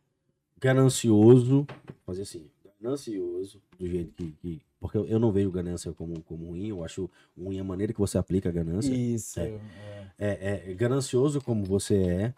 Ganancioso. 0.65 1.67
Fazer 2.05 2.23
assim. 2.23 2.49
Ganancioso, 2.81 3.61
do 3.77 3.87
jeito 3.87 4.11
que. 4.13 4.31
que- 4.41 4.61
porque 4.79 4.97
eu 4.99 5.19
não 5.19 5.31
vejo 5.31 5.49
ganância 5.49 5.91
como, 5.93 6.21
como 6.21 6.47
ruim, 6.47 6.67
eu 6.67 6.83
acho 6.83 7.09
ruim 7.35 7.59
a 7.59 7.63
maneira 7.63 7.91
que 7.91 7.99
você 7.99 8.17
aplica 8.19 8.49
a 8.49 8.51
ganância. 8.51 8.93
Isso. 8.93 9.39
É. 9.39 9.59
é. 10.19 10.63
é, 10.65 10.71
é 10.71 10.73
ganancioso 10.75 11.41
como 11.41 11.63
você 11.63 11.95
é. 11.95 12.33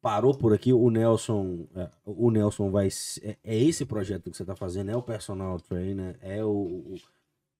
Parou 0.00 0.36
por 0.36 0.52
aqui, 0.52 0.72
o 0.72 0.90
Nelson, 0.90 1.66
é, 1.74 1.90
o 2.04 2.30
Nelson 2.30 2.70
vai, 2.70 2.88
é, 3.22 3.36
é 3.42 3.56
esse 3.56 3.84
projeto 3.84 4.30
que 4.30 4.36
você 4.36 4.44
tá 4.44 4.54
fazendo, 4.54 4.90
é 4.90 4.96
o 4.96 5.02
personal 5.02 5.58
trainer, 5.58 6.16
é 6.20 6.44
o, 6.44 6.50
o, 6.50 6.94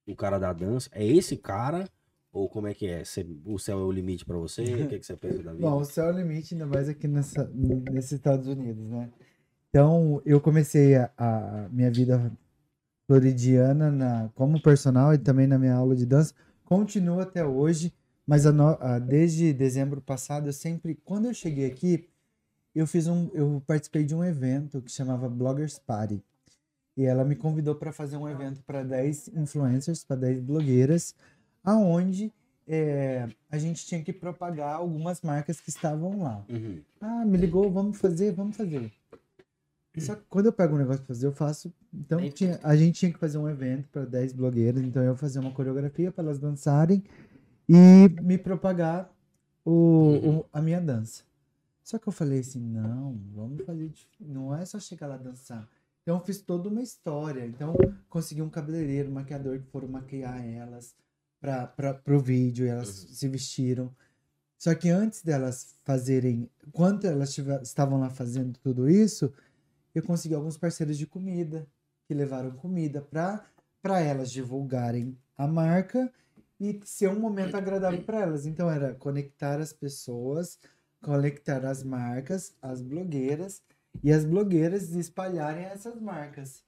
o 0.07 0.15
cara 0.15 0.39
da 0.39 0.53
dança, 0.53 0.89
é 0.93 1.05
esse 1.05 1.37
cara 1.37 1.89
ou 2.33 2.49
como 2.49 2.69
é 2.69 2.75
que 2.75 2.87
é? 2.87 3.03
O 3.45 3.59
céu 3.59 3.81
é 3.81 3.83
o 3.83 3.91
limite 3.91 4.25
pra 4.25 4.37
você? 4.37 4.63
O 4.63 4.89
que, 4.89 4.99
que 5.01 5.07
você 5.07 5.17
pensa 5.17 5.43
da 5.43 5.53
vida? 5.55 5.69
Bom, 5.69 5.81
o 5.81 5.85
céu 5.85 6.07
é 6.07 6.13
o 6.13 6.17
limite, 6.17 6.55
ainda 6.55 6.67
mais 6.67 6.89
aqui 6.89 7.09
nessa, 7.09 7.51
nesses 7.55 8.13
Estados 8.13 8.47
Unidos, 8.47 8.85
né? 8.87 9.11
Então, 9.71 10.23
eu 10.25 10.41
comecei 10.41 10.97
a, 10.97 11.11
a 11.17 11.69
minha 11.71 11.91
vida 11.91 12.33
floridiana 13.07 13.91
na, 13.91 14.29
como 14.35 14.61
personal 14.61 15.15
e 15.15 15.19
também 15.19 15.47
na 15.47 15.59
minha 15.59 15.75
aula 15.75 15.95
de 15.97 16.07
dança. 16.07 16.35
Continuo 16.65 17.21
até 17.21 17.45
hoje, 17.45 17.93
mas 18.27 18.47
a 18.47 18.53
no- 18.53 18.77
a- 18.81 18.99
desde 18.99 19.53
dezembro 19.53 20.01
passado, 20.01 20.49
eu 20.49 20.53
sempre, 20.53 20.95
quando 21.05 21.27
eu 21.27 21.35
cheguei 21.35 21.67
aqui, 21.67 22.09
eu 22.75 22.87
fiz 22.87 23.07
um, 23.07 23.31
eu 23.33 23.63
participei 23.67 24.05
de 24.05 24.15
um 24.15 24.23
evento 24.25 24.81
que 24.83 24.91
chamava 24.93 25.29
Bloggers 25.29 25.79
Party. 25.79 26.23
E 26.97 27.05
ela 27.05 27.25
me 27.25 27.37
convidou 27.37 27.75
para 27.75 27.93
fazer 27.93 28.17
um 28.17 28.29
evento 28.29 28.63
para 28.65 28.83
10 28.83 29.29
influencers, 29.29 30.05
para 30.05 30.17
10 30.17 30.41
blogueiras, 30.41 31.15
aonde 31.63 32.33
é, 32.67 33.29
a 33.51 33.57
gente 33.59 33.87
tinha 33.87 34.03
que 34.03 34.13
propagar 34.13 34.75
algumas 34.75 35.23
marcas 35.23 35.61
que 35.61 35.71
estavam 35.71 36.23
lá. 36.23 36.45
Uhum. 36.49 36.83
Ah, 37.01 37.25
me 37.25 37.39
ligou, 37.39 37.71
vamos 37.71 37.99
fazer, 37.99 38.33
vamos 38.33 38.57
fazer. 38.57 38.93
Só 40.01 40.15
que 40.15 40.23
quando 40.29 40.47
eu 40.47 40.53
pego 40.53 40.75
um 40.75 40.79
negócio 40.79 41.01
pra 41.03 41.15
fazer, 41.15 41.27
eu 41.27 41.33
faço. 41.33 41.73
Então 41.93 42.19
tinha- 42.31 42.59
a 42.63 42.77
gente 42.77 42.99
tinha 42.99 43.13
que 43.13 43.19
fazer 43.19 43.39
um 43.39 43.49
evento 43.49 43.89
para 43.89 44.05
10 44.05 44.33
blogueiras, 44.33 44.83
então 44.83 45.03
eu 45.03 45.17
fazia 45.17 45.41
uma 45.41 45.51
coreografia 45.53 46.11
para 46.13 46.25
elas 46.25 46.39
dançarem 46.39 47.03
e 47.69 48.09
me 48.23 48.39
propagar 48.39 49.11
o, 49.65 50.41
o- 50.41 50.47
a 50.53 50.61
minha 50.63 50.81
dança. 50.81 51.23
Só 51.83 51.99
que 51.99 52.07
eu 52.09 52.13
falei 52.13 52.41
assim, 52.41 52.61
não, 52.61 53.19
vamos 53.35 53.65
fazer, 53.65 53.91
não 54.21 54.55
é 54.55 54.65
só 54.65 54.79
chegar 54.79 55.07
lá 55.07 55.17
dançar. 55.17 55.67
Então 56.03 56.17
eu 56.17 56.25
fiz 56.25 56.41
toda 56.41 56.69
uma 56.69 56.83
história. 56.83 57.47
Então 57.47 57.75
consegui 58.09 58.43
um 58.43 58.49
cabeleireiro, 58.51 59.09
um 59.11 59.15
maquiador 59.15 59.59
que 59.59 59.67
foram 59.71 59.89
maquiar 59.89 60.43
elas 60.47 60.95
para 61.41 62.01
o 62.09 62.19
vídeo, 62.21 62.67
e 62.67 62.69
elas 62.69 63.03
Uhum. 63.05 63.09
se 63.11 63.29
vestiram. 63.29 63.95
Só 64.59 64.75
que 64.75 64.89
antes 64.91 65.23
delas 65.23 65.77
fazerem, 65.85 66.51
quando 66.73 67.05
elas 67.05 67.33
tive- 67.33 67.61
estavam 67.63 68.01
lá 68.01 68.11
fazendo 68.11 68.59
tudo 68.59 68.89
isso, 68.91 69.33
eu 69.99 70.03
consegui 70.03 70.35
alguns 70.35 70.57
parceiros 70.57 70.97
de 70.99 71.07
comida 71.07 71.67
que 72.07 72.15
levaram 72.15 72.51
comida 72.53 73.01
para 73.01 73.45
para 73.81 74.01
elas 74.01 74.31
divulgarem 74.31 75.17
a 75.37 75.47
marca 75.47 76.13
e 76.61 76.81
ser 76.85 77.09
um 77.09 77.21
momento 77.21 77.57
agradável 77.57 78.03
para 78.03 78.21
elas. 78.23 78.45
Então 78.45 78.69
era 78.69 78.95
conectar 78.95 79.61
as 79.61 79.73
pessoas, 79.73 80.59
conectar 81.01 81.65
as 81.65 81.85
marcas, 81.85 82.55
as 82.61 82.83
blogueiras 82.83 83.63
e 84.03 84.11
as 84.13 84.25
blogueiras 84.25 84.91
espalharem 84.91 85.65
essas 85.65 86.01
marcas 86.01 86.65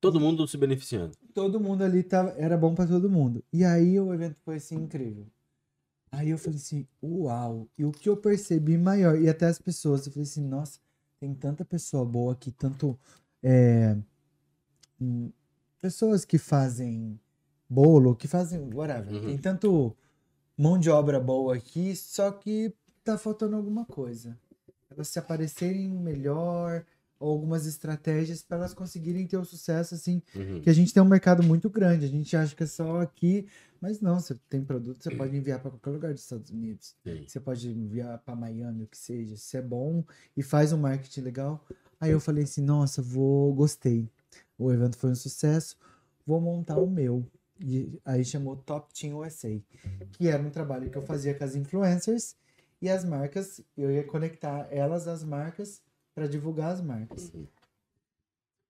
Todo 0.00 0.20
mundo 0.20 0.46
se 0.46 0.56
beneficiando. 0.56 1.16
todo 1.34 1.58
mundo 1.58 1.82
ali 1.82 2.02
tava, 2.02 2.30
era 2.38 2.56
bom 2.56 2.74
pra 2.74 2.86
todo 2.86 3.10
mundo. 3.10 3.42
E 3.52 3.64
aí 3.64 3.98
o 3.98 4.12
evento 4.14 4.36
foi 4.44 4.56
assim 4.56 4.76
incrível. 4.76 5.26
Aí 6.12 6.30
eu 6.30 6.38
falei 6.38 6.56
assim, 6.58 6.86
uau! 7.02 7.68
E 7.76 7.84
o 7.84 7.90
que 7.92 8.08
eu 8.08 8.16
percebi 8.16 8.78
maior, 8.78 9.20
e 9.20 9.28
até 9.28 9.46
as 9.46 9.58
pessoas, 9.58 10.06
eu 10.06 10.12
falei 10.12 10.22
assim, 10.24 10.44
nossa, 10.46 10.78
tem 11.18 11.34
tanta 11.34 11.64
pessoa 11.64 12.04
boa 12.04 12.32
aqui, 12.32 12.50
tanto 12.52 12.98
é, 13.42 13.96
hum, 15.00 15.30
pessoas 15.80 16.24
que 16.24 16.38
fazem 16.38 17.18
bolo, 17.68 18.14
que 18.14 18.28
fazem 18.28 18.72
whatever. 18.72 19.14
Uhum. 19.14 19.26
Tem 19.26 19.38
tanto 19.38 19.96
mão 20.56 20.78
de 20.78 20.90
obra 20.90 21.20
boa 21.20 21.56
aqui, 21.56 21.94
só 21.94 22.30
que 22.30 22.74
tá 23.04 23.18
faltando 23.18 23.56
alguma 23.56 23.84
coisa. 23.84 24.38
Elas 24.90 25.08
se 25.08 25.18
aparecerem 25.18 25.88
melhor, 25.88 26.84
algumas 27.18 27.66
estratégias 27.66 28.42
para 28.42 28.58
elas 28.58 28.74
conseguirem 28.74 29.26
ter 29.26 29.36
o 29.36 29.44
sucesso 29.44 29.94
assim 29.94 30.22
Uhum. 30.34 30.60
que 30.60 30.68
a 30.68 30.72
gente 30.72 30.92
tem 30.92 31.02
um 31.02 31.08
mercado 31.08 31.42
muito 31.42 31.70
grande. 31.70 32.04
A 32.04 32.08
gente 32.08 32.36
acha 32.36 32.54
que 32.54 32.62
é 32.62 32.66
só 32.66 33.00
aqui, 33.00 33.46
mas 33.80 34.00
não, 34.00 34.20
você 34.20 34.34
tem 34.48 34.62
produto, 34.64 35.02
você 35.02 35.10
pode 35.14 35.36
enviar 35.36 35.60
para 35.60 35.70
qualquer 35.70 35.90
lugar 35.90 36.12
dos 36.12 36.22
Estados 36.22 36.50
Unidos. 36.50 36.94
Sim. 37.04 37.24
Você 37.26 37.40
pode 37.40 37.68
enviar 37.68 38.18
para 38.18 38.36
Miami, 38.36 38.84
o 38.84 38.86
que 38.86 38.98
seja. 38.98 39.36
Se 39.36 39.56
é 39.56 39.62
bom 39.62 40.04
e 40.36 40.42
faz 40.42 40.72
um 40.72 40.78
marketing 40.78 41.20
legal. 41.22 41.64
Aí 42.00 42.10
eu 42.10 42.20
falei 42.20 42.44
assim, 42.44 42.60
nossa, 42.60 43.00
vou, 43.00 43.54
gostei. 43.54 44.08
O 44.58 44.70
evento 44.72 44.96
foi 44.98 45.10
um 45.10 45.14
sucesso, 45.14 45.76
vou 46.26 46.40
montar 46.40 46.78
o 46.78 46.90
meu. 46.90 47.24
E 47.58 47.98
aí 48.04 48.22
chamou 48.22 48.56
Top 48.56 48.92
Team 48.92 49.16
USA, 49.18 49.58
que 50.12 50.28
era 50.28 50.42
um 50.42 50.50
trabalho 50.50 50.90
que 50.90 50.98
eu 50.98 51.02
fazia 51.02 51.32
com 51.34 51.42
as 51.44 51.54
influencers 51.56 52.36
e 52.82 52.88
as 52.90 53.02
marcas, 53.04 53.62
eu 53.76 53.90
ia 53.90 54.04
conectar 54.04 54.68
elas 54.70 55.08
às 55.08 55.24
marcas 55.24 55.80
para 56.16 56.26
divulgar 56.26 56.72
as 56.72 56.80
marcas. 56.80 57.30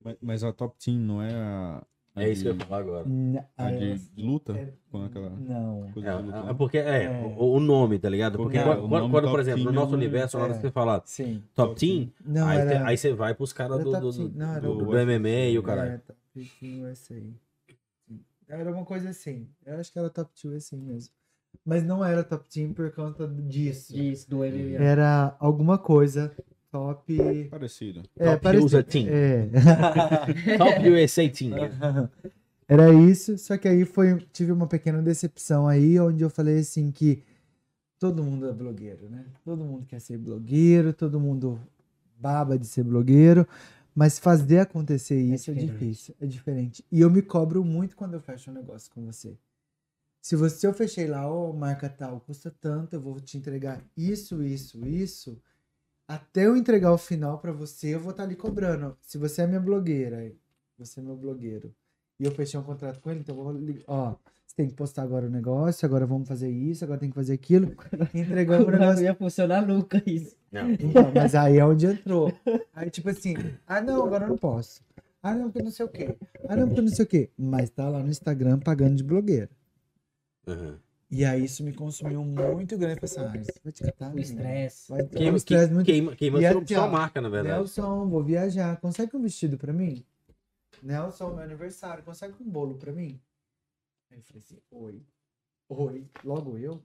Mas, 0.04 0.16
mas 0.20 0.44
a 0.44 0.52
Top 0.52 0.76
Team 0.84 0.98
não 0.98 1.22
é 1.22 1.32
a. 1.32 1.82
a 2.14 2.22
É 2.24 2.30
isso 2.30 2.42
que 2.42 2.48
eu 2.48 2.54
de- 2.54 2.60
ia 2.60 2.66
falar 2.66 2.80
agora. 2.80 3.08
N- 3.08 3.42
A 3.56 3.70
de, 3.70 3.98
de 3.98 4.22
luta? 4.22 4.52
é- 4.58 4.72
Com 4.90 5.04
aquela 5.04 5.30
Não. 5.30 5.90
coisa 5.92 6.16
de 6.18 6.22
luta. 6.24 6.36
É, 6.36 6.40
é 6.40 6.42
lá? 6.42 6.54
porque 6.54 6.78
é, 6.78 7.04
É. 7.04 7.34
O, 7.38 7.52
o 7.54 7.60
nome, 7.60 7.98
tá 7.98 8.08
ligado? 8.08 8.36
Porque 8.36 8.58
Porque 8.58 8.68
quando, 8.76 8.88
quando- 8.88 9.10
quando, 9.10 9.30
por 9.30 9.40
exemplo, 9.40 9.64
no 9.64 9.72
nosso 9.72 9.92
é 9.94 9.96
universo, 9.96 10.36
na 10.36 10.42
hora 10.44 10.52
é. 10.52 10.56
que 10.56 10.60
você 10.62 10.70
fala 10.70 11.02
Sim. 11.06 11.42
Top 11.54 11.70
Top 11.70 11.80
Team, 11.80 12.12
Não, 12.24 12.46
aí, 12.48 12.58
era... 12.58 12.86
aí 12.88 12.96
você 12.98 13.12
vai 13.14 13.34
pros 13.34 13.52
caras 13.52 13.78
do, 13.82 13.90
do, 13.92 14.12
do, 14.12 14.28
não, 14.30 14.60
do- 14.60 14.72
o 14.72 14.84
do 14.86 14.92
MMA 14.98 15.50
e 15.50 15.58
o 15.58 15.62
caralho. 15.62 15.92
É, 15.92 15.98
Top 15.98 16.18
Team 16.60 16.82
USA. 16.90 17.22
Era 18.48 18.70
uma 18.72 18.84
coisa 18.84 19.10
assim. 19.10 19.48
Eu 19.64 19.76
acho 19.78 19.92
que 19.92 19.98
era 19.98 20.10
Top 20.10 20.30
Team 20.40 20.54
USA 20.54 20.76
mesmo. 20.76 21.12
Mas 21.64 21.82
não 21.82 22.04
era 22.04 22.22
Top 22.22 22.48
Team 22.48 22.72
por 22.72 22.92
conta 22.92 23.26
disso. 23.26 23.92
Disso, 23.92 24.28
do 24.30 24.38
MMA. 24.44 24.76
Era 24.80 25.34
alguma 25.40 25.78
coisa 25.78 26.32
top... 26.70 27.48
Parecido. 27.50 28.02
É, 28.16 28.30
Top 28.30 28.42
parecido. 28.42 28.66
USA 28.66 28.82
Team. 28.82 29.06
É. 29.08 29.48
Top 30.58 30.88
USA 30.88 31.28
Team. 31.28 31.52
Era 32.68 32.92
isso, 32.92 33.38
só 33.38 33.56
que 33.56 33.68
aí 33.68 33.84
foi, 33.84 34.18
tive 34.32 34.50
uma 34.50 34.66
pequena 34.66 35.00
decepção 35.00 35.68
aí, 35.68 36.00
onde 36.00 36.24
eu 36.24 36.30
falei 36.30 36.58
assim 36.58 36.90
que 36.90 37.22
todo 37.98 38.24
mundo 38.24 38.48
é 38.48 38.52
blogueiro, 38.52 39.08
né? 39.08 39.24
Todo 39.44 39.64
mundo 39.64 39.86
quer 39.86 40.00
ser 40.00 40.18
blogueiro, 40.18 40.92
todo 40.92 41.20
mundo 41.20 41.60
baba 42.18 42.58
de 42.58 42.66
ser 42.66 42.82
blogueiro, 42.82 43.46
mas 43.94 44.18
fazer 44.18 44.58
acontecer 44.58 45.20
isso 45.20 45.50
é, 45.50 45.54
diferente. 45.54 45.78
difícil, 45.78 46.14
é 46.20 46.26
diferente. 46.26 46.84
E 46.90 47.00
eu 47.00 47.10
me 47.10 47.22
cobro 47.22 47.64
muito 47.64 47.96
quando 47.96 48.14
eu 48.14 48.20
fecho 48.20 48.50
um 48.50 48.54
negócio 48.54 48.90
com 48.90 49.04
você. 49.04 49.38
Se 50.20 50.34
você 50.34 50.56
se 50.58 50.66
eu 50.66 50.74
fechei 50.74 51.06
lá, 51.06 51.30
ó, 51.30 51.52
marca 51.52 51.88
tal, 51.88 52.20
custa 52.20 52.50
tanto, 52.60 52.94
eu 52.94 53.00
vou 53.00 53.20
te 53.20 53.38
entregar 53.38 53.80
isso, 53.96 54.42
isso, 54.42 54.84
isso, 54.84 55.40
até 56.08 56.46
eu 56.46 56.56
entregar 56.56 56.92
o 56.92 56.98
final 56.98 57.38
pra 57.38 57.52
você, 57.52 57.94
eu 57.94 58.00
vou 58.00 58.10
estar 58.10 58.22
ali 58.22 58.36
cobrando. 58.36 58.96
Se 59.02 59.18
você 59.18 59.42
é 59.42 59.46
minha 59.46 59.60
blogueira, 59.60 60.32
você 60.78 61.00
é 61.00 61.02
meu 61.02 61.16
blogueiro 61.16 61.74
e 62.18 62.24
eu 62.24 62.30
fechei 62.32 62.58
um 62.58 62.62
contrato 62.62 63.00
com 63.00 63.10
ele, 63.10 63.20
então 63.20 63.36
eu 63.36 63.42
vou 63.44 63.52
ligar, 63.52 63.84
ó, 63.86 64.16
você 64.46 64.56
tem 64.56 64.68
que 64.68 64.74
postar 64.74 65.02
agora 65.02 65.26
o 65.26 65.30
negócio, 65.30 65.84
agora 65.84 66.06
vamos 66.06 66.26
fazer 66.28 66.48
isso, 66.50 66.84
agora 66.84 67.00
tem 67.00 67.10
que 67.10 67.14
fazer 67.14 67.34
aquilo. 67.34 67.74
Entregamos 68.14 68.66
o 68.66 68.70
Não 68.70 68.78
negócio. 68.78 69.04
ia 69.04 69.14
funcionar 69.14 69.66
nunca 69.66 70.02
isso. 70.06 70.36
Não. 70.50 70.70
Então, 70.70 71.12
mas 71.14 71.34
aí 71.34 71.58
é 71.58 71.64
onde 71.66 71.86
entrou. 71.86 72.32
Aí, 72.72 72.88
tipo 72.90 73.10
assim, 73.10 73.34
ah, 73.66 73.80
não, 73.80 74.04
agora 74.04 74.24
eu 74.24 74.28
não 74.30 74.38
posso. 74.38 74.82
Ah, 75.22 75.34
não, 75.34 75.50
porque 75.50 75.62
não 75.62 75.70
sei 75.72 75.84
o 75.84 75.88
quê. 75.88 76.16
Ah, 76.48 76.54
não, 76.56 76.68
porque 76.68 76.80
não 76.80 76.88
sei 76.88 77.04
o 77.04 77.08
quê. 77.08 77.30
Mas 77.36 77.68
tá 77.68 77.88
lá 77.88 78.00
no 78.00 78.08
Instagram 78.08 78.60
pagando 78.60 78.94
de 78.94 79.02
blogueira. 79.02 79.50
Uhum. 80.46 80.76
E 81.10 81.24
aí 81.24 81.44
isso 81.44 81.62
me 81.62 81.72
consumiu 81.72 82.24
muito 82.24 82.76
grande. 82.76 83.00
Eu 83.00 83.22
ah, 83.28 83.36
isso 83.36 83.52
vai 83.62 83.72
te 83.72 83.84
catar, 83.84 84.06
O 84.10 84.14
menino. 84.14 84.22
estresse. 84.40 84.92
Um 84.92 85.06
Queima, 85.08 85.36
estresse 85.36 85.72
muito 85.72 85.86
queima, 85.86 86.16
queima 86.16 86.38
E 86.42 86.50
sua, 86.50 86.60
aqui, 86.62 86.74
sua 86.74 86.84
ó, 86.86 86.90
marca, 86.90 87.20
na 87.20 87.28
verdade. 87.28 87.54
Nelson, 87.56 88.08
vou 88.08 88.24
viajar. 88.24 88.76
Consegue 88.80 89.16
um 89.16 89.22
vestido 89.22 89.56
pra 89.56 89.72
mim? 89.72 90.04
Nelson, 90.82 91.30
meu 91.30 91.44
aniversário. 91.44 92.02
Consegue 92.02 92.34
um 92.40 92.50
bolo 92.50 92.74
pra 92.74 92.92
mim? 92.92 93.20
Aí 94.10 94.18
eu 94.18 94.22
falei 94.24 94.42
assim, 94.44 94.58
oi. 94.70 95.02
Oi. 95.68 96.04
Logo 96.24 96.58
eu? 96.58 96.82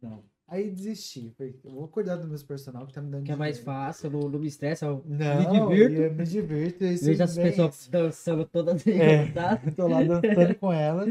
Não. 0.00 0.22
Aí 0.48 0.70
desisti. 0.70 1.30
Falei, 1.36 1.54
eu 1.64 1.70
vou 1.72 1.88
cuidar 1.88 2.16
dos 2.16 2.26
meus 2.28 2.42
personal 2.42 2.86
que 2.86 2.92
tá 2.92 3.00
me 3.00 3.10
dando 3.10 3.24
Que 3.24 3.32
é 3.32 3.36
mais 3.36 3.58
fácil, 3.58 4.10
não, 4.10 4.28
não 4.30 4.38
me 4.38 4.48
estressa. 4.48 4.86
Eu 4.86 5.02
Não, 5.06 5.68
me 5.70 5.76
divirto. 5.76 6.02
eu 6.02 6.14
me 6.14 6.24
divirto. 6.24 6.84
Isso 6.84 7.04
vejo 7.04 7.22
as 7.22 7.34
pessoas 7.36 7.88
dançando 7.88 8.44
todas 8.46 8.86
É. 8.86 9.24
encantadas. 9.24 9.74
Tô 9.74 9.86
lá 9.88 10.02
dançando 10.02 10.54
com 10.56 10.72
elas. 10.72 11.08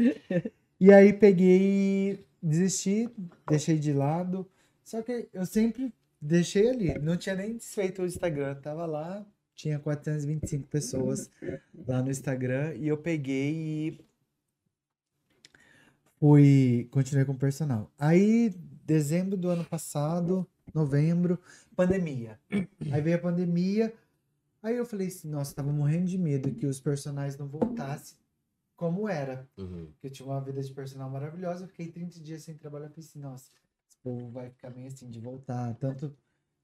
E 0.78 0.92
aí 0.92 1.12
peguei, 1.12 2.24
desisti, 2.42 3.08
deixei 3.48 3.78
de 3.78 3.92
lado. 3.92 4.48
Só 4.82 5.00
que 5.02 5.28
eu 5.32 5.46
sempre 5.46 5.94
deixei 6.20 6.70
ali. 6.70 6.98
Não 6.98 7.16
tinha 7.16 7.36
nem 7.36 7.56
desfeito 7.56 8.02
o 8.02 8.06
Instagram. 8.06 8.56
Tava 8.56 8.84
lá 8.86 9.24
tinha 9.54 9.78
425 9.78 10.66
pessoas 10.66 11.30
lá 11.86 12.02
no 12.02 12.10
Instagram 12.10 12.74
e 12.74 12.88
eu 12.88 12.96
peguei 12.96 13.54
e 13.54 14.00
fui, 16.18 16.88
continuei 16.90 17.24
com 17.24 17.32
o 17.32 17.38
personal. 17.38 17.90
Aí, 17.98 18.50
dezembro 18.84 19.36
do 19.36 19.48
ano 19.48 19.64
passado, 19.64 20.46
novembro, 20.74 21.38
pandemia. 21.76 22.40
Aí 22.90 23.00
veio 23.00 23.16
a 23.16 23.20
pandemia, 23.20 23.94
aí 24.62 24.76
eu 24.76 24.86
falei 24.86 25.08
assim, 25.08 25.28
nossa, 25.28 25.54
tava 25.54 25.72
morrendo 25.72 26.06
de 26.06 26.18
medo 26.18 26.52
que 26.54 26.66
os 26.66 26.80
personagens 26.80 27.38
não 27.38 27.46
voltassem 27.46 28.16
como 28.82 29.08
era. 29.08 29.48
Uhum. 29.56 29.86
Porque 29.92 30.08
eu 30.08 30.10
tinha 30.10 30.26
uma 30.28 30.40
vida 30.40 30.60
de 30.60 30.72
personal 30.74 31.08
maravilhosa, 31.08 31.62
eu 31.64 31.68
fiquei 31.68 31.86
30 31.92 32.18
dias 32.18 32.42
sem 32.42 32.56
trabalhar, 32.56 32.88
pensei, 32.88 33.10
assim, 33.10 33.20
nossa, 33.20 33.48
esse 33.88 33.96
povo 34.02 34.28
vai 34.30 34.50
ficar 34.50 34.70
meio 34.70 34.88
assim 34.88 35.08
de 35.08 35.20
voltar, 35.20 35.72
tanto 35.76 36.12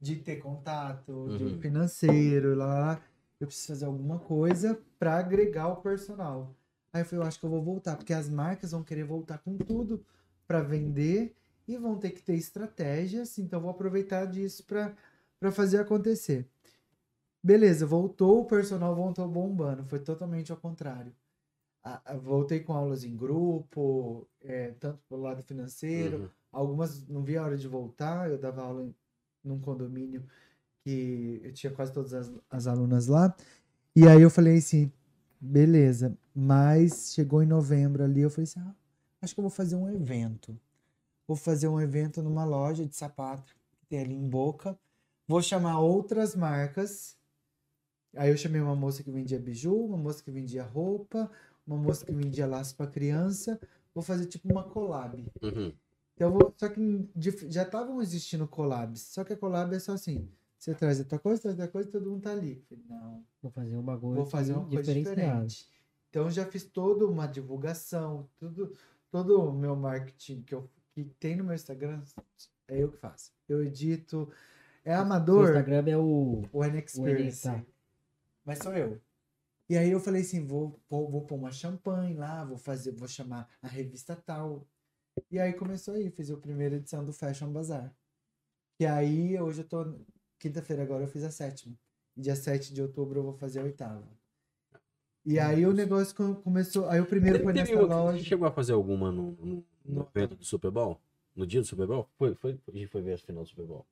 de 0.00 0.16
ter 0.16 0.36
contato, 0.36 1.28
de 1.36 1.44
Uhum. 1.44 1.60
financeiro, 1.60 2.56
lá, 2.56 2.66
lá, 2.66 2.80
lá. 2.80 3.02
Eu 3.38 3.46
preciso 3.46 3.68
fazer 3.68 3.84
alguma 3.84 4.18
coisa 4.18 4.80
para 4.98 5.16
agregar 5.16 5.68
o 5.68 5.76
personal. 5.76 6.56
Aí 6.92 7.02
eu 7.02 7.04
falei, 7.06 7.22
eu 7.22 7.28
acho 7.28 7.38
que 7.38 7.46
eu 7.46 7.50
vou 7.50 7.62
voltar, 7.62 7.94
porque 7.96 8.12
as 8.12 8.28
marcas 8.28 8.72
vão 8.72 8.82
querer 8.82 9.04
voltar 9.04 9.38
com 9.38 9.56
tudo 9.56 10.04
para 10.46 10.60
vender 10.60 11.36
e 11.68 11.76
vão 11.76 11.96
ter 11.98 12.10
que 12.10 12.22
ter 12.22 12.34
estratégias, 12.34 13.38
então 13.38 13.58
eu 13.58 13.62
vou 13.62 13.70
aproveitar 13.70 14.24
disso 14.26 14.64
para 14.64 15.52
fazer 15.52 15.78
acontecer. 15.78 16.48
Beleza, 17.42 17.86
voltou, 17.86 18.40
o 18.40 18.44
personal 18.44 18.94
voltou 18.96 19.28
bombando, 19.28 19.84
foi 19.84 20.00
totalmente 20.00 20.50
ao 20.50 20.58
contrário. 20.58 21.14
A- 21.94 22.12
a- 22.12 22.16
voltei 22.16 22.60
com 22.60 22.72
aulas 22.74 23.04
em 23.04 23.16
grupo, 23.16 24.26
é, 24.42 24.72
tanto 24.80 24.98
pelo 25.08 25.22
lado 25.22 25.42
financeiro, 25.42 26.18
Uhum. 26.22 26.28
Algumas 26.50 27.06
não 27.06 27.22
vi 27.22 27.36
a 27.36 27.44
hora 27.44 27.56
de 27.58 27.68
voltar. 27.68 28.30
Eu 28.30 28.38
dava 28.38 28.62
aula 28.62 28.82
em, 28.82 28.94
num 29.44 29.60
condomínio 29.60 30.24
que 30.84 31.40
eu 31.44 31.52
tinha 31.52 31.72
quase 31.72 31.92
todas 31.92 32.14
as, 32.14 32.32
as 32.50 32.66
alunas 32.66 33.06
lá. 33.06 33.34
E 33.94 34.06
aí 34.08 34.22
eu 34.22 34.30
falei 34.30 34.58
assim, 34.58 34.90
beleza. 35.40 36.16
Mas 36.34 37.12
chegou 37.12 37.42
em 37.42 37.46
novembro 37.46 38.02
ali, 38.04 38.20
eu 38.22 38.30
falei 38.30 38.44
assim, 38.44 38.60
ah, 38.60 38.74
acho 39.20 39.34
que 39.34 39.40
eu 39.40 39.42
vou 39.42 39.50
fazer 39.50 39.76
um 39.76 39.90
evento. 39.90 40.58
Vou 41.26 41.36
fazer 41.36 41.68
um 41.68 41.80
evento 41.80 42.22
numa 42.22 42.44
loja 42.44 42.86
de 42.86 42.96
sapato 42.96 43.54
que 43.80 43.86
tem 43.86 44.00
ali 44.00 44.14
em 44.14 44.28
Boca. 44.28 44.78
Vou 45.26 45.42
chamar 45.42 45.80
outras 45.80 46.34
marcas. 46.34 47.16
Aí 48.16 48.30
eu 48.30 48.36
chamei 48.36 48.60
uma 48.60 48.74
moça 48.74 49.02
que 49.02 49.10
vendia 49.10 49.38
biju, 49.38 49.74
uma 49.84 49.96
moça 49.98 50.22
que 50.22 50.30
vendia 50.30 50.62
roupa, 50.64 51.30
uma 51.68 51.76
moça 51.76 52.04
que 52.04 52.12
vendia 52.12 52.46
laço 52.46 52.74
para 52.74 52.86
criança. 52.86 53.60
Vou 53.94 54.02
fazer 54.02 54.26
tipo 54.26 54.50
uma 54.50 54.64
collab. 54.64 55.30
Uhum. 55.42 55.72
Então, 56.14 56.28
eu 56.28 56.32
vou, 56.32 56.54
só 56.56 56.68
que 56.68 57.08
já 57.48 57.62
estavam 57.62 58.00
existindo 58.02 58.48
collabs. 58.48 59.02
Só 59.02 59.22
que 59.22 59.32
a 59.34 59.36
collab 59.36 59.74
é 59.74 59.78
só 59.78 59.92
assim: 59.92 60.28
você 60.58 60.74
traz 60.74 61.00
a 61.00 61.04
tua 61.04 61.18
coisa, 61.18 61.42
traz 61.42 61.54
a 61.54 61.62
tua 61.64 61.72
coisa, 61.72 61.90
todo 61.90 62.10
mundo 62.10 62.22
tá 62.22 62.32
ali. 62.32 62.64
Falei, 62.68 62.84
não, 62.88 63.24
Vou 63.42 63.52
fazer 63.52 63.76
um 63.76 63.82
bagulho 63.82 64.16
vou 64.16 64.26
fazer 64.26 64.52
uma 64.54 64.66
coisa 64.66 64.94
diferente. 64.94 65.68
Então, 66.10 66.24
eu 66.24 66.30
já 66.30 66.46
fiz 66.46 66.64
toda 66.64 67.06
uma 67.06 67.26
divulgação, 67.26 68.28
tudo, 68.38 68.72
todo 69.10 69.42
o 69.42 69.52
meu 69.52 69.76
marketing 69.76 70.42
que, 70.42 70.54
eu, 70.54 70.68
que 70.94 71.04
tem 71.20 71.36
no 71.36 71.44
meu 71.44 71.54
Instagram, 71.54 72.02
é 72.66 72.82
eu 72.82 72.90
que 72.90 72.96
faço. 72.96 73.32
Eu 73.48 73.62
edito. 73.62 74.30
É 74.84 74.94
amador, 74.94 75.48
Instagram 75.48 75.84
é 75.86 75.98
o. 75.98 76.42
o 76.50 76.64
N-Experience. 76.64 77.42
tá. 77.42 77.62
Mas 78.44 78.58
sou 78.58 78.72
eu. 78.72 78.98
E 79.68 79.76
aí 79.76 79.90
eu 79.90 80.00
falei 80.00 80.22
assim, 80.22 80.44
vou, 80.46 80.80
pôr- 80.88 81.10
vou 81.10 81.26
pôr 81.26 81.36
uma 81.36 81.52
champanhe 81.52 82.14
lá, 82.14 82.44
vou 82.44 82.56
fazer, 82.56 82.92
vou 82.92 83.06
chamar 83.08 83.48
a 83.60 83.68
revista 83.68 84.16
tal. 84.16 84.66
E 85.30 85.38
aí 85.38 85.52
começou 85.52 85.94
aí, 85.94 86.10
fiz 86.10 86.30
a 86.30 86.36
primeira 86.36 86.76
edição 86.76 87.04
do 87.04 87.12
Fashion 87.12 87.52
Bazaar. 87.52 87.94
E 88.80 88.86
aí 88.86 89.38
hoje 89.40 89.62
eu 89.62 89.68
tô. 89.68 89.84
Quinta-feira 90.38 90.82
agora 90.84 91.02
eu 91.04 91.08
fiz 91.08 91.24
a 91.24 91.30
sétima. 91.30 91.76
E 92.16 92.20
dia 92.22 92.36
7 92.36 92.72
de 92.72 92.80
outubro 92.80 93.18
eu 93.18 93.24
vou 93.24 93.32
fazer 93.34 93.60
a 93.60 93.64
oitava. 93.64 94.08
E 95.24 95.38
aí 95.38 95.66
o 95.66 95.72
negócio 95.74 96.14
co- 96.14 96.36
começou. 96.36 96.88
Aí 96.88 97.00
o 97.00 97.06
primeiro 97.06 97.42
foi 97.42 97.52
nessa 97.52 97.72
uma- 97.74 97.82
Você 97.82 97.94
loja. 97.94 98.24
chegou 98.24 98.46
a 98.48 98.52
fazer 98.52 98.72
alguma 98.72 99.10
no, 99.12 99.32
no, 99.32 99.64
no 99.84 100.08
evento 100.14 100.36
do 100.36 100.44
Super 100.44 100.70
Bowl? 100.70 100.98
No 101.34 101.46
dia 101.46 101.60
do 101.60 101.66
Super 101.66 101.86
Bowl? 101.86 102.08
Foi, 102.16 102.34
foi, 102.34 102.58
a 102.66 102.70
gente 102.70 102.86
foi 102.86 103.02
ver 103.02 103.14
a 103.14 103.18
final 103.18 103.42
do 103.42 103.48
Super 103.48 103.66
Bowl. 103.66 103.86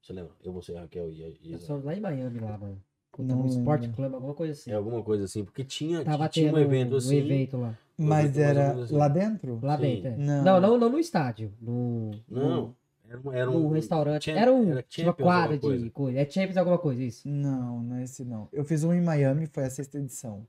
Você 0.00 0.12
lembra? 0.12 0.34
Eu, 0.42 0.52
você, 0.52 0.72
Raquel 0.72 1.10
e 1.10 1.22
a 1.24 1.28
Eu 1.28 1.36
Isa. 1.42 1.58
sou 1.66 1.82
lá 1.84 1.94
em 1.94 2.00
Miami, 2.00 2.38
lá, 2.40 2.56
mano. 2.56 2.82
Não 3.18 3.42
no 3.42 3.46
Sport 3.46 3.82
lembro. 3.82 3.96
Club, 3.96 4.14
alguma 4.14 4.34
coisa 4.34 4.52
assim. 4.52 4.70
É 4.70 4.74
alguma 4.74 5.02
coisa 5.02 5.24
assim, 5.24 5.44
porque 5.44 5.64
tinha, 5.64 6.04
Tava 6.04 6.28
tinha 6.28 6.52
um 6.52 6.58
evento 6.58 6.96
assim. 6.96 7.16
evento 7.16 7.56
lá. 7.58 7.78
Mas 7.98 8.38
era 8.38 8.72
assim. 8.72 8.96
lá 8.96 9.08
dentro? 9.08 9.58
Lá 9.62 9.76
Sim. 9.76 9.82
dentro, 9.82 10.08
é. 10.08 10.16
Não. 10.16 10.44
Não, 10.44 10.60
não, 10.60 10.78
não 10.78 10.88
no 10.90 10.98
estádio. 10.98 11.52
No, 11.60 12.12
Não, 12.28 12.74
era 13.08 13.20
um, 13.20 13.32
era 13.32 13.50
um 13.50 13.68
restaurante. 13.68 14.24
Champ- 14.26 14.38
era 14.38 14.52
um, 14.52 14.70
era 14.70 14.82
tinha 14.82 15.08
uma 15.08 15.12
quadra 15.14 15.58
coisa. 15.58 15.84
de 15.84 15.90
coisa. 15.90 16.18
É 16.18 16.24
Champions 16.30 16.56
alguma 16.56 16.78
coisa, 16.78 17.02
isso. 17.02 17.28
Não, 17.28 17.82
não 17.82 17.96
é 17.96 18.04
esse 18.04 18.24
não. 18.24 18.48
Eu 18.52 18.64
fiz 18.64 18.84
um 18.84 18.92
em 18.94 19.00
Miami, 19.02 19.46
foi 19.46 19.64
a 19.64 19.70
sexta 19.70 19.98
edição. 19.98 20.46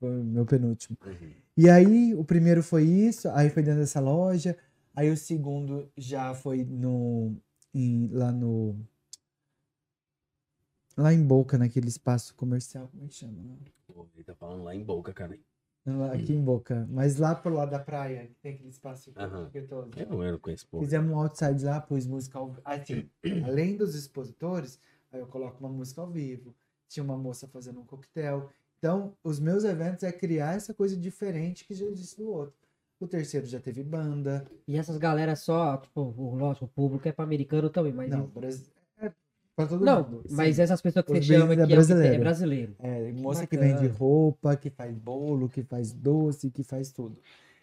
Foi 0.00 0.08
o 0.20 0.24
meu 0.24 0.46
penúltimo. 0.46 0.96
Uhum. 1.04 1.12
E 1.56 1.68
aí, 1.68 2.14
o 2.14 2.24
primeiro 2.24 2.62
foi 2.62 2.84
isso, 2.84 3.28
aí 3.30 3.50
foi 3.50 3.62
dentro 3.62 3.80
dessa 3.80 4.00
loja. 4.00 4.56
Aí 4.96 5.10
o 5.10 5.16
segundo 5.16 5.88
já 5.98 6.32
foi 6.34 6.64
no. 6.64 7.34
em- 7.74 8.08
lá 8.12 8.32
no. 8.32 8.76
Lá 10.96 11.12
em 11.12 11.22
Boca, 11.24 11.58
naquele 11.58 11.88
espaço 11.88 12.34
comercial. 12.34 12.88
Como 12.88 13.04
é 13.04 13.08
que 13.08 13.14
chama? 13.14 13.42
né? 13.42 13.56
Pô, 13.86 14.06
Ele 14.14 14.24
tá 14.24 14.34
falando 14.34 14.62
lá 14.62 14.74
em 14.74 14.82
Boca, 14.84 15.12
cara. 15.12 15.36
Não, 15.84 16.00
lá- 16.00 16.12
Aqui 16.12 16.32
em 16.32 16.42
Boca. 16.42 16.86
Mas 16.90 17.16
lá 17.18 17.34
pro 17.34 17.52
lado 17.52 17.70
da 17.70 17.78
praia, 17.78 18.26
que 18.26 18.34
tem 18.40 18.54
aquele 18.54 18.68
espaço 18.70 19.12
Aham. 19.16 19.50
gostoso. 19.52 19.90
Eu 19.96 20.06
não 20.08 20.22
era 20.22 20.38
com 20.38 20.50
esse 20.50 20.64
povo. 20.66 20.84
Fizemos 20.84 21.10
um 21.10 21.18
outside 21.18 21.64
lá, 21.64 21.80
pus 21.80 22.06
música 22.06 22.38
ao 22.38 22.48
vivo. 22.50 22.62
Assim, 22.64 23.10
além 23.44 23.76
dos 23.76 23.94
expositores, 23.94 24.78
aí 25.12 25.20
eu 25.20 25.26
coloco 25.26 25.58
uma 25.60 25.68
música 25.68 26.00
ao 26.00 26.08
vivo. 26.10 26.54
Tinha 26.88 27.02
uma 27.02 27.16
moça 27.18 27.48
fazendo 27.48 27.80
um 27.80 27.84
coquetel. 27.84 28.50
Então, 28.78 29.16
os 29.22 29.40
meus 29.40 29.64
eventos 29.64 30.04
é 30.04 30.12
criar 30.12 30.54
essa 30.54 30.72
coisa 30.72 30.96
diferente 30.96 31.64
que 31.64 31.74
já 31.74 31.86
existe 31.86 32.20
no 32.20 32.28
outro. 32.28 32.54
O 33.00 33.08
terceiro 33.08 33.44
já 33.46 33.58
teve 33.58 33.82
banda. 33.82 34.46
E 34.68 34.76
essas 34.76 34.96
galera 34.96 35.34
só, 35.34 35.76
tipo, 35.78 36.00
o, 36.00 36.34
lógico, 36.36 36.66
o 36.66 36.68
público 36.68 37.08
é 37.08 37.12
pra 37.12 37.24
americano 37.24 37.68
também, 37.68 37.92
mas. 37.92 38.08
Não, 38.10 38.26
Brasil. 38.26 38.66
É 39.56 39.56
pra 39.56 39.66
todo 39.66 39.84
Não, 39.84 40.02
mundo. 40.02 40.24
mas 40.30 40.56
sim. 40.56 40.62
essas 40.62 40.80
pessoas 40.82 41.04
que 41.04 41.12
Os 41.12 41.18
você 41.26 41.34
chama 41.38 41.52
é 41.52 41.56
que 41.56 41.62
é, 41.62 41.64
o 41.64 41.66
que 41.66 41.68
tem- 41.68 41.76
brasileiro. 41.76 42.14
é 42.14 42.18
brasileiro. 42.18 42.76
É, 42.80 43.12
moça 43.12 43.46
que 43.46 43.56
vende 43.56 43.86
roupa, 43.86 44.56
que 44.56 44.68
faz 44.68 44.96
bolo, 44.98 45.48
que 45.48 45.62
faz 45.62 45.92
doce, 45.92 46.50
que 46.50 46.64
faz 46.64 46.90
tudo. 46.90 47.18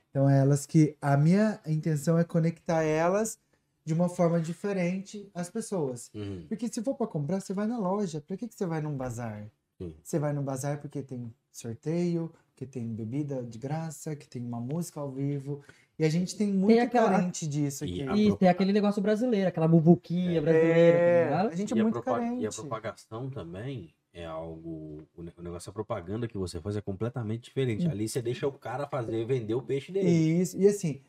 Então, 0.09 0.29
é 0.29 0.39
elas 0.39 0.65
que. 0.65 0.95
A 1.01 1.17
minha 1.17 1.59
intenção 1.67 2.17
é 2.17 2.23
conectar 2.23 2.81
elas 2.83 3.37
de 3.83 3.93
uma 3.93 4.07
forma 4.07 4.39
diferente 4.39 5.29
às 5.33 5.49
pessoas. 5.49 6.09
Uhum. 6.13 6.45
Porque 6.47 6.67
se 6.71 6.81
for 6.81 6.95
para 6.95 7.07
comprar, 7.07 7.39
você 7.41 7.53
vai 7.53 7.67
na 7.67 7.77
loja. 7.77 8.21
Pra 8.21 8.37
que, 8.37 8.47
que 8.47 8.55
você 8.55 8.65
vai 8.65 8.81
num 8.81 8.95
bazar? 8.95 9.49
Sim. 9.77 9.93
Você 10.03 10.17
vai 10.19 10.31
no 10.31 10.41
bazar 10.41 10.79
porque 10.79 11.01
tem 11.01 11.33
sorteio, 11.51 12.31
que 12.55 12.65
tem 12.65 12.87
bebida 12.93 13.41
de 13.43 13.57
graça, 13.57 14.15
que 14.15 14.27
tem 14.29 14.41
uma 14.45 14.59
música 14.61 14.99
ao 14.99 15.11
vivo. 15.11 15.61
E 16.01 16.03
a 16.05 16.09
gente 16.09 16.35
tem 16.35 16.51
muito 16.51 16.79
aquela- 16.81 17.11
carente 17.11 17.47
disso 17.47 17.85
E 17.85 18.01
aqui. 18.01 18.09
a 18.09 18.15
Isso, 18.17 18.35
tem 18.37 18.49
aquele 18.49 18.73
negócio 18.73 18.99
brasileiro, 19.03 19.47
aquela 19.47 19.67
muvuquinha 19.67 20.41
brasileira, 20.41 20.97
É, 20.97 21.23
tá 21.23 21.29
ligado? 21.29 21.51
a 21.51 21.55
gente 21.55 21.73
é 21.73 21.77
E 21.77 21.79
a, 21.79 21.83
muito 21.83 21.93
propa- 22.01 22.19
carente. 22.19 22.41
e 22.41 22.47
a 22.47 22.49
propagação 22.49 23.29
também 23.29 23.93
é 24.11 24.25
algo. 24.25 25.03
O 25.15 25.21
ne- 25.21 25.31
o 25.37 25.41
negócio, 25.43 25.69
a 25.69 25.73
propaganda 25.73 26.27
que 26.27 26.39
você 26.39 26.59
faz 26.59 26.75
é 26.75 26.81
completamente 26.81 27.43
diferente. 27.43 27.87
Hum. 27.87 27.91
Ali 27.91 28.09
você 28.09 28.19
deixa 28.19 28.47
o 28.47 28.51
cara 28.51 28.87
fazer, 28.87 29.23
vender 29.25 29.53
o 29.53 29.61
peixe 29.61 29.91
dele. 29.91 30.09
Isso, 30.09 30.57
e 30.57 30.67
assim, 30.67 31.01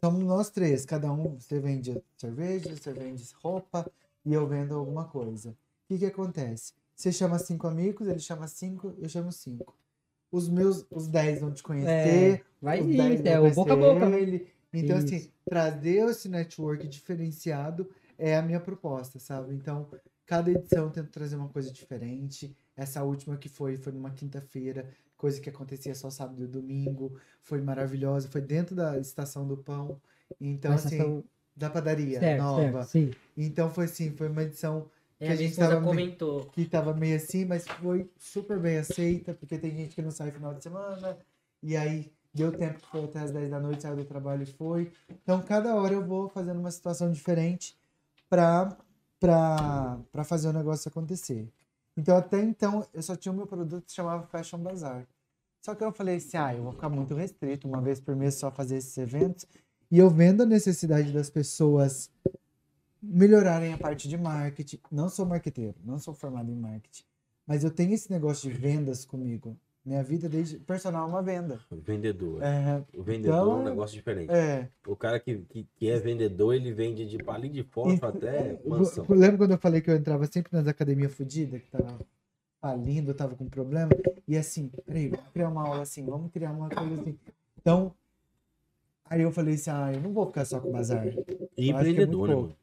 somos 0.00 0.22
nós 0.22 0.48
três, 0.48 0.84
cada 0.86 1.12
um, 1.12 1.36
você 1.36 1.58
vende 1.58 2.00
cerveja, 2.16 2.76
você 2.76 2.92
vende 2.92 3.24
roupa 3.42 3.90
e 4.24 4.32
eu 4.32 4.46
vendo 4.46 4.76
alguma 4.76 5.06
coisa. 5.06 5.50
O 5.50 5.54
que 5.88 5.98
que 5.98 6.06
acontece? 6.06 6.72
Você 6.94 7.10
chama 7.10 7.36
cinco 7.36 7.66
amigos, 7.66 8.06
ele 8.06 8.20
chama 8.20 8.46
cinco, 8.46 8.94
eu 8.96 9.08
chamo 9.08 9.32
cinco. 9.32 9.74
Os 10.30 10.48
meus, 10.48 10.86
os 10.90 11.08
dez 11.08 11.40
vão 11.40 11.52
te 11.52 11.62
conhecer, 11.62 12.44
Vai 12.62 12.80
os 12.80 12.94
10 12.96 13.24
é 13.24 13.40
o 13.40 13.50
boca 13.52 13.72
a 13.72 13.76
boca. 13.76 14.06
ele. 14.18 14.48
Então, 14.72 14.96
Isso. 14.98 15.06
assim, 15.06 15.30
trazer 15.48 16.08
esse 16.08 16.28
network 16.28 16.86
diferenciado 16.86 17.90
é 18.16 18.36
a 18.36 18.42
minha 18.42 18.60
proposta, 18.60 19.18
sabe? 19.18 19.54
Então, 19.54 19.88
cada 20.26 20.50
edição 20.50 20.84
eu 20.84 20.90
tento 20.90 21.10
trazer 21.10 21.36
uma 21.36 21.48
coisa 21.48 21.72
diferente. 21.72 22.54
Essa 22.76 23.02
última 23.02 23.36
que 23.36 23.48
foi, 23.48 23.76
foi 23.76 23.92
numa 23.92 24.10
quinta-feira, 24.10 24.88
coisa 25.16 25.40
que 25.40 25.50
acontecia 25.50 25.94
só 25.94 26.08
sábado 26.10 26.44
e 26.44 26.46
domingo. 26.46 27.18
Foi 27.42 27.60
maravilhosa, 27.60 28.28
foi 28.28 28.40
dentro 28.40 28.76
da 28.76 28.98
Estação 28.98 29.46
do 29.46 29.56
Pão. 29.56 30.00
Então, 30.40 30.72
Essa 30.72 30.86
assim, 30.86 30.98
são- 30.98 31.24
da 31.56 31.68
padaria 31.68 32.20
certo, 32.20 32.38
nova. 32.42 32.84
certo. 32.84 33.16
Então, 33.36 33.68
foi 33.70 33.86
assim, 33.86 34.12
foi 34.12 34.28
uma 34.28 34.42
edição 34.44 34.88
É, 35.20 35.26
Que 35.26 35.32
a 35.32 35.36
gente 35.36 35.54
tava 35.56 35.72
meio- 35.74 35.84
comentou. 35.84 36.46
que 36.46 36.64
tava 36.64 36.94
meio 36.94 37.14
assim, 37.16 37.44
mas 37.44 37.68
foi 37.68 38.10
super 38.18 38.58
bem 38.58 38.78
aceita, 38.78 39.34
porque 39.34 39.58
tem 39.58 39.70
gente 39.76 39.94
que 39.94 40.00
não 40.00 40.10
sai 40.10 40.30
final 40.30 40.54
de 40.54 40.62
semana, 40.62 41.18
e 41.62 41.76
aí 41.76 42.10
deu 42.32 42.50
tempo 42.50 42.80
que 42.80 42.86
foi 42.86 43.04
até 43.04 43.18
as 43.20 43.30
10 43.30 43.50
da 43.50 43.60
noite, 43.60 43.82
saiu 43.82 43.96
do 43.96 44.04
trabalho 44.04 44.42
e 44.44 44.46
foi. 44.46 44.90
Então, 45.10 45.42
cada 45.42 45.74
hora 45.74 45.92
eu 45.92 46.02
vou 46.04 46.28
fazendo 46.30 46.58
uma 46.58 46.70
situação 46.70 47.10
diferente 47.12 47.76
pra, 48.30 48.74
pra, 49.18 49.98
pra 50.10 50.24
fazer 50.24 50.48
o 50.48 50.52
negócio 50.54 50.88
acontecer. 50.88 51.48
Então, 51.96 52.16
até 52.16 52.40
então, 52.40 52.86
eu 52.94 53.02
só 53.02 53.14
tinha 53.14 53.32
o 53.32 53.36
meu 53.36 53.46
produto 53.46 53.84
que 53.84 53.92
chamava 53.92 54.26
Fashion 54.26 54.58
Bazaar. 54.58 55.06
Só 55.60 55.74
que 55.74 55.84
eu 55.84 55.92
falei 55.92 56.16
assim, 56.16 56.38
ah, 56.38 56.54
eu 56.54 56.62
vou 56.62 56.72
ficar 56.72 56.88
muito 56.88 57.14
restrito, 57.14 57.68
uma 57.68 57.82
vez 57.82 58.00
por 58.00 58.16
mês 58.16 58.36
só 58.36 58.50
fazer 58.50 58.76
esses 58.78 58.96
eventos. 58.96 59.44
E 59.90 59.98
eu 59.98 60.08
vendo 60.08 60.44
a 60.44 60.46
necessidade 60.46 61.12
das 61.12 61.28
pessoas 61.28 62.08
melhorarem 63.02 63.72
a 63.72 63.78
parte 63.78 64.08
de 64.08 64.16
marketing. 64.16 64.78
Não 64.90 65.08
sou 65.08 65.26
marqueteiro, 65.26 65.74
não 65.84 65.98
sou 65.98 66.14
formado 66.14 66.50
em 66.50 66.56
marketing. 66.56 67.04
Mas 67.46 67.64
eu 67.64 67.70
tenho 67.70 67.92
esse 67.92 68.10
negócio 68.10 68.50
de 68.50 68.56
vendas 68.56 69.04
comigo. 69.04 69.56
Minha 69.84 70.02
vida 70.04 70.28
desde. 70.28 70.58
Personal 70.58 71.06
é 71.06 71.08
uma 71.08 71.22
venda. 71.22 71.58
Vendedor. 71.70 72.42
É. 72.42 72.84
O 72.94 73.02
vendedor 73.02 73.34
é 73.34 73.40
um 73.40 73.44
Então, 73.60 73.64
negócio 73.64 73.96
diferente. 73.96 74.30
é. 74.30 74.68
O 74.86 74.94
cara 74.94 75.18
que, 75.18 75.38
que, 75.48 75.66
que 75.74 75.88
é 75.90 75.98
vendedor, 75.98 76.54
ele 76.54 76.70
vende 76.72 77.06
de 77.06 77.16
palito 77.18 77.54
de 77.54 77.62
fósforo 77.64 78.16
até 78.18 78.60
mansão. 78.64 79.06
Eu 79.08 79.16
lembro 79.16 79.38
quando 79.38 79.52
eu 79.52 79.58
falei 79.58 79.80
que 79.80 79.90
eu 79.90 79.96
entrava 79.96 80.26
sempre 80.26 80.52
nas 80.52 80.66
academias 80.68 81.14
fodidas, 81.14 81.62
que 81.62 81.70
tava 81.70 81.98
falindo, 82.60 83.14
tava 83.14 83.34
com 83.34 83.48
problema. 83.48 83.90
E 84.28 84.36
assim, 84.36 84.70
peraí, 84.84 85.08
vamos 85.08 85.26
criar 85.32 85.48
uma 85.48 85.66
aula 85.66 85.82
assim, 85.82 86.04
vamos 86.04 86.30
criar 86.30 86.52
uma 86.52 86.68
coisa 86.68 87.00
assim. 87.00 87.18
Então, 87.58 87.94
aí 89.06 89.22
eu 89.22 89.32
falei 89.32 89.54
assim, 89.54 89.70
ah, 89.70 89.90
eu 89.94 90.00
não 90.00 90.12
vou 90.12 90.26
ficar 90.26 90.44
só 90.44 90.60
com 90.60 90.70
bazar. 90.70 91.06
E 91.56 91.70
é 91.70 91.72
empreendedor, 91.72 92.28
muito 92.28 92.28
né, 92.28 92.34
mano? 92.42 92.56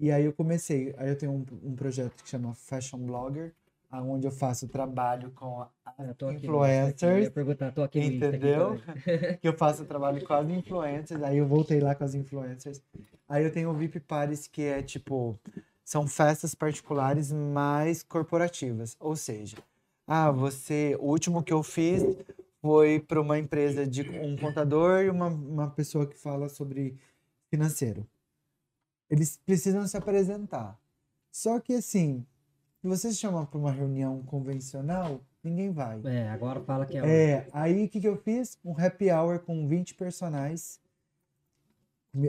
E 0.00 0.10
aí 0.10 0.24
eu 0.24 0.32
comecei, 0.32 0.94
aí 0.96 1.10
eu 1.10 1.16
tenho 1.16 1.32
um, 1.32 1.44
um 1.62 1.76
projeto 1.76 2.22
que 2.22 2.28
chama 2.28 2.54
Fashion 2.54 2.98
Blogger, 2.98 3.52
onde 3.92 4.26
eu 4.26 4.30
faço 4.30 4.66
trabalho 4.66 5.30
com 5.32 5.60
as 5.84 6.08
aqui 6.08 6.24
aqui, 6.24 6.24
eu 6.24 6.36
influencers, 6.36 7.24
ia 7.24 7.30
perguntar, 7.30 7.72
tô 7.72 7.82
aqui 7.82 7.98
aqui 7.98 8.16
entendeu? 8.16 8.80
também. 8.80 9.36
que 9.38 9.46
eu 9.46 9.52
faço 9.52 9.84
trabalho 9.84 10.24
com 10.24 10.32
as 10.32 10.48
influencers, 10.48 11.22
aí 11.22 11.36
eu 11.36 11.46
voltei 11.46 11.80
lá 11.80 11.94
com 11.94 12.04
as 12.04 12.14
influencers. 12.14 12.80
Aí 13.28 13.44
eu 13.44 13.52
tenho 13.52 13.68
o 13.68 13.74
VIP 13.74 14.00
Paris, 14.00 14.46
que 14.46 14.62
é 14.62 14.82
tipo, 14.82 15.38
são 15.84 16.06
festas 16.06 16.54
particulares 16.54 17.30
mais 17.30 18.02
corporativas. 18.02 18.96
Ou 18.98 19.14
seja, 19.16 19.58
ah, 20.06 20.30
você. 20.30 20.96
O 20.98 21.10
último 21.10 21.42
que 21.42 21.52
eu 21.52 21.62
fiz 21.62 22.02
foi 22.62 23.00
para 23.00 23.20
uma 23.20 23.38
empresa 23.38 23.86
de 23.86 24.02
um 24.02 24.36
contador 24.36 25.02
e 25.02 25.10
uma, 25.10 25.26
uma 25.26 25.70
pessoa 25.70 26.06
que 26.06 26.16
fala 26.16 26.48
sobre 26.48 26.96
financeiro. 27.50 28.06
Eles 29.10 29.36
precisam 29.36 29.86
se 29.86 29.96
apresentar. 29.96 30.80
Só 31.32 31.58
que 31.60 31.74
assim, 31.74 32.24
se 32.80 32.88
você 32.88 33.10
se 33.10 33.18
chamar 33.18 33.46
para 33.46 33.58
uma 33.58 33.72
reunião 33.72 34.22
convencional, 34.22 35.20
ninguém 35.42 35.70
vai. 35.72 36.00
É, 36.04 36.28
agora 36.30 36.60
fala 36.60 36.86
que 36.86 36.96
é, 36.96 37.00
É, 37.36 37.48
aí 37.52 37.84
o 37.84 37.88
que, 37.88 38.00
que 38.00 38.08
eu 38.08 38.16
fiz? 38.16 38.58
Um 38.64 38.72
happy 38.78 39.10
hour 39.10 39.40
com 39.40 39.66
20 39.66 39.94
personagens. 39.94 40.80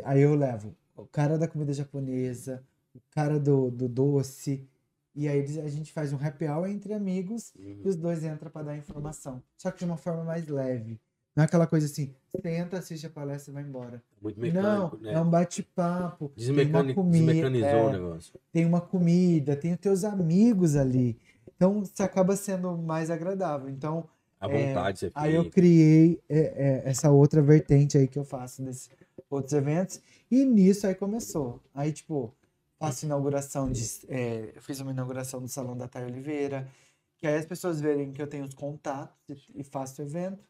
Aí 0.03 0.21
eu 0.21 0.35
levo 0.35 0.75
o 0.95 1.05
cara 1.07 1.37
da 1.37 1.47
comida 1.47 1.73
japonesa, 1.73 2.63
o 2.93 2.99
cara 3.11 3.39
do, 3.39 3.71
do 3.71 3.87
doce. 3.87 4.67
E 5.15 5.27
aí 5.27 5.39
eles- 5.39 5.57
a 5.57 5.67
gente 5.67 5.91
faz 5.91 6.13
um 6.13 6.17
happy 6.23 6.45
hour 6.47 6.67
entre 6.69 6.93
amigos 6.93 7.53
e 7.83 7.87
os 7.87 7.95
dois 7.95 8.23
entram 8.23 8.49
para 8.51 8.63
dar 8.63 8.77
informação. 8.77 9.41
Só 9.57 9.71
que 9.71 9.79
de 9.79 9.85
uma 9.85 9.97
forma 9.97 10.23
mais 10.23 10.47
leve. 10.47 10.99
Não 11.35 11.43
é 11.43 11.45
aquela 11.45 11.65
coisa 11.65 11.85
assim, 11.85 12.13
senta, 12.41 12.77
assiste 12.79 13.05
a 13.07 13.09
palestra 13.09 13.51
e 13.51 13.53
vai 13.53 13.63
embora. 13.63 14.03
Muito 14.21 14.37
Não, 14.37 14.43
mecânico, 14.43 14.97
né? 14.97 15.13
é 15.13 15.19
um 15.21 15.29
bate-papo. 15.29 16.29
Tem 16.35 16.49
uma 16.49 16.55
Desmecani- 16.55 16.93
comida, 16.93 17.25
Desmecanizou 17.33 17.69
é, 17.69 17.85
o 17.85 17.91
negócio. 17.91 18.33
tem 18.51 18.65
uma 18.65 18.81
comida, 18.81 19.55
tem 19.55 19.73
os 19.73 19.79
teus 19.79 20.03
amigos 20.03 20.75
ali. 20.75 21.17
Então 21.55 21.85
você 21.85 22.03
acaba 22.03 22.35
sendo 22.35 22.77
mais 22.77 23.09
agradável. 23.09 23.69
Então 23.69 24.07
A 24.39 24.49
É, 24.49 24.67
vontade 24.67 24.99
você 24.99 25.11
Aí 25.13 25.35
eu 25.35 25.43
fica. 25.43 25.55
criei 25.55 26.19
é, 26.27 26.39
é, 26.39 26.81
essa 26.89 27.11
outra 27.11 27.41
vertente 27.43 27.97
aí 27.97 28.07
que 28.07 28.17
eu 28.19 28.25
faço 28.25 28.61
desses 28.63 28.89
outros 29.29 29.53
eventos. 29.53 30.01
E 30.29 30.43
nisso 30.43 30.87
aí 30.87 30.95
começou. 30.95 31.61
Aí, 31.75 31.91
tipo, 31.93 32.33
faço 32.79 33.05
inauguração 33.05 33.71
de. 33.71 33.83
é, 34.09 34.51
eu 34.55 34.61
fiz 34.63 34.79
uma 34.79 34.91
inauguração 34.91 35.39
do 35.39 35.47
Salão 35.47 35.77
da 35.77 35.87
Thay 35.87 36.05
Oliveira. 36.05 36.67
Que 37.17 37.27
aí 37.27 37.35
as 37.35 37.45
pessoas 37.45 37.79
verem 37.79 38.11
que 38.11 38.19
eu 38.19 38.25
tenho 38.25 38.43
os 38.43 38.55
contatos 38.55 39.13
e, 39.29 39.61
e 39.61 39.63
faço 39.63 40.01
evento. 40.01 40.43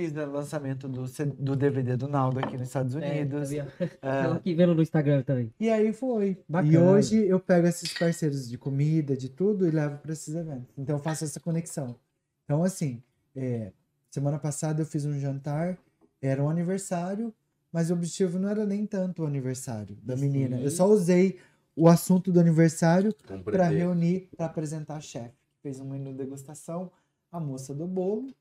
Fiz 0.00 0.16
o 0.16 0.26
lançamento 0.30 0.88
do, 0.88 1.04
do 1.38 1.56
DVD 1.56 1.96
do 1.96 2.08
Naldo 2.08 2.38
aqui 2.38 2.56
nos 2.56 2.68
Estados 2.68 2.94
É, 2.96 3.20
Unidos. 3.20 3.52
eu 3.52 3.64
É, 3.78 3.90
Ela 4.00 4.36
aqui 4.36 4.54
vendo 4.54 4.74
no 4.74 4.82
Instagram 4.82 5.22
também. 5.22 5.52
e 5.60 5.68
aí 5.68 5.92
foi. 5.92 6.30
E 6.30 6.38
Bacana. 6.48 6.90
hoje 6.92 7.16
eu 7.26 7.38
pego 7.38 7.66
esses 7.66 7.92
parceiros 7.92 8.48
de 8.48 8.56
comida, 8.56 9.16
de 9.16 9.28
tudo, 9.28 9.66
e 9.68 9.70
levo 9.70 9.98
para 9.98 10.12
esses 10.12 10.34
eventos. 10.34 10.68
Então 10.78 10.96
eu 10.96 11.02
faço 11.02 11.24
essa 11.24 11.38
conexão. 11.38 11.96
Então, 12.44 12.64
assim, 12.64 13.02
é, 13.36 13.72
semana 14.10 14.38
passada 14.38 14.80
eu 14.82 14.86
fiz 14.86 15.04
um 15.04 15.18
jantar, 15.18 15.76
era 16.22 16.42
um 16.42 16.48
aniversário, 16.48 17.32
mas 17.72 17.90
o 17.90 17.94
objetivo 17.94 18.38
não 18.38 18.48
era 18.48 18.64
nem 18.64 18.86
tanto 18.86 19.22
o 19.22 19.26
aniversário 19.26 19.96
da 20.02 20.16
menina. 20.16 20.58
Eu 20.60 20.70
Sim. 20.70 20.76
só 20.76 20.86
usei 20.88 21.38
o 21.76 21.88
assunto 21.88 22.32
do 22.32 22.40
aniversário 22.40 23.14
para 23.44 23.68
reunir, 23.68 24.28
para 24.36 24.46
apresentar 24.46 24.96
a 24.96 25.00
chefe. 25.00 25.34
Fez 25.62 25.78
um 25.78 25.84
menu 25.88 26.12
degustação, 26.14 26.90
a 27.30 27.38
moça 27.38 27.74
do 27.74 27.86
bolo 27.86 28.34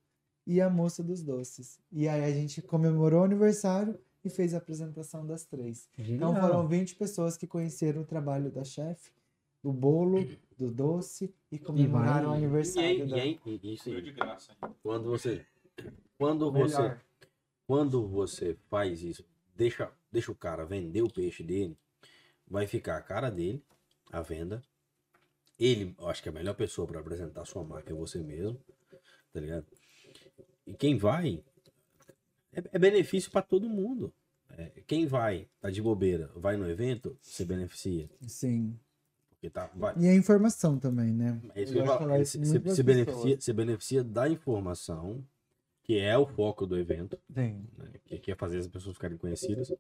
e 0.50 0.60
a 0.60 0.68
moça 0.68 1.04
dos 1.04 1.22
doces. 1.24 1.80
E 1.92 2.08
aí 2.08 2.24
a 2.24 2.32
gente 2.34 2.60
comemorou 2.60 3.22
o 3.22 3.24
aniversário 3.24 4.00
e 4.26 4.30
fez 4.32 4.56
a 4.56 4.58
apresentação 4.58 5.24
das 5.24 5.46
três. 5.46 5.88
Então 5.96 6.34
Genial. 6.34 6.42
foram 6.42 6.68
20 6.68 6.96
pessoas 6.96 7.38
que 7.38 7.46
conheceram 7.46 8.02
o 8.02 8.06
trabalho 8.06 8.50
da 8.50 8.64
chefe, 8.64 9.12
do 9.62 9.72
bolo, 9.72 10.18
do 10.58 10.72
doce 10.72 11.32
e 11.52 11.60
comemoraram 11.60 12.30
o 12.30 12.32
vai- 12.32 12.40
E 12.40 12.44
aniversário 12.44 12.90
aí, 12.90 12.96
e 13.02 13.06
dela. 13.06 13.22
aí, 13.22 13.40
e 13.46 13.74
isso 13.76 13.90
aí, 13.90 14.02
de 14.02 14.12
graça. 14.12 14.52
quando 14.82 15.04
você, 15.10 15.46
quando 16.18 16.52
você, 16.52 16.80
Melhor. 16.80 17.02
quando 17.68 18.08
você 18.08 18.58
faz 18.70 19.04
isso, 19.04 19.24
deixa, 19.56 19.92
deixa 20.12 20.32
o 20.32 20.36
cara 20.36 20.66
vender 20.66 21.04
o 21.04 21.14
peixe 21.14 21.44
dele, 21.44 21.78
vai 22.48 22.66
ficar 22.66 22.98
a 22.98 23.02
cara 23.04 23.30
dele, 23.30 23.64
a 24.12 24.22
venda. 24.24 24.64
Ele, 25.60 25.94
eu 26.00 26.08
acho 26.10 26.24
que 26.24 26.30
é 26.30 26.32
a 26.32 26.34
melhor 26.34 26.56
pessoa 26.56 26.88
para 26.88 27.00
apresentar 27.02 27.42
a 27.42 27.46
sua 27.46 27.64
marca 27.64 27.92
é 27.92 27.96
você 27.96 28.18
mesmo, 28.20 28.60
tá 29.32 29.40
ligado? 29.40 29.68
E 30.70 30.74
quem 30.74 30.98
vai 30.98 31.44
é, 32.54 32.64
é 32.74 32.80
benefício 32.80 33.32
para 33.32 33.42
todo 33.42 33.68
mundo. 33.70 34.14
É, 34.52 34.72
quem 34.88 35.06
vai, 35.08 35.48
tá 35.60 35.70
de 35.70 35.82
bobeira, 35.82 36.32
vai 36.36 36.58
no 36.58 36.70
evento, 36.70 37.18
se 37.22 37.44
beneficia. 37.46 38.10
Sim. 38.28 38.78
Porque 39.30 39.50
tá, 39.50 39.70
vai, 39.76 39.96
E 39.98 40.08
a 40.08 40.14
informação 40.14 40.78
também, 40.78 41.14
né? 41.14 41.42
É 41.56 41.62
Ele 41.62 41.72
isso 42.22 42.40
se, 42.76 42.84
beneficia, 42.84 43.40
se 43.40 43.54
beneficia 43.54 44.04
da 44.04 44.28
informação, 44.28 45.24
que 45.84 45.98
é 45.98 46.18
o 46.18 46.28
foco 46.28 46.66
do 46.68 46.78
evento, 46.78 47.18
Sim. 47.34 47.66
né, 47.78 47.92
que, 48.06 48.20
que 48.20 48.32
é 48.32 48.36
fazer 48.36 48.58
as 48.58 48.68
pessoas 48.68 48.96
ficarem 48.96 49.18
conhecidas. 49.18 49.72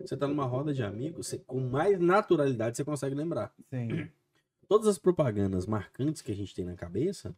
Você 0.00 0.16
tá 0.16 0.26
numa 0.26 0.44
roda 0.44 0.74
de 0.74 0.82
amigos, 0.82 1.28
você- 1.28 1.38
com 1.38 1.60
mais 1.60 1.98
naturalidade 2.00 2.76
você 2.76 2.84
consegue 2.84 3.14
lembrar. 3.14 3.54
Sim. 3.70 4.10
Todas 4.68 4.88
as 4.88 4.98
propagandas 4.98 5.66
marcantes 5.66 6.20
que 6.20 6.32
a 6.32 6.34
gente 6.34 6.52
tem 6.54 6.64
na 6.64 6.74
cabeça 6.74 7.34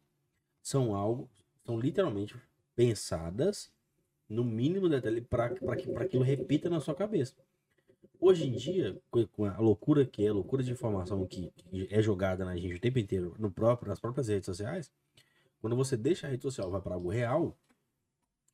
são 0.62 0.94
algo, 0.94 1.28
são 1.66 1.78
literalmente 1.78 2.34
pensadas 2.78 3.72
no 4.28 4.44
mínimo 4.44 4.88
detalhe 4.88 5.20
para 5.20 5.48
que 5.50 5.64
para 5.64 6.04
aquilo 6.04 6.22
repita 6.22 6.70
na 6.70 6.78
sua 6.78 6.94
cabeça. 6.94 7.34
Hoje 8.20 8.46
em 8.46 8.52
dia, 8.52 8.96
com- 9.10 9.44
a 9.46 9.58
loucura 9.58 10.06
que 10.06 10.24
é, 10.24 10.28
a 10.28 10.32
loucura 10.32 10.62
de 10.62 10.70
informação 10.70 11.26
que, 11.26 11.50
que 11.56 11.88
é 11.90 12.00
jogada 12.00 12.44
na 12.44 12.56
gente 12.56 12.76
o 12.76 12.80
tempo 12.80 13.00
inteiro, 13.00 13.34
no 13.36 13.50
próprio, 13.50 13.88
nas 13.88 13.98
próprias 13.98 14.28
redes 14.28 14.46
sociais, 14.46 14.92
quando 15.60 15.74
você 15.74 15.96
deixa 15.96 16.28
a 16.28 16.30
rede 16.30 16.42
social 16.42 16.68
e 16.68 16.70
vai 16.70 16.80
para 16.80 16.94
algo 16.94 17.08
real, 17.10 17.58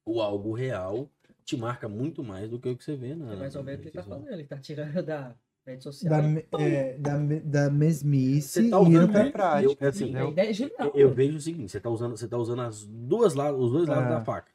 o 0.07 0.23
algo 0.23 0.55
real 0.55 1.11
te 1.45 1.55
marca 1.59 1.87
muito 1.87 2.25
mais 2.25 2.49
do 2.49 2.59
que 2.59 2.69
o 2.71 2.77
que 2.77 2.83
você 2.85 2.97
vê 2.97 3.15
na. 3.15 3.35
É 3.35 3.37
mais 3.37 3.55
ou 3.57 3.63
menos 3.63 3.81
o 3.81 3.83
que 3.83 3.89
ele 3.89 3.95
tá 3.95 4.03
social. 4.03 4.21
fazendo. 4.21 4.35
Ele 4.35 4.45
tá 4.49 4.59
tirando 4.59 5.03
da 5.03 5.37
rede 5.67 5.83
social. 5.85 6.11
Da, 6.11 6.61
é, 6.61 6.99
da, 6.99 7.17
da 7.45 7.71
mesmice 7.71 8.49
Você 8.63 8.71
tá 8.71 8.79
e 8.79 8.81
indo 8.83 8.89
usando 8.99 9.11
pra 9.13 9.21
é, 9.27 9.31
prática. 9.31 9.85
eu- 9.85 9.89
assim, 9.89 9.99
Sim, 9.99 10.05
a 10.05 10.09
entendeu? 10.09 10.29
ideia 10.31 10.51
é 10.51 10.53
genial. 10.53 10.79
Eu, 10.89 10.93
eu 10.95 11.15
vejo 11.15 11.37
o 11.37 11.41
seguinte, 11.41 11.73
você 11.73 11.81
tá 11.81 11.91
usando, 11.91 12.17
você 12.17 12.29
tá 12.29 12.37
usando 12.37 12.63
as 12.63 12.85
duas 12.85 13.35
lados, 13.35 13.61
os 13.61 13.73
dois 13.73 13.89
lados 13.89 14.05
É. 14.07 14.09
da 14.11 14.25
faca. 14.25 14.51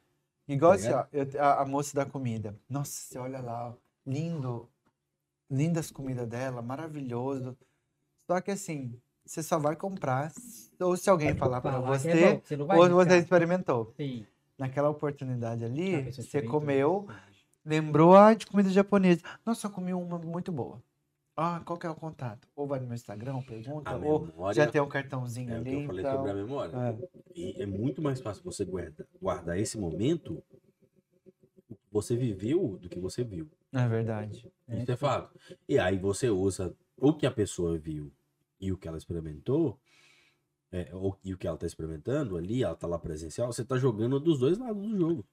Igual 0.48 0.72
Tá 0.72 0.76
assim, 0.76 0.92
ó, 0.92 1.04
eu- 1.12 1.42
a, 1.42 1.62
a 1.62 1.64
moça 1.66 1.94
da 1.94 2.04
comida. 2.06 2.54
Nossa, 2.68 2.90
você 2.92 3.18
olha 3.18 3.40
lá, 3.40 3.68
ó, 3.70 3.72
lindo. 4.06 4.68
Lindas 5.50 5.90
comidas 5.90 6.28
dela, 6.28 6.62
maravilhoso. 6.62 7.56
Só 8.26 8.40
que 8.40 8.52
assim, 8.52 8.94
você 9.24 9.42
só 9.42 9.58
vai 9.58 9.74
comprar 9.74 10.30
se- 10.30 10.70
ou 10.80 10.96
se 10.96 11.10
alguém 11.10 11.34
falar 11.34 11.60
pra 11.60 11.72
Falar 11.72 11.98
que 11.98 12.08
é 12.08 12.12
você, 12.12 12.32
bom, 12.34 12.40
você 12.68 12.78
ou 12.80 12.88
você 12.90 13.16
experimentou. 13.18 13.92
Sim. 13.96 14.24
Naquela 14.56 14.88
oportunidade 14.90 15.64
ali, 15.64 16.02
você 16.12 16.42
comeu, 16.42 17.08
lembrou 17.64 18.14
ah, 18.16 18.34
de 18.34 18.46
comida 18.46 18.68
japonesa. 18.70 19.22
Nossa, 19.44 19.66
eu 19.66 19.70
comi 19.70 19.92
uma 19.92 20.18
muito 20.18 20.52
boa. 20.52 20.80
Ah, 21.36 21.62
qual 21.64 21.78
que 21.78 21.86
é 21.86 21.90
o 21.90 21.94
contato? 21.94 22.46
Ou 22.54 22.66
vai 22.66 22.80
no 22.80 22.86
meu 22.86 22.94
Instagram, 22.94 23.40
pergunta, 23.42 23.90
A 23.90 23.96
ou 23.96 24.26
memória 24.26 24.54
já 24.64 24.70
tem 24.70 24.80
um 24.80 24.88
cartãozinho 24.88 25.52
é 25.54 25.60
o 25.60 25.62
que 25.62 25.68
ali. 25.70 25.80
eu 25.82 25.86
falei 25.86 26.04
então, 26.04 26.16
sobre 26.16 26.30
a 26.30 26.34
memória. 26.34 26.76
é. 26.76 27.08
E 27.34 27.62
é 27.62 27.66
muito 27.66 28.02
mais 28.02 28.20
fácil 28.20 28.42
você 28.44 28.64
guarda, 28.64 29.06
guardar 29.20 29.58
esse 29.58 29.78
momento 29.78 30.42
o 31.68 31.74
que 31.74 31.80
você 31.90 32.16
viveu 32.16 32.76
do 32.78 32.88
que 32.88 32.98
você 32.98 33.24
viu. 33.24 33.48
é 33.72 33.88
verdade. 33.88 34.50
Isso 34.68 34.90
é 34.92 34.96
fato. 34.96 35.38
E 35.68 35.78
aí 35.78 35.96
você 35.98 36.28
usa 36.28 36.74
o 36.96 37.14
que 37.14 37.24
a 37.26 37.30
pessoa 37.30 37.78
viu 37.78 38.12
e 38.60 38.70
o 38.72 38.76
que 38.76 38.86
ela 38.86 38.98
experimentou, 38.98 39.78
é, 40.72 40.90
ou, 40.94 41.16
e 41.24 41.32
o 41.32 41.38
que 41.38 41.46
ela 41.46 41.56
está 41.56 41.66
experimentando 41.66 42.36
ali, 42.36 42.62
ela 42.62 42.74
tá 42.74 42.86
lá 42.86 42.98
presencial, 42.98 43.50
você 43.52 43.64
tá 43.64 43.78
jogando 43.78 44.20
dos 44.20 44.38
dois 44.38 44.58
lados 44.58 44.82
do 44.82 44.96
jogo. 44.98 45.24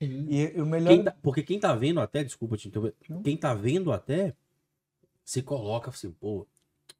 E, 0.00 0.52
e 0.56 0.60
o 0.60 0.66
melhor. 0.66 0.88
Quem 0.90 1.04
tá- 1.04 1.16
porque 1.22 1.42
quem 1.42 1.58
tá 1.58 1.74
vendo 1.74 2.00
até, 2.00 2.22
desculpa 2.22 2.56
te 2.56 2.68
interromper, 2.68 2.94
Não. 3.08 3.22
quem 3.22 3.36
tá 3.36 3.54
vendo 3.54 3.90
até, 3.92 4.34
se 5.26 5.42
coloca 5.42 5.90
assim, 5.90 6.12
pô, 6.12 6.46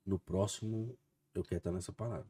no 0.04 0.18
próximo 0.18 0.98
eu 1.32 1.44
quero 1.44 1.58
estar 1.58 1.70
nessa 1.70 1.92
parada. 1.92 2.26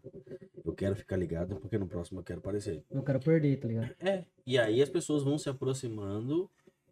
Eu 0.64 0.74
quero 0.74 0.94
ficar 0.94 1.16
ligado 1.16 1.56
porque 1.56 1.78
no 1.78 1.86
próximo 1.88 2.20
eu 2.20 2.24
quero 2.24 2.40
aparecer. 2.40 2.84
Não 2.90 3.02
quero 3.02 3.18
perder, 3.18 3.58
tá 3.58 3.66
ligado? 3.66 3.96
É. 4.00 4.24
E 4.44 4.58
aí 4.58 4.82
as 4.82 4.90
pessoas 4.90 5.22
vão 5.22 5.38
se 5.38 5.48
aproximando 5.48 6.50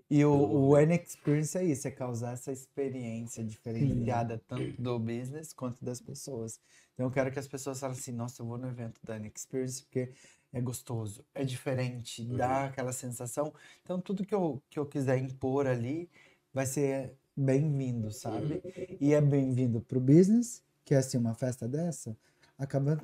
E 0.09 0.25
o, 0.25 0.33
o 0.33 0.79
N 0.79 0.95
Experience 0.95 1.57
é 1.59 1.65
isso, 1.65 1.89
é 1.89 1.91
causar 1.91 2.33
essa 2.33 2.53
experiência 2.53 3.43
diferenciada 3.45 4.41
tanto 4.47 4.81
do 4.81 4.99
business 4.99 5.53
quanto 5.53 5.85
das 5.85 6.01
pessoas. 6.01 6.61
Então 6.95 7.07
eu 7.07 7.11
quero 7.11 7.33
que 7.33 7.39
as 7.39 7.49
pessoas 7.49 7.81
falem 7.81 7.99
assim, 7.99 8.13
nossa, 8.13 8.41
eu 8.41 8.47
vou 8.47 8.57
no 8.57 8.69
evento 8.69 9.01
da 9.03 9.17
N 9.17 9.31
Experience 9.35 9.83
porque 9.83 10.13
é 10.53 10.61
gostoso, 10.61 11.25
é 11.35 11.45
diferente, 11.45 12.25
dá 12.25 12.67
aquela 12.67 12.93
sensação. 12.93 13.53
Então 13.83 14.01
tudo 14.01 14.25
que 14.25 14.35
eu, 14.35 14.63
que 14.71 14.79
eu 14.79 14.87
quiser 14.87 15.19
impor 15.19 15.67
ali 15.67 16.09
vai 16.53 16.65
ser 16.67 17.17
bem-vindo, 17.37 18.11
sabe? 18.11 18.63
E 19.01 19.13
é 19.13 19.21
bem-vindo 19.21 19.81
pro 19.81 20.01
business, 20.01 20.63
que 20.85 20.95
é 20.95 20.99
assim, 20.99 21.19
uma 21.19 21.35
festa 21.35 21.67
dessa, 21.69 22.17
acaba 22.59 23.01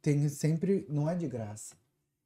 tem 0.00 0.28
sempre, 0.28 0.86
não 0.88 1.08
é 1.08 1.14
de 1.14 1.26
graça. 1.28 1.76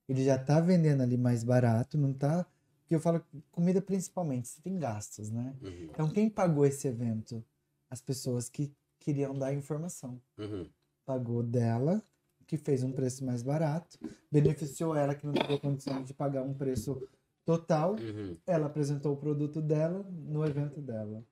Ele 0.09 0.24
já 0.24 0.39
tá 0.39 0.60
vendendo 0.60 1.02
ali 1.02 1.16
mais 1.16 1.43
barato, 1.43 1.97
não 1.97 2.12
tá 2.12 2.47
porque 2.93 2.97
eu 2.97 3.01
falo 3.01 3.24
comida 3.51 3.80
principalmente, 3.80 4.48
você 4.48 4.60
tem 4.60 4.78
gastos, 4.78 5.30
né? 5.30 5.56
Uhum, 5.62 5.89
Então, 5.90 6.10
quem 6.10 6.28
pagou 6.28 6.66
esse 6.66 6.86
evento? 6.86 7.43
As 7.89 8.02
pessoas 8.02 8.51
que 8.51 8.70
queriam 9.01 9.34
dar 9.34 9.55
informação. 9.55 10.20
uhum. 10.36 10.68
Pagou 11.06 11.43
dela, 11.43 12.02
que 12.47 12.59
fez 12.59 12.82
um 12.82 12.93
preço 12.93 13.24
mais 13.24 13.43
barato, 13.43 13.98
beneficiou 14.30 14.94
ela 14.94 15.14
que 15.14 15.26
não 15.26 15.32
teve 15.32 15.59
condição 15.59 16.05
de 16.05 16.12
pagar 16.12 16.43
um 16.43 16.52
preço 16.52 17.09
total. 17.44 17.93
Uhum. 17.94 18.36
Ela 18.47 18.66
apresentou 18.66 19.12
o 19.12 19.16
produto 19.16 19.60
dela 19.60 20.05
no 20.10 20.44
evento 20.44 20.81
dela. 20.81 21.24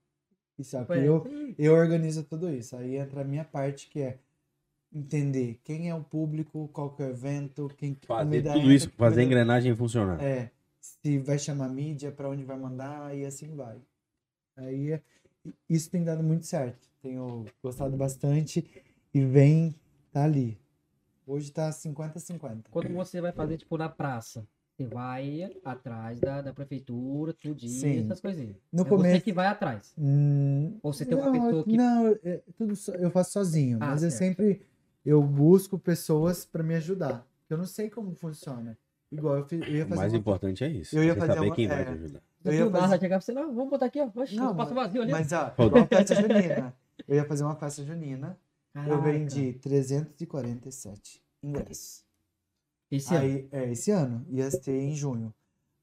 E 0.58 0.64
Foi. 0.64 1.08
eu, 1.08 1.24
eu 1.58 1.72
organizo 1.74 2.22
tudo 2.24 2.50
isso. 2.50 2.76
Aí 2.76 2.96
entra 2.96 3.22
a 3.22 3.24
minha 3.24 3.44
parte 3.44 3.88
que 3.88 4.00
é 4.00 4.18
entender 4.92 5.58
quem 5.64 5.88
é 5.88 5.94
o 5.94 6.02
público, 6.02 6.68
qual 6.72 6.90
que 6.94 7.02
é 7.02 7.06
o 7.06 7.10
evento, 7.10 7.68
quem 7.78 7.94
que 7.94 8.06
Fazer 8.06 8.42
tudo 8.42 8.58
entra, 8.58 8.74
isso, 8.74 8.90
fazer 8.90 9.20
a 9.22 9.24
engrenagem 9.24 9.74
funcionar. 9.74 10.20
é, 10.22 10.50
se 10.80 11.18
vai 11.18 11.38
chamar 11.38 11.68
mídia, 11.68 12.10
pra 12.12 12.28
onde 12.28 12.44
vai 12.44 12.58
mandar 12.58 13.16
e 13.16 13.24
assim 13.24 13.54
vai. 13.54 13.80
Aí 14.56 14.92
é- 14.92 15.02
isso 15.68 15.90
tem 15.90 16.02
dado 16.04 16.22
muito 16.22 16.44
certo. 16.44 16.88
Tenho 17.00 17.46
gostado 17.62 17.96
bastante 17.96 18.68
e 19.14 19.24
vem 19.24 19.74
tá 20.12 20.24
ali. 20.24 20.58
Hoje 21.26 21.50
tá 21.52 21.70
50-50. 21.72 22.68
Quando 22.70 22.92
você 22.92 23.20
vai 23.20 23.32
fazer, 23.32 23.56
tipo, 23.56 23.78
na 23.78 23.88
praça, 23.88 24.46
você 24.84 24.94
vai 24.94 25.50
atrás 25.64 26.20
da, 26.20 26.40
da 26.42 26.52
prefeitura, 26.52 27.32
todo 27.32 27.54
dia, 27.54 27.68
Sim. 27.68 28.04
essas 28.04 28.20
coisinhas. 28.20 28.56
No 28.72 28.82
é 28.82 28.84
você 28.84 28.88
começo. 28.90 29.24
que 29.24 29.32
vai 29.32 29.46
atrás. 29.46 29.92
Hum, 29.98 30.78
Ou 30.82 30.92
você 30.92 31.04
tem 31.04 31.16
uma 31.16 31.26
não, 31.26 31.32
pessoa 31.32 31.64
que. 31.64 31.76
Não, 31.76 32.06
é, 32.24 32.40
tudo 32.56 32.74
so- 32.76 32.92
eu 32.92 33.10
faço 33.10 33.32
sozinho, 33.32 33.78
Ah, 33.80 33.88
mas 33.88 34.02
eu 34.02 34.10
certo. 34.10 34.36
sempre 34.38 34.62
eu 35.04 35.22
busco 35.22 35.78
pessoas 35.78 36.44
pra 36.44 36.62
me 36.62 36.74
ajudar. 36.74 37.26
Eu 37.48 37.58
não 37.58 37.66
sei 37.66 37.90
como 37.90 38.14
funciona. 38.14 38.76
Igual 39.12 39.38
eu, 39.38 39.44
fi- 39.44 39.56
eu 39.56 39.68
ia 39.76 39.84
O 39.84 39.88
fazer 39.88 40.00
mais 40.00 40.12
uma- 40.12 40.18
importante 40.18 40.62
é 40.64 40.68
isso. 40.68 40.96
Eu 40.96 41.02
ia 41.02 41.14
você 41.14 41.20
fazer 41.20 41.34
saber 41.34 41.46
uma- 41.48 41.54
quem 41.56 41.66
vai 41.68 41.80
é. 41.80 41.84
te 41.84 41.90
ajudar. 41.90 42.22
eu 42.44 42.52
ia 42.52 42.70
fazer- 42.70 42.98
chegar 43.00 43.16
pra 43.16 43.20
você, 43.20 43.32
não, 43.32 43.54
vamos 43.54 43.70
botar 43.70 43.86
aqui, 43.86 44.00
ó. 44.00 44.08
Oxe, 44.14 44.36
Não, 44.36 44.54
mas- 44.54 44.70
vazio 44.70 45.02
ali. 45.02 45.10
Mas 45.12 45.32
ó, 45.32 45.52
igual 45.58 45.86
festa 45.86 46.14
junina. 46.14 46.74
Eu 47.08 47.16
ia 47.16 47.24
fazer 47.24 47.44
uma 47.44 47.56
festa 47.56 47.84
junina. 47.84 48.38
Eu 48.74 48.82
Caraca. 48.82 49.02
vendi 49.02 49.52
347 49.54 51.20
ingressos. 51.42 52.04
Esse 52.90 53.14
ano. 53.14 53.24
Aí, 53.24 53.48
é, 53.52 53.70
esse 53.70 53.90
ano, 53.90 54.26
ia 54.28 54.50
ter 54.50 54.80
em 54.80 54.94
junho. 54.94 55.32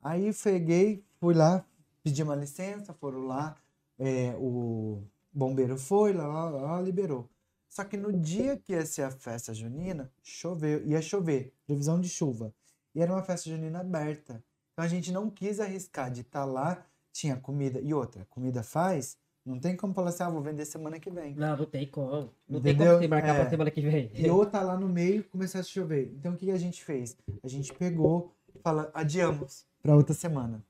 Aí 0.02 0.34
peguei, 0.34 1.04
fui 1.20 1.34
lá, 1.34 1.66
pedi 2.04 2.22
uma 2.22 2.36
licença, 2.36 2.94
foram 2.94 3.26
lá, 3.26 3.56
é, 3.98 4.36
o 4.38 5.02
bombeiro 5.32 5.78
foi, 5.78 6.14
lá, 6.14 6.28
lá, 6.28 6.50
lá, 6.50 6.82
liberou. 6.82 7.30
Só 7.70 7.84
que 7.84 7.98
no 7.98 8.12
dia 8.12 8.58
que 8.58 8.74
ia 8.74 8.86
ser 8.86 9.04
a 9.04 9.12
festa 9.12 9.54
junina, 9.54 10.12
choveu, 10.24 10.86
ia 10.86 11.02
chover, 11.02 11.54
previsão 11.66 12.00
de 12.00 12.10
chuva. 12.10 12.54
E 12.96 13.02
era 13.02 13.12
uma 13.12 13.24
festa 13.24 13.50
junina 13.50 13.82
aberta. 13.82 14.44
Então 14.74 14.84
a 14.84 14.88
gente 14.88 15.12
não 15.12 15.30
quis 15.30 15.60
arriscar 15.60 16.12
de 16.12 16.22
estar 16.22 16.46
lá, 16.46 16.86
tinha 17.12 17.36
comida. 17.36 17.80
E 17.80 17.94
outra, 17.94 18.26
comida 18.30 18.64
faz, 18.64 19.18
não 19.48 19.60
tem 19.60 19.76
como 19.76 19.94
falar 19.94 20.10
assim, 20.10 20.24
ah, 20.24 20.30
vou 20.30 20.42
vender 20.42 20.66
semana 20.66 21.00
que 21.00 21.10
vem. 21.10 21.34
Não, 21.36 21.56
não 21.58 21.66
tem 21.66 21.88
como. 21.88 22.30
Não 22.48 22.62
tem 22.62 22.74
Entendeu? 22.74 22.94
como 22.94 23.02
você 23.04 23.08
marcar 23.08 23.36
É. 23.36 23.40
pra 23.42 23.50
semana 23.50 23.72
que 23.72 23.82
vem. 23.82 24.12
E 24.14 24.30
ou 24.30 24.46
tá 24.46 24.62
lá 24.62 24.78
no 24.78 24.90
meio 24.90 25.24
começar 25.24 25.60
a 25.60 25.64
chover. 25.64 26.12
Então 26.18 26.34
o 26.34 26.38
que 26.38 26.52
a 26.52 26.58
gente 26.58 26.84
fez? 26.84 27.16
A 27.44 27.48
gente 27.48 27.74
pegou, 27.74 28.34
fala, 28.62 28.92
adiamos 28.94 29.66
para 29.82 29.96
outra 29.96 30.14
semana. 30.14 30.64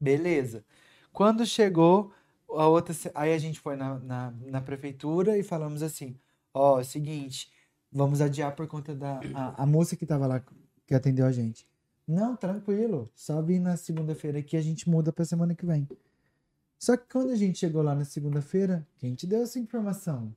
Beleza. 0.00 0.64
Quando 1.12 1.44
chegou 1.44 2.12
a 2.48 2.66
outra, 2.68 2.94
aí 3.14 3.32
a 3.32 3.38
gente 3.38 3.58
foi 3.60 3.76
na, 3.76 3.98
na, 3.98 4.34
na 4.46 4.60
prefeitura 4.60 5.36
e 5.38 5.42
falamos 5.42 5.82
assim, 5.82 6.16
ó, 6.54 6.78
é 6.78 6.82
o 6.82 6.84
seguinte, 6.84 7.50
vamos 7.92 8.20
adiar 8.20 8.54
por 8.54 8.66
conta 8.66 8.94
da 8.94 9.20
a, 9.34 9.62
a 9.62 9.66
moça 9.66 9.96
que 9.96 10.06
tava 10.06 10.26
lá 10.26 10.42
que 10.86 10.94
atendeu 10.94 11.26
a 11.26 11.32
gente. 11.32 11.66
Não, 12.06 12.34
tranquilo, 12.34 13.08
só 13.14 13.40
vir 13.40 13.60
na 13.60 13.76
segunda-feira 13.76 14.42
que 14.42 14.56
a 14.56 14.60
gente 14.60 14.88
muda 14.90 15.12
pra 15.12 15.24
semana 15.24 15.54
que 15.54 15.64
vem. 15.64 15.86
Só 16.80 16.96
que 16.96 17.04
quando 17.12 17.30
a 17.30 17.36
gente 17.36 17.58
chegou 17.58 17.82
lá 17.82 17.94
na 17.94 18.06
segunda-feira, 18.06 18.86
quem 18.96 19.14
te 19.14 19.26
deu 19.26 19.42
essa 19.42 19.58
informação? 19.58 20.34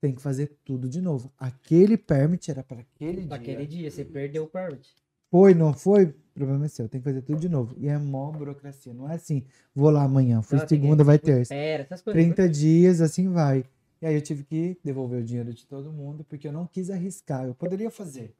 Tem 0.00 0.12
que 0.12 0.20
fazer 0.20 0.58
tudo 0.64 0.88
de 0.88 1.00
novo. 1.00 1.32
Aquele 1.38 1.96
permit 1.96 2.50
era 2.50 2.64
para 2.64 2.80
aquele 2.80 3.20
dia. 3.20 3.30
Naquele 3.30 3.66
dia, 3.66 3.88
você 3.88 4.04
perdeu 4.04 4.42
o 4.42 4.46
permit. 4.48 4.92
Foi, 5.30 5.54
não 5.54 5.72
foi? 5.72 6.12
Problema 6.34 6.64
é 6.64 6.68
seu. 6.68 6.88
Tem 6.88 7.00
que 7.00 7.04
fazer 7.04 7.22
tudo 7.22 7.38
de 7.38 7.48
novo. 7.48 7.76
E 7.78 7.86
é 7.86 7.96
mó 7.96 8.32
burocracia. 8.32 8.92
Não 8.92 9.08
é 9.08 9.14
assim, 9.14 9.44
vou 9.72 9.90
lá 9.90 10.02
amanhã, 10.02 10.42
fui 10.42 10.58
Não, 10.58 10.66
segunda, 10.66 11.04
vai 11.04 11.20
terça. 11.20 11.54
Espera, 11.54 11.84
essas 11.84 12.02
coisas. 12.02 12.20
né? 12.20 12.34
30 12.34 12.48
dias, 12.48 13.00
assim 13.00 13.28
vai. 13.28 13.64
E 14.02 14.06
aí 14.06 14.14
eu 14.16 14.22
tive 14.22 14.42
que 14.42 14.76
devolver 14.82 15.20
o 15.20 15.24
dinheiro 15.24 15.54
de 15.54 15.64
todo 15.66 15.92
mundo, 15.92 16.24
porque 16.24 16.48
eu 16.48 16.52
não 16.52 16.66
quis 16.66 16.90
arriscar. 16.90 17.44
Eu 17.46 17.54
poderia 17.54 17.92
fazer 17.92 18.34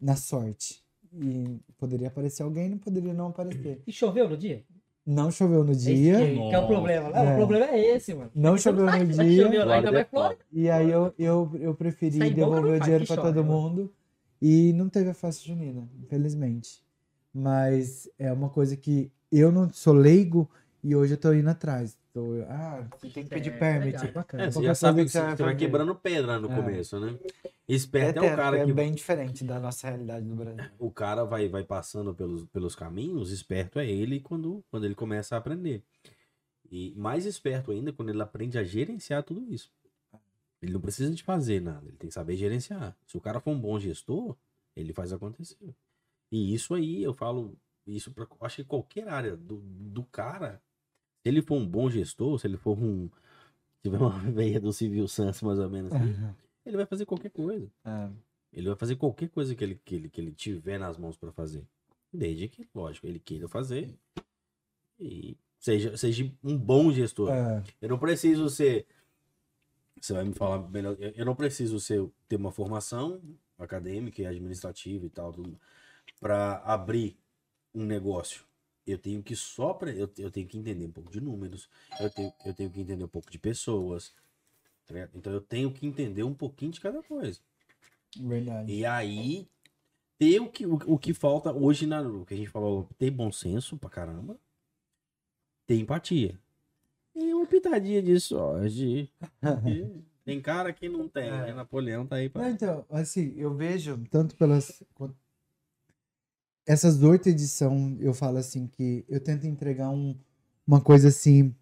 na 0.00 0.16
sorte. 0.16 0.82
E 1.12 1.60
poderia 1.78 2.08
aparecer 2.08 2.42
alguém, 2.42 2.68
não 2.68 2.78
poderia 2.78 3.14
não 3.14 3.28
aparecer. 3.28 3.80
E 3.86 3.92
choveu 3.92 4.28
no 4.28 4.36
dia? 4.36 4.64
Não 5.06 5.30
choveu 5.30 5.62
no 5.62 5.72
Esse 5.72 5.94
dia. 5.94 6.18
que, 6.18 6.34
que 6.34 6.54
é 6.54 6.58
o 6.58 6.66
problema. 6.66 7.10
Não, 7.10 7.16
É. 7.18 7.32
O 7.34 7.36
problema 7.36 7.66
é 7.66 7.96
esse, 7.96 8.14
mano. 8.14 8.30
Não 8.34 8.56
choveu 8.56 8.86
no 8.86 9.06
dia. 9.06 9.44
chover 9.44 9.64
lá, 9.64 9.74
ainda 9.76 9.92
vai 9.92 10.04
fora. 10.04 10.38
E 10.50 10.70
aí 10.70 10.90
eu, 10.90 11.12
eu, 11.18 11.50
eu 11.60 11.74
preferi 11.74 12.18
Sai 12.18 12.30
devolver 12.30 12.80
o 12.80 12.80
dinheiro 12.80 13.06
para 13.06 13.16
chove, 13.16 13.28
todo 13.34 13.44
mundo. 13.44 13.92
E 14.40 14.72
não 14.72 14.88
teve 14.88 15.10
a 15.10 15.14
festa 15.14 15.46
junina, 15.46 15.88
infelizmente. 16.02 16.82
Mas 17.32 18.08
é 18.18 18.32
uma 18.32 18.48
coisa 18.48 18.76
que 18.76 19.10
eu 19.30 19.52
não 19.52 19.70
sou 19.72 19.92
leigo 19.92 20.48
e 20.82 20.94
hoje 20.96 21.14
eu 21.14 21.18
tô 21.18 21.32
indo 21.32 21.50
atrás. 21.50 21.98
Tô, 22.14 22.44
ah, 22.48 22.86
você 22.92 23.10
tem 23.10 23.24
que 23.24 23.30
pedir 23.30 23.50
Certo, 23.50 23.58
permit. 23.58 24.12
bacana. 24.12 24.44
É, 24.44 24.50
você 24.50 24.62
já 24.62 24.74
sabe 24.76 25.04
que 25.04 25.10
você, 25.10 25.34
vai 25.34 25.56
quebrando 25.56 25.96
pedra 25.96 26.38
no 26.38 26.48
É. 26.48 26.54
começo, 26.54 27.00
né? 27.00 27.18
É, 27.44 27.50
Esperto 27.66 28.24
é, 28.24 28.32
o 28.32 28.36
cara 28.36 28.56
é 28.56 28.64
que 28.64 28.72
bem 28.72 28.94
diferente 28.94 29.42
da 29.42 29.58
nossa 29.58 29.88
realidade 29.88 30.24
do 30.24 30.36
Brasil. 30.36 30.64
o 30.78 30.92
cara 30.92 31.24
vai, 31.24 31.48
vai 31.48 31.64
passando 31.64 32.14
pelos, 32.14 32.44
pelos 32.44 32.76
caminhos, 32.76 33.32
esperto 33.32 33.80
é 33.80 33.86
ele 33.90 34.20
quando, 34.20 34.64
quando 34.70 34.84
ele 34.84 34.94
começa 34.94 35.34
a 35.34 35.38
aprender. 35.38 35.82
E 36.70 36.94
mais 36.96 37.26
esperto 37.26 37.72
ainda 37.72 37.92
quando 37.92 38.10
ele 38.10 38.22
aprende 38.22 38.58
a 38.58 38.62
gerenciar 38.62 39.24
tudo 39.24 39.52
isso. 39.52 39.72
Ele 40.62 40.72
não 40.72 40.80
precisa 40.80 41.12
de 41.12 41.22
fazer 41.24 41.60
nada, 41.60 41.84
ele 41.88 41.96
tem 41.96 42.08
que 42.08 42.14
saber 42.14 42.36
gerenciar. 42.36 42.96
Se 43.08 43.16
o 43.16 43.20
cara 43.20 43.40
for 43.40 43.50
um 43.50 43.58
bom 43.60 43.76
gestor, 43.80 44.36
ele 44.76 44.92
faz 44.92 45.12
acontecer. 45.12 45.74
E 46.30 46.54
isso 46.54 46.74
aí, 46.74 47.02
eu 47.02 47.12
falo, 47.12 47.58
isso 47.84 48.12
pra, 48.12 48.24
acho 48.42 48.56
que 48.56 48.64
qualquer 48.64 49.08
área 49.08 49.36
do, 49.36 49.56
do 49.56 50.04
cara, 50.04 50.62
se 51.24 51.28
ele 51.30 51.40
for 51.40 51.56
um 51.56 51.66
bom 51.66 51.88
gestor, 51.88 52.38
se 52.38 52.46
ele 52.46 52.58
for 52.58 52.78
um. 52.78 53.08
tiver 53.82 53.96
uma 53.96 54.10
veia 54.30 54.60
do 54.60 54.72
Civil 54.74 55.08
Santos 55.08 55.40
mais 55.40 55.58
ou 55.58 55.70
menos 55.70 55.90
assim, 55.90 56.14
ele 56.66 56.76
vai 56.76 56.84
fazer 56.84 57.06
qualquer 57.06 57.30
coisa. 57.30 57.66
É. 57.82 58.10
Ele 58.52 58.68
vai 58.68 58.76
fazer 58.76 58.96
qualquer 58.96 59.30
coisa 59.30 59.54
que 59.54 59.64
ele, 59.64 59.80
que 59.82 59.94
ele, 59.94 60.10
que 60.10 60.20
ele 60.20 60.32
tiver 60.32 60.78
nas 60.78 60.98
mãos 60.98 61.16
pra 61.16 61.32
fazer. 61.32 61.64
Desde 62.12 62.46
que, 62.46 62.68
lógico, 62.74 63.06
ele 63.06 63.18
queira 63.18 63.48
fazer 63.48 63.92
e 65.00 65.34
seja, 65.58 65.96
seja 65.96 66.30
um 66.44 66.58
bom 66.58 66.92
gestor. 66.92 67.30
É. 67.30 67.64
Eu 67.80 67.88
não 67.88 67.98
preciso 67.98 68.50
ser. 68.50 68.86
Você 69.98 70.12
vai 70.12 70.24
me 70.24 70.34
falar 70.34 70.68
melhor. 70.68 70.94
Eu 71.00 71.24
não 71.24 71.34
preciso 71.34 71.80
ser, 71.80 72.06
ter 72.28 72.36
uma 72.36 72.52
formação 72.52 73.20
acadêmica 73.58 74.20
e 74.20 74.26
administrativa 74.26 75.06
e 75.06 75.08
tal, 75.08 75.34
para 76.20 76.58
abrir 76.66 77.16
um 77.74 77.84
negócio. 77.84 78.44
Eu 78.86 78.98
tenho 78.98 79.22
que 79.22 79.34
só. 79.34 79.72
pra- 79.72 79.90
Eu, 79.90 80.10
eu 80.18 80.30
tenho 80.30 80.46
que 80.46 80.58
entender 80.58 80.84
um 80.86 80.90
pouco 80.92 81.10
de 81.10 81.20
números, 81.20 81.68
eu 82.00 82.10
tenho, 82.10 82.32
eu 82.44 82.52
tenho 82.54 82.70
que 82.70 82.80
entender 82.80 83.04
um 83.04 83.08
pouco 83.08 83.30
de 83.30 83.38
pessoas. 83.38 84.12
tá? 84.86 85.08
Então 85.14 85.32
eu 85.32 85.40
tenho 85.40 85.72
que 85.72 85.86
entender 85.86 86.22
um 86.22 86.34
pouquinho 86.34 86.70
de 86.72 86.80
cada 86.80 87.02
coisa. 87.02 87.40
Verdade. 88.16 88.72
E 88.72 88.84
aí, 88.84 89.48
ter 90.18 90.38
o 90.40 90.48
que, 90.48 90.66
o, 90.66 90.74
o 90.86 90.98
que 90.98 91.12
falta 91.14 91.52
hoje, 91.52 91.86
na, 91.86 92.00
o 92.02 92.24
que 92.26 92.34
a 92.34 92.36
gente 92.36 92.50
falou, 92.50 92.88
ter 92.98 93.10
bom 93.10 93.32
senso 93.32 93.76
pra 93.76 93.88
caramba, 93.90 94.38
ter 95.66 95.76
empatia. 95.78 96.38
E 97.14 97.32
uma 97.32 97.46
pitadinha 97.46 98.02
de 98.02 98.18
sorte. 98.20 99.10
Tem 100.24 100.40
cara 100.40 100.72
que 100.72 100.88
não 100.88 101.06
tem, 101.08 101.28
É. 101.28 101.30
né? 101.30 101.52
Napoleão 101.54 102.06
tá 102.06 102.16
aí 102.16 102.28
pra... 102.30 102.48
Então, 102.50 102.84
assim, 102.88 103.34
eu 103.36 103.54
vejo 103.54 104.02
tanto 104.10 104.34
pelas. 104.36 104.82
Essas 106.66 107.02
oito 107.02 107.28
edições, 107.28 108.00
eu 108.00 108.14
falo 108.14 108.38
assim, 108.38 108.66
que 108.66 109.04
eu 109.08 109.20
tento 109.20 109.46
entregar 109.46 109.90
um, 109.90 110.16
uma 110.66 110.80
coisa 110.80 111.08
assim. 111.08 111.54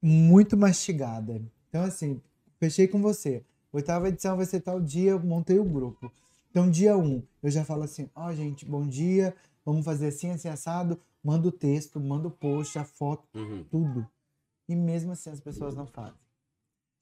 Muito 0.00 0.56
mastigada. 0.56 1.42
Então, 1.68 1.82
assim, 1.82 2.20
fechei 2.58 2.86
com 2.88 3.00
você. 3.00 3.44
Oitava 3.72 4.08
edição 4.08 4.36
vai 4.36 4.46
ser 4.46 4.60
tal 4.60 4.80
dia, 4.80 5.10
eu 5.10 5.20
montei 5.20 5.58
o 5.58 5.64
grupo. 5.64 6.10
Então, 6.50 6.70
dia 6.70 6.96
um, 6.96 7.22
eu 7.42 7.50
já 7.50 7.64
falo 7.64 7.82
assim: 7.82 8.08
ó, 8.14 8.32
gente, 8.32 8.64
bom 8.64 8.86
dia, 8.86 9.34
vamos 9.64 9.84
fazer 9.84 10.08
assim, 10.08 10.30
assim, 10.30 10.48
assado. 10.48 10.98
manda 11.22 11.48
o 11.48 11.52
texto, 11.52 11.98
manda 11.98 12.28
o 12.28 12.30
post, 12.30 12.78
a 12.78 12.84
foto, 12.84 13.26
Uhum. 13.34 13.64
tudo. 13.64 14.06
E 14.68 14.76
mesmo 14.76 15.10
assim 15.12 15.28
as 15.30 15.40
pessoas 15.40 15.74
não 15.74 15.86
fazem. 15.86 16.14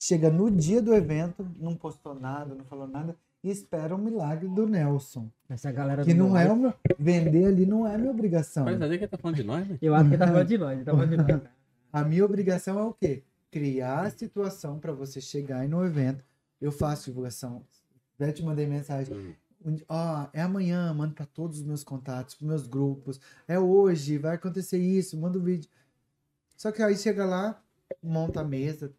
Chega 0.01 0.31
no 0.31 0.51
dia 0.51 0.81
do 0.82 0.94
evento, 0.94 1.47
não 1.59 1.77
postou 1.77 2.15
nada, 2.15 2.55
não 2.55 2.65
falou 2.65 2.86
nada, 2.89 3.16
e 3.45 3.51
espera 3.51 3.95
o 3.95 3.99
milagre 3.99 4.49
do 4.49 4.66
Nelson. 4.66 5.29
Essa 5.49 5.71
galera 5.71 6.03
Que 6.05 6.15
do 6.15 6.19
não 6.25 6.37
é 6.37 6.51
uma. 6.51 6.75
Vender 6.99 7.45
ali 7.45 7.66
não 7.66 7.87
é 7.87 7.97
minha 7.99 8.11
obrigação. 8.11 8.65
Parece 8.65 8.83
até 8.83 8.99
que 8.99 9.07
tá 9.07 9.19
falando 9.19 9.37
de 9.37 9.45
nós, 9.45 9.69
né? 9.69 9.79
Eu 9.83 9.95
acho 9.95 10.11
que 10.11 10.16
tá 10.19 10.27
falando 10.27 10.49
de 10.49 10.59
nós. 10.59 10.85
Tá 10.85 10.93
falando 10.93 11.11
de 11.11 11.16
nós. 11.19 11.43
A 11.93 12.03
minha 12.03 12.25
obrigação 12.25 12.79
é 12.79 12.83
o 12.83 12.93
quê? 12.95 13.23
Criar 13.53 14.01
a 14.07 14.11
situação 14.11 14.81
para 14.81 14.93
você 14.93 15.21
chegar 15.21 15.61
aí 15.61 15.69
no 15.69 15.85
evento. 15.85 16.25
Eu 16.61 16.73
faço 16.73 17.05
divulgação. 17.05 17.62
Já 18.19 18.33
te 18.33 18.43
mandei 18.43 18.66
mensagem. 18.66 19.37
Um 19.65 19.75
di- 19.75 19.85
Ó, 19.89 20.27
é 20.33 20.41
amanhã, 20.43 20.93
mando 20.93 21.15
para 21.15 21.25
todos 21.27 21.59
os 21.61 21.65
meus 21.65 21.85
contatos, 21.85 22.35
pros 22.35 22.49
meus 22.49 22.66
grupos. 22.66 23.21
É 23.47 23.61
hoje, 23.61 24.19
vai 24.19 24.35
acontecer 24.35 24.79
isso, 24.79 25.16
manda 25.16 25.39
o 25.39 25.43
vídeo. 25.43 25.71
Só 26.57 26.73
que 26.73 26.83
aí 26.83 26.97
chega 26.97 27.25
lá, 27.25 27.62
monta 28.03 28.41
a 28.41 28.45
mesa, 28.45 28.93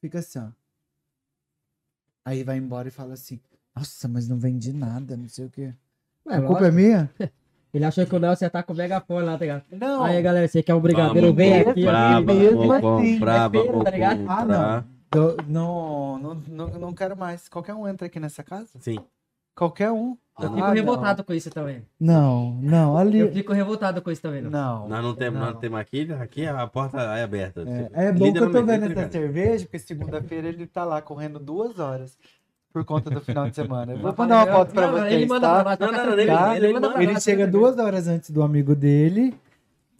fica 0.00 0.20
assim, 0.20 0.38
ó. 0.38 0.48
Aí 2.24 2.42
vai 2.42 2.56
embora 2.56 2.88
e 2.88 2.90
fala 2.90 3.14
assim: 3.14 3.38
Nossa, 3.76 4.08
mas 4.08 4.28
não 4.28 4.38
vendi 4.38 4.72
nada, 4.72 5.16
não 5.16 5.28
sei 5.28 5.46
o 5.46 5.50
quê. 5.50 5.74
Ué, 6.26 6.36
a 6.36 6.42
culpa 6.42 6.66
é 6.66 6.70
minha? 6.70 7.10
Ele 7.74 7.84
achou 7.84 8.06
que 8.06 8.14
o 8.14 8.18
Nelson 8.20 8.44
ia 8.44 8.46
estar 8.46 8.62
com 8.62 8.72
o 8.72 8.76
megafone 8.76 9.26
lá, 9.26 9.32
tá 9.36 9.44
ligado? 9.44 9.64
Não. 9.72 10.04
Aí, 10.04 10.22
galera, 10.22 10.46
você 10.46 10.62
quer 10.62 10.74
um 10.74 10.80
brigadeiro? 10.80 11.26
Vamos, 11.26 11.36
Vem 11.36 11.60
aqui. 11.60 11.82
ó. 11.84 11.90
braba, 11.90 12.34
mesmo 12.34 12.72
assim. 12.72 13.14
comprar, 13.14 13.46
É 13.46 13.50
feira, 13.50 13.84
tá 13.84 13.90
ligado? 13.90 14.20
Ah, 14.28 14.36
comprar. 14.42 14.46
não. 14.46 14.94
Do- 15.10 15.36
não, 15.48 16.18
não, 16.18 16.34
não, 16.34 16.68
não, 16.68 16.78
não 16.80 16.92
quero 16.94 17.16
mais. 17.16 17.48
Qualquer 17.48 17.74
um 17.74 17.86
entra 17.88 18.06
aqui 18.06 18.20
nessa 18.20 18.44
casa? 18.44 18.70
Sim. 18.78 18.98
Qualquer 19.56 19.90
um. 19.90 20.16
Eu 20.36 20.46
Ah, 20.46 20.50
fico 20.50 20.60
não. 20.66 20.72
revoltado 20.72 21.22
com 21.24 21.32
isso 21.32 21.48
também. 21.50 21.82
Não, 22.00 22.54
não, 22.60 22.96
ali. 22.96 23.20
Eu 23.20 23.32
fico 23.32 23.52
revoltado 23.52 24.02
com 24.02 24.10
isso 24.10 24.20
também. 24.20 24.42
Não. 24.42 24.50
Não. 24.50 24.88
Nós 24.88 25.02
não 25.04 25.14
temos, 25.14 25.38
nós 25.40 25.52
não 25.54 25.60
temos 25.60 25.78
aqui, 25.78 26.12
aqui 26.12 26.44
a 26.46 26.66
porta 26.66 26.98
é 27.00 27.22
aberta. 27.22 27.62
É, 27.92 28.08
é 28.08 28.12
bom 28.12 28.32
que 28.32 28.38
eu 28.38 28.46
tô 28.50 28.52
vendo 28.64 28.70
essa 28.70 28.86
literalmente. 28.88 29.12
cerveja, 29.12 29.64
porque 29.64 29.78
segunda-feira 29.78 30.48
ele 30.48 30.66
tá 30.66 30.84
lá 30.84 31.00
correndo 31.00 31.38
duas 31.38 31.78
horas 31.78 32.18
por 32.72 32.84
conta 32.84 33.10
do 33.10 33.20
final 33.20 33.48
de 33.48 33.54
semana. 33.54 33.92
Eu 33.92 33.98
vou 33.98 34.10
Não, 34.10 34.16
mandar 34.18 34.36
uma 34.38 34.46
não, 34.46 34.52
foto 34.52 34.72
pra 34.74 34.86
não, 34.88 34.92
vocês, 34.94 35.12
Ele 35.12 35.26
manda 35.26 35.46
tá? 35.64 35.76
Não, 35.78 35.92
não, 35.92 36.04
não, 36.06 36.56
ele- 36.56 36.72
manda 36.72 37.20
chega 37.20 37.46
duas 37.46 37.78
horas 37.78 38.08
antes 38.08 38.30
do 38.30 38.42
amigo 38.42 38.74
dele, 38.74 39.32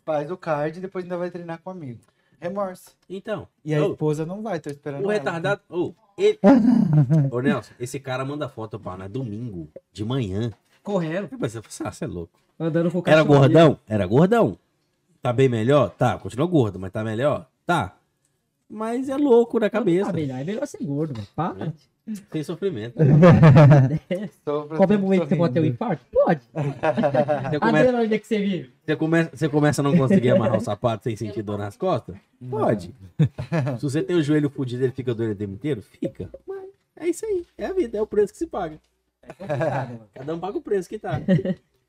faz 0.04 0.28
o 0.32 0.36
card 0.36 0.78
e 0.78 0.82
depois 0.82 1.04
ainda 1.04 1.16
vai 1.16 1.30
treinar 1.30 1.60
com 1.62 1.70
o 1.70 1.72
amigo. 1.72 2.00
Remorso. 2.40 2.90
Então, 3.08 3.46
E 3.64 3.72
a 3.72 3.80
ô, 3.86 3.92
esposa 3.92 4.26
não 4.26 4.42
vai, 4.42 4.58
tô 4.58 4.68
esperando 4.68 5.02
o 5.02 5.04
ela. 5.04 5.12
retardado. 5.14 5.60
Ô, 5.70 5.94
ele... 6.16 6.38
Ô, 7.30 7.40
Nelson, 7.40 7.72
esse 7.78 7.98
cara 8.00 8.24
manda 8.24 8.48
foto 8.48 8.78
pra 8.78 8.96
nós 8.96 9.10
domingo, 9.10 9.68
de 9.92 10.04
manhã. 10.04 10.52
Correndo, 10.82 11.28
Eu 11.32 11.38
pensei, 11.38 11.60
ah, 11.84 11.90
você 11.90 12.04
é 12.04 12.08
louco. 12.08 12.38
andando 12.58 12.90
com 12.90 12.98
o 12.98 13.02
Era 13.06 13.22
gordão? 13.22 13.78
Era 13.88 14.06
gordão. 14.06 14.58
Tá 15.22 15.32
bem 15.32 15.48
melhor? 15.48 15.90
Tá. 15.90 16.18
Continua 16.18 16.46
gordo, 16.46 16.78
mas 16.78 16.92
tá 16.92 17.02
melhor? 17.02 17.48
Tá. 17.64 17.96
Mas 18.68 19.08
é 19.08 19.16
louco 19.16 19.58
na 19.58 19.70
cabeça. 19.70 20.10
Ah, 20.10 20.12
melhor, 20.12 20.38
é 20.40 20.44
melhor 20.44 20.66
ser 20.66 20.84
gordo, 20.84 21.14
mano. 21.14 21.28
Para. 21.34 21.72
Sem 22.32 22.42
sofrimento. 22.42 22.96
Sofra 24.44 24.76
Qualquer 24.76 24.94
sempre 24.94 24.98
momento 24.98 25.22
que 25.22 25.28
você 25.28 25.36
pode 25.36 25.54
ter 25.54 25.60
um 25.60 25.64
infarto? 25.64 26.04
Pode. 26.12 26.40
Você 26.52 26.58
Até 26.82 27.58
começa, 27.58 27.96
onde 27.96 28.14
é 28.14 28.18
que 28.18 28.26
você 28.26 28.38
vive? 28.38 28.72
você, 28.84 28.96
começa, 28.96 29.30
você 29.36 29.48
começa 29.48 29.80
a 29.80 29.84
não 29.84 29.96
conseguir 29.96 30.30
amarrar 30.30 30.58
o 30.58 30.60
sapato 30.60 31.04
sem 31.04 31.16
sentir 31.16 31.42
dor 31.42 31.58
nas 31.58 31.76
costas? 31.76 32.16
Pode. 32.50 32.94
Se 33.78 33.82
você 33.82 34.02
tem 34.02 34.16
o 34.16 34.22
joelho 34.22 34.50
fudido 34.50 34.82
e 34.82 34.86
ele 34.86 34.92
fica 34.92 35.14
doendo 35.14 35.32
o 35.32 35.36
tempo 35.36 35.54
inteiro? 35.54 35.80
Fica. 35.82 36.28
Mas 36.46 36.68
é 36.96 37.08
isso 37.08 37.24
aí. 37.24 37.46
É 37.56 37.66
a 37.66 37.72
vida, 37.72 37.96
é 37.96 38.02
o 38.02 38.06
preço 38.06 38.32
que 38.32 38.38
se 38.38 38.46
paga. 38.46 38.78
Cada 40.12 40.34
um 40.34 40.38
paga 40.38 40.58
o 40.58 40.62
preço 40.62 40.88
que 40.88 40.98
tá. 40.98 41.20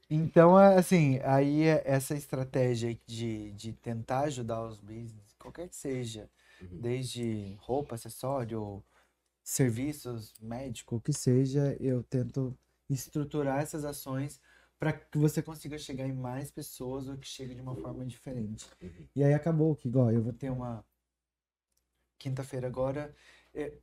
Então, 0.09 0.57
é, 0.59 0.77
assim, 0.77 1.19
aí 1.23 1.63
é 1.63 1.81
essa 1.83 2.13
estratégia 2.13 2.97
de, 3.05 3.51
de 3.51 3.73
tentar 3.73 4.21
ajudar 4.21 4.63
os 4.63 4.77
business, 4.77 5.35
qualquer 5.39 5.67
que 5.67 5.75
seja, 5.75 6.29
Uhum. 6.61 6.79
desde 6.79 7.57
roupa, 7.59 7.95
acessório, 7.95 8.81
serviços, 9.45 10.33
médico, 10.41 10.95
o 10.95 11.01
que 11.01 11.13
seja, 11.13 11.77
eu 11.79 12.01
tento 12.03 12.57
estruturar 12.89 13.61
essas 13.61 13.85
ações 13.85 14.41
para 14.79 14.91
que 14.91 15.17
você 15.19 15.41
consiga 15.41 15.77
chegar 15.77 16.07
em 16.07 16.13
mais 16.13 16.49
pessoas 16.49 17.07
ou 17.07 17.15
que 17.15 17.27
chegue 17.27 17.53
de 17.53 17.61
uma 17.61 17.75
forma 17.75 18.03
diferente. 18.05 18.67
E 19.15 19.23
aí 19.23 19.33
acabou 19.33 19.75
que, 19.75 19.87
igual, 19.87 20.11
eu 20.11 20.21
vou 20.23 20.33
ter 20.33 20.49
uma 20.49 20.83
quinta-feira 22.17 22.65
agora, 22.67 23.15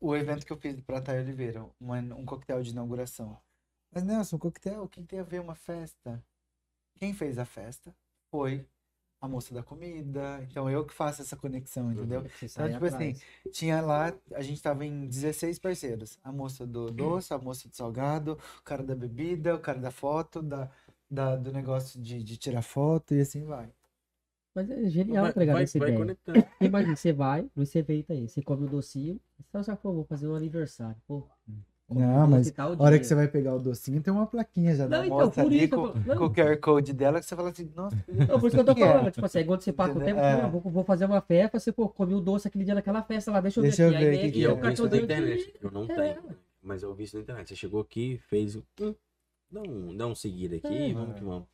o 0.00 0.16
evento 0.16 0.44
que 0.44 0.52
eu 0.52 0.56
fiz 0.56 0.80
para 0.80 1.00
Thay 1.00 1.20
Oliveira, 1.20 1.64
uma- 1.78 1.98
um 2.00 2.26
coquetel 2.26 2.60
de 2.60 2.70
inauguração. 2.70 3.40
Mas, 3.90 4.02
Nelson, 4.02 4.38
coquetel, 4.38 4.82
o 4.82 4.88
que 4.88 5.02
tem 5.02 5.20
a 5.20 5.24
ver 5.24 5.40
uma 5.40 5.54
festa? 5.54 6.24
Quem 6.98 7.14
fez 7.14 7.38
a 7.38 7.44
festa 7.44 7.94
foi 8.30 8.68
a 9.22 9.28
moça 9.28 9.54
da 9.54 9.62
comida. 9.62 10.42
Então, 10.50 10.68
eu 10.70 10.84
que 10.86 10.92
faço 10.94 11.22
essa 11.22 11.36
conexão, 11.36 11.92
entendeu? 11.92 12.26
Você 12.46 12.48
Então, 12.52 12.68
tipo 12.70 12.84
atrás. 12.84 12.84
assim, 12.84 13.16
tinha 13.50 13.80
lá, 13.80 14.12
a 14.34 14.42
gente 14.42 14.62
tava 14.62 14.84
em 14.84 15.06
16 15.08 15.58
parceiros. 15.58 16.18
A 16.24 16.32
moça 16.32 16.66
do 16.66 16.90
doce, 16.90 17.32
a 17.34 17.38
moça 17.38 17.68
do 17.68 17.74
salgado, 17.76 18.38
o 18.60 18.62
cara 18.62 18.82
da 18.84 18.94
bebida, 18.96 19.54
o 19.54 19.60
cara 19.60 19.78
da 19.80 19.90
foto, 19.92 20.42
da, 20.42 20.70
da- 21.10 21.36
do 21.36 21.52
negócio 21.52 22.00
de, 22.02 22.22
de 22.22 22.36
tirar 22.36 22.62
foto 22.62 23.14
e 23.14 23.20
assim 23.20 23.44
vai. 23.44 23.72
Mas 24.54 24.70
é 24.70 24.88
genial, 24.90 25.24
Vai, 25.24 25.32
tá 25.32 25.40
ligado? 25.40 25.56
vai, 25.56 25.62
Essa 25.62 25.78
vai 25.78 25.92
ideia. 25.92 25.92
conectando. 25.92 26.46
Imagina, 26.60 26.96
você 26.96 27.12
vai 27.12 27.50
nesse 27.56 27.78
evento 27.78 28.12
aí, 28.12 28.28
você 28.28 28.42
come 28.42 28.66
o 28.66 28.68
docinho, 28.68 29.20
você 29.52 29.62
já 29.62 29.76
pô, 29.76 29.92
vou 29.92 30.04
fazer 30.04 30.28
um 30.28 30.34
aniversário. 30.34 31.00
Pô, 31.06 31.28
Não, 31.94 32.26
mas 32.26 32.52
A 32.58 32.66
hora 32.68 32.90
dia. 32.90 32.98
que 33.00 33.04
você 33.06 33.14
vai 33.14 33.28
pegar 33.28 33.54
o 33.54 33.58
docinho, 33.58 34.02
tem 34.02 34.12
uma 34.12 34.26
plaquinha 34.26 34.74
já 34.74 34.84
Não, 34.84 34.90
da 34.98 35.06
então, 35.06 35.18
moça 35.18 35.30
por 35.42 35.46
ali 35.52 35.64
isso 35.64 35.68
com, 35.76 35.86
eu 36.10 36.22
o 36.24 36.30
QR 36.34 36.56
Code 36.58 36.92
dela, 36.92 37.20
que 37.20 37.26
você 37.26 37.36
fala 37.36 37.50
assim, 37.50 37.70
nossa, 37.74 37.96
Não, 38.08 38.40
por 38.40 38.46
isso 38.46 38.56
que 38.56 38.60
eu 38.60 38.64
tô 38.64 38.74
que 38.74 38.82
é? 38.82 38.86
falando, 38.92 39.10
tipo 39.10 39.26
assim, 39.26 39.44
quando 39.44 39.60
você 39.62 39.72
passa 39.72 39.98
o 39.98 40.02
tempo, 40.02 40.20
É. 40.20 40.48
vou, 40.48 40.60
vou 40.60 40.84
fazer 40.84 41.04
uma 41.04 41.20
festa, 41.20 41.58
você, 41.60 41.72
pô, 41.72 41.88
come 41.88 42.14
o 42.14 42.20
doce 42.20 42.48
aquele 42.48 42.64
dia 42.64 42.74
naquela 42.74 43.02
festa 43.02 43.30
lá, 43.30 43.40
deixa 43.40 43.60
eu 43.60 43.62
Deixa 43.62 43.88
ver 43.88 43.92
eu 43.92 43.96
aqui. 43.96 44.04
ver 44.04 44.10
aí 44.10 44.16
o 44.16 44.20
vem 44.22 44.30
que 44.32 44.38
E 44.38 44.40
aqui, 44.40 44.42
eu 44.42 44.56
na 44.56 44.62
cartãozinho 44.62 45.02
internet. 45.04 45.54
Eu 45.60 45.70
não 45.70 45.84
É. 45.84 45.86
tenho. 46.14 46.36
Mas 46.62 46.82
eu 46.82 46.94
vi 46.94 47.04
isso 47.04 47.16
na 47.16 47.22
internet. 47.22 47.48
Você 47.48 47.56
chegou 47.56 47.80
aqui, 47.80 48.18
fez 48.28 48.54
o. 48.56 48.64
Dá 49.50 49.60
um, 49.60 49.96
dá 49.96 50.06
um 50.06 50.14
seguir 50.14 50.54
aqui 50.54 50.66
É. 50.74 50.88
e 50.88 50.92
vamos 50.94 51.16
que 51.16 51.24
vamos. 51.24 51.44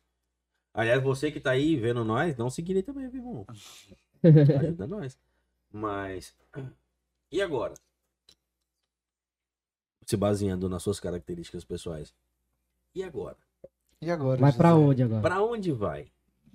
Aliás, 0.73 1.01
você 1.01 1.31
que 1.31 1.39
tá 1.39 1.51
aí 1.51 1.75
vendo 1.75 2.05
nós, 2.05 2.35
dá 2.35 2.45
um 2.45 2.49
seguir 2.49 2.75
aí 2.75 2.83
também, 2.83 3.09
viu, 3.09 3.19
irmão? 3.21 3.45
Ajuda 4.63 4.87
nós. 4.87 5.17
Mas. 5.71 6.33
E 7.31 7.41
agora? 7.41 7.73
Se 10.09 10.17
baseando 10.17 10.67
nas 10.67 10.81
suas 10.81 10.99
características 10.99 11.63
pessoais. 11.63 12.11
E 12.95 13.03
agora? 13.03 13.37
e 14.01 14.09
agora? 14.09 14.41
Vai 14.41 14.51
pra 14.51 14.69
José? 14.71 14.81
onde 14.83 15.03
agora? 15.03 15.21
Pra 15.21 15.43
onde 15.43 15.71
vai? 15.71 16.07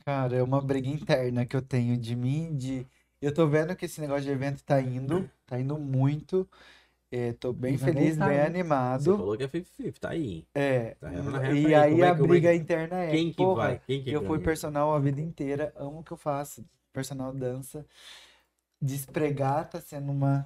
Cara, 0.05 0.35
é 0.37 0.43
uma 0.43 0.61
briga 0.61 0.89
interna 0.89 1.47
que 1.47 1.55
eu 1.55 1.63
tenho 1.63 1.97
de 1.97 2.17
mim, 2.17 2.57
de... 2.57 2.85
Eu 3.23 3.33
tô 3.33 3.47
vendo 3.47 3.77
que 3.77 3.85
esse 3.85 4.01
negócio 4.01 4.25
de 4.25 4.31
evento 4.31 4.61
tá 4.65 4.81
indo, 4.81 5.31
tá 5.47 5.57
indo 5.61 5.79
muito. 5.79 6.49
É, 7.13 7.33
tô 7.35 7.53
bem 7.53 7.77
vai 7.77 7.93
feliz, 7.95 8.17
bem 8.17 8.27
né? 8.27 8.41
Você 8.41 8.47
animado. 8.49 9.17
falou 9.19 9.37
que 9.37 9.45
é 9.45 9.49
50-50, 9.49 9.99
tá 10.01 10.09
aí. 10.11 10.45
É, 10.53 10.97
Tá 10.97 11.13
na 11.13 11.53
e 11.53 11.73
aí 11.77 11.93
Como 11.93 12.05
é 12.05 12.09
a 12.09 12.11
é 12.11 12.15
briga 12.15 12.53
interna 12.53 12.97
é, 13.05 13.11
Quem 13.13 13.31
que 13.31 13.37
porra, 13.37 13.55
vai? 13.69 13.81
Quem 13.87 14.03
que 14.03 14.11
eu 14.11 14.21
fui 14.23 14.31
ganha? 14.39 14.45
personal 14.45 14.93
a 14.93 14.99
vida 14.99 15.21
inteira, 15.21 15.73
amo 15.77 16.01
o 16.01 16.03
que 16.03 16.11
eu 16.11 16.17
faço, 16.17 16.65
personal 16.93 17.33
dança. 17.33 17.87
Despregar 18.83 19.71
tá 19.71 19.81
sendo 19.81 20.11
uma... 20.11 20.45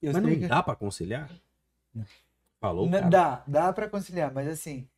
Eu 0.00 0.14
Mas 0.14 0.22
não 0.22 0.30
que- 0.30 0.48
dá 0.48 0.62
pra 0.62 0.74
conciliar? 0.74 1.30
Falou, 2.60 2.90
cara. 2.90 3.08
Dá, 3.08 3.44
dá 3.46 3.72
pra 3.72 3.88
conciliar, 3.88 4.32
mas 4.32 4.48
assim, 4.48 4.88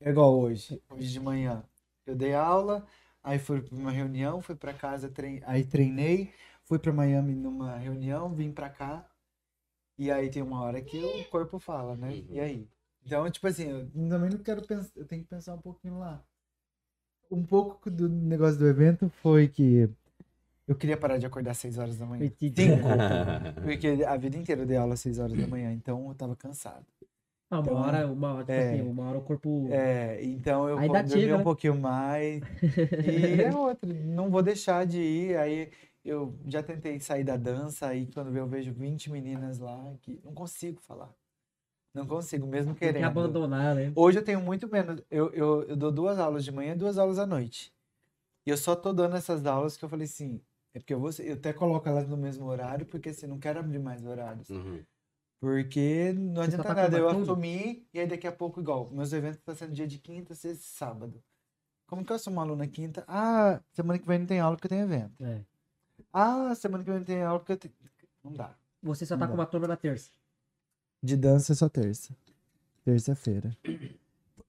é 0.00 0.10
igual 0.10 0.38
hoje, 0.38 0.80
hoje 0.90 1.10
de 1.10 1.20
manhã. 1.20 1.64
Eu 2.06 2.14
dei 2.14 2.34
aula, 2.34 2.86
aí 3.22 3.38
fui 3.38 3.60
pra 3.62 3.74
uma 3.74 3.90
reunião, 3.90 4.40
fui 4.40 4.54
pra 4.54 4.74
casa, 4.74 5.08
trein... 5.08 5.40
aí 5.44 5.64
treinei, 5.64 6.32
fui 6.64 6.78
pra 6.78 6.92
Miami 6.92 7.34
numa 7.34 7.76
reunião, 7.76 8.34
vim 8.34 8.52
pra 8.52 8.68
cá, 8.68 9.08
e 9.98 10.10
aí 10.10 10.30
tem 10.30 10.42
uma 10.42 10.60
hora 10.60 10.80
que 10.82 11.02
o 11.02 11.24
corpo 11.30 11.58
fala, 11.58 11.96
né? 11.96 12.08
Uhum. 12.10 12.26
E 12.30 12.40
aí? 12.40 12.68
Então, 13.04 13.30
tipo 13.30 13.46
assim, 13.46 13.68
eu 13.68 13.90
também 14.08 14.30
não 14.30 14.38
quero 14.38 14.62
pensar, 14.62 14.90
eu 14.96 15.06
tenho 15.06 15.22
que 15.22 15.28
pensar 15.28 15.54
um 15.54 15.60
pouquinho 15.60 15.98
lá. 15.98 16.22
Um 17.30 17.44
pouco 17.44 17.90
do 17.90 18.08
negócio 18.08 18.58
do 18.58 18.68
evento 18.68 19.08
foi 19.08 19.48
que 19.48 19.88
eu 20.66 20.74
queria 20.74 20.96
parar 20.96 21.18
de 21.18 21.26
acordar 21.26 21.50
às 21.52 21.58
6 21.58 21.78
horas 21.78 21.96
da 21.98 22.06
manhã. 22.06 22.30
Cinco. 22.38 22.88
Porque 23.62 24.04
a 24.06 24.16
vida 24.16 24.36
inteira 24.36 24.62
eu 24.62 24.66
dei 24.66 24.76
aula 24.76 24.94
às 24.94 25.00
6 25.00 25.18
horas 25.18 25.36
da 25.36 25.46
manhã, 25.46 25.72
então 25.72 26.08
eu 26.08 26.14
tava 26.14 26.34
cansado. 26.36 26.86
Ah, 27.50 27.60
uma 27.60 27.62
Então, 27.62 27.76
hora, 27.76 28.06
uma 28.06 28.32
hora, 28.34 28.40
tipo 28.44 28.52
é. 28.52 28.72
assim, 28.72 28.88
uma 28.88 29.04
hora 29.08 29.18
o 29.18 29.22
corpo. 29.22 29.68
É, 29.70 30.24
então 30.24 30.68
eu 30.68 30.78
Aí 30.78 30.88
vou 30.88 31.02
dormir 31.02 31.32
um 31.34 31.38
né? 31.38 31.44
pouquinho 31.44 31.78
mais. 31.78 32.42
E 33.38 33.42
é 33.42 33.54
outra, 33.54 33.92
não 33.92 34.30
vou 34.30 34.42
deixar 34.42 34.86
de 34.86 34.98
ir. 35.00 35.36
Aí 35.36 35.70
eu 36.04 36.34
já 36.46 36.62
tentei 36.62 36.98
sair 37.00 37.22
da 37.24 37.36
dança, 37.36 37.86
aí 37.88 38.06
quando 38.12 38.34
eu 38.36 38.46
vejo 38.46 38.72
20 38.72 39.10
meninas 39.10 39.58
lá, 39.58 39.94
que 40.00 40.18
não 40.24 40.32
consigo 40.34 40.80
falar. 40.80 41.12
Não 41.94 42.06
consigo, 42.06 42.44
mesmo 42.46 42.74
tem 42.74 42.88
que 42.88 42.92
querendo. 42.92 43.04
abandonar, 43.04 43.74
né? 43.76 43.92
Hoje 43.94 44.18
eu 44.18 44.24
tenho 44.24 44.40
muito 44.40 44.68
menos. 44.68 45.00
Eu, 45.10 45.30
eu, 45.32 45.62
eu 45.62 45.76
dou 45.76 45.92
duas 45.92 46.18
aulas 46.18 46.44
de 46.44 46.50
manhã 46.50 46.72
e 46.72 46.76
duas 46.76 46.98
aulas 46.98 47.18
à 47.20 47.26
noite. 47.26 47.72
E 48.44 48.50
eu 48.50 48.56
só 48.56 48.74
tô 48.74 48.92
dando 48.92 49.14
essas 49.16 49.46
aulas 49.46 49.76
que 49.76 49.84
eu 49.84 49.88
falei 49.88 50.06
assim. 50.06 50.40
É 50.74 50.80
porque 50.80 50.92
eu 50.92 50.98
vou. 50.98 51.10
Eu 51.20 51.34
até 51.34 51.52
coloco 51.52 51.88
elas 51.88 52.08
no 52.08 52.16
mesmo 52.16 52.46
horário, 52.46 52.84
porque 52.84 53.10
assim, 53.10 53.28
não 53.28 53.38
quero 53.38 53.60
abrir 53.60 53.78
mais 53.78 54.04
horários. 54.04 54.50
Uhum. 54.50 54.82
Porque 55.40 56.12
não 56.12 56.42
Você 56.42 56.48
adianta 56.48 56.64
tá 56.64 56.74
nada 56.74 56.98
eu 56.98 57.08
assumir 57.08 57.86
e 57.92 58.00
aí 58.00 58.06
daqui 58.06 58.26
a 58.26 58.32
pouco, 58.32 58.60
igual, 58.60 58.90
meus 58.90 59.12
eventos 59.12 59.38
estão 59.38 59.54
sendo 59.54 59.72
dia 59.72 59.86
de 59.86 59.98
quinta, 59.98 60.34
sexta 60.34 60.64
e 60.64 60.66
sábado. 60.66 61.22
Como 61.86 62.04
que 62.04 62.10
eu 62.10 62.16
assumo 62.16 62.40
aluno 62.40 62.56
na 62.56 62.66
quinta? 62.66 63.04
Ah, 63.06 63.60
semana 63.72 63.98
que 63.98 64.06
vem 64.06 64.18
não 64.18 64.26
tem 64.26 64.40
aula 64.40 64.56
porque 64.56 64.66
eu 64.66 64.70
tenho 64.70 64.84
evento. 64.84 65.22
É. 65.22 65.44
Ah, 66.12 66.54
semana 66.54 66.82
que 66.82 66.90
vem 66.90 66.98
não 66.98 67.06
tem 67.06 67.22
aula 67.22 67.38
porque 67.38 67.52
eu 67.52 67.56
tenho. 67.58 67.74
Não 68.22 68.32
dá. 68.32 68.54
Você 68.82 69.06
só 69.06 69.16
tá 69.16 69.26
Não 69.26 69.28
com 69.28 69.34
uma 69.34 69.46
turma 69.46 69.68
na 69.68 69.76
terça. 69.76 70.10
De 71.02 71.16
dança 71.16 71.52
é 71.52 71.56
só 71.56 71.68
terça. 71.68 72.16
Terça-feira. 72.84 73.56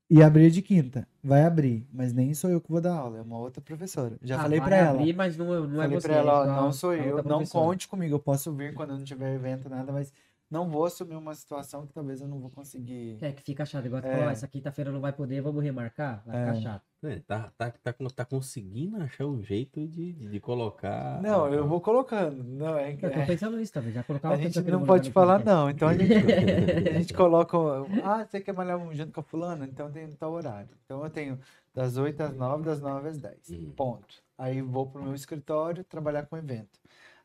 E 0.09 0.21
abrir 0.21 0.51
de 0.51 0.61
quinta. 0.61 1.07
Vai 1.23 1.43
abrir, 1.43 1.87
mas 1.91 2.13
nem 2.13 2.33
sou 2.33 2.49
eu 2.49 2.61
que 2.61 2.69
vou 2.71 2.79
dar 2.79 2.93
aula, 2.95 3.17
é 3.17 3.21
uma 3.21 3.39
outra 3.39 3.59
professora. 3.61 4.17
Já 4.21 4.37
Ah, 4.37 4.43
falei 4.43 4.59
vai 4.59 4.67
pra 4.69 4.77
ela. 4.77 4.99
abrir, 4.99 5.13
mas 5.15 5.35
não, 5.35 5.47
não 5.67 5.81
é 5.81 5.85
falei 5.85 5.99
você. 5.99 6.07
pra 6.07 6.17
ela, 6.17 6.43
é 6.43 6.47
não 6.47 6.67
a- 6.67 6.71
sou 6.71 6.93
eu, 6.93 7.23
não 7.23 7.43
conte 7.45 7.87
comigo, 7.87 8.13
eu 8.13 8.19
posso 8.19 8.53
vir 8.53 8.73
quando 8.75 8.95
não 8.95 9.03
tiver 9.03 9.33
evento, 9.33 9.67
nada, 9.67 9.91
mas 9.91 10.13
não 10.49 10.69
vou 10.69 10.85
assumir 10.85 11.15
uma 11.15 11.33
situação 11.33 11.87
que 11.87 11.93
talvez 11.93 12.21
eu 12.21 12.27
não 12.27 12.39
vou 12.39 12.51
conseguir. 12.51 13.17
É, 13.19 13.31
que 13.31 13.41
fica 13.41 13.65
chato. 13.65 13.85
Igual 13.87 14.03
É. 14.05 14.11
falou, 14.11 14.27
"Ah, 14.29 14.31
essa 14.31 14.47
quinta-feira 14.47 14.91
não 14.91 15.01
vai 15.01 15.11
poder, 15.11 15.41
vamos 15.41 15.63
remarcar? 15.63 16.21
Vai 16.23 16.37
ficar 16.39 16.57
É. 16.57 16.61
chato. 16.61 16.83
É, 17.07 17.19
tá, 17.19 17.51
tá, 17.57 17.71
tá, 17.71 17.93
tá 17.93 18.25
conseguindo 18.25 19.01
achar 19.01 19.25
um 19.25 19.41
jeito 19.43 19.87
de, 19.87 20.13
de, 20.13 20.27
de 20.27 20.39
colocar. 20.39 21.21
Não, 21.21 21.51
eu 21.53 21.67
vou 21.67 21.79
colocando. 21.79 22.43
Não, 22.43 22.77
é, 22.77 22.93
Eu 22.93 23.11
tô 23.11 23.19
é- 23.19 23.25
pensando 23.25 23.57
nisso 23.57 23.73
também, 23.73 23.91
já 23.91 24.03
colocar 24.03 24.29
a 24.29 24.37
gente 24.37 24.61
não 24.61 24.85
pode 24.85 25.11
falar 25.11 25.43
não, 25.43 25.69
então 25.69 25.87
a 25.87 25.93
gente, 25.93 26.13
a 26.89 26.99
gente 26.99 27.13
coloca, 27.13 27.57
ah, 28.03 28.25
você 28.25 28.41
quer 28.41 28.53
malhar 28.53 28.79
junto 28.93 29.11
com 29.11 29.19
a 29.19 29.23
fulana? 29.23 29.65
Então 29.65 29.91
tem 29.91 30.07
tal 30.11 30.31
horário. 30.31 30.69
Então 30.85 31.03
eu 31.03 31.09
tenho 31.09 31.39
das 31.73 31.97
8 31.97 32.21
às 32.21 32.35
9, 32.35 32.63
das 32.63 32.81
9 32.81 33.09
às 33.09 33.17
10. 33.17 33.49
Hum. 33.51 33.71
Ponto. 33.75 34.23
Aí 34.37 34.61
vou 34.61 34.87
pro 34.87 35.03
meu 35.03 35.13
escritório 35.13 35.83
trabalhar 35.83 36.25
com 36.25 36.37
evento. 36.37 36.79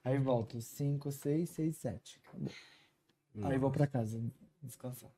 Aí 0.04 0.18
volto 0.18 0.60
5, 0.60 1.10
6, 1.10 1.48
6, 1.48 1.76
7. 1.76 2.20
Aí 3.42 3.58
vou 3.58 3.70
pra 3.70 3.86
casa 3.86 4.20
descansar. 4.62 5.10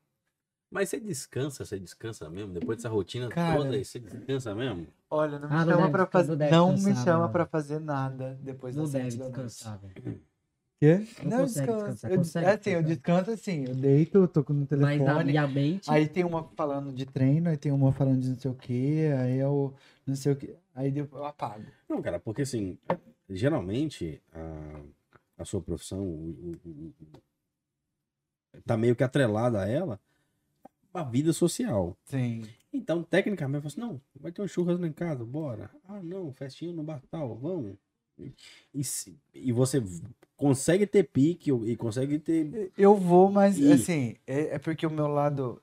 Mas 0.73 0.89
você 0.89 0.99
descansa, 0.99 1.63
você 1.63 1.79
descansa 1.79 2.27
mesmo? 2.31 2.51
Depois 2.51 2.79
dessa 2.79 2.89
rotina 2.89 3.29
Cara. 3.29 3.57
toda 3.59 3.75
aí, 3.75 3.85
você 3.85 3.99
descansa 3.99 4.55
mesmo? 4.55 4.87
Olha, 5.07 5.37
não 5.37 5.47
me 5.47 5.55
Ah, 5.55 5.63
chama 5.63 5.87
descan- 5.87 6.07
fazer, 6.07 6.35
não 6.49 6.71
não 6.71 6.83
me 6.83 6.95
chama 6.95 7.29
pra 7.29 7.45
fazer 7.45 7.79
nada 7.79 8.39
depois 8.41 8.75
Não 8.75 8.81
das 8.85 8.93
deve 8.93 9.11
7 9.11 9.17
da 9.19 9.23
noite. 9.25 9.35
descansar, 9.35 9.77
velho. 9.79 10.21
Quê? 10.79 11.07
Não 11.23 11.45
descansar, 11.45 12.09
Eu, 12.11 12.17
consegue 12.17 12.47
é 12.47 12.53
assim, 12.53 12.69
eu 12.71 12.81
descanso 12.83 13.29
assim, 13.31 13.65
eu 13.67 13.75
deito, 13.75 14.17
eu 14.17 14.27
tô 14.27 14.39
no 14.49 14.61
Mas 14.61 14.67
telefone. 14.67 15.03
na 15.05 15.23
minha 15.23 15.47
mente, 15.47 15.91
Aí 15.91 16.07
tem 16.07 16.23
uma 16.23 16.43
falando 16.55 16.91
de 16.91 17.05
treino, 17.05 17.49
aí 17.51 17.55
tem 17.57 17.71
uma 17.71 17.93
falando 17.93 18.19
de 18.21 18.29
não 18.29 18.39
sei 18.39 18.49
o 18.49 18.55
que, 18.55 19.05
aí 19.11 19.37
eu 19.37 19.75
não 20.07 20.15
sei 20.15 20.31
o 20.31 20.35
que, 20.35 20.55
aí 20.73 20.97
eu 20.97 21.07
eu 21.11 21.23
apago. 21.23 21.65
Não, 21.87 22.01
cara, 22.01 22.19
porque 22.19 22.41
assim, 22.41 22.79
geralmente 23.29 24.19
a, 24.33 24.81
a 25.37 25.45
sua 25.45 25.61
profissão 25.61 25.99
o- 26.01 26.57
o- 26.65 26.93
o- 27.15 28.61
tá 28.65 28.75
meio 28.75 28.95
que 28.95 29.03
atrelada 29.03 29.61
a 29.61 29.69
ela 29.69 29.99
a 30.93 31.03
vida 31.03 31.33
social. 31.33 31.97
Sim. 32.05 32.43
Então, 32.71 33.03
tecnicamente, 33.03 33.65
eu 33.65 33.71
falo 33.71 33.85
assim, 33.85 33.93
não, 33.93 34.01
vai 34.19 34.31
ter 34.31 34.41
um 34.41 34.47
churras 34.47 34.79
lá 34.79 34.87
em 34.87 34.93
casa, 34.93 35.23
bora. 35.23 35.69
Ah, 35.87 36.01
não, 36.01 36.33
festinha 36.33 36.73
no 36.73 36.83
Batal, 36.83 37.35
vamos. 37.35 37.75
E, 38.73 38.81
e 39.33 39.51
você 39.51 39.81
consegue 40.35 40.85
ter 40.85 41.03
pique 41.03 41.51
e 41.51 41.75
consegue 41.75 42.19
ter. 42.19 42.71
Eu 42.77 42.95
vou, 42.95 43.31
mas 43.31 43.59
E- 43.59 43.71
assim, 43.73 44.15
é, 44.27 44.55
é 44.55 44.59
porque 44.59 44.85
o 44.85 44.91
meu 44.91 45.07
lado. 45.07 45.61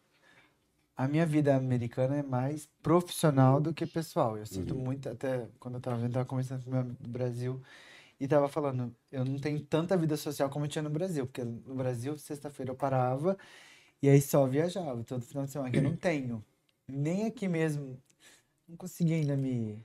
A 0.96 1.08
minha 1.08 1.24
vida 1.24 1.56
americana 1.56 2.16
é 2.18 2.22
mais 2.22 2.68
profissional 2.82 3.58
do 3.58 3.72
que 3.72 3.86
pessoal. 3.86 4.36
Eu 4.36 4.44
sinto 4.44 4.74
Uhum. 4.74 4.84
muito, 4.84 5.08
até 5.08 5.48
quando 5.58 5.76
eu 5.76 5.80
tava 5.80 5.96
vendo, 5.96 6.12
tava 6.12 6.26
conversando 6.26 6.62
com 6.62 6.70
meu 6.70 6.80
amigo 6.80 7.02
do 7.02 7.08
Brasil 7.08 7.62
e 8.20 8.28
tava 8.28 8.48
falando, 8.48 8.94
eu 9.12 9.24
não 9.24 9.38
tenho 9.38 9.60
tanta 9.60 9.96
vida 9.96 10.16
social 10.16 10.50
como 10.50 10.66
eu 10.66 10.68
tinha 10.68 10.82
no 10.82 10.90
Brasil, 10.90 11.26
porque 11.26 11.44
no 11.44 11.74
Brasil, 11.74 12.18
sexta-feira 12.18 12.72
eu 12.72 12.76
parava 12.76 13.38
e 14.02 14.08
aí 14.08 14.20
só 14.20 14.46
viajava, 14.46 15.02
todo 15.04 15.22
final 15.24 15.44
de 15.44 15.50
semana, 15.50 15.70
que 15.70 15.78
eu 15.78 15.82
não 15.82 15.96
tenho. 15.96 16.44
Nem 16.88 17.26
aqui 17.26 17.46
mesmo, 17.48 18.00
não 18.68 18.76
consegui 18.76 19.14
ainda 19.14 19.36
me 19.36 19.78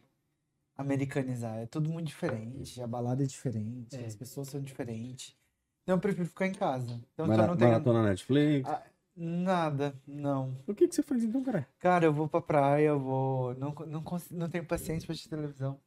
americanizar. 0.78 1.58
É 1.60 1.66
tudo 1.66 1.90
muito 1.90 2.08
diferente, 2.08 2.82
a 2.82 2.88
balada 2.88 3.24
é 3.24 3.26
diferente, 3.28 3.96
É. 3.96 4.06
as 4.06 4.16
pessoas 4.16 4.48
são 4.50 4.62
diferentes. 4.62 5.36
Então 5.84 5.96
eu 5.96 6.00
prefiro 6.02 6.28
ficar 6.28 6.48
em 6.48 6.54
casa. 6.54 7.00
Então 7.14 7.28
Mara- 7.28 7.48
não 7.48 7.56
tenho 7.58 7.72
Maratona 7.72 8.04
Netflix. 8.04 8.68
Ah, 8.68 8.84
nada, 9.16 9.94
não. 10.08 10.58
O 10.68 10.74
que, 10.74 10.88
que 10.88 10.96
você 10.96 11.04
faz 11.04 11.24
então, 11.24 11.44
cara? 11.44 11.68
Cara, 11.80 12.06
eu 12.06 12.14
vou 12.14 12.28
pra 12.28 12.42
praia, 12.42 12.88
eu 12.88 13.00
vou. 13.00 13.54
Não, 13.56 13.72
não, 13.88 14.02
cons- 14.02 14.32
não 14.32 14.50
tenho 14.50 14.66
paciência 14.66 15.06
pra 15.06 15.14
assistir 15.14 15.30
televisão. 15.30 15.80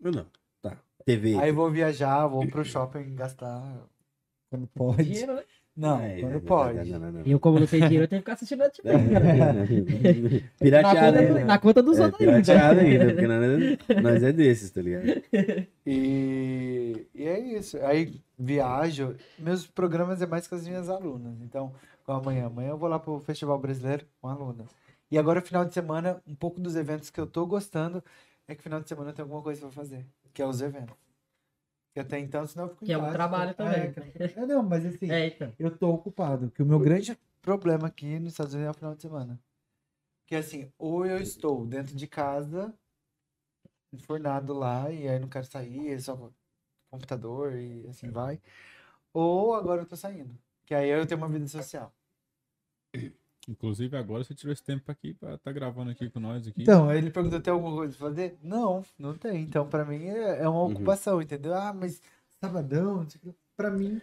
Eu 0.00 0.12
não. 0.12 0.26
Tá. 0.62 0.78
TV. 1.04 1.36
Aí 1.38 1.48
eu 1.50 1.54
vou 1.54 1.70
viajar, 1.70 2.26
vou 2.28 2.46
pro 2.48 2.64
shopping 2.64 3.14
gastar. 3.16 3.60
Quando 4.48 4.66
pode. 4.68 5.02
dinheiro, 5.04 5.34
né? 5.34 5.44
Não, 5.76 6.00
É, 6.00 6.20
é, 6.22 6.40
pode. 6.40 6.90
não, 6.90 6.98
não, 6.98 7.12
não, 7.12 7.12
não. 7.20 7.26
Eu, 7.26 7.38
como 7.38 7.60
não 7.60 7.66
tenho 7.66 7.82
dinheiro, 7.84 8.04
eu 8.04 8.08
tenho 8.08 8.22
que 8.22 8.24
ficar 8.24 8.32
assistindo 8.32 8.60
Netflix, 8.64 9.08
cara. 9.12 9.52
Na 9.52 10.48
Pirateado 10.58 10.96
conta, 11.18 11.18
ainda. 11.20 11.40
do- 11.40 11.44
na 11.46 11.58
conta 11.58 11.82
dos 11.82 11.98
É, 11.98 12.04
outros 12.06 12.20
ainda. 12.22 12.32
pirateado 12.42 12.80
ainda, 12.80 13.04
porque 13.12 13.26
nós, 13.26 14.02
nós 14.02 14.22
é 14.22 14.32
desses, 14.32 14.70
tá 14.70 14.80
ligado? 14.80 15.22
E, 15.86 17.06
e 17.14 17.24
é 17.26 17.38
isso. 17.38 17.76
Aí 17.82 18.20
viajo. 18.38 19.16
Meus 19.38 19.66
programas 19.66 20.20
é 20.22 20.26
mais 20.26 20.46
com 20.48 20.54
as 20.54 20.66
minhas 20.66 20.88
alunas. 20.88 21.34
Então, 21.42 21.72
amanhã. 22.06 22.46
Amanhã 22.46 22.70
eu 22.70 22.78
vou 22.78 22.88
lá 22.88 22.98
pro 22.98 23.20
Festival 23.20 23.58
Brasileiro 23.58 24.04
com 24.20 24.28
a 24.28 24.32
aluna. 24.32 24.64
E 25.10 25.18
agora, 25.18 25.40
final 25.40 25.64
de 25.64 25.72
semana, 25.74 26.20
um 26.26 26.34
pouco 26.34 26.60
dos 26.60 26.74
eventos 26.74 27.10
que 27.10 27.20
eu 27.20 27.26
tô 27.26 27.46
gostando 27.46 28.02
é 28.48 28.54
que 28.54 28.62
final 28.62 28.80
de 28.80 28.88
semana 28.88 29.10
eu 29.10 29.14
tenho 29.14 29.26
alguma 29.26 29.42
coisa 29.42 29.60
pra 29.60 29.70
fazer. 29.70 30.04
Que 30.34 30.42
é 30.42 30.46
os 30.46 30.60
eventos. 30.60 30.96
Que 31.96 32.00
até 32.00 32.18
então, 32.18 32.46
senão 32.46 32.66
eu 32.66 32.68
fico 32.68 32.84
em 32.84 32.88
Que 32.88 32.92
é 32.92 32.98
um 32.98 33.10
trabalho 33.10 33.52
é, 33.52 33.54
também. 33.54 33.90
que- 33.90 34.22
é, 34.38 34.44
não, 34.46 34.62
mas 34.62 34.84
assim, 34.84 35.10
É, 35.10 35.28
então. 35.28 35.50
eu 35.58 35.74
tô 35.74 35.88
ocupado. 35.88 36.50
Que 36.50 36.62
o 36.62 36.66
meu 36.66 36.78
grande 36.78 37.18
problema 37.40 37.86
aqui 37.88 38.18
nos 38.18 38.32
Estados 38.34 38.52
Unidos 38.52 38.68
é 38.68 38.70
o 38.70 38.74
final 38.74 38.94
de 38.94 39.00
semana. 39.00 39.40
Que 40.26 40.36
assim, 40.36 40.70
ou 40.76 41.06
eu 41.06 41.16
estou 41.16 41.64
dentro 41.64 41.96
de 41.96 42.06
casa, 42.06 42.74
enfornado 43.90 44.52
lá, 44.52 44.90
e 44.92 45.08
aí 45.08 45.18
não 45.18 45.26
quero 45.26 45.46
sair, 45.46 45.88
é 45.90 45.98
só 45.98 46.30
computador 46.90 47.54
e 47.54 47.86
assim 47.88 48.10
vai. 48.10 48.38
Ou 49.10 49.54
agora 49.54 49.80
eu 49.80 49.86
tô 49.86 49.96
saindo. 49.96 50.38
Que 50.66 50.74
aí 50.74 50.90
eu 50.90 51.06
tenho 51.06 51.16
uma 51.18 51.30
vida 51.30 51.48
social. 51.48 51.90
Inclusive 53.48 53.96
agora 53.96 54.24
você 54.24 54.34
tirou 54.34 54.52
esse 54.52 54.62
tempo 54.62 54.90
aqui 54.90 55.14
pra 55.14 55.38
tá 55.38 55.52
gravando 55.52 55.90
aqui 55.90 56.10
com 56.10 56.18
nós 56.18 56.46
aqui. 56.48 56.62
Então, 56.62 56.88
aí 56.88 56.98
ele 56.98 57.10
perguntou: 57.10 57.40
tem 57.40 57.52
alguma 57.52 57.76
coisa 57.76 57.96
pra 57.96 58.08
fazer? 58.08 58.36
Não, 58.42 58.84
não 58.98 59.14
tem. 59.16 59.42
Então, 59.42 59.68
pra 59.68 59.84
mim 59.84 60.04
é, 60.06 60.42
é 60.42 60.48
uma 60.48 60.62
Uhum. 60.62 60.72
ocupação, 60.72 61.22
entendeu? 61.22 61.54
Ah, 61.54 61.72
mas 61.72 62.02
sabadão, 62.40 63.06
não 63.24 63.34
pra 63.56 63.70
mim. 63.70 64.00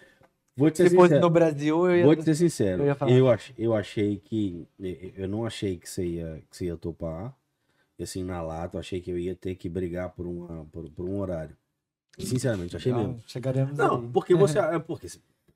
Vou 0.55 0.69
te 0.71 0.77
Se 0.77 0.89
ser 0.89 0.95
fosse 0.95 1.07
sincero. 1.09 1.21
no 1.21 1.29
Brasil, 1.29 1.87
eu 1.89 1.97
ia. 1.97 2.05
Vou 2.05 2.15
te 2.15 2.23
ser 2.23 2.35
sincero. 2.35 2.83
eu 2.83 2.85
ia 2.87 2.95
falar. 2.95 3.11
Eu, 3.11 3.27
ach, 3.29 3.51
eu 3.57 3.75
achei 3.75 4.17
que. 4.17 4.67
Eu 5.17 5.27
não 5.27 5.45
achei 5.45 5.77
que 5.77 5.89
você 5.89 6.05
ia, 6.05 6.43
que 6.49 6.55
você 6.55 6.65
ia 6.65 6.77
topar. 6.77 7.35
E 7.99 8.03
assim, 8.03 8.23
na 8.23 8.41
lata, 8.41 8.77
eu 8.77 8.79
achei 8.79 9.01
que 9.01 9.11
eu 9.11 9.17
ia 9.19 9.35
ter 9.35 9.55
que 9.55 9.67
brigar 9.67 10.09
por, 10.11 10.25
uma, 10.25 10.65
por, 10.71 10.89
por 10.89 11.05
um 11.05 11.19
horário. 11.19 11.55
Sinceramente, 12.17 12.75
achei 12.77 12.91
Ah, 12.91 12.97
mesmo. 12.97 13.19
chegaremos 13.27 13.77
Não, 13.77 13.99
aí. 14.01 14.09
porque 14.13 14.35
você. 14.35 14.59
É 14.73 14.79
porque, 14.79 15.07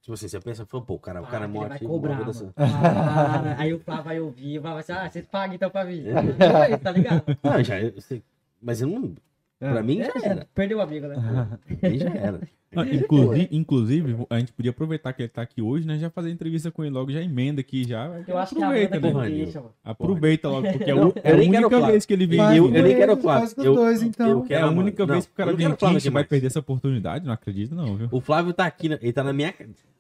tipo 0.08 0.14
assim, 0.14 0.30
você 0.30 0.40
pensa, 0.40 0.66
pô, 0.66 0.78
o 0.88 1.00
cara, 1.00 1.22
o 1.22 1.28
cara 1.28 1.44
Ah, 1.44 1.48
vai 1.50 1.66
ativo, 1.66 1.92
cobrar, 1.92 2.30
assim. 2.30 2.50
Ah, 2.56 3.56
aí 3.58 3.74
o 3.74 3.80
Flávio 3.80 4.04
vai 4.06 4.20
ouvir, 4.22 4.58
vai 4.60 4.80
assim, 4.80 4.94
ah, 4.94 5.10
vocês 5.10 5.26
pagam 5.26 5.54
então 5.56 5.70
pra 5.70 5.84
vir. 5.84 6.08
É 6.08 6.70
isso, 6.70 6.80
tá 6.80 6.92
ligado? 6.92 7.24
Não, 7.44 7.62
já, 7.62 7.82
eu 7.82 8.00
sei, 8.00 8.24
mas 8.62 8.80
eu 8.82 8.88
não. 8.88 9.14
Pra 9.60 9.82
mim 9.82 9.98
já 9.98 10.12
É, 10.24 10.28
era. 10.30 10.48
Perdeu 10.54 10.78
o 10.78 10.82
amigo, 10.82 11.08
né? 11.08 11.16
Pra 11.80 11.90
mim 11.90 11.98
já 11.98 12.10
era. 12.14 12.42
Ah, 12.76 12.86
inclusive, 12.86 13.48
inclusive, 13.50 14.26
a 14.30 14.38
gente 14.40 14.52
podia 14.52 14.70
aproveitar 14.72 15.14
que 15.14 15.22
ele 15.24 15.30
tá 15.30 15.42
aqui 15.42 15.62
hoje, 15.62 15.88
né? 15.88 15.98
Já 15.98 16.10
fazer 16.10 16.30
entrevista 16.30 16.70
com 16.70 16.84
ele 16.84 16.94
logo, 16.94 17.10
já 17.12 17.22
emenda 17.22 17.62
aqui, 17.62 17.86
já. 17.88 18.06
Eu 18.28 18.38
acho 18.38 18.54
que 18.54 18.62
a 18.62 18.66
aproveita, 18.68 19.00
banda 19.00 19.20
né? 19.22 19.30
deixa. 19.30 19.64
Aproveita 19.84 20.50
logo, 20.50 20.70
porque 20.74 20.92
é, 20.92 20.94
Não, 20.94 21.14
é 21.24 21.32
eu 21.32 21.36
a 21.36 21.38
única 21.66 21.88
vez 21.88 22.06
que 22.06 22.14
ele 22.14 22.28
vem. 22.28 22.40
Eu, 22.40 22.66
aqui. 22.66 22.76
eu 22.78 22.84
nem 22.84 22.96
quero 22.98 23.18
Flávio. 23.18 23.50
Eu, 23.64 23.74
dois, 23.74 24.04
então. 24.04 24.30
eu 24.30 24.44
É 24.44 24.48
quero 24.48 24.68
a 24.68 24.70
única 24.70 25.06
não, 25.06 25.14
vez 25.14 25.26
que 25.26 25.32
o 25.32 25.36
cara 25.36 25.52
eu 25.52 25.58
vem 25.58 25.66
aqui, 25.66 25.86
a 25.86 25.94
gente 25.94 26.10
vai 26.10 26.24
perder 26.26 26.48
essa 26.48 26.60
oportunidade, 26.60 27.26
não 27.26 27.34
acredito 27.34 27.74
não, 27.74 27.96
viu? 27.96 28.10
O 28.12 28.20
Flávio 28.22 28.54
tá 28.54 28.66
aqui, 28.66 28.90
na- 28.90 29.00
ele 29.02 29.14
tá 29.14 29.24
na 29.24 29.32
minha, 29.34 29.54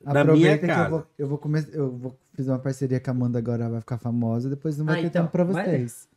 na 0.03 0.11
minha 0.11 0.21
Aproveita 0.23 0.57
que 0.59 0.65
eu 0.65 0.75
casa. 0.75 0.89
vou, 0.89 1.07
eu 1.17 1.27
vou 1.27 1.37
começar, 1.37 1.71
eu 1.73 1.89
vou 1.89 2.19
fazer 2.35 2.51
uma 2.51 2.59
parceria 2.59 2.99
com 2.99 3.09
a 3.09 3.13
Amanda 3.13 3.39
agora, 3.39 3.69
vai 3.69 3.79
ficar 3.79 3.97
famosa, 3.97 4.49
depois 4.49 4.77
não 4.77 4.85
vai 4.85 4.97
Ah, 4.99 5.01
ter 5.01 5.07
então, 5.07 5.21
tempo 5.23 5.31
pra 5.31 5.43
vocês. 5.45 6.07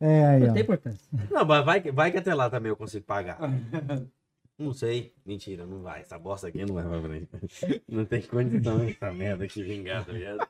É 0.00 0.26
aí, 0.26 0.40
Não 0.40 0.50
ó. 0.50 0.52
tem 0.52 0.62
importância. 0.62 1.08
Não, 1.30 1.44
mas 1.44 1.64
vai, 1.64 1.80
que- 1.80 1.90
vai 1.92 2.10
que 2.12 2.18
até 2.18 2.34
lá 2.34 2.48
também 2.48 2.70
eu 2.70 2.76
consigo 2.76 3.04
pagar. 3.04 3.38
Não 4.58 4.72
sei. 4.72 5.14
Mentira, 5.24 5.64
não 5.64 5.82
vai. 5.82 6.00
Essa 6.00 6.18
bosta 6.18 6.48
aqui 6.48 6.64
não 6.66 6.74
vai 6.74 6.82
pra 6.84 7.00
frente. 7.00 7.82
Não 7.88 8.04
tem 8.04 8.20
condição 8.22 8.82
essa 8.82 9.12
merda 9.12 9.44
aqui 9.44 9.62
vingar, 9.62 10.04
tá 10.04 10.12
ligado? 10.12 10.48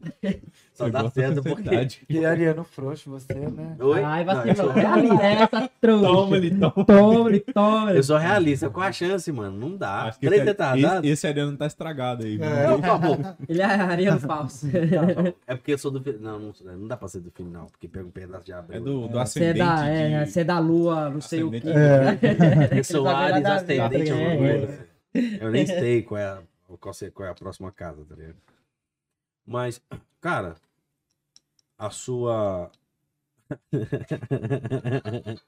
Só 0.72 0.84
Você 0.84 0.90
dá 0.92 1.10
certo 1.10 1.42
da 1.42 1.42
porque. 1.42 1.68
Ariano 2.24 2.62
frouxo, 2.62 3.10
você, 3.10 3.34
né? 3.34 3.76
Oi? 3.80 4.02
Ai, 4.04 4.24
vacilou. 4.24 4.54
sou, 4.54 4.70
Realista, 4.70 5.24
essa 5.24 5.70
trouxa. 5.80 6.06
Toma-lhe, 6.06 6.50
toma. 6.52 6.84
Toma-lhe, 6.84 7.40
toma 7.40 7.92
eu 7.92 8.02
sou 8.04 8.16
realista 8.16 8.70
com 8.70 8.80
a 8.80 8.92
chance, 8.92 9.30
mano. 9.32 9.58
Não 9.58 9.76
dá. 9.76 10.04
Acho 10.04 10.20
que 10.20 10.26
Três 10.26 10.40
esse, 10.42 10.48
retardados. 10.50 10.98
esse, 11.04 11.12
esse 11.12 11.26
ariano 11.26 11.56
tá 11.56 11.66
estragado 11.66 12.24
aí? 12.24 12.38
Não, 12.38 12.80
por 12.80 12.86
favor. 12.86 13.36
Ele 13.48 13.60
é 13.60 13.64
ariano 13.64 14.20
falso. 14.20 14.66
É 15.46 15.54
porque 15.56 15.72
eu 15.72 15.78
sou 15.78 15.90
do. 15.90 16.00
Não, 16.20 16.38
não, 16.38 16.52
não 16.76 16.86
dá 16.86 16.96
pra 16.96 17.08
ser 17.08 17.20
do 17.20 17.30
final, 17.30 17.66
porque 17.66 17.88
pega 17.88 18.06
um 18.06 18.10
pedaço 18.10 18.44
de 18.44 18.52
abril. 18.52 18.78
É 18.78 18.80
do, 18.80 19.08
do 19.08 19.18
Você 19.18 19.18
é 19.18 19.50
ascendente 19.50 19.58
da, 19.58 19.86
é, 19.88 20.24
de... 20.24 20.30
você 20.30 20.40
é 20.40 20.44
da 20.44 20.58
lua, 20.58 21.10
não 21.10 21.20
sei 21.20 21.42
o 21.42 21.48
Ascendente 21.48 21.66
que. 21.66 21.72
de- 21.72 22.78
Eu 22.78 22.84
sou 22.84 23.06
Ele 23.06 23.14
sabe 23.14 23.24
Ares 23.32 23.42
nada 23.42 23.48
a 23.48 23.56
ascendente 23.56 24.12
É. 24.12 25.44
Eu 25.44 25.50
nem 25.50 25.66
sei 25.66 26.02
qual 26.02 26.20
é, 26.20 26.24
a, 26.24 26.38
qual, 26.78 26.94
qual 27.12 27.28
é 27.28 27.30
a 27.30 27.34
próxima 27.34 27.72
casa, 27.72 28.04
tá 28.08 28.14
ligado? 28.14 28.36
Mas, 29.48 29.80
cara, 30.20 30.56
a 31.78 31.90
sua. 31.90 32.70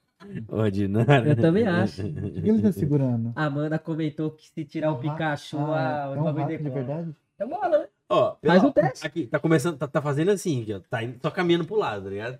Ordinário. 0.47 1.31
Eu 1.31 1.35
também 1.35 1.67
acho. 1.67 2.01
O 2.01 2.13
que 2.13 2.49
ele 2.49 2.61
tá 2.63 2.71
segurando? 2.71 3.31
A 3.35 3.45
Amanda 3.45 3.77
comentou 3.79 4.31
que 4.31 4.47
se 4.49 4.65
tirar 4.65 4.91
o? 4.91 4.97
Pikachu, 4.97 5.57
Ah, 5.59 6.09
a, 6.09 6.15
é 6.15 6.19
um 6.19 6.23
bagulho 6.23 6.43
rato 6.45 6.57
de 6.57 6.63
decola. 6.63 6.83
verdade? 6.83 7.15
É 7.39 7.45
bola, 7.45 7.69
né? 7.79 7.87
Ó, 8.09 8.35
Faz 8.45 8.59
pela- 8.61 8.67
o 8.67 8.71
teste. 8.73 9.05
Aqui, 9.07 9.27
tá 9.27 9.39
começando, 9.39 9.77
tá, 9.77 9.87
tá 9.87 10.01
fazendo 10.01 10.31
assim, 10.31 10.65
ó. 10.73 10.79
Tá 10.89 11.03
indo, 11.03 11.17
só 11.21 11.29
caminhando 11.31 11.65
pro 11.65 11.75
lado, 11.77 12.03
tá 12.05 12.09
ligado? 12.09 12.39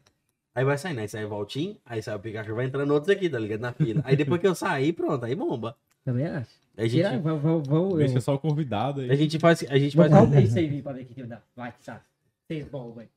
Aí 0.53 0.65
vai 0.65 0.77
saindo, 0.77 0.99
aí 0.99 1.07
sai 1.07 1.23
o 1.25 1.29
Valtinho, 1.29 1.77
aí 1.85 2.01
sai 2.03 2.13
o 2.15 2.19
Pikachu, 2.19 2.53
vai 2.55 2.65
entrando 2.65 2.91
outros 2.91 3.15
aqui, 3.15 3.29
tá 3.29 3.39
ligado? 3.39 3.61
Na 3.61 3.71
fila. 3.71 4.01
Aí 4.03 4.15
depois 4.17 4.41
que 4.41 4.47
eu 4.47 4.53
sair, 4.55 4.91
pronto, 4.93 5.23
aí 5.25 5.33
bomba. 5.35 5.75
Também 6.03 6.25
acho. 6.25 6.49
Aí 6.77 6.85
a 6.85 6.89
Tira, 6.89 7.09
gente, 7.11 7.21
vamos, 7.21 7.41
vamos, 7.41 7.67
vamos. 7.67 7.97
Deixa 7.97 8.19
só 8.21 8.33
o 8.33 8.39
convidado 8.39 9.01
aí. 9.01 9.11
a 9.11 9.15
gente 9.15 9.37
faz. 9.37 9.63
A 9.69 9.77
gente 9.77 9.95
Vou 9.95 10.09
faz. 10.09 10.23
um 10.23 10.27
mês 10.27 10.49
sem 10.51 10.67
vir 10.69 10.81
pra 10.81 10.93
ver 10.93 11.03
o 11.03 11.05
que 11.05 11.13
que 11.13 11.23
dá. 11.23 11.41
Vai, 11.55 11.73
sabe? 11.79 12.01
Vocês 12.47 12.67
bom, 12.67 12.91
velho. 12.91 13.09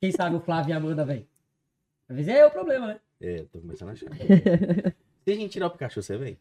Quem 0.00 0.12
sabe 0.12 0.36
o 0.36 0.40
Flávio 0.40 0.70
e 0.70 0.72
a 0.72 0.76
Amanda, 0.76 1.04
velho. 1.04 1.26
Às 2.08 2.16
vezes 2.16 2.32
é 2.34 2.46
o 2.46 2.50
problema, 2.50 2.86
né? 2.88 3.00
É, 3.20 3.44
tô 3.50 3.60
começando 3.60 3.88
a 3.90 3.92
achar. 3.92 4.10
Se 5.24 5.32
a 5.32 5.34
gente 5.34 5.50
tirar 5.52 5.66
o 5.66 5.70
Pikachu, 5.70 6.02
você 6.02 6.16
vem? 6.16 6.38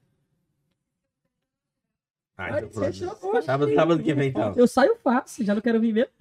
Ah, 2.38 2.50
então 2.50 2.70
pronto. 2.70 2.74
você 2.86 2.92
tirou, 2.92 3.16
poxa. 3.16 3.42
Sábado, 3.42 3.74
sábado 3.74 4.04
que 4.04 4.14
vem, 4.14 4.30
então. 4.30 4.54
Eu 4.56 4.68
saio 4.68 4.96
fácil, 4.98 5.44
já 5.44 5.56
não 5.56 5.62
quero 5.62 5.80
vir 5.80 5.94
mesmo. 5.94 6.12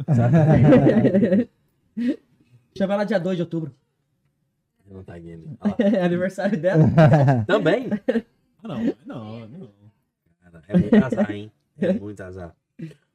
Chama 2.76 2.94
ela 2.94 3.05
dia 3.05 3.20
2 3.20 3.36
de 3.36 3.43
outubro. 3.43 3.74
Não 4.88 5.02
tá 5.02 5.14
aqui 5.16 5.36
lá. 5.36 5.76
É 5.78 6.02
aniversário 6.05 6.59
dela. 6.59 6.84
Também? 7.47 7.90
Ah, 8.62 8.68
não, 8.68 8.94
não, 9.06 9.48
não. 9.48 9.72
Cara, 10.42 10.64
é 10.68 10.76
muito 10.76 11.04
azar, 11.04 11.30
hein? 11.30 11.52
É 11.78 11.92
muito 11.92 12.22
azar. 12.22 12.56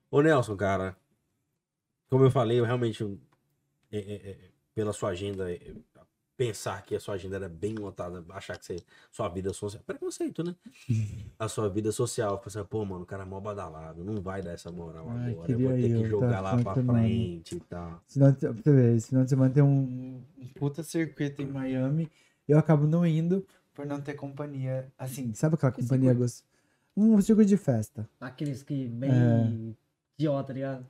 Ô, 0.10 0.22
Nelson, 0.22 0.56
cara, 0.56 0.96
como 2.10 2.26
eu 2.26 2.32
falei, 2.32 2.60
eu 2.60 2.66
realmente, 2.66 3.04
é, 3.92 3.98
é, 3.98 4.30
é, 4.32 4.38
pela 4.76 4.94
sua 4.94 5.10
agenda, 5.10 5.52
é, 5.52 5.74
pensar 6.42 6.84
que 6.84 6.96
a 6.96 7.00
sua 7.00 7.14
agenda 7.14 7.36
era 7.36 7.48
bem 7.48 7.76
lotada, 7.76 8.26
achar 8.30 8.58
que 8.58 8.66
você, 8.66 8.78
sua 9.12 9.30
vida 9.30 9.54
social, 9.54 9.84
preconceito, 9.86 10.44
né? 10.44 10.56
A 11.38 11.48
sua 11.48 11.70
vida 11.70 11.92
social, 11.92 12.40
pensar, 12.40 12.66
pô, 12.66 12.84
mano, 12.84 13.04
o 13.04 13.06
cara 13.06 13.22
é 13.22 13.26
mó 13.26 13.40
badalado, 13.40 14.04
não 14.04 14.22
vai 14.22 14.42
dar 14.42 14.52
essa 14.52 14.72
moral 14.72 15.08
Ai, 15.10 15.32
agora, 15.34 15.52
eu 15.52 15.60
vou 15.60 15.70
ter 15.70 15.82
que 15.82 15.92
eu, 15.92 16.06
jogar 16.06 16.32
tá? 16.32 16.42
lá 16.42 16.64
pra 16.64 16.76
frente 16.84 17.56
e 17.56 17.60
tal. 17.60 18.02
Senão, 18.08 18.34
pra 18.34 18.52
você 18.52 18.72
ver, 18.72 19.00
senão 19.02 19.28
você 19.28 19.36
manter 19.36 19.62
um 19.62 20.22
puta 20.56 20.82
circuito 20.82 21.42
em 21.44 21.46
Miami, 21.46 22.12
eu 22.48 22.58
acabo 22.58 22.88
não 22.88 23.06
indo 23.06 23.46
por 23.74 23.86
não 23.86 24.00
ter 24.02 24.14
companhia. 24.16 24.88
Assim, 24.98 25.34
sabe 25.34 25.56
aquela 25.56 25.72
companhia 25.72 26.14
gostosa? 26.14 26.44
Um 26.96 27.20
circuito 27.22 27.50
de 27.50 27.58
festa. 27.58 28.08
Aqueles 28.20 28.64
que 28.64 28.88
bem 28.88 29.12
É. 29.12 29.74
idiota, 30.20 30.48
tá 30.48 30.54
ligado? 30.54 30.86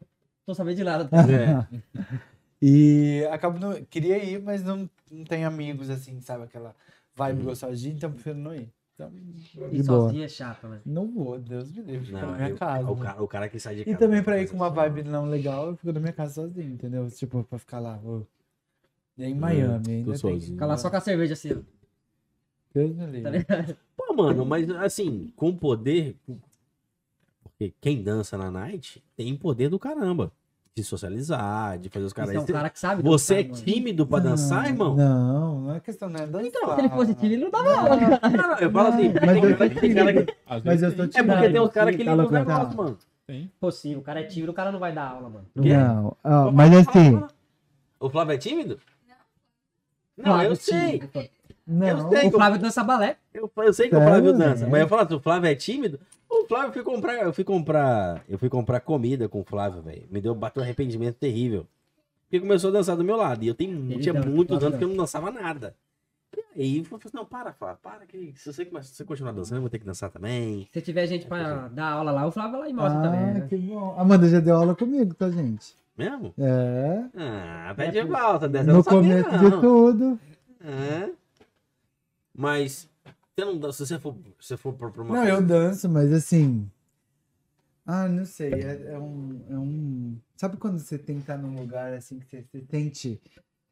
Tô 0.45 0.53
sabendo 0.55 0.75
de 0.77 0.83
nada. 0.83 1.09
É. 1.13 1.81
E 2.63 3.25
acabo 3.31 3.57
não. 3.57 3.73
Queria 3.85 4.23
ir, 4.23 4.39
mas 4.39 4.63
não, 4.63 4.87
não 5.09 5.23
tenho 5.25 5.47
amigos 5.47 5.89
assim, 5.89 6.21
sabe? 6.21 6.43
Aquela 6.43 6.75
vibe 7.15 7.39
Uhum. 7.39 7.45
gostosa 7.45 7.75
de 7.75 7.89
ir, 7.89 7.93
então 7.93 8.09
eu 8.09 8.13
prefiro 8.13 8.37
não 8.37 8.53
ir. 8.53 8.69
Então, 8.93 9.11
E 9.71 9.83
sozinho 9.83 10.23
é 10.23 10.27
chato, 10.27 10.67
né? 10.67 10.79
Não 10.85 11.07
vou, 11.09 11.39
Deus 11.39 11.71
me 11.71 11.81
livre, 11.81 12.05
fico 12.05 12.19
na 12.19 12.33
minha 12.33 12.49
eu- 12.49 12.57
casa. 12.57 12.87
o, 12.87 12.95
cara, 12.95 13.23
o 13.23 13.27
cara 13.27 13.49
que 13.49 13.59
sai 13.59 13.73
de 13.77 13.81
E 13.81 13.85
casa. 13.85 13.97
também 13.97 14.17
não 14.17 14.23
pra 14.23 14.39
ir 14.39 14.47
com 14.47 14.55
uma 14.57 14.67
isso, 14.67 14.75
vibe 14.75 15.01
não 15.03 15.25
legal, 15.25 15.69
eu 15.69 15.75
fico 15.75 15.91
na 15.91 15.99
minha 15.99 16.13
casa 16.13 16.33
sozinho, 16.35 16.71
entendeu? 16.73 17.09
Tipo, 17.09 17.43
pra 17.43 17.57
ficar 17.57 17.79
lá. 17.79 17.99
E 19.17 19.23
aí 19.23 19.31
em 19.31 19.35
Miami 19.35 19.89
ainda 19.89 20.05
tô 20.05 20.11
tem. 20.11 20.19
sozinho. 20.19 20.53
Ficar 20.53 20.67
lá 20.67 20.77
só 20.77 20.87
com 20.91 20.97
a 20.97 21.01
cerveja 21.01 21.33
assim, 21.33 21.65
Tá? 22.73 23.75
Pô, 23.97 24.13
mano, 24.13 24.45
mas 24.45 24.69
assim, 24.71 25.31
com 25.35 25.55
poder. 25.55 26.15
Porque 27.43 27.73
quem 27.81 28.01
dança 28.01 28.37
na 28.37 28.49
night 28.49 29.03
tem 29.15 29.35
poder 29.35 29.69
do 29.69 29.77
caramba. 29.79 30.31
De 30.73 30.85
socializar, 30.85 31.77
de 31.77 31.89
fazer 31.89 32.05
os 32.05 32.13
caras. 32.13 32.31
Você 32.31 32.37
é 32.37 32.41
um 32.41 32.45
cara 32.45 32.69
que 32.69 32.79
sabe 32.79 33.03
Você 33.03 33.35
é 33.39 33.43
tímido 33.43 34.07
pra 34.07 34.19
dançar, 34.19 34.67
irmão? 34.69 34.95
Não, 34.95 35.59
não 35.63 35.75
é 35.75 35.81
questão, 35.81 36.07
não 36.07 36.17
é 36.21 36.25
dançar. 36.25 36.45
Então, 36.47 36.73
se 36.75 36.79
ele 36.79 36.89
fosse 36.89 37.13
tímido, 37.13 37.33
ele 37.35 37.43
não 37.43 37.51
dava 37.51 37.75
aula. 37.75 37.97
Não, 37.97 38.47
não, 38.47 38.57
eu 38.57 38.71
falo 38.71 38.87
assim, 38.87 39.11
Mas 39.13 39.21
tem 39.33 39.43
eu 39.51 39.57
cara- 39.57 39.69
tô 39.75 39.79
tem 39.81 39.93
cara 39.93 40.13
que- 40.13 40.19
tímido. 40.19 40.33
Às 40.47 40.63
Mas 40.63 40.81
eu 40.81 40.95
tô 40.95 41.03
É 41.03 41.07
porque 41.07 41.23
tem 41.23 41.41
tímido. 41.41 41.63
uns 41.63 41.71
caras 41.73 41.95
que 41.97 42.03
Tá 42.05 42.11
ligam 42.11 42.25
os 42.25 42.31
negócios, 42.31 42.69
tá? 42.69 42.75
mano. 42.83 42.97
tem. 43.27 43.51
Possível, 43.59 43.99
o 43.99 44.01
cara 44.01 44.21
é 44.21 44.23
tímido, 44.23 44.51
o 44.53 44.55
cara 44.55 44.71
não 44.71 44.79
vai 44.79 44.93
dar 44.93 45.09
aula, 45.09 45.29
mano. 45.29 45.45
Não, 45.53 46.17
ó, 46.23 46.51
mas 46.51 46.73
assim, 46.87 47.21
O 47.99 48.09
Flávio 48.09 48.33
é 48.33 48.37
tímido? 48.37 48.79
Não, 50.17 50.23
Flávio 50.23 50.45
eu 50.47 50.51
é 50.53 50.55
sei. 50.55 51.01
Não. 51.71 52.09
sei. 52.11 52.27
O 52.27 52.31
Flávio 52.31 52.59
dança 52.59 52.83
balé. 52.83 53.17
Eu, 53.33 53.51
eu 53.57 53.73
sei 53.73 53.89
que 53.89 53.95
o 53.95 54.01
Flávio 54.01 54.33
dança. 54.33 54.67
Mas 54.67 54.81
eu 54.81 54.87
falo, 54.87 55.15
o 55.15 55.19
Flávio 55.19 55.49
é 55.49 55.55
tímido. 55.55 55.99
O 56.29 56.45
Flávio 56.47 56.69
eu 56.69 56.73
fui 56.73 56.83
comprar, 56.83 57.13
eu 57.23 57.33
fui 57.33 57.43
comprar, 57.43 58.23
eu 58.29 58.37
fui 58.37 58.49
comprar 58.49 58.79
comida 58.79 59.27
com 59.27 59.41
o 59.41 59.43
Flávio, 59.43 59.81
velho. 59.81 60.03
Me 60.09 60.21
deu 60.21 60.33
bateu 60.33 60.61
um 60.61 60.63
arrependimento 60.63 61.15
terrível. 61.15 61.65
Porque 62.23 62.39
começou 62.39 62.69
a 62.69 62.73
dançar 62.73 62.95
do 62.95 63.03
meu 63.03 63.17
lado 63.17 63.43
e 63.43 63.47
eu 63.47 63.53
tenho, 63.53 63.77
Ele 63.91 63.99
tinha 63.99 64.13
dança, 64.13 64.29
muitos 64.29 64.63
anos 64.63 64.77
que 64.77 64.83
eu 64.83 64.87
não 64.89 64.95
dançava 64.97 65.29
nada. 65.31 65.75
E 66.55 66.61
aí 66.61 66.77
eu 66.79 66.85
falei 66.85 67.01
assim, 67.05 67.17
não, 67.17 67.25
para, 67.25 67.51
Flávio, 67.51 67.77
para 67.83 68.05
que 68.05 68.33
se 68.37 68.51
você, 68.53 68.63
começa- 68.63 68.87
se 68.89 68.95
você 68.95 69.03
continuar 69.03 69.33
dançando, 69.33 69.57
eu 69.57 69.61
vou 69.61 69.69
ter 69.69 69.79
que 69.79 69.85
dançar 69.85 70.09
também. 70.09 70.67
Se 70.71 70.81
tiver 70.81 71.05
gente 71.07 71.25
pra 71.25 71.67
dar 71.67 71.91
aula 71.91 72.11
lá, 72.11 72.25
o 72.25 72.31
Flávio 72.31 72.51
vai 72.53 72.61
lá 72.61 72.69
e 72.69 72.73
mostra 72.73 73.01
também. 73.01 73.19
Ah, 73.19 73.33
né? 73.33 73.45
que 73.49 73.57
bom. 73.57 73.95
Amanda 73.97 74.29
já 74.29 74.39
deu 74.39 74.55
aula 74.55 74.73
comigo, 74.73 75.13
tá, 75.13 75.29
gente? 75.29 75.75
Mesmo? 75.97 76.33
É. 76.39 77.03
Ah, 77.17 77.73
pede 77.75 78.01
de 78.01 78.03
volta, 78.07 78.47
dessa 78.47 78.69
eu 78.69 78.75
No 78.77 78.83
começo 78.83 79.29
de 79.29 79.51
tudo. 79.59 80.19
É. 80.63 81.09
Mas 82.33 82.89
você 83.35 83.45
não 83.45 83.57
dança, 83.57 83.85
se 83.85 83.93
você 83.93 83.99
for, 83.99 84.15
se 84.39 84.47
você 84.47 84.57
for 84.57 84.73
pra 84.73 84.87
uma 85.01 85.13
Não, 85.15 85.21
coisa- 85.21 85.29
eu 85.37 85.41
danço, 85.45 85.89
mas 85.89 86.11
assim. 86.13 86.69
Ah, 87.85 88.07
não 88.07 88.25
sei. 88.25 88.53
É, 88.53 88.93
é 88.93 88.99
um, 88.99 89.41
é 89.49 89.57
um. 89.57 90.17
Sabe 90.37 90.57
quando 90.57 90.79
você 90.79 90.97
tem 90.97 91.15
que 91.15 91.21
estar 91.23 91.37
num 91.37 91.59
lugar 91.59 91.93
assim 91.93 92.19
que 92.19 92.25
você, 92.25 92.43
você 92.43 92.61
tente 92.61 93.19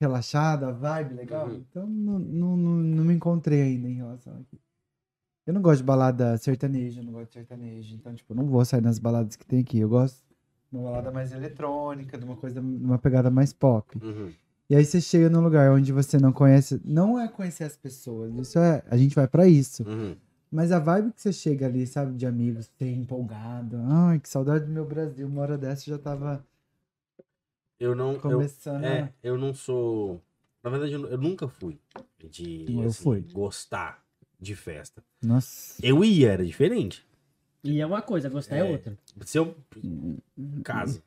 relaxado, 0.01 0.65
a 0.65 0.71
vibe 0.71 1.13
legal? 1.15 1.47
Uhum. 1.47 1.55
Então 1.69 1.87
não, 1.87 2.19
não, 2.19 2.57
não, 2.57 2.71
não 2.77 3.03
me 3.03 3.13
encontrei 3.13 3.61
ainda 3.61 3.87
em 3.87 3.95
relação 3.95 4.33
a 4.33 4.37
aqui. 4.39 4.59
Eu 5.45 5.53
não 5.53 5.61
gosto 5.61 5.77
de 5.79 5.83
balada 5.85 6.37
sertaneja, 6.37 6.99
eu 7.01 7.05
não 7.05 7.13
gosto 7.13 7.27
de 7.29 7.33
sertanejo. 7.33 7.95
Então, 7.95 8.13
tipo, 8.13 8.33
não 8.35 8.45
vou 8.45 8.63
sair 8.65 8.81
nas 8.81 8.99
baladas 8.99 9.35
que 9.35 9.45
tem 9.45 9.59
aqui. 9.61 9.79
Eu 9.79 9.89
gosto 9.89 10.23
de 10.71 10.77
uma 10.77 10.89
balada 10.91 11.11
mais 11.11 11.31
eletrônica, 11.31 12.17
de 12.17 12.25
uma 12.25 12.35
coisa, 12.35 12.59
de 12.61 12.67
uma 12.67 12.99
pegada 12.99 13.29
mais 13.31 13.51
pop. 13.53 13.97
Uhum. 14.03 14.31
E 14.69 14.75
aí 14.75 14.85
você 14.85 15.01
chega 15.01 15.29
num 15.29 15.41
lugar 15.41 15.71
onde 15.71 15.91
você 15.91 16.19
não 16.19 16.31
conhece, 16.31 16.79
não 16.85 17.19
é 17.19 17.27
conhecer 17.27 17.63
as 17.63 17.75
pessoas, 17.75 18.31
isso 18.35 18.59
é, 18.59 18.83
a 18.87 18.95
gente 18.95 19.15
vai 19.15 19.27
pra 19.27 19.47
isso. 19.47 19.83
Uhum. 19.83 20.15
Mas 20.51 20.71
a 20.71 20.79
vibe 20.79 21.11
que 21.13 21.21
você 21.21 21.33
chega 21.33 21.65
ali, 21.65 21.87
sabe, 21.87 22.15
de 22.15 22.25
amigos, 22.25 22.67
ter 22.77 22.91
empolgado, 22.91 23.77
ai, 23.83 24.19
que 24.19 24.29
saudade 24.29 24.65
do 24.65 24.71
meu 24.71 24.85
Brasil, 24.85 25.27
uma 25.27 25.41
hora 25.41 25.57
dessa 25.57 25.89
eu 25.89 25.95
já 25.95 26.01
tava 26.01 26.45
Eu 27.79 27.95
não. 27.95 28.13
Eu, 28.13 28.19
começando 28.19 28.83
é, 28.83 29.01
a... 29.01 29.11
eu 29.23 29.37
não 29.37 29.53
sou. 29.53 30.21
Na 30.63 30.69
verdade, 30.69 30.93
eu, 30.93 31.07
eu 31.07 31.17
nunca 31.17 31.47
fui 31.47 31.79
de 32.29 32.65
Eu 32.69 32.89
assim, 32.89 33.03
fui. 33.03 33.21
gostar 33.31 34.03
de 34.39 34.55
festa. 34.55 35.03
Nossa. 35.21 35.75
Eu 35.83 36.03
ia, 36.03 36.31
era 36.31 36.45
diferente. 36.45 37.05
E 37.63 37.79
é 37.81 37.85
uma 37.85 38.01
coisa, 38.01 38.29
gostar 38.29 38.57
é, 38.57 38.59
É. 38.59 38.63
outra. 38.63 38.97
Se 39.25 39.37
eu. 39.37 39.55
Casa. 40.63 41.01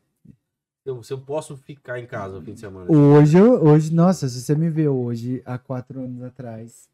Se 0.83 0.91
eu, 0.91 1.03
se 1.03 1.13
eu 1.13 1.19
posso 1.21 1.57
ficar 1.57 2.01
em 2.01 2.07
casa 2.07 2.35
no 2.35 2.43
fim 2.43 2.55
de 2.55 2.61
semana. 2.61 2.91
Hoje, 2.91 3.39
eu- 3.39 3.63
hoje, 3.65 3.95
nossa, 3.95 4.29
se 4.29 4.41
você 4.41 4.55
me 4.57 4.69
vê 4.69 4.89
hoje, 4.89 5.41
há 5.47 5.57
quatro 5.57 6.01
anos 6.01 6.21
atrás, 6.25 6.89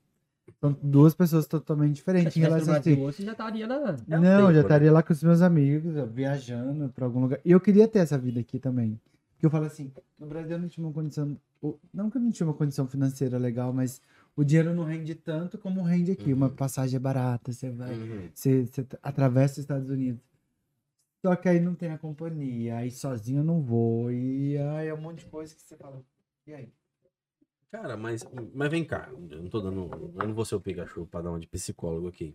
são 0.60 0.76
duas 0.82 1.14
pessoas 1.14 1.46
totalmente 1.46 1.90
Se 1.90 1.94
diferentes 1.96 2.36
em 2.36 2.40
relação 2.40 2.74
a 2.74 2.78
hoje, 2.78 2.94
você 2.96 3.22
já 3.24 3.32
estaria 3.32 3.66
na... 3.66 3.74
É 3.76 4.18
um 4.18 4.20
Não, 4.20 4.20
tempo, 4.40 4.46
já 4.48 4.52
né? 4.52 4.60
estaria 4.60 4.92
lá 4.92 5.02
com 5.02 5.12
os 5.14 5.22
meus 5.22 5.40
amigos, 5.40 5.94
viajando 6.12 6.90
pra 6.90 7.06
algum 7.06 7.20
lugar. 7.20 7.40
E 7.42 7.50
eu 7.50 7.60
queria 7.60 7.88
ter 7.88 8.00
essa 8.00 8.18
vida 8.18 8.40
aqui 8.40 8.58
também. 8.58 9.00
Porque 9.32 9.46
eu 9.46 9.50
falo 9.50 9.64
assim, 9.64 9.90
no 10.18 10.26
Brasil 10.26 10.52
eu 10.52 10.58
não 10.58 10.68
tinha 10.68 10.86
uma 10.86 10.92
condição. 10.92 11.34
Não 11.94 12.10
que 12.10 12.18
eu 12.18 12.20
não 12.20 12.30
tinha 12.30 12.46
uma 12.46 12.54
condição 12.54 12.86
financeira 12.86 13.38
legal, 13.38 13.72
mas 13.72 14.02
o 14.36 14.44
dinheiro 14.44 14.74
não 14.74 14.84
rende 14.84 15.14
tanto 15.14 15.56
como 15.56 15.80
rende 15.82 16.12
aqui. 16.12 16.32
Uma 16.32 16.50
passagem 16.50 16.96
é 16.96 17.00
barata, 17.00 17.52
você 17.52 17.70
vai. 17.70 17.92
Uhum. 17.94 18.28
Você, 18.34 18.66
você 18.66 18.86
atravessa 19.02 19.54
os 19.54 19.58
Estados 19.60 19.88
Unidos. 19.88 20.20
Só 21.24 21.34
que 21.34 21.48
aí 21.48 21.58
não 21.60 21.74
tem 21.74 21.90
a 21.90 21.98
companhia, 21.98 22.76
aí 22.76 22.90
sozinho 22.90 23.40
eu 23.40 23.44
não 23.44 23.60
vou. 23.60 24.10
E 24.12 24.56
aí 24.56 24.88
é 24.88 24.94
um 24.94 25.00
monte 25.00 25.20
de 25.20 25.26
coisa 25.26 25.54
que 25.54 25.60
você 25.60 25.76
fala. 25.76 26.02
E 26.46 26.54
aí? 26.54 26.72
Cara, 27.70 27.96
mas, 27.96 28.26
mas 28.54 28.70
vem 28.70 28.84
cá, 28.84 29.08
eu 29.10 29.42
não 29.42 29.50
tô 29.50 29.60
dando. 29.60 30.12
Eu 30.18 30.26
não 30.26 30.34
vou 30.34 30.44
ser 30.44 30.54
o 30.54 30.60
Pikachu 30.60 31.06
pra 31.06 31.20
dar 31.20 31.30
uma 31.30 31.40
de 31.40 31.46
psicólogo 31.46 32.08
aqui. 32.08 32.34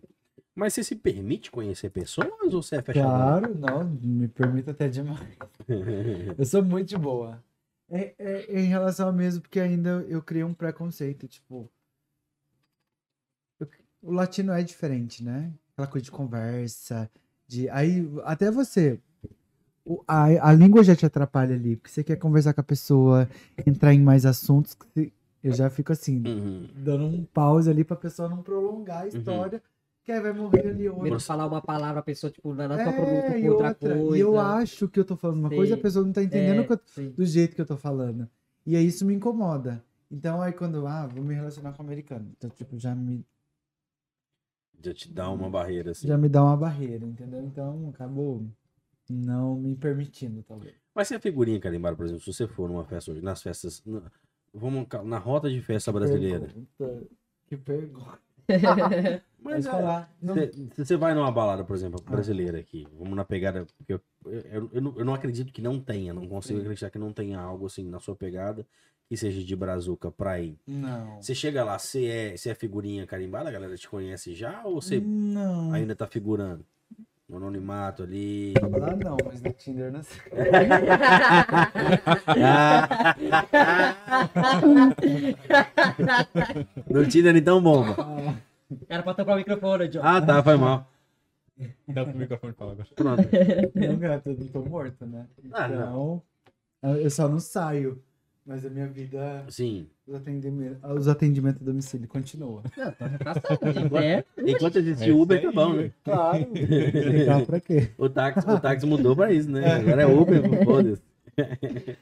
Mas 0.54 0.74
você 0.74 0.84
se 0.84 0.94
permite 0.94 1.50
conhecer 1.50 1.90
pessoas 1.90 2.28
ou 2.52 2.62
você 2.62 2.76
é 2.76 2.82
fechado? 2.82 3.08
Claro, 3.10 3.54
não, 3.58 3.84
me 3.84 4.28
permita 4.28 4.70
até 4.70 4.88
demais. 4.88 5.18
Eu 6.38 6.44
sou 6.44 6.62
muito 6.62 6.88
de 6.90 6.96
boa. 6.96 7.42
É, 7.90 8.14
é- 8.18 8.60
em 8.60 8.66
relação 8.66 9.08
a 9.08 9.12
mesmo, 9.12 9.42
porque 9.42 9.58
ainda 9.60 10.04
eu 10.08 10.22
criei 10.22 10.44
um 10.44 10.54
preconceito, 10.54 11.26
tipo. 11.26 11.70
eu- 13.58 13.68
o 14.02 14.12
latino 14.12 14.52
é 14.52 14.62
diferente, 14.62 15.22
né? 15.24 15.52
Aquela 15.72 15.88
coisa 15.88 16.04
de 16.04 16.10
conversa, 16.10 17.10
de. 17.46 17.68
Aí, 17.70 18.08
até 18.24 18.50
você. 18.50 18.98
o- 19.86 20.02
a, 20.08 20.24
a 20.48 20.52
língua 20.52 20.82
já 20.82 20.96
te 20.96 21.04
atrapalha 21.04 21.54
ali, 21.54 21.76
porque 21.76 21.90
você 21.90 22.02
quer 22.02 22.16
conversar 22.16 22.54
com 22.54 22.60
a 22.62 22.64
pessoa, 22.64 23.28
entrar 23.66 23.92
em 23.92 24.00
mais 24.00 24.24
assuntos. 24.24 24.76
eu 25.42 25.52
já 25.52 25.68
fico 25.68 25.92
assim, 25.92 26.22
Uhum. 26.26 26.68
dando 26.74 27.04
um 27.04 27.24
pause 27.26 27.68
ali 27.68 27.84
pra 27.84 27.94
pessoa 27.96 28.26
não 28.30 28.42
prolongar 28.42 29.02
a 29.02 29.06
história, 29.08 29.62
que 30.02 30.10
aí 30.10 30.18
vai 30.20 30.32
morrer 30.32 30.60
ali 30.60 30.88
Primeiro 30.88 30.92
outra. 31.16 31.18
falar 31.20 31.46
uma 31.46 31.60
palavra, 31.60 32.00
a 32.00 32.02
pessoa, 32.02 32.30
tipo, 32.30 32.54
na, 32.54 32.64
É, 32.64 32.92
produto 32.92 33.36
e 33.36 33.40
com 33.42 33.48
outra, 33.48 33.68
outra, 33.68 33.94
coisa. 33.98 34.16
E 34.16 34.20
eu 34.20 34.40
acho 34.40 34.88
que 34.88 34.98
eu 34.98 35.04
tô 35.04 35.16
falando 35.18 35.40
uma 35.40 35.50
coisa 35.50 35.74
e 35.74 35.78
a 35.78 35.82
pessoa 35.82 36.02
não 36.04 36.12
tá 36.14 36.22
entendendo 36.22 36.62
É, 36.62 36.66
o 36.66 36.72
eu- 36.72 36.80
sim. 36.86 37.10
do 37.10 37.26
jeito 37.26 37.54
que 37.54 37.60
eu 37.60 37.66
tô 37.66 37.76
falando. 37.76 38.26
E 38.64 38.74
aí 38.76 38.86
isso 38.86 39.04
me 39.04 39.12
incomoda. 39.12 39.84
Então 40.10 40.40
aí 40.40 40.52
quando, 40.54 40.86
ah, 40.86 41.06
vou 41.06 41.22
me 41.22 41.34
relacionar 41.34 41.72
com 41.74 41.82
americano. 41.82 42.26
Então, 42.38 42.48
tipo, 42.48 42.78
já 42.78 42.94
me, 42.94 43.22
Já 44.84 44.92
te 44.94 45.10
dá 45.12 45.30
uma 45.30 45.48
barreira, 45.50 45.92
assim. 45.92 46.06
já 46.06 46.16
me 46.18 46.28
dá 46.28 46.42
uma 46.44 46.56
barreira, 46.56 47.06
entendeu? 47.06 47.42
Então 47.42 47.88
acabou 47.94 48.44
não 49.08 49.56
me 49.56 49.74
permitindo, 49.74 50.42
talvez. 50.42 50.74
Mas 50.94 51.08
se 51.08 51.14
a 51.14 51.20
figurinha 51.20 51.58
carimbada, 51.60 51.96
por 51.96 52.04
exemplo, 52.06 52.22
se 52.22 52.32
você 52.32 52.46
for 52.46 52.68
numa 52.68 52.84
festa 52.84 53.10
hoje, 53.12 53.20
nas 53.22 53.42
festas. 53.42 53.82
na- 53.84 54.10
vamos 54.52 54.86
na 55.04 55.18
rota 55.18 55.50
de 55.50 55.60
festa 55.60 55.90
brasileira. 55.92 56.46
Pergunta. 56.78 57.06
Que 57.46 57.56
pergunta. 57.56 58.18
Mas 59.42 59.66
é, 59.66 59.70
falar. 59.70 60.14
Não- 60.22 60.34
Se 60.34 60.52
se 60.74 60.84
você 60.86 60.96
vai 60.96 61.12
numa 61.14 61.30
balada, 61.30 61.64
por 61.64 61.76
exemplo, 61.76 62.00
brasileira 62.02 62.58
aqui, 62.58 62.86
vamos 62.98 63.14
na 63.14 63.24
pegada. 63.24 63.66
Porque 63.76 63.92
eu, 63.92 64.00
eu, 64.26 64.70
eu 64.72 64.80
não, 64.80 64.94
eu 64.98 65.04
não 65.04 65.12
acredito 65.14 65.52
que 65.52 65.60
não 65.60 65.78
tenha, 65.80 66.14
não 66.14 66.26
consigo 66.26 66.58
Sim. 66.58 66.64
acreditar 66.64 66.90
que 66.90 66.98
não 66.98 67.12
tenha 67.12 67.38
algo 67.40 67.66
assim 67.66 67.86
na 67.88 68.00
sua 68.00 68.14
pegada 68.16 68.66
que 69.08 69.16
seja 69.16 69.42
de 69.44 69.56
brazuca 69.56 70.10
pra 70.10 70.40
ir. 70.40 70.58
Não. 70.66 71.20
Você 71.20 71.34
chega 71.34 71.62
lá, 71.64 71.78
você 71.78 72.06
é, 72.06 72.36
você 72.36 72.50
é 72.50 72.54
figurinha 72.54 73.06
carimbada, 73.06 73.48
a 73.48 73.52
galera 73.52 73.76
te 73.76 73.88
conhece 73.88 74.34
já 74.34 74.62
ou 74.64 74.80
você 74.80 75.00
Não. 75.00 75.72
ainda 75.72 75.94
tá 75.94 76.06
figurando? 76.06 76.64
No 77.28 77.38
anonimato 77.38 78.02
ali. 78.02 78.52
Lá 78.60 78.94
não, 78.96 79.16
mas 79.24 79.40
no 79.40 79.52
Tinder 79.52 79.90
não 79.90 80.02
sei. 80.02 80.20
no 86.88 87.06
Tinder 87.06 87.36
então 87.36 87.62
bomba. 87.62 87.96
Era 88.88 89.02
pra 89.02 89.14
tocar 89.14 89.34
o 89.34 89.36
microfone, 89.36 89.88
John. 89.88 90.00
Ah, 90.02 90.20
tá, 90.20 90.42
foi 90.42 90.56
mal. 90.56 90.86
Dá 91.88 92.04
pro 92.04 92.16
microfone 92.18 92.52
falar 92.54 92.72
agora. 92.72 92.88
Pronto. 92.94 93.22
Não, 93.74 93.96
gato, 93.98 94.30
eu 94.30 94.48
tô 94.48 94.62
morto, 94.62 95.06
né? 95.06 95.26
Ah, 95.52 95.68
não. 95.68 96.22
Então, 96.78 96.96
eu 96.96 97.10
só 97.10 97.28
não 97.28 97.38
saio. 97.40 98.02
Mas 98.46 98.64
a 98.66 98.68
minha 98.68 98.86
vida, 98.86 99.42
Sim. 99.48 99.86
os 100.06 100.14
atendimentos, 100.14 100.78
os 100.98 101.08
atendimentos 101.08 101.62
a 101.62 101.64
domicílio 101.64 102.06
continua. 102.06 102.62
Não, 102.76 102.92
tá, 102.92 103.08
tá 103.08 103.34
certo. 103.40 103.96
É, 103.96 104.22
Enquanto 104.38 104.76
existe 104.76 105.08
É 105.10 105.12
Uber, 105.14 105.40
tá 105.42 105.50
bom, 105.50 105.72
né? 105.72 105.90
Claro. 106.04 106.46
Legal 106.52 107.46
pra 107.46 107.58
quê? 107.58 107.90
O 107.96 108.06
táxi, 108.08 108.46
o 108.46 108.60
táxi 108.60 108.84
mudou 108.86 109.16
pra 109.16 109.32
isso, 109.32 109.50
né? 109.50 109.66
Agora 109.76 110.02
é 110.02 110.06
Uber, 110.06 110.42
foda-se. 110.64 111.02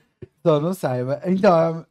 Só 0.44 0.58
não 0.60 0.74
saio. 0.74 1.06
mas- 1.06 1.20
Então, 1.26 1.52
a, 1.52 1.86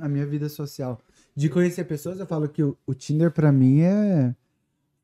a 0.00 0.08
minha 0.08 0.24
vida 0.24 0.48
social 0.48 0.98
de 1.36 1.50
conhecer 1.50 1.84
pessoas, 1.84 2.18
eu 2.18 2.26
falo 2.26 2.48
que 2.48 2.62
o, 2.62 2.74
o 2.86 2.94
Tinder 2.94 3.30
pra 3.30 3.52
mim 3.52 3.80
é. 3.82 4.34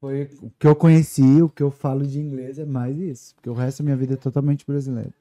Foi 0.01 0.31
o 0.43 0.51
que 0.59 0.67
eu 0.67 0.75
conheci, 0.75 1.43
o 1.43 1.49
que 1.51 1.63
eu 1.63 1.71
falo 1.71 2.07
de 2.07 2.19
inglês 2.21 2.59
é 2.59 2.65
mais 2.65 2.99
isso. 2.99 3.35
Porque 3.35 3.51
o 3.51 3.55
resto 3.55 3.79
da 3.79 3.85
minha 3.85 3.97
vida 3.97 4.15
é 4.15 4.17
totalmente 4.17 4.65
brasileiro. 4.67 5.13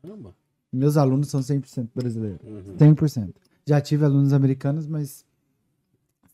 Caramba. 0.00 0.32
Meus 0.74 0.96
alunos 0.96 1.28
são 1.28 1.40
100% 1.40 1.88
brasileiros. 1.94 2.40
Uhum. 2.42 2.76
100%. 2.76 3.34
Já 3.66 3.80
tive 3.80 4.04
alunos 4.04 4.32
americanos, 4.32 4.86
mas 4.86 5.24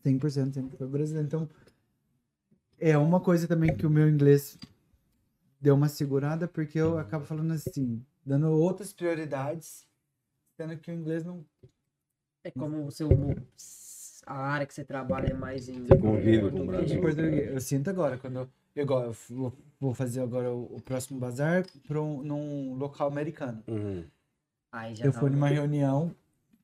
100% 0.05 0.55
sempre 0.55 0.77
foi 0.77 0.87
brasileiro. 0.89 1.27
Então, 1.27 1.49
é 2.79 2.97
uma 2.97 3.21
coisa 3.21 3.47
também 3.47 3.77
que 3.77 3.87
o 3.87 3.91
meu 3.91 4.09
inglês 4.09 4.59
deu 5.61 5.75
uma 5.75 5.89
segurada, 5.89 6.49
porque 6.49 6.79
eu 6.79 6.99
acabo 6.99 7.25
falando 7.25 7.53
assim, 7.53 8.03
dando 8.25 8.49
outras 8.51 8.93
prioridades, 8.93 9.87
sendo 10.57 10.77
que 10.79 10.91
o 10.91 10.95
inglês 10.95 11.25
não. 11.25 11.45
é 12.45 12.51
como 12.51 12.87
o 12.87 12.91
seu. 12.91 13.09
A 14.27 14.35
área 14.37 14.67
que 14.67 14.73
você 14.75 14.85
trabalha 14.85 15.29
é 15.29 15.35
mais 15.35 15.69
em. 15.69 15.85
Você 15.85 15.97
convive 15.97 16.41
com 16.41 16.47
o 16.47 16.51
português. 16.67 16.67
Brasil. 16.77 17.01
português. 17.01 17.51
Eu 17.53 17.61
sinto 17.61 17.91
agora, 17.91 18.17
quando 18.19 18.37
eu, 18.41 18.49
igual, 18.83 19.05
eu 19.05 19.17
vou- 19.29 19.53
vou 19.79 19.95
fazer 19.95 20.21
agora 20.21 20.53
o, 20.53 20.77
o 20.77 20.81
próximo 20.83 21.19
bazar 21.19 21.67
pra 21.87 22.01
um, 22.01 22.23
num 22.23 22.75
local 22.75 23.09
americano. 23.09 23.63
Uhum. 23.67 24.05
Aí 24.73 24.95
já 24.95 25.05
Eu 25.07 25.13
tá 25.13 25.19
fui 25.21 25.29
um- 25.29 25.33
numa 25.33 25.49
reunião, 25.49 26.15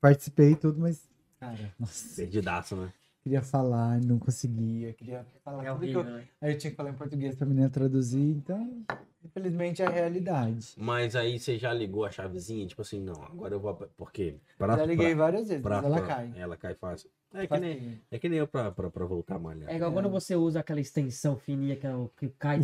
participei 0.00 0.52
e 0.52 0.56
tudo, 0.56 0.78
mas, 0.80 1.08
cara, 1.40 1.72
nossa. 1.78 2.16
Perdidaço, 2.16 2.76
né? 2.76 2.92
Queria 3.22 3.42
falar, 3.42 4.00
não 4.00 4.18
conseguia. 4.18 4.92
Queria 4.92 5.26
falar 5.44 5.64
É 5.64 5.72
horrível, 5.72 6.00
eu... 6.00 6.04
né? 6.04 6.28
Aí 6.40 6.52
eu 6.52 6.58
tinha 6.58 6.70
que 6.70 6.76
falar 6.76 6.90
em 6.90 6.94
português 6.94 7.34
pra 7.34 7.46
menina 7.46 7.68
traduzir, 7.68 8.20
então, 8.20 8.84
infelizmente, 9.26 9.82
é 9.82 9.86
a 9.86 9.90
realidade. 9.90 10.74
Mas 10.76 11.14
aí 11.14 11.38
você 11.38 11.58
já 11.58 11.72
ligou 11.72 12.04
a 12.04 12.10
chavezinha, 12.10 12.66
tipo 12.66 12.82
assim, 12.82 13.00
não, 13.00 13.22
agora 13.24 13.54
eu 13.54 13.60
vou. 13.60 13.74
Por 13.74 14.10
quê? 14.12 14.36
Pra, 14.58 14.76
Já 14.76 14.84
liguei 14.86 15.14
pra- 15.14 15.24
várias 15.24 15.48
vezes, 15.48 15.62
pra- 15.62 15.76
mas 15.76 15.84
ela 15.84 15.96
pra- 15.98 16.06
cai. 16.06 16.32
Ela 16.36 16.56
cai 16.56 16.74
fácil. 16.74 17.10
É 17.34 17.46
que, 17.46 17.58
nem, 17.58 18.00
é 18.10 18.18
que 18.18 18.28
nem 18.30 18.38
eu 18.38 18.46
pra, 18.46 18.70
pra, 18.70 18.88
pra 18.88 19.04
voltar 19.04 19.34
a 19.34 19.38
malhar. 19.38 19.68
É 19.70 19.76
igual 19.76 19.92
quando 19.92 20.08
você 20.08 20.34
usa 20.34 20.60
aquela 20.60 20.80
extensão 20.80 21.36
fininha 21.36 21.76
que, 21.76 21.86
é 21.86 21.94
o, 21.94 22.08
que 22.16 22.28
cai 22.30 22.60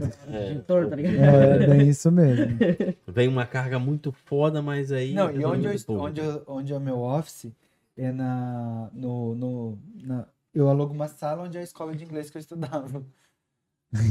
todo 0.67 0.87
É. 0.87 0.89
tá 0.89 0.97
ligado? 0.97 1.15
É, 1.17 1.67
bem 1.67 1.89
isso 1.89 2.11
mesmo. 2.11 2.47
Vem 3.07 3.29
uma 3.29 3.45
carga 3.45 3.79
muito 3.79 4.11
foda, 4.13 4.63
mas 4.63 4.91
aí. 4.91 5.13
Não, 5.13 5.31
e 5.31 5.45
onde, 5.45 5.67
eu, 5.67 5.75
onde, 5.99 6.21
eu- 6.23 6.43
onde 6.47 6.73
é 6.73 6.77
o 6.77 6.81
meu 6.81 7.01
office, 7.01 7.53
é 7.99 8.11
na, 8.13 8.89
no, 8.95 9.35
no, 9.35 9.79
na... 10.03 10.27
Eu 10.55 10.69
alugo 10.71 10.95
uma 10.95 11.09
sala 11.09 11.43
onde 11.43 11.59
é 11.59 11.61
a 11.61 11.65
escola 11.65 11.95
de 11.95 12.05
inglês 12.05 12.31
que 12.31 12.39
eu 12.39 12.41
estudava. 12.41 13.05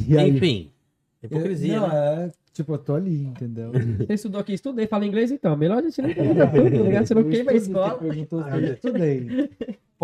E 0.08 0.16
aí- 0.18 0.30
Enfim, 0.30 0.72
hipocrisia, 1.24 1.80
não, 1.80 1.88
né? 1.90 2.26
é, 2.26 2.32
tipo, 2.54 2.74
eu 2.74 2.78
tô 2.78 2.96
ali, 2.96 3.24
entendeu? 3.26 3.72
Você 4.08 4.14
estudou 4.14 4.42
aqui, 4.42 4.54
estudei, 4.54 4.88
fala 4.88 5.06
inglês 5.06 5.32
então. 5.32 5.56
Melhor 5.56 5.80
a 5.80 5.82
gente 5.82 6.02
não 6.02 6.14
queima 6.14 6.48
tudo, 6.48 6.64
tá 6.64 6.84
ligado? 6.84 7.06
Você 7.08 7.14
não 7.14 7.22
Eu 7.22 7.30
queima 7.30 7.52
a 7.52 7.56
escola. 7.56 7.98
Perguntou 7.98 8.44
se 8.44 8.50
eu 8.56 8.74
estudei. 8.74 9.50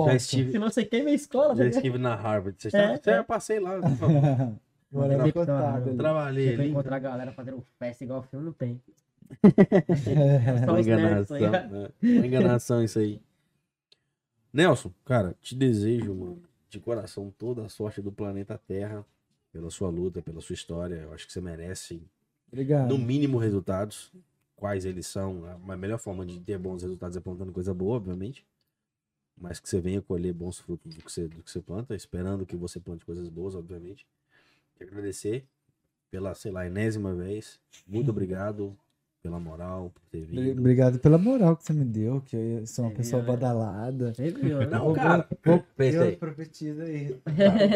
Já 0.06 0.16
estive, 0.16 0.52
Senão 0.52 0.70
você 0.70 0.86
queima 0.86 1.10
a 1.10 1.14
escola, 1.14 1.48
tá 1.50 1.56
já 1.56 1.64
ligado? 1.64 1.76
estive 1.78 1.98
na 1.98 2.16
Harvard. 2.16 2.56
Você, 2.62 2.76
É, 2.78 2.94
está, 2.96 3.12
é. 3.14 3.20
eu 3.20 3.24
passei 3.24 3.60
lá. 3.60 3.72
Agora 3.78 5.14
é 5.14 5.18
Não, 5.18 5.46
não. 5.46 5.76
ali. 5.76 5.98
Trabalhei 5.98 6.56
Você 6.56 6.66
encontrar 6.66 6.96
a 6.96 7.00
galera 7.00 7.32
fazendo 7.32 7.64
festa 7.80 8.04
igual 8.04 8.22
filme, 8.24 8.46
não 8.46 8.54
tem. 8.54 8.80
É. 10.08 10.70
Uma 10.70 10.80
enganação. 10.80 11.38
tá 11.38 11.46
ligado? 11.46 11.72
né? 11.72 11.90
Uma 12.02 12.28
enganação 12.28 12.84
isso 12.84 13.00
aí. 13.00 13.20
Nelson, 14.54 14.92
cara, 15.04 15.36
te 15.42 15.56
desejo, 15.56 16.14
mano, 16.14 16.42
de 16.70 16.80
coração 16.80 17.34
toda 17.38 17.66
a 17.66 17.70
sorte 17.70 18.02
do 18.02 18.12
planeta 18.12 18.60
Terra 18.68 19.06
pela 19.58 19.72
sua 19.72 19.90
luta, 19.90 20.22
pela 20.22 20.40
sua 20.40 20.54
história. 20.54 20.96
Eu 20.96 21.14
acho 21.14 21.26
que 21.26 21.34
você 21.34 21.42
merece, 21.42 22.00
Obrigado. 22.52 22.90
no 22.90 22.98
mínimo, 22.98 23.38
resultados. 23.40 24.12
Quais 24.56 24.86
eles 24.86 25.06
são. 25.08 25.44
A 25.68 25.76
melhor 25.78 25.98
forma 26.00 26.26
de 26.26 26.40
ter 26.40 26.58
bons 26.58 26.82
resultados 26.84 27.18
é 27.18 27.20
plantando 27.20 27.52
coisa 27.52 27.74
boa, 27.74 27.98
obviamente. 27.98 28.46
Mas 29.40 29.60
que 29.60 29.70
você 29.70 29.80
venha 29.80 30.02
colher 30.02 30.34
bons 30.34 30.58
frutos 30.60 30.96
do 30.96 31.04
que 31.04 31.12
você, 31.12 31.28
do 31.28 31.44
que 31.44 31.52
você 31.52 31.60
planta, 31.62 31.96
esperando 31.96 32.46
que 32.46 32.56
você 32.56 32.80
plante 32.80 33.06
coisas 33.06 33.30
boas, 33.30 33.54
obviamente. 33.56 34.06
Quero 34.76 34.90
agradecer 34.92 35.46
pela, 36.10 36.34
sei 36.34 36.52
lá, 36.52 36.66
enésima 36.66 37.14
vez. 37.14 37.60
Muito 37.88 38.10
obrigado 38.12 38.76
pela 39.22 39.40
moral, 39.40 39.92
por 39.94 40.02
ter 40.10 40.22
vindo. 40.26 40.60
Obrigado 40.60 40.98
pela 41.00 41.18
moral 41.20 41.56
que 41.58 41.64
você 41.64 41.74
me 41.74 41.86
deu, 41.86 42.22
que 42.22 42.36
eu 42.36 42.66
sou 42.66 42.86
uma 42.86 42.92
É, 42.92 42.96
pessoa 42.96 43.22
é. 43.22 43.26
badalada. 43.26 44.14
Né? 44.18 44.32
Não, 44.72 44.86
Vou- 44.86 44.96
cara, 44.96 45.28
vou- 45.46 45.64
pensei. 45.76 46.00
Deus 46.00 46.16
profetiza 46.16 46.84
aí. 46.84 47.16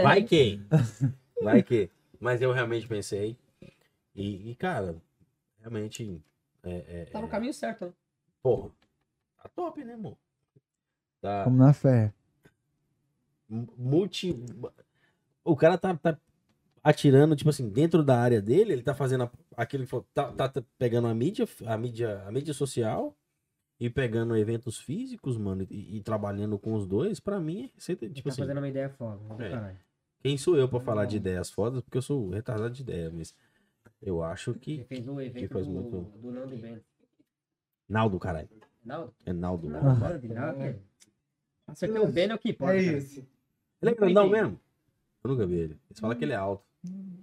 Vai 0.01 0.23
que. 0.23 0.59
Vai 1.43 1.63
que. 1.63 1.89
Mas 2.19 2.41
eu 2.41 2.51
realmente 2.51 2.87
pensei. 2.87 3.37
E, 4.15 4.51
e, 4.51 4.55
cara, 4.55 4.95
realmente. 5.59 6.21
É, 6.63 7.01
é, 7.01 7.05
Tá 7.05 7.19
no 7.19 7.27
é- 7.27 7.29
caminho 7.29 7.53
certo, 7.53 7.85
né? 7.85 7.93
Porra. 8.43 8.69
Tá 9.41 9.49
top, 9.55 9.83
né, 9.83 9.93
amor? 9.93 10.17
Tá 11.21 11.43
Vamos 11.45 11.59
na 11.59 11.73
fé. 11.73 12.13
multi. 13.49 14.35
O 15.43 15.55
cara 15.55 15.77
tá, 15.77 15.95
tá 15.95 16.17
atirando, 16.83 17.35
tipo 17.35 17.49
assim, 17.49 17.69
dentro 17.69 18.03
da 18.03 18.19
área 18.19 18.41
dele, 18.41 18.73
ele 18.73 18.83
tá 18.83 18.93
fazendo 18.93 19.29
aquilo 19.57 19.83
que 19.83 19.89
falou, 19.89 20.05
tá, 20.13 20.31
tá- 20.31 20.49
tá 20.49 20.63
pegando 20.77 21.07
a 21.07 21.13
mídia, 21.13 21.47
a 21.65 21.77
mídia, 21.77 22.21
a 22.27 22.31
mídia 22.31 22.53
social 22.53 23.15
e 23.79 23.89
pegando 23.89 24.35
eventos 24.37 24.79
físicos, 24.79 25.37
mano, 25.37 25.65
e, 25.69 25.97
e 25.97 26.01
trabalhando 26.01 26.57
com 26.59 26.73
os 26.73 26.85
dois, 26.85 27.19
pra 27.19 27.39
mim, 27.39 27.65
é 27.65 27.71
receita, 27.75 28.07
tipo 28.09 28.29
tá 28.29 28.33
assim. 28.33 28.41
fazendo 28.43 28.57
uma 28.59 28.69
ideia 28.69 28.89
foda. 28.91 29.19
É. 29.43 29.75
Quem 30.21 30.37
sou 30.37 30.55
eu 30.57 30.69
pra 30.69 30.79
falar 30.79 31.05
de 31.05 31.17
ideias 31.17 31.49
fodas? 31.49 31.81
Porque 31.81 31.97
eu 31.97 32.01
sou 32.01 32.29
retardado 32.29 32.73
de 32.73 32.81
ideia, 32.81 33.09
mas 33.11 33.33
eu 34.01 34.23
acho 34.23 34.51
Ele 34.51 34.59
que. 34.59 34.83
fez 34.85 35.07
o 35.07 35.19
evento 35.19 35.53
faz 35.53 35.65
do, 35.65 35.71
muito- 35.73 36.01
do 36.19 36.31
Nando 36.31 36.55
Bento. 36.57 36.83
Naldo, 37.89 38.19
caralho. 38.19 38.49
Naldo? 38.85 39.13
É 39.25 39.33
Naldo. 39.33 39.69
Não, 39.69 39.81
Naldo. 39.83 39.99
Naldo, 39.99 40.27
Naldo. 40.33 40.79
Acertei 41.67 42.01
o 42.01 42.07
Ben 42.11 42.29
é 42.29 42.35
o 42.35 42.39
que 42.39 42.49
importa. 42.49 42.75
É 42.75 42.83
cara. 42.85 42.97
isso. 42.97 43.27
Ele 43.81 43.91
é 43.91 43.95
grandão 43.95 44.29
mesmo? 44.29 44.59
Eu 45.23 45.29
nunca 45.29 45.45
vi 45.45 45.55
ele. 45.55 45.79
Eles 45.89 45.99
falam 45.99 46.17
que 46.17 46.23
ele 46.25 46.33
é 46.33 46.35
alto. 46.35 46.63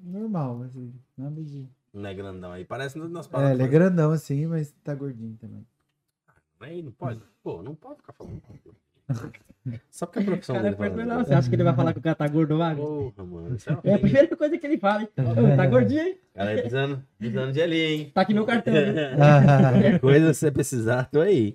Normal, 0.03 0.62
assim. 0.62 0.93
Nada 1.16 1.43
de... 1.43 1.66
Não 1.93 2.09
é 2.09 2.15
grandão 2.15 2.53
aí. 2.53 2.65
Parece 2.65 2.99
nas 2.99 3.27
É, 3.27 3.31
palavras. 3.31 3.55
ele 3.59 3.62
é 3.62 3.69
grandão 3.69 4.11
assim, 4.12 4.47
mas 4.47 4.73
tá 4.85 4.95
gordinho 4.95 5.37
também. 5.37 5.66
Aí 6.61 6.83
não 6.83 6.93
pode. 6.93 7.20
Pô, 7.43 7.62
não 7.62 7.75
pode 7.75 7.97
ficar 8.01 8.12
falando. 8.12 8.43
Só 9.91 10.07
porque 10.07 10.21
a 10.21 10.25
profissão 10.25 10.57
Cara, 10.57 10.71
dele 10.71 10.77
fala 10.77 11.05
não, 11.07 11.25
você 11.25 11.35
acha 11.35 11.49
que 11.49 11.55
ele 11.55 11.63
vai 11.63 11.75
falar 11.75 11.93
que 11.93 11.99
o 11.99 12.03
cara 12.03 12.15
tá 12.15 12.27
gordo 12.29 12.53
ou 12.53 12.59
magro? 12.59 12.83
Porra, 12.83 13.27
mano. 13.29 13.57
É 13.85 13.91
É 13.91 13.95
a 13.95 13.99
primeira 13.99 14.37
coisa 14.37 14.57
que 14.57 14.67
ele 14.67 14.79
fala, 14.79 15.03
hein? 15.03 15.09
Tá 15.57 15.67
gordinho, 15.67 16.01
hein? 16.03 16.19
Cara, 16.35 16.51
aí 16.51 16.57
precisando, 16.57 17.03
precisando 17.19 17.53
de 17.53 17.63
ali, 17.63 17.81
hein? 17.81 18.11
Tá 18.15 18.21
aqui 18.23 18.35
meu 18.35 18.47
cartão. 18.47 18.73
viu? 18.73 18.83
Qualquer 18.93 20.01
coisa, 20.01 20.35
se 20.35 20.41
você 20.41 20.51
precisar, 20.51 21.05
tô 21.11 21.21
aí. 21.21 21.55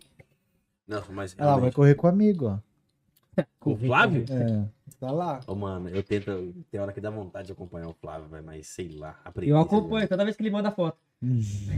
Não, 0.88 1.02
mas. 1.12 1.36
Lá, 1.36 1.46
vai 1.46 1.54
realmente, 1.56 1.74
correr 1.74 1.96
com 1.96 2.08
o 2.08 2.10
amigo, 2.10 2.46
ó. 2.48 2.60
O 3.66 3.76
Flávio? 3.78 4.26
É, 4.30 4.66
tá 5.00 5.10
lá. 5.12 5.40
Ô, 5.48 5.56
mano, 5.56 5.90
eu 5.90 6.04
tento. 6.04 6.54
Tem 6.70 6.80
hora 6.80 6.92
que 6.94 7.02
dá 7.02 7.10
vontade 7.10 7.48
de 7.48 7.54
acompanhar 7.54 7.88
o 7.88 7.94
Flávio, 7.94 8.28
mas 8.46 8.68
sei 8.68 8.90
lá. 8.96 9.18
Eu 9.42 9.58
acompanho 9.58 10.08
toda 10.08 10.24
vez 10.24 10.36
que 10.36 10.44
ele 10.44 10.52
manda 10.52 10.70
foto. 10.70 10.98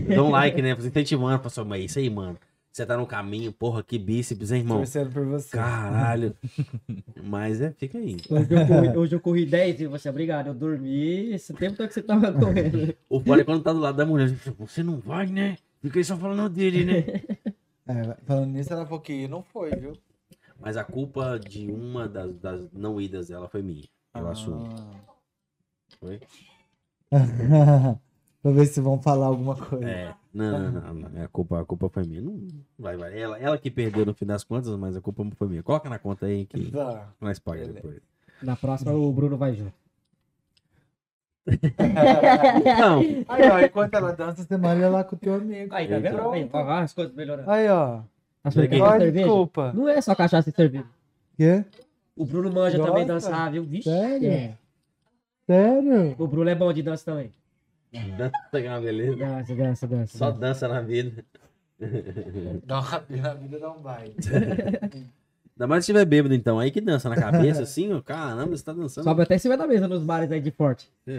Eu 0.10 0.16
dou 0.16 0.28
um 0.28 0.32
like, 0.32 0.62
né? 0.62 0.74
Você 0.76 0.88
incentivando, 0.88 1.38
fala 1.38 1.48
assim, 1.48 1.64
mas 1.64 1.82
é 1.82 1.86
isso 1.86 2.00
aí, 2.00 2.10
mano. 2.10 2.38
Você 2.76 2.86
tá 2.86 2.98
no 2.98 3.08
caminho, 3.08 3.54
porra, 3.54 3.82
que 3.82 3.98
bíceps, 3.98 4.52
hein, 4.52 4.60
irmão? 4.60 4.80
Torcendo 4.80 5.10
por 5.10 5.26
você. 5.26 5.50
Caralho. 5.50 6.36
Mas 7.24 7.62
é, 7.62 7.72
fica 7.72 7.98
aí. 7.98 8.18
Hoje 8.30 8.52
eu 8.52 8.68
corri, 8.68 8.98
hoje 8.98 9.16
eu 9.16 9.20
corri 9.22 9.46
10 9.46 9.80
e 9.80 9.88
você, 9.88 10.10
obrigado, 10.10 10.48
eu 10.48 10.54
dormi 10.54 11.32
esse 11.32 11.54
tempo 11.54 11.78
todo 11.78 11.88
que 11.88 11.94
você 11.94 12.02
tava 12.02 12.34
correndo. 12.38 12.94
O 13.10 13.34
é 13.34 13.44
quando 13.46 13.64
tá 13.64 13.72
do 13.72 13.80
lado 13.80 13.96
da 13.96 14.06
mulher. 14.06 14.28
Você 14.60 14.84
não 14.84 15.00
vai, 15.00 15.26
né? 15.26 15.58
Fica 15.82 16.00
aí 16.00 16.04
só 16.04 16.18
falando 16.18 16.50
dele, 16.50 16.84
né? 16.84 17.06
É, 17.88 18.18
falando 18.26 18.52
nisso, 18.52 18.74
ela 18.74 18.84
falou 18.84 19.00
que 19.00 19.28
não 19.28 19.44
foi, 19.44 19.70
viu? 19.70 19.94
Mas 20.60 20.76
a 20.76 20.84
culpa 20.84 21.40
de 21.40 21.72
uma 21.72 22.10
das, 22.10 22.36
das 22.40 22.72
não 22.74 23.00
idas 23.00 23.28
dela 23.28 23.48
foi 23.48 23.62
minha. 23.62 23.84
Eu 24.16 24.28
assumo. 24.28 24.68
Foi? 26.00 26.20
pra 27.10 28.52
ver 28.52 28.66
se 28.66 28.82
vão 28.82 29.00
falar 29.00 29.28
alguma 29.28 29.56
coisa. 29.56 29.88
É. 29.88 30.16
Não, 30.36 30.70
não, 30.72 30.94
não, 30.94 31.10
não. 31.10 31.24
A 31.24 31.28
culpa, 31.30 31.62
a 31.62 31.66
culpa 31.66 31.88
foi 31.88 32.04
minha. 32.04 32.22
Não, 32.22 32.46
vai, 32.78 32.98
vai. 32.98 33.18
Ela, 33.18 33.40
ela 33.40 33.58
que 33.58 33.72
perdeu 33.72 34.06
no 34.06 34.14
fim 34.14 34.26
das 34.26 34.44
contas, 34.44 34.70
mas 34.78 34.98
a 34.98 35.00
culpa 35.02 35.26
foi 35.36 35.48
minha. 35.48 35.64
Coloca 35.64 35.90
na 35.90 35.98
conta 35.98 36.26
aí 36.26 36.46
que 36.46 36.72
Tá. 36.72 37.08
nós 37.22 37.40
paga 37.40 37.66
depois. 37.66 38.02
Na 38.44 38.58
próxima 38.58 38.92
o 38.92 39.14
Bruno 39.14 39.38
vai 39.38 39.56
junto. 39.56 39.74
Não, 41.46 43.00
Aí, 43.30 43.50
ó, 43.50 43.60
enquanto 43.62 43.94
ela 43.94 44.12
dança, 44.12 44.44
você 44.44 44.58
malha 44.58 44.90
lá 44.90 45.04
com 45.04 45.16
o 45.16 45.20
teu 45.20 45.36
amigo. 45.36 45.74
Aí, 45.74 45.88
tá 45.88 46.00
vendo? 46.00 46.32
Aí, 46.32 46.50
ó, 46.52 46.70
as 46.80 46.92
coisas 46.94 47.16
melhorando. 47.16 47.50
Aí, 47.50 47.70
ó. 47.70 48.02
Tá 48.44 48.50
é 48.62 48.82
Olha, 48.82 49.00
cerveja? 49.00 49.12
desculpa. 49.12 49.72
Não 49.74 49.88
é 49.88 50.02
só 50.02 50.14
cachaça 50.14 50.50
e 50.50 50.52
cerveja. 50.52 50.86
Quê? 51.38 51.64
O 52.16 52.26
Bruno 52.26 52.52
manja 52.52 52.78
Gosta? 52.78 52.92
também 52.92 53.06
dançar, 53.08 53.52
viu? 53.52 53.64
Vixe. 53.64 53.90
Sério? 53.90 54.30
é. 54.30 54.58
Sério? 55.46 56.16
O 56.18 56.28
Bruno 56.28 56.50
é 56.50 56.56
bom 56.56 56.72
de 56.74 56.84
dança 56.84 57.06
também. 57.06 57.32
Dança 58.18 58.32
que 58.52 58.58
é 58.58 58.70
uma 58.70 58.82
beleza. 58.82 59.16
Dança, 59.18 59.56
dança, 59.56 59.88
dança. 59.88 60.18
Só 60.18 60.32
dança 60.32 60.68
na 60.68 60.82
vida. 60.82 61.24
Dá 62.66 62.80
uma 62.80 63.04
na 63.22 63.34
vida, 63.34 63.60
dá 63.60 63.72
um 63.72 63.82
baile. 63.82 64.16
Ainda 65.58 65.68
mais 65.68 65.86
se 65.86 65.92
estiver 65.94 66.04
bêbado, 66.06 66.36
então. 66.36 66.60
Aí 66.60 66.70
que 66.70 66.82
dança 66.82 67.08
na 67.08 67.16
cabeça, 67.16 67.64
assim, 67.64 67.94
ó. 67.94 68.02
Caramba, 68.02 68.58
você 68.58 68.62
tá 68.66 68.74
dançando. 68.74 69.06
Sobe 69.06 69.22
até 69.22 69.36
em 69.36 69.40
cima 69.40 69.56
da 69.56 69.66
mesa 69.66 69.88
nos 69.88 70.04
bares 70.04 70.30
aí 70.30 70.42
de 70.42 70.52
forte. 70.52 70.92
Lá. 71.08 71.14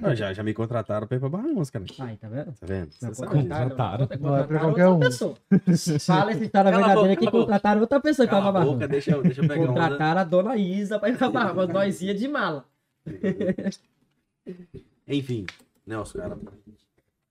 Não, 0.00 0.14
já, 0.14 0.32
já 0.32 0.42
me 0.42 0.54
contrataram 0.54 1.06
pra 1.06 1.18
ir 1.18 1.20
pra 1.20 1.28
Bahamas, 1.28 1.68
cara. 1.68 1.84
Aí, 1.98 2.16
tá 2.16 2.28
vendo? 2.28 2.46
Tá 2.46 2.66
vendo? 2.66 2.88
Não, 3.02 3.08
Você 3.14 3.26
contrataram, 3.26 3.68
contrataram. 3.70 4.08
não, 4.22 4.36
é 4.38 4.42
pra 4.44 4.58
qualquer 4.60 4.86
outra 4.86 5.06
um. 5.06 5.10
pessoa. 5.10 5.34
Fala 6.00 6.32
essa 6.32 6.44
história 6.44 6.70
Cala 6.70 6.84
a 6.84 6.88
verdadeira 6.88 7.14
boca, 7.20 7.26
que 7.26 7.30
contrataram 7.30 7.80
outra 7.82 8.00
pessoa 8.00 8.26
que 8.26 8.34
tava 8.34 8.58
a 8.58 8.64
boca, 8.64 8.88
deixa, 8.88 9.10
eu- 9.10 9.22
deixa 9.22 9.42
eu 9.42 9.48
pegar 9.48 9.64
onda. 9.64 9.68
Contrataram 9.74 10.20
a 10.22 10.24
dona 10.24 10.56
Isa 10.56 10.98
pra 10.98 11.10
ir 11.10 11.18
pra 11.18 11.28
Bahamas. 11.30 11.68
Nós 11.68 12.00
ia 12.00 12.14
de 12.14 12.26
mala. 12.26 12.64
Enfim, 15.10 15.44
Nelson, 15.84 16.18
cara. 16.18 16.38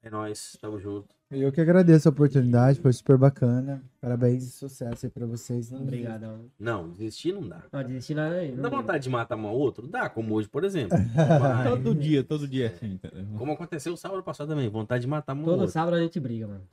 É 0.03 0.09
nóis, 0.09 0.57
tamo 0.61 0.79
junto. 0.79 1.07
Eu 1.31 1.51
que 1.51 1.61
agradeço 1.61 2.09
a 2.09 2.11
oportunidade, 2.11 2.79
foi 2.79 2.91
super 2.91 3.17
bacana. 3.17 3.81
Parabéns 4.01 4.43
e 4.43 4.51
sucesso 4.51 5.05
aí 5.05 5.09
pra 5.09 5.25
vocês. 5.25 5.71
Não 5.71 5.83
Obrigadão. 5.83 6.45
Não, 6.59 6.89
desistir 6.89 7.31
não 7.31 7.47
dá. 7.47 7.63
Não, 7.71 7.83
desistir 7.83 8.15
não, 8.15 8.29
não, 8.29 8.55
Não 8.55 8.63
dá 8.63 8.69
vontade 8.69 9.03
de 9.03 9.09
matar 9.09 9.37
um 9.37 9.47
ao 9.47 9.55
outro? 9.55 9.87
Dá, 9.87 10.09
como 10.09 10.33
hoje, 10.33 10.49
por 10.49 10.65
exemplo. 10.65 10.97
Todo 11.69 11.95
dia, 11.95 12.23
todo 12.23 12.47
dia 12.47 12.65
é 12.65 12.67
assim? 12.69 12.99
Como 13.37 13.53
aconteceu 13.53 13.93
o 13.93 13.97
sábado 13.97 14.23
passado 14.23 14.49
também, 14.49 14.67
vontade 14.69 15.01
de 15.01 15.07
matar 15.07 15.33
um 15.33 15.39
ao 15.39 15.45
Todo 15.45 15.67
sábado 15.69 15.95
a 15.95 16.01
gente 16.01 16.19
briga, 16.19 16.47
mano. 16.47 16.63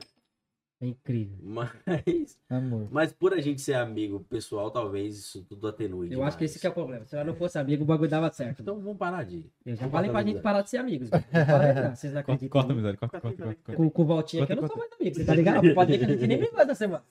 É 0.79 0.85
incrível. 0.85 1.35
Mas, 1.41 2.39
Amor. 2.47 2.87
mas 2.91 3.11
por 3.11 3.33
a 3.33 3.41
gente 3.41 3.59
ser 3.61 3.73
amigo 3.73 4.19
pessoal, 4.29 4.69
talvez 4.69 5.17
isso 5.17 5.43
tudo 5.43 5.67
atenue. 5.67 6.13
Eu 6.13 6.23
acho 6.23 6.37
que 6.37 6.45
esse 6.45 6.59
que 6.59 6.67
é 6.67 6.69
o 6.69 6.73
problema. 6.73 7.03
Se 7.05 7.15
ela 7.15 7.25
não 7.25 7.33
fosse 7.33 7.57
amigo, 7.57 7.83
o 7.83 7.85
bagulho 7.85 8.09
dava 8.09 8.31
certo. 8.31 8.61
Então 8.61 8.79
vamos 8.79 8.97
parar 8.97 9.23
de. 9.23 9.43
Eu 9.65 9.75
já 9.75 9.89
falei 9.89 10.11
pra 10.11 10.21
gente 10.21 10.39
parar 10.39 10.61
de 10.61 10.69
ser 10.69 10.77
amigos. 10.77 11.09
mano. 11.09 11.95
Vocês 11.95 12.13
não 12.13 12.21
acreditam. 12.21 12.49
corta, 12.49 12.73
amizade, 12.73 12.97
corta, 12.97 13.19
corta, 13.19 13.43
corta. 13.43 13.59
corta. 13.63 13.75
Com, 13.75 13.89
com 13.89 14.01
o 14.03 14.05
Valtinho 14.05 14.43
aqui 14.43 14.51
eu 14.51 14.55
não 14.57 14.61
Corta, 14.67 14.75
sou 14.75 14.83
mais 14.83 15.01
amigo, 15.01 15.15
você 15.15 15.25
tá 15.25 15.33
ligado? 15.33 15.73
Pode 15.73 15.91
ver 15.91 15.97
que 15.97 16.05
a 16.05 16.07
gente 16.09 16.27
nem 16.27 16.37
brigou 16.37 16.59
essa 16.59 16.75
semana. 16.75 17.03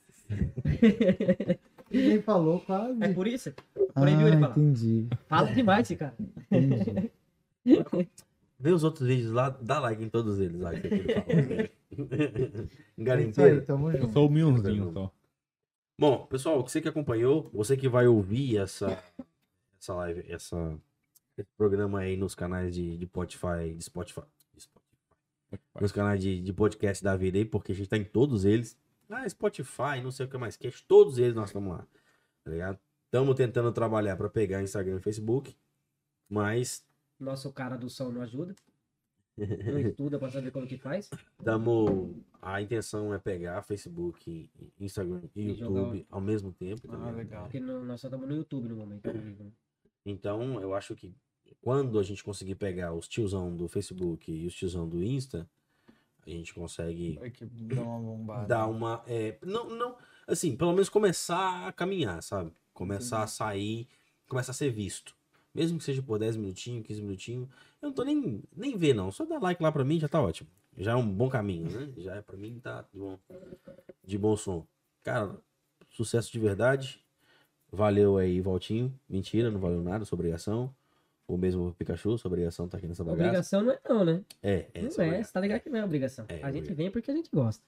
Ninguém 1.90 2.22
falou 2.22 2.60
quase. 2.60 3.02
É 3.02 3.08
por 3.12 3.26
isso. 3.26 3.52
Proibiu 3.94 4.28
ele 4.28 4.36
ah, 4.36 4.40
falar. 4.40 4.58
entendi. 4.58 5.08
Fala 5.28 5.52
demais 5.52 5.88
cara. 5.88 6.14
entendi. 6.52 7.10
Vê 8.58 8.70
os 8.70 8.84
outros 8.84 9.06
vídeos 9.06 9.32
lá, 9.32 9.50
dá 9.50 9.78
like 9.78 10.02
em 10.02 10.08
todos 10.08 10.40
eles 10.40 10.60
lá. 10.60 10.70
Que. 10.72 10.86
É 10.86 11.70
aí, 12.98 13.04
Garimpeiro. 13.04 13.64
tamo 13.64 13.90
Eu 13.90 14.00
junto. 14.00 14.12
sou 14.12 14.28
humilzinho 14.28 14.92
só. 14.92 15.12
Bom, 15.98 16.26
pessoal, 16.26 16.62
você 16.62 16.80
que 16.80 16.88
acompanhou, 16.88 17.50
você 17.52 17.76
que 17.76 17.88
vai 17.88 18.06
ouvir 18.06 18.58
essa, 18.58 19.02
essa 19.80 19.94
live, 19.94 20.24
essa, 20.30 20.78
esse 21.38 21.48
programa 21.56 22.00
aí 22.00 22.16
nos 22.16 22.34
canais 22.34 22.74
de, 22.74 22.96
de 22.98 23.06
Spotify, 23.06 23.74
de 23.74 23.84
Spotify, 23.84 24.22
de 24.54 24.62
Spotify, 24.62 24.86
nos 25.80 25.92
canais 25.92 26.20
de, 26.20 26.42
de 26.42 26.52
podcast 26.52 27.02
da 27.02 27.16
vida 27.16 27.38
aí, 27.38 27.44
porque 27.44 27.72
a 27.72 27.74
gente 27.74 27.88
tá 27.88 27.96
em 27.96 28.04
todos 28.04 28.44
eles. 28.44 28.78
Ah, 29.08 29.26
Spotify, 29.28 30.02
não 30.02 30.10
sei 30.10 30.26
o 30.26 30.28
que 30.28 30.36
mais 30.36 30.56
que, 30.56 30.70
todos 30.86 31.18
eles 31.18 31.34
nós 31.34 31.48
estamos 31.48 31.72
lá, 31.72 31.86
tá 32.44 32.50
ligado? 32.50 32.78
Estamos 33.06 33.34
tentando 33.36 33.72
trabalhar 33.72 34.16
para 34.16 34.28
pegar 34.28 34.62
Instagram 34.62 34.96
e 34.96 35.00
Facebook, 35.00 35.56
mas 36.28 36.84
Nosso 37.18 37.52
cara 37.52 37.76
do 37.76 37.88
som 37.88 38.10
não 38.10 38.22
ajuda. 38.22 38.54
Não 39.36 39.46
estuda 39.80 40.18
pra 40.18 40.30
saber 40.30 40.50
como 40.50 40.66
que 40.66 40.76
faz. 40.78 41.10
Tamo, 41.44 42.22
a 42.40 42.60
intenção 42.62 43.12
é 43.12 43.18
pegar 43.18 43.62
Facebook, 43.62 44.50
Instagram 44.80 45.22
e 45.34 45.40
E 45.50 45.54
jogar 45.54 45.80
YouTube 45.80 46.06
ao 46.10 46.20
mesmo 46.20 46.52
tempo. 46.52 46.82
Ah, 46.90 46.94
entendeu? 46.96 47.14
legal. 47.16 47.42
Porque 47.44 47.60
no- 47.60 47.84
nós 47.84 48.00
só 48.00 48.06
estamos 48.08 48.28
no 48.28 48.34
YouTube 48.36 48.68
no 48.68 48.76
momento. 48.76 49.06
né? 49.12 49.50
Então, 50.04 50.60
eu 50.60 50.74
acho 50.74 50.94
que 50.94 51.14
quando 51.60 51.98
a 51.98 52.02
gente 52.02 52.22
conseguir 52.24 52.54
pegar 52.54 52.92
os 52.94 53.08
tiozão 53.08 53.54
do 53.54 53.68
Facebook 53.68 54.30
e 54.32 54.46
os 54.46 54.54
tiozão 54.54 54.88
do 54.88 55.02
Insta, 55.02 55.48
a 56.26 56.30
gente 56.30 56.52
consegue 56.54 57.18
que 57.34 57.44
dá 57.46 57.82
uma 57.82 58.00
bombada. 58.00 58.46
dar 58.46 58.66
uma. 58.66 59.02
é, 59.06 59.38
não, 59.44 59.68
não. 59.70 59.96
Assim, 60.26 60.56
pelo 60.56 60.72
menos 60.72 60.88
começar 60.88 61.68
a 61.68 61.72
caminhar, 61.72 62.22
sabe? 62.22 62.52
Começar 62.72 63.22
a 63.22 63.26
sair, 63.26 63.86
começar 64.28 64.50
a 64.52 64.54
ser 64.54 64.70
visto. 64.70 65.14
Mesmo 65.56 65.78
que 65.78 65.84
seja 65.84 66.02
por 66.02 66.18
10 66.18 66.36
minutinhos, 66.36 66.86
15 66.86 67.00
minutinhos. 67.00 67.48
Eu 67.80 67.88
não 67.88 67.94
tô 67.94 68.04
nem, 68.04 68.42
nem 68.54 68.76
ver, 68.76 68.92
não. 68.94 69.10
Só 69.10 69.24
dar 69.24 69.40
like 69.40 69.62
lá 69.62 69.72
pra 69.72 69.86
mim 69.86 69.98
já 69.98 70.06
tá 70.06 70.20
ótimo. 70.20 70.50
Já 70.76 70.92
é 70.92 70.94
um 70.94 71.08
bom 71.08 71.30
caminho, 71.30 71.70
né? 71.70 71.90
Já 71.96 72.16
é 72.16 72.20
pra 72.20 72.36
mim 72.36 72.60
tá 72.62 72.84
de 72.92 72.98
bom, 72.98 73.18
de 74.04 74.18
bom 74.18 74.36
som. 74.36 74.66
Cara, 75.02 75.34
sucesso 75.88 76.30
de 76.30 76.38
verdade. 76.38 77.02
Valeu 77.72 78.18
aí, 78.18 78.38
Valtinho. 78.42 78.92
Mentira, 79.08 79.50
não 79.50 79.58
valeu 79.58 79.80
nada, 79.80 80.04
sua 80.04 80.16
obrigação. 80.16 80.74
O 81.26 81.38
mesmo 81.38 81.74
Pikachu, 81.78 82.18
sua 82.18 82.28
obrigação 82.28 82.68
tá 82.68 82.76
aqui 82.76 82.86
nessa 82.86 83.02
bagaça. 83.02 83.22
Obrigação 83.24 83.62
não 83.62 83.72
é 83.72 83.80
não, 83.88 84.04
né? 84.04 84.22
É, 84.42 84.66
é. 84.74 84.82
Não 84.82 85.04
é, 85.04 85.24
você 85.24 85.32
tá 85.32 85.40
ligado 85.40 85.60
que 85.62 85.70
não 85.70 85.78
é 85.78 85.84
obrigação. 85.84 86.26
É, 86.28 86.34
a 86.34 86.36
gente 86.36 86.46
obrigação. 86.48 86.76
vem 86.76 86.90
porque 86.90 87.10
a 87.10 87.14
gente 87.14 87.30
gosta. 87.32 87.64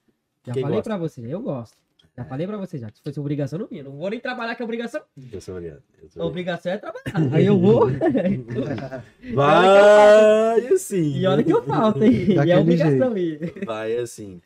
Já 0.46 0.52
Quem 0.52 0.62
falei 0.62 0.76
gosta? 0.76 0.90
pra 0.90 0.98
você, 0.98 1.22
eu 1.26 1.40
gosto. 1.40 1.76
Já 2.18 2.24
falei 2.24 2.46
pra 2.48 2.56
você 2.56 2.78
já. 2.78 2.88
Se 2.92 3.00
fosse 3.00 3.20
obrigação, 3.20 3.58
não 3.60 3.66
vinha. 3.68 3.84
Não 3.84 3.92
vou 3.96 4.10
nem 4.10 4.18
trabalhar 4.18 4.54
que 4.56 4.62
é 4.62 4.64
obrigação. 4.64 5.00
Eu 5.32 5.40
sou 5.40 5.54
obrigado. 5.56 5.82
eu 6.02 6.08
sou 6.10 6.22
A 6.22 6.26
obrigado. 6.26 6.58
obrigação 6.58 6.72
é 6.72 6.78
trabalhar. 6.78 7.34
Aí 7.36 7.46
eu 7.46 7.58
vou. 7.58 7.86
Vai 9.34 10.66
assim. 10.72 11.16
e 11.16 11.26
olha 11.26 11.44
que 11.44 11.52
eu 11.52 11.62
falto, 11.62 12.02
hein? 12.02 12.26
E 12.44 12.50
é 12.50 12.58
obrigação 12.58 13.12
aí. 13.12 13.38
Vai 13.64 13.96
assim. 13.98 14.40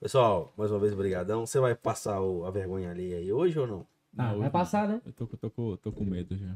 Pessoal, 0.00 0.52
mais 0.56 0.70
uma 0.70 0.78
vez, 0.78 0.94
brigadão. 0.94 1.46
Você 1.46 1.58
vai 1.58 1.74
passar 1.74 2.20
o- 2.20 2.44
a 2.44 2.50
vergonha 2.50 2.90
ali 2.90 3.14
aí 3.14 3.32
hoje 3.32 3.58
ou 3.58 3.66
não? 3.66 3.86
Ah, 4.16 4.32
Não, 4.32 4.40
vai 4.40 4.50
passar, 4.50 4.88
né? 4.88 5.00
Eu 5.06 5.12
tô, 5.12 5.26
tô, 5.26 5.50
com- 5.50 5.76
tô 5.76 5.92
com 5.92 6.04
medo 6.04 6.36
já. 6.36 6.54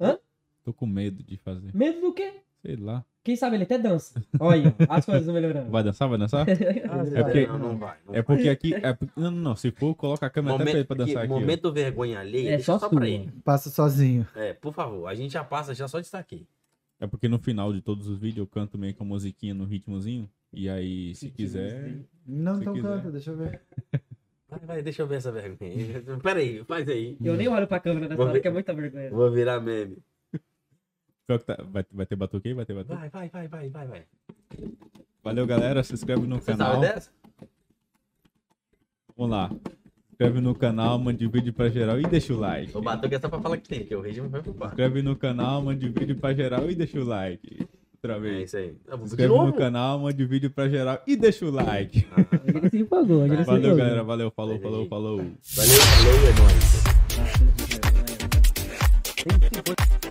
Hã? 0.00 0.18
Tô 0.64 0.72
com 0.72 0.86
medo 0.86 1.22
de 1.22 1.36
fazer. 1.36 1.70
Medo 1.74 2.00
do 2.00 2.12
quê? 2.12 2.32
Sei 2.62 2.76
lá. 2.76 3.04
Quem 3.24 3.34
sabe 3.34 3.56
ele 3.56 3.64
até 3.64 3.76
dança. 3.76 4.22
Olha, 4.38 4.68
aí, 4.68 4.74
ó, 4.88 4.94
as 4.94 5.04
coisas 5.04 5.26
melhorando. 5.34 5.68
Vai 5.70 5.82
dançar? 5.82 6.08
Vai 6.08 6.16
dançar? 6.18 6.46
Ah, 6.88 7.02
É 7.12 7.22
porque- 7.24 7.46
não, 7.48 7.58
não 7.58 7.76
vai. 7.76 7.96
Não 8.06 8.14
É 8.14 8.22
porque 8.22 8.48
aqui. 8.48 8.72
É, 8.74 8.96
não, 9.16 9.30
não, 9.30 9.40
não. 9.40 9.56
Se 9.56 9.70
for, 9.72 9.94
coloca 9.96 10.24
a 10.26 10.30
câmera 10.30 10.54
até 10.54 10.64
pra, 10.64 10.72
Momento, 10.72 10.76
ele 10.78 10.84
pra 10.86 10.96
dançar 10.96 11.24
aqui. 11.24 11.32
ó. 11.32 11.40
momento 11.40 11.72
vergonha 11.72 12.20
alheia, 12.20 12.48
É 12.50 12.56
deixa 12.56 12.64
só 12.72 12.78
só, 12.78 12.88
pra 12.88 13.08
ele. 13.08 13.32
Passa 13.44 13.68
sozinho. 13.68 14.26
É, 14.36 14.52
por 14.52 14.72
favor, 14.72 15.06
a 15.08 15.14
gente 15.14 15.32
já 15.32 15.42
passa 15.42 15.74
já 15.74 15.88
só 15.88 15.98
de 15.98 16.06
estar 16.06 16.18
aqui. 16.20 16.46
É 17.00 17.06
porque 17.06 17.28
no 17.28 17.38
final 17.38 17.72
de 17.72 17.80
todos 17.82 18.06
os 18.08 18.16
vídeos 18.18 18.38
eu 18.38 18.46
canto 18.46 18.78
meio 18.78 18.94
com 18.94 19.02
a 19.04 19.06
musiquinha 19.06 19.52
no 19.54 19.64
ritmozinho. 19.64 20.30
E 20.52 20.68
aí, 20.68 21.14
se 21.16 21.28
quiser. 21.30 21.98
Não, 22.24 22.54
Se 22.54 22.60
então 22.62 22.74
quiser. 22.74 22.88
canta, 22.88 23.10
deixa 23.10 23.30
eu 23.32 23.36
ver. 23.36 23.60
Vai, 24.48 24.60
vai, 24.60 24.80
deixa 24.82 25.02
eu 25.02 25.08
ver 25.08 25.16
essa 25.16 25.32
vergonha. 25.32 25.74
Pera 26.22 26.38
aí, 26.38 26.62
faz 26.64 26.88
aí. 26.88 27.16
Eu 27.20 27.34
nem 27.36 27.48
olho 27.48 27.66
pra 27.66 27.80
câmera 27.80 28.02
nessa 28.06 28.16
Vou 28.16 28.26
hora, 28.26 28.38
que 28.40 28.46
é 28.46 28.50
muita 28.52 28.72
vergonha. 28.72 29.10
Vou 29.10 29.28
virar 29.32 29.60
meme. 29.60 29.98
Pior 31.26 31.38
que 31.38 31.44
tá- 31.44 31.58
vai, 31.70 31.84
vai 31.92 32.06
ter 32.06 32.16
batuque 32.16 32.48
aí? 32.48 32.54
Vai 32.54 32.64
ter 32.64 32.74
batuque? 32.74 32.94
Vai, 32.94 33.08
vai, 33.08 33.28
vai, 33.28 33.48
vai, 33.48 33.68
vai, 33.68 33.86
vai. 33.88 34.02
Valeu, 35.24 35.46
galera. 35.46 35.82
Se 35.82 35.92
inscreve 35.94 36.26
no 36.26 36.36
Você 36.36 36.52
canal. 36.52 36.74
sabe 36.74 36.86
dessa? 36.86 37.10
Vamos 39.16 39.32
lá. 39.32 39.48
Se 39.48 40.12
inscreve 40.12 40.40
no 40.40 40.54
canal, 40.54 40.98
mande 40.98 41.26
vídeo 41.26 41.52
pra 41.52 41.68
geral 41.68 41.98
e 42.00 42.04
deixa 42.04 42.32
o 42.32 42.38
like. 42.38 42.76
O 42.76 42.80
Batuque 42.80 43.14
é 43.16 43.20
só 43.20 43.28
pra 43.28 43.40
falar 43.40 43.56
que 43.58 43.68
tem, 43.68 43.84
que 43.84 43.94
o 43.94 44.00
regime 44.00 44.28
vai 44.28 44.40
pro 44.40 44.52
Se 44.52 44.64
inscreve 44.66 45.02
no 45.02 45.16
canal, 45.16 45.60
mande 45.62 45.88
vídeo 45.88 46.16
pra 46.16 46.32
geral 46.32 46.70
e 46.70 46.74
deixa 46.74 46.98
o 47.00 47.04
like. 47.04 47.66
Outra 47.96 48.14
É 48.16 48.20
vez. 48.20 48.44
isso 48.44 48.56
aí. 48.56 48.76
Se 48.88 49.04
inscreve 49.04 49.34
no 49.34 49.52
canal, 49.52 49.98
mande 49.98 50.24
vídeo 50.24 50.48
pra 50.50 50.68
geral 50.68 51.02
e 51.06 51.16
deixa 51.16 51.44
o 51.44 51.50
like. 51.50 52.06
Ele 52.46 52.70
se 52.70 52.78
empolgou, 52.78 53.26
ele 53.26 53.38
se 53.38 53.42
Valeu, 53.44 53.60
empolgou. 53.62 53.78
galera. 53.78 54.04
Valeu, 54.04 54.30
falou, 54.30 54.60
falou, 54.60 54.86
falou. 54.86 55.16
Valeu, 55.16 55.34
falou, 55.42 56.14
é 56.28 56.32
nóis. 56.40 57.76
Tem 59.24 59.38
que 59.40 60.05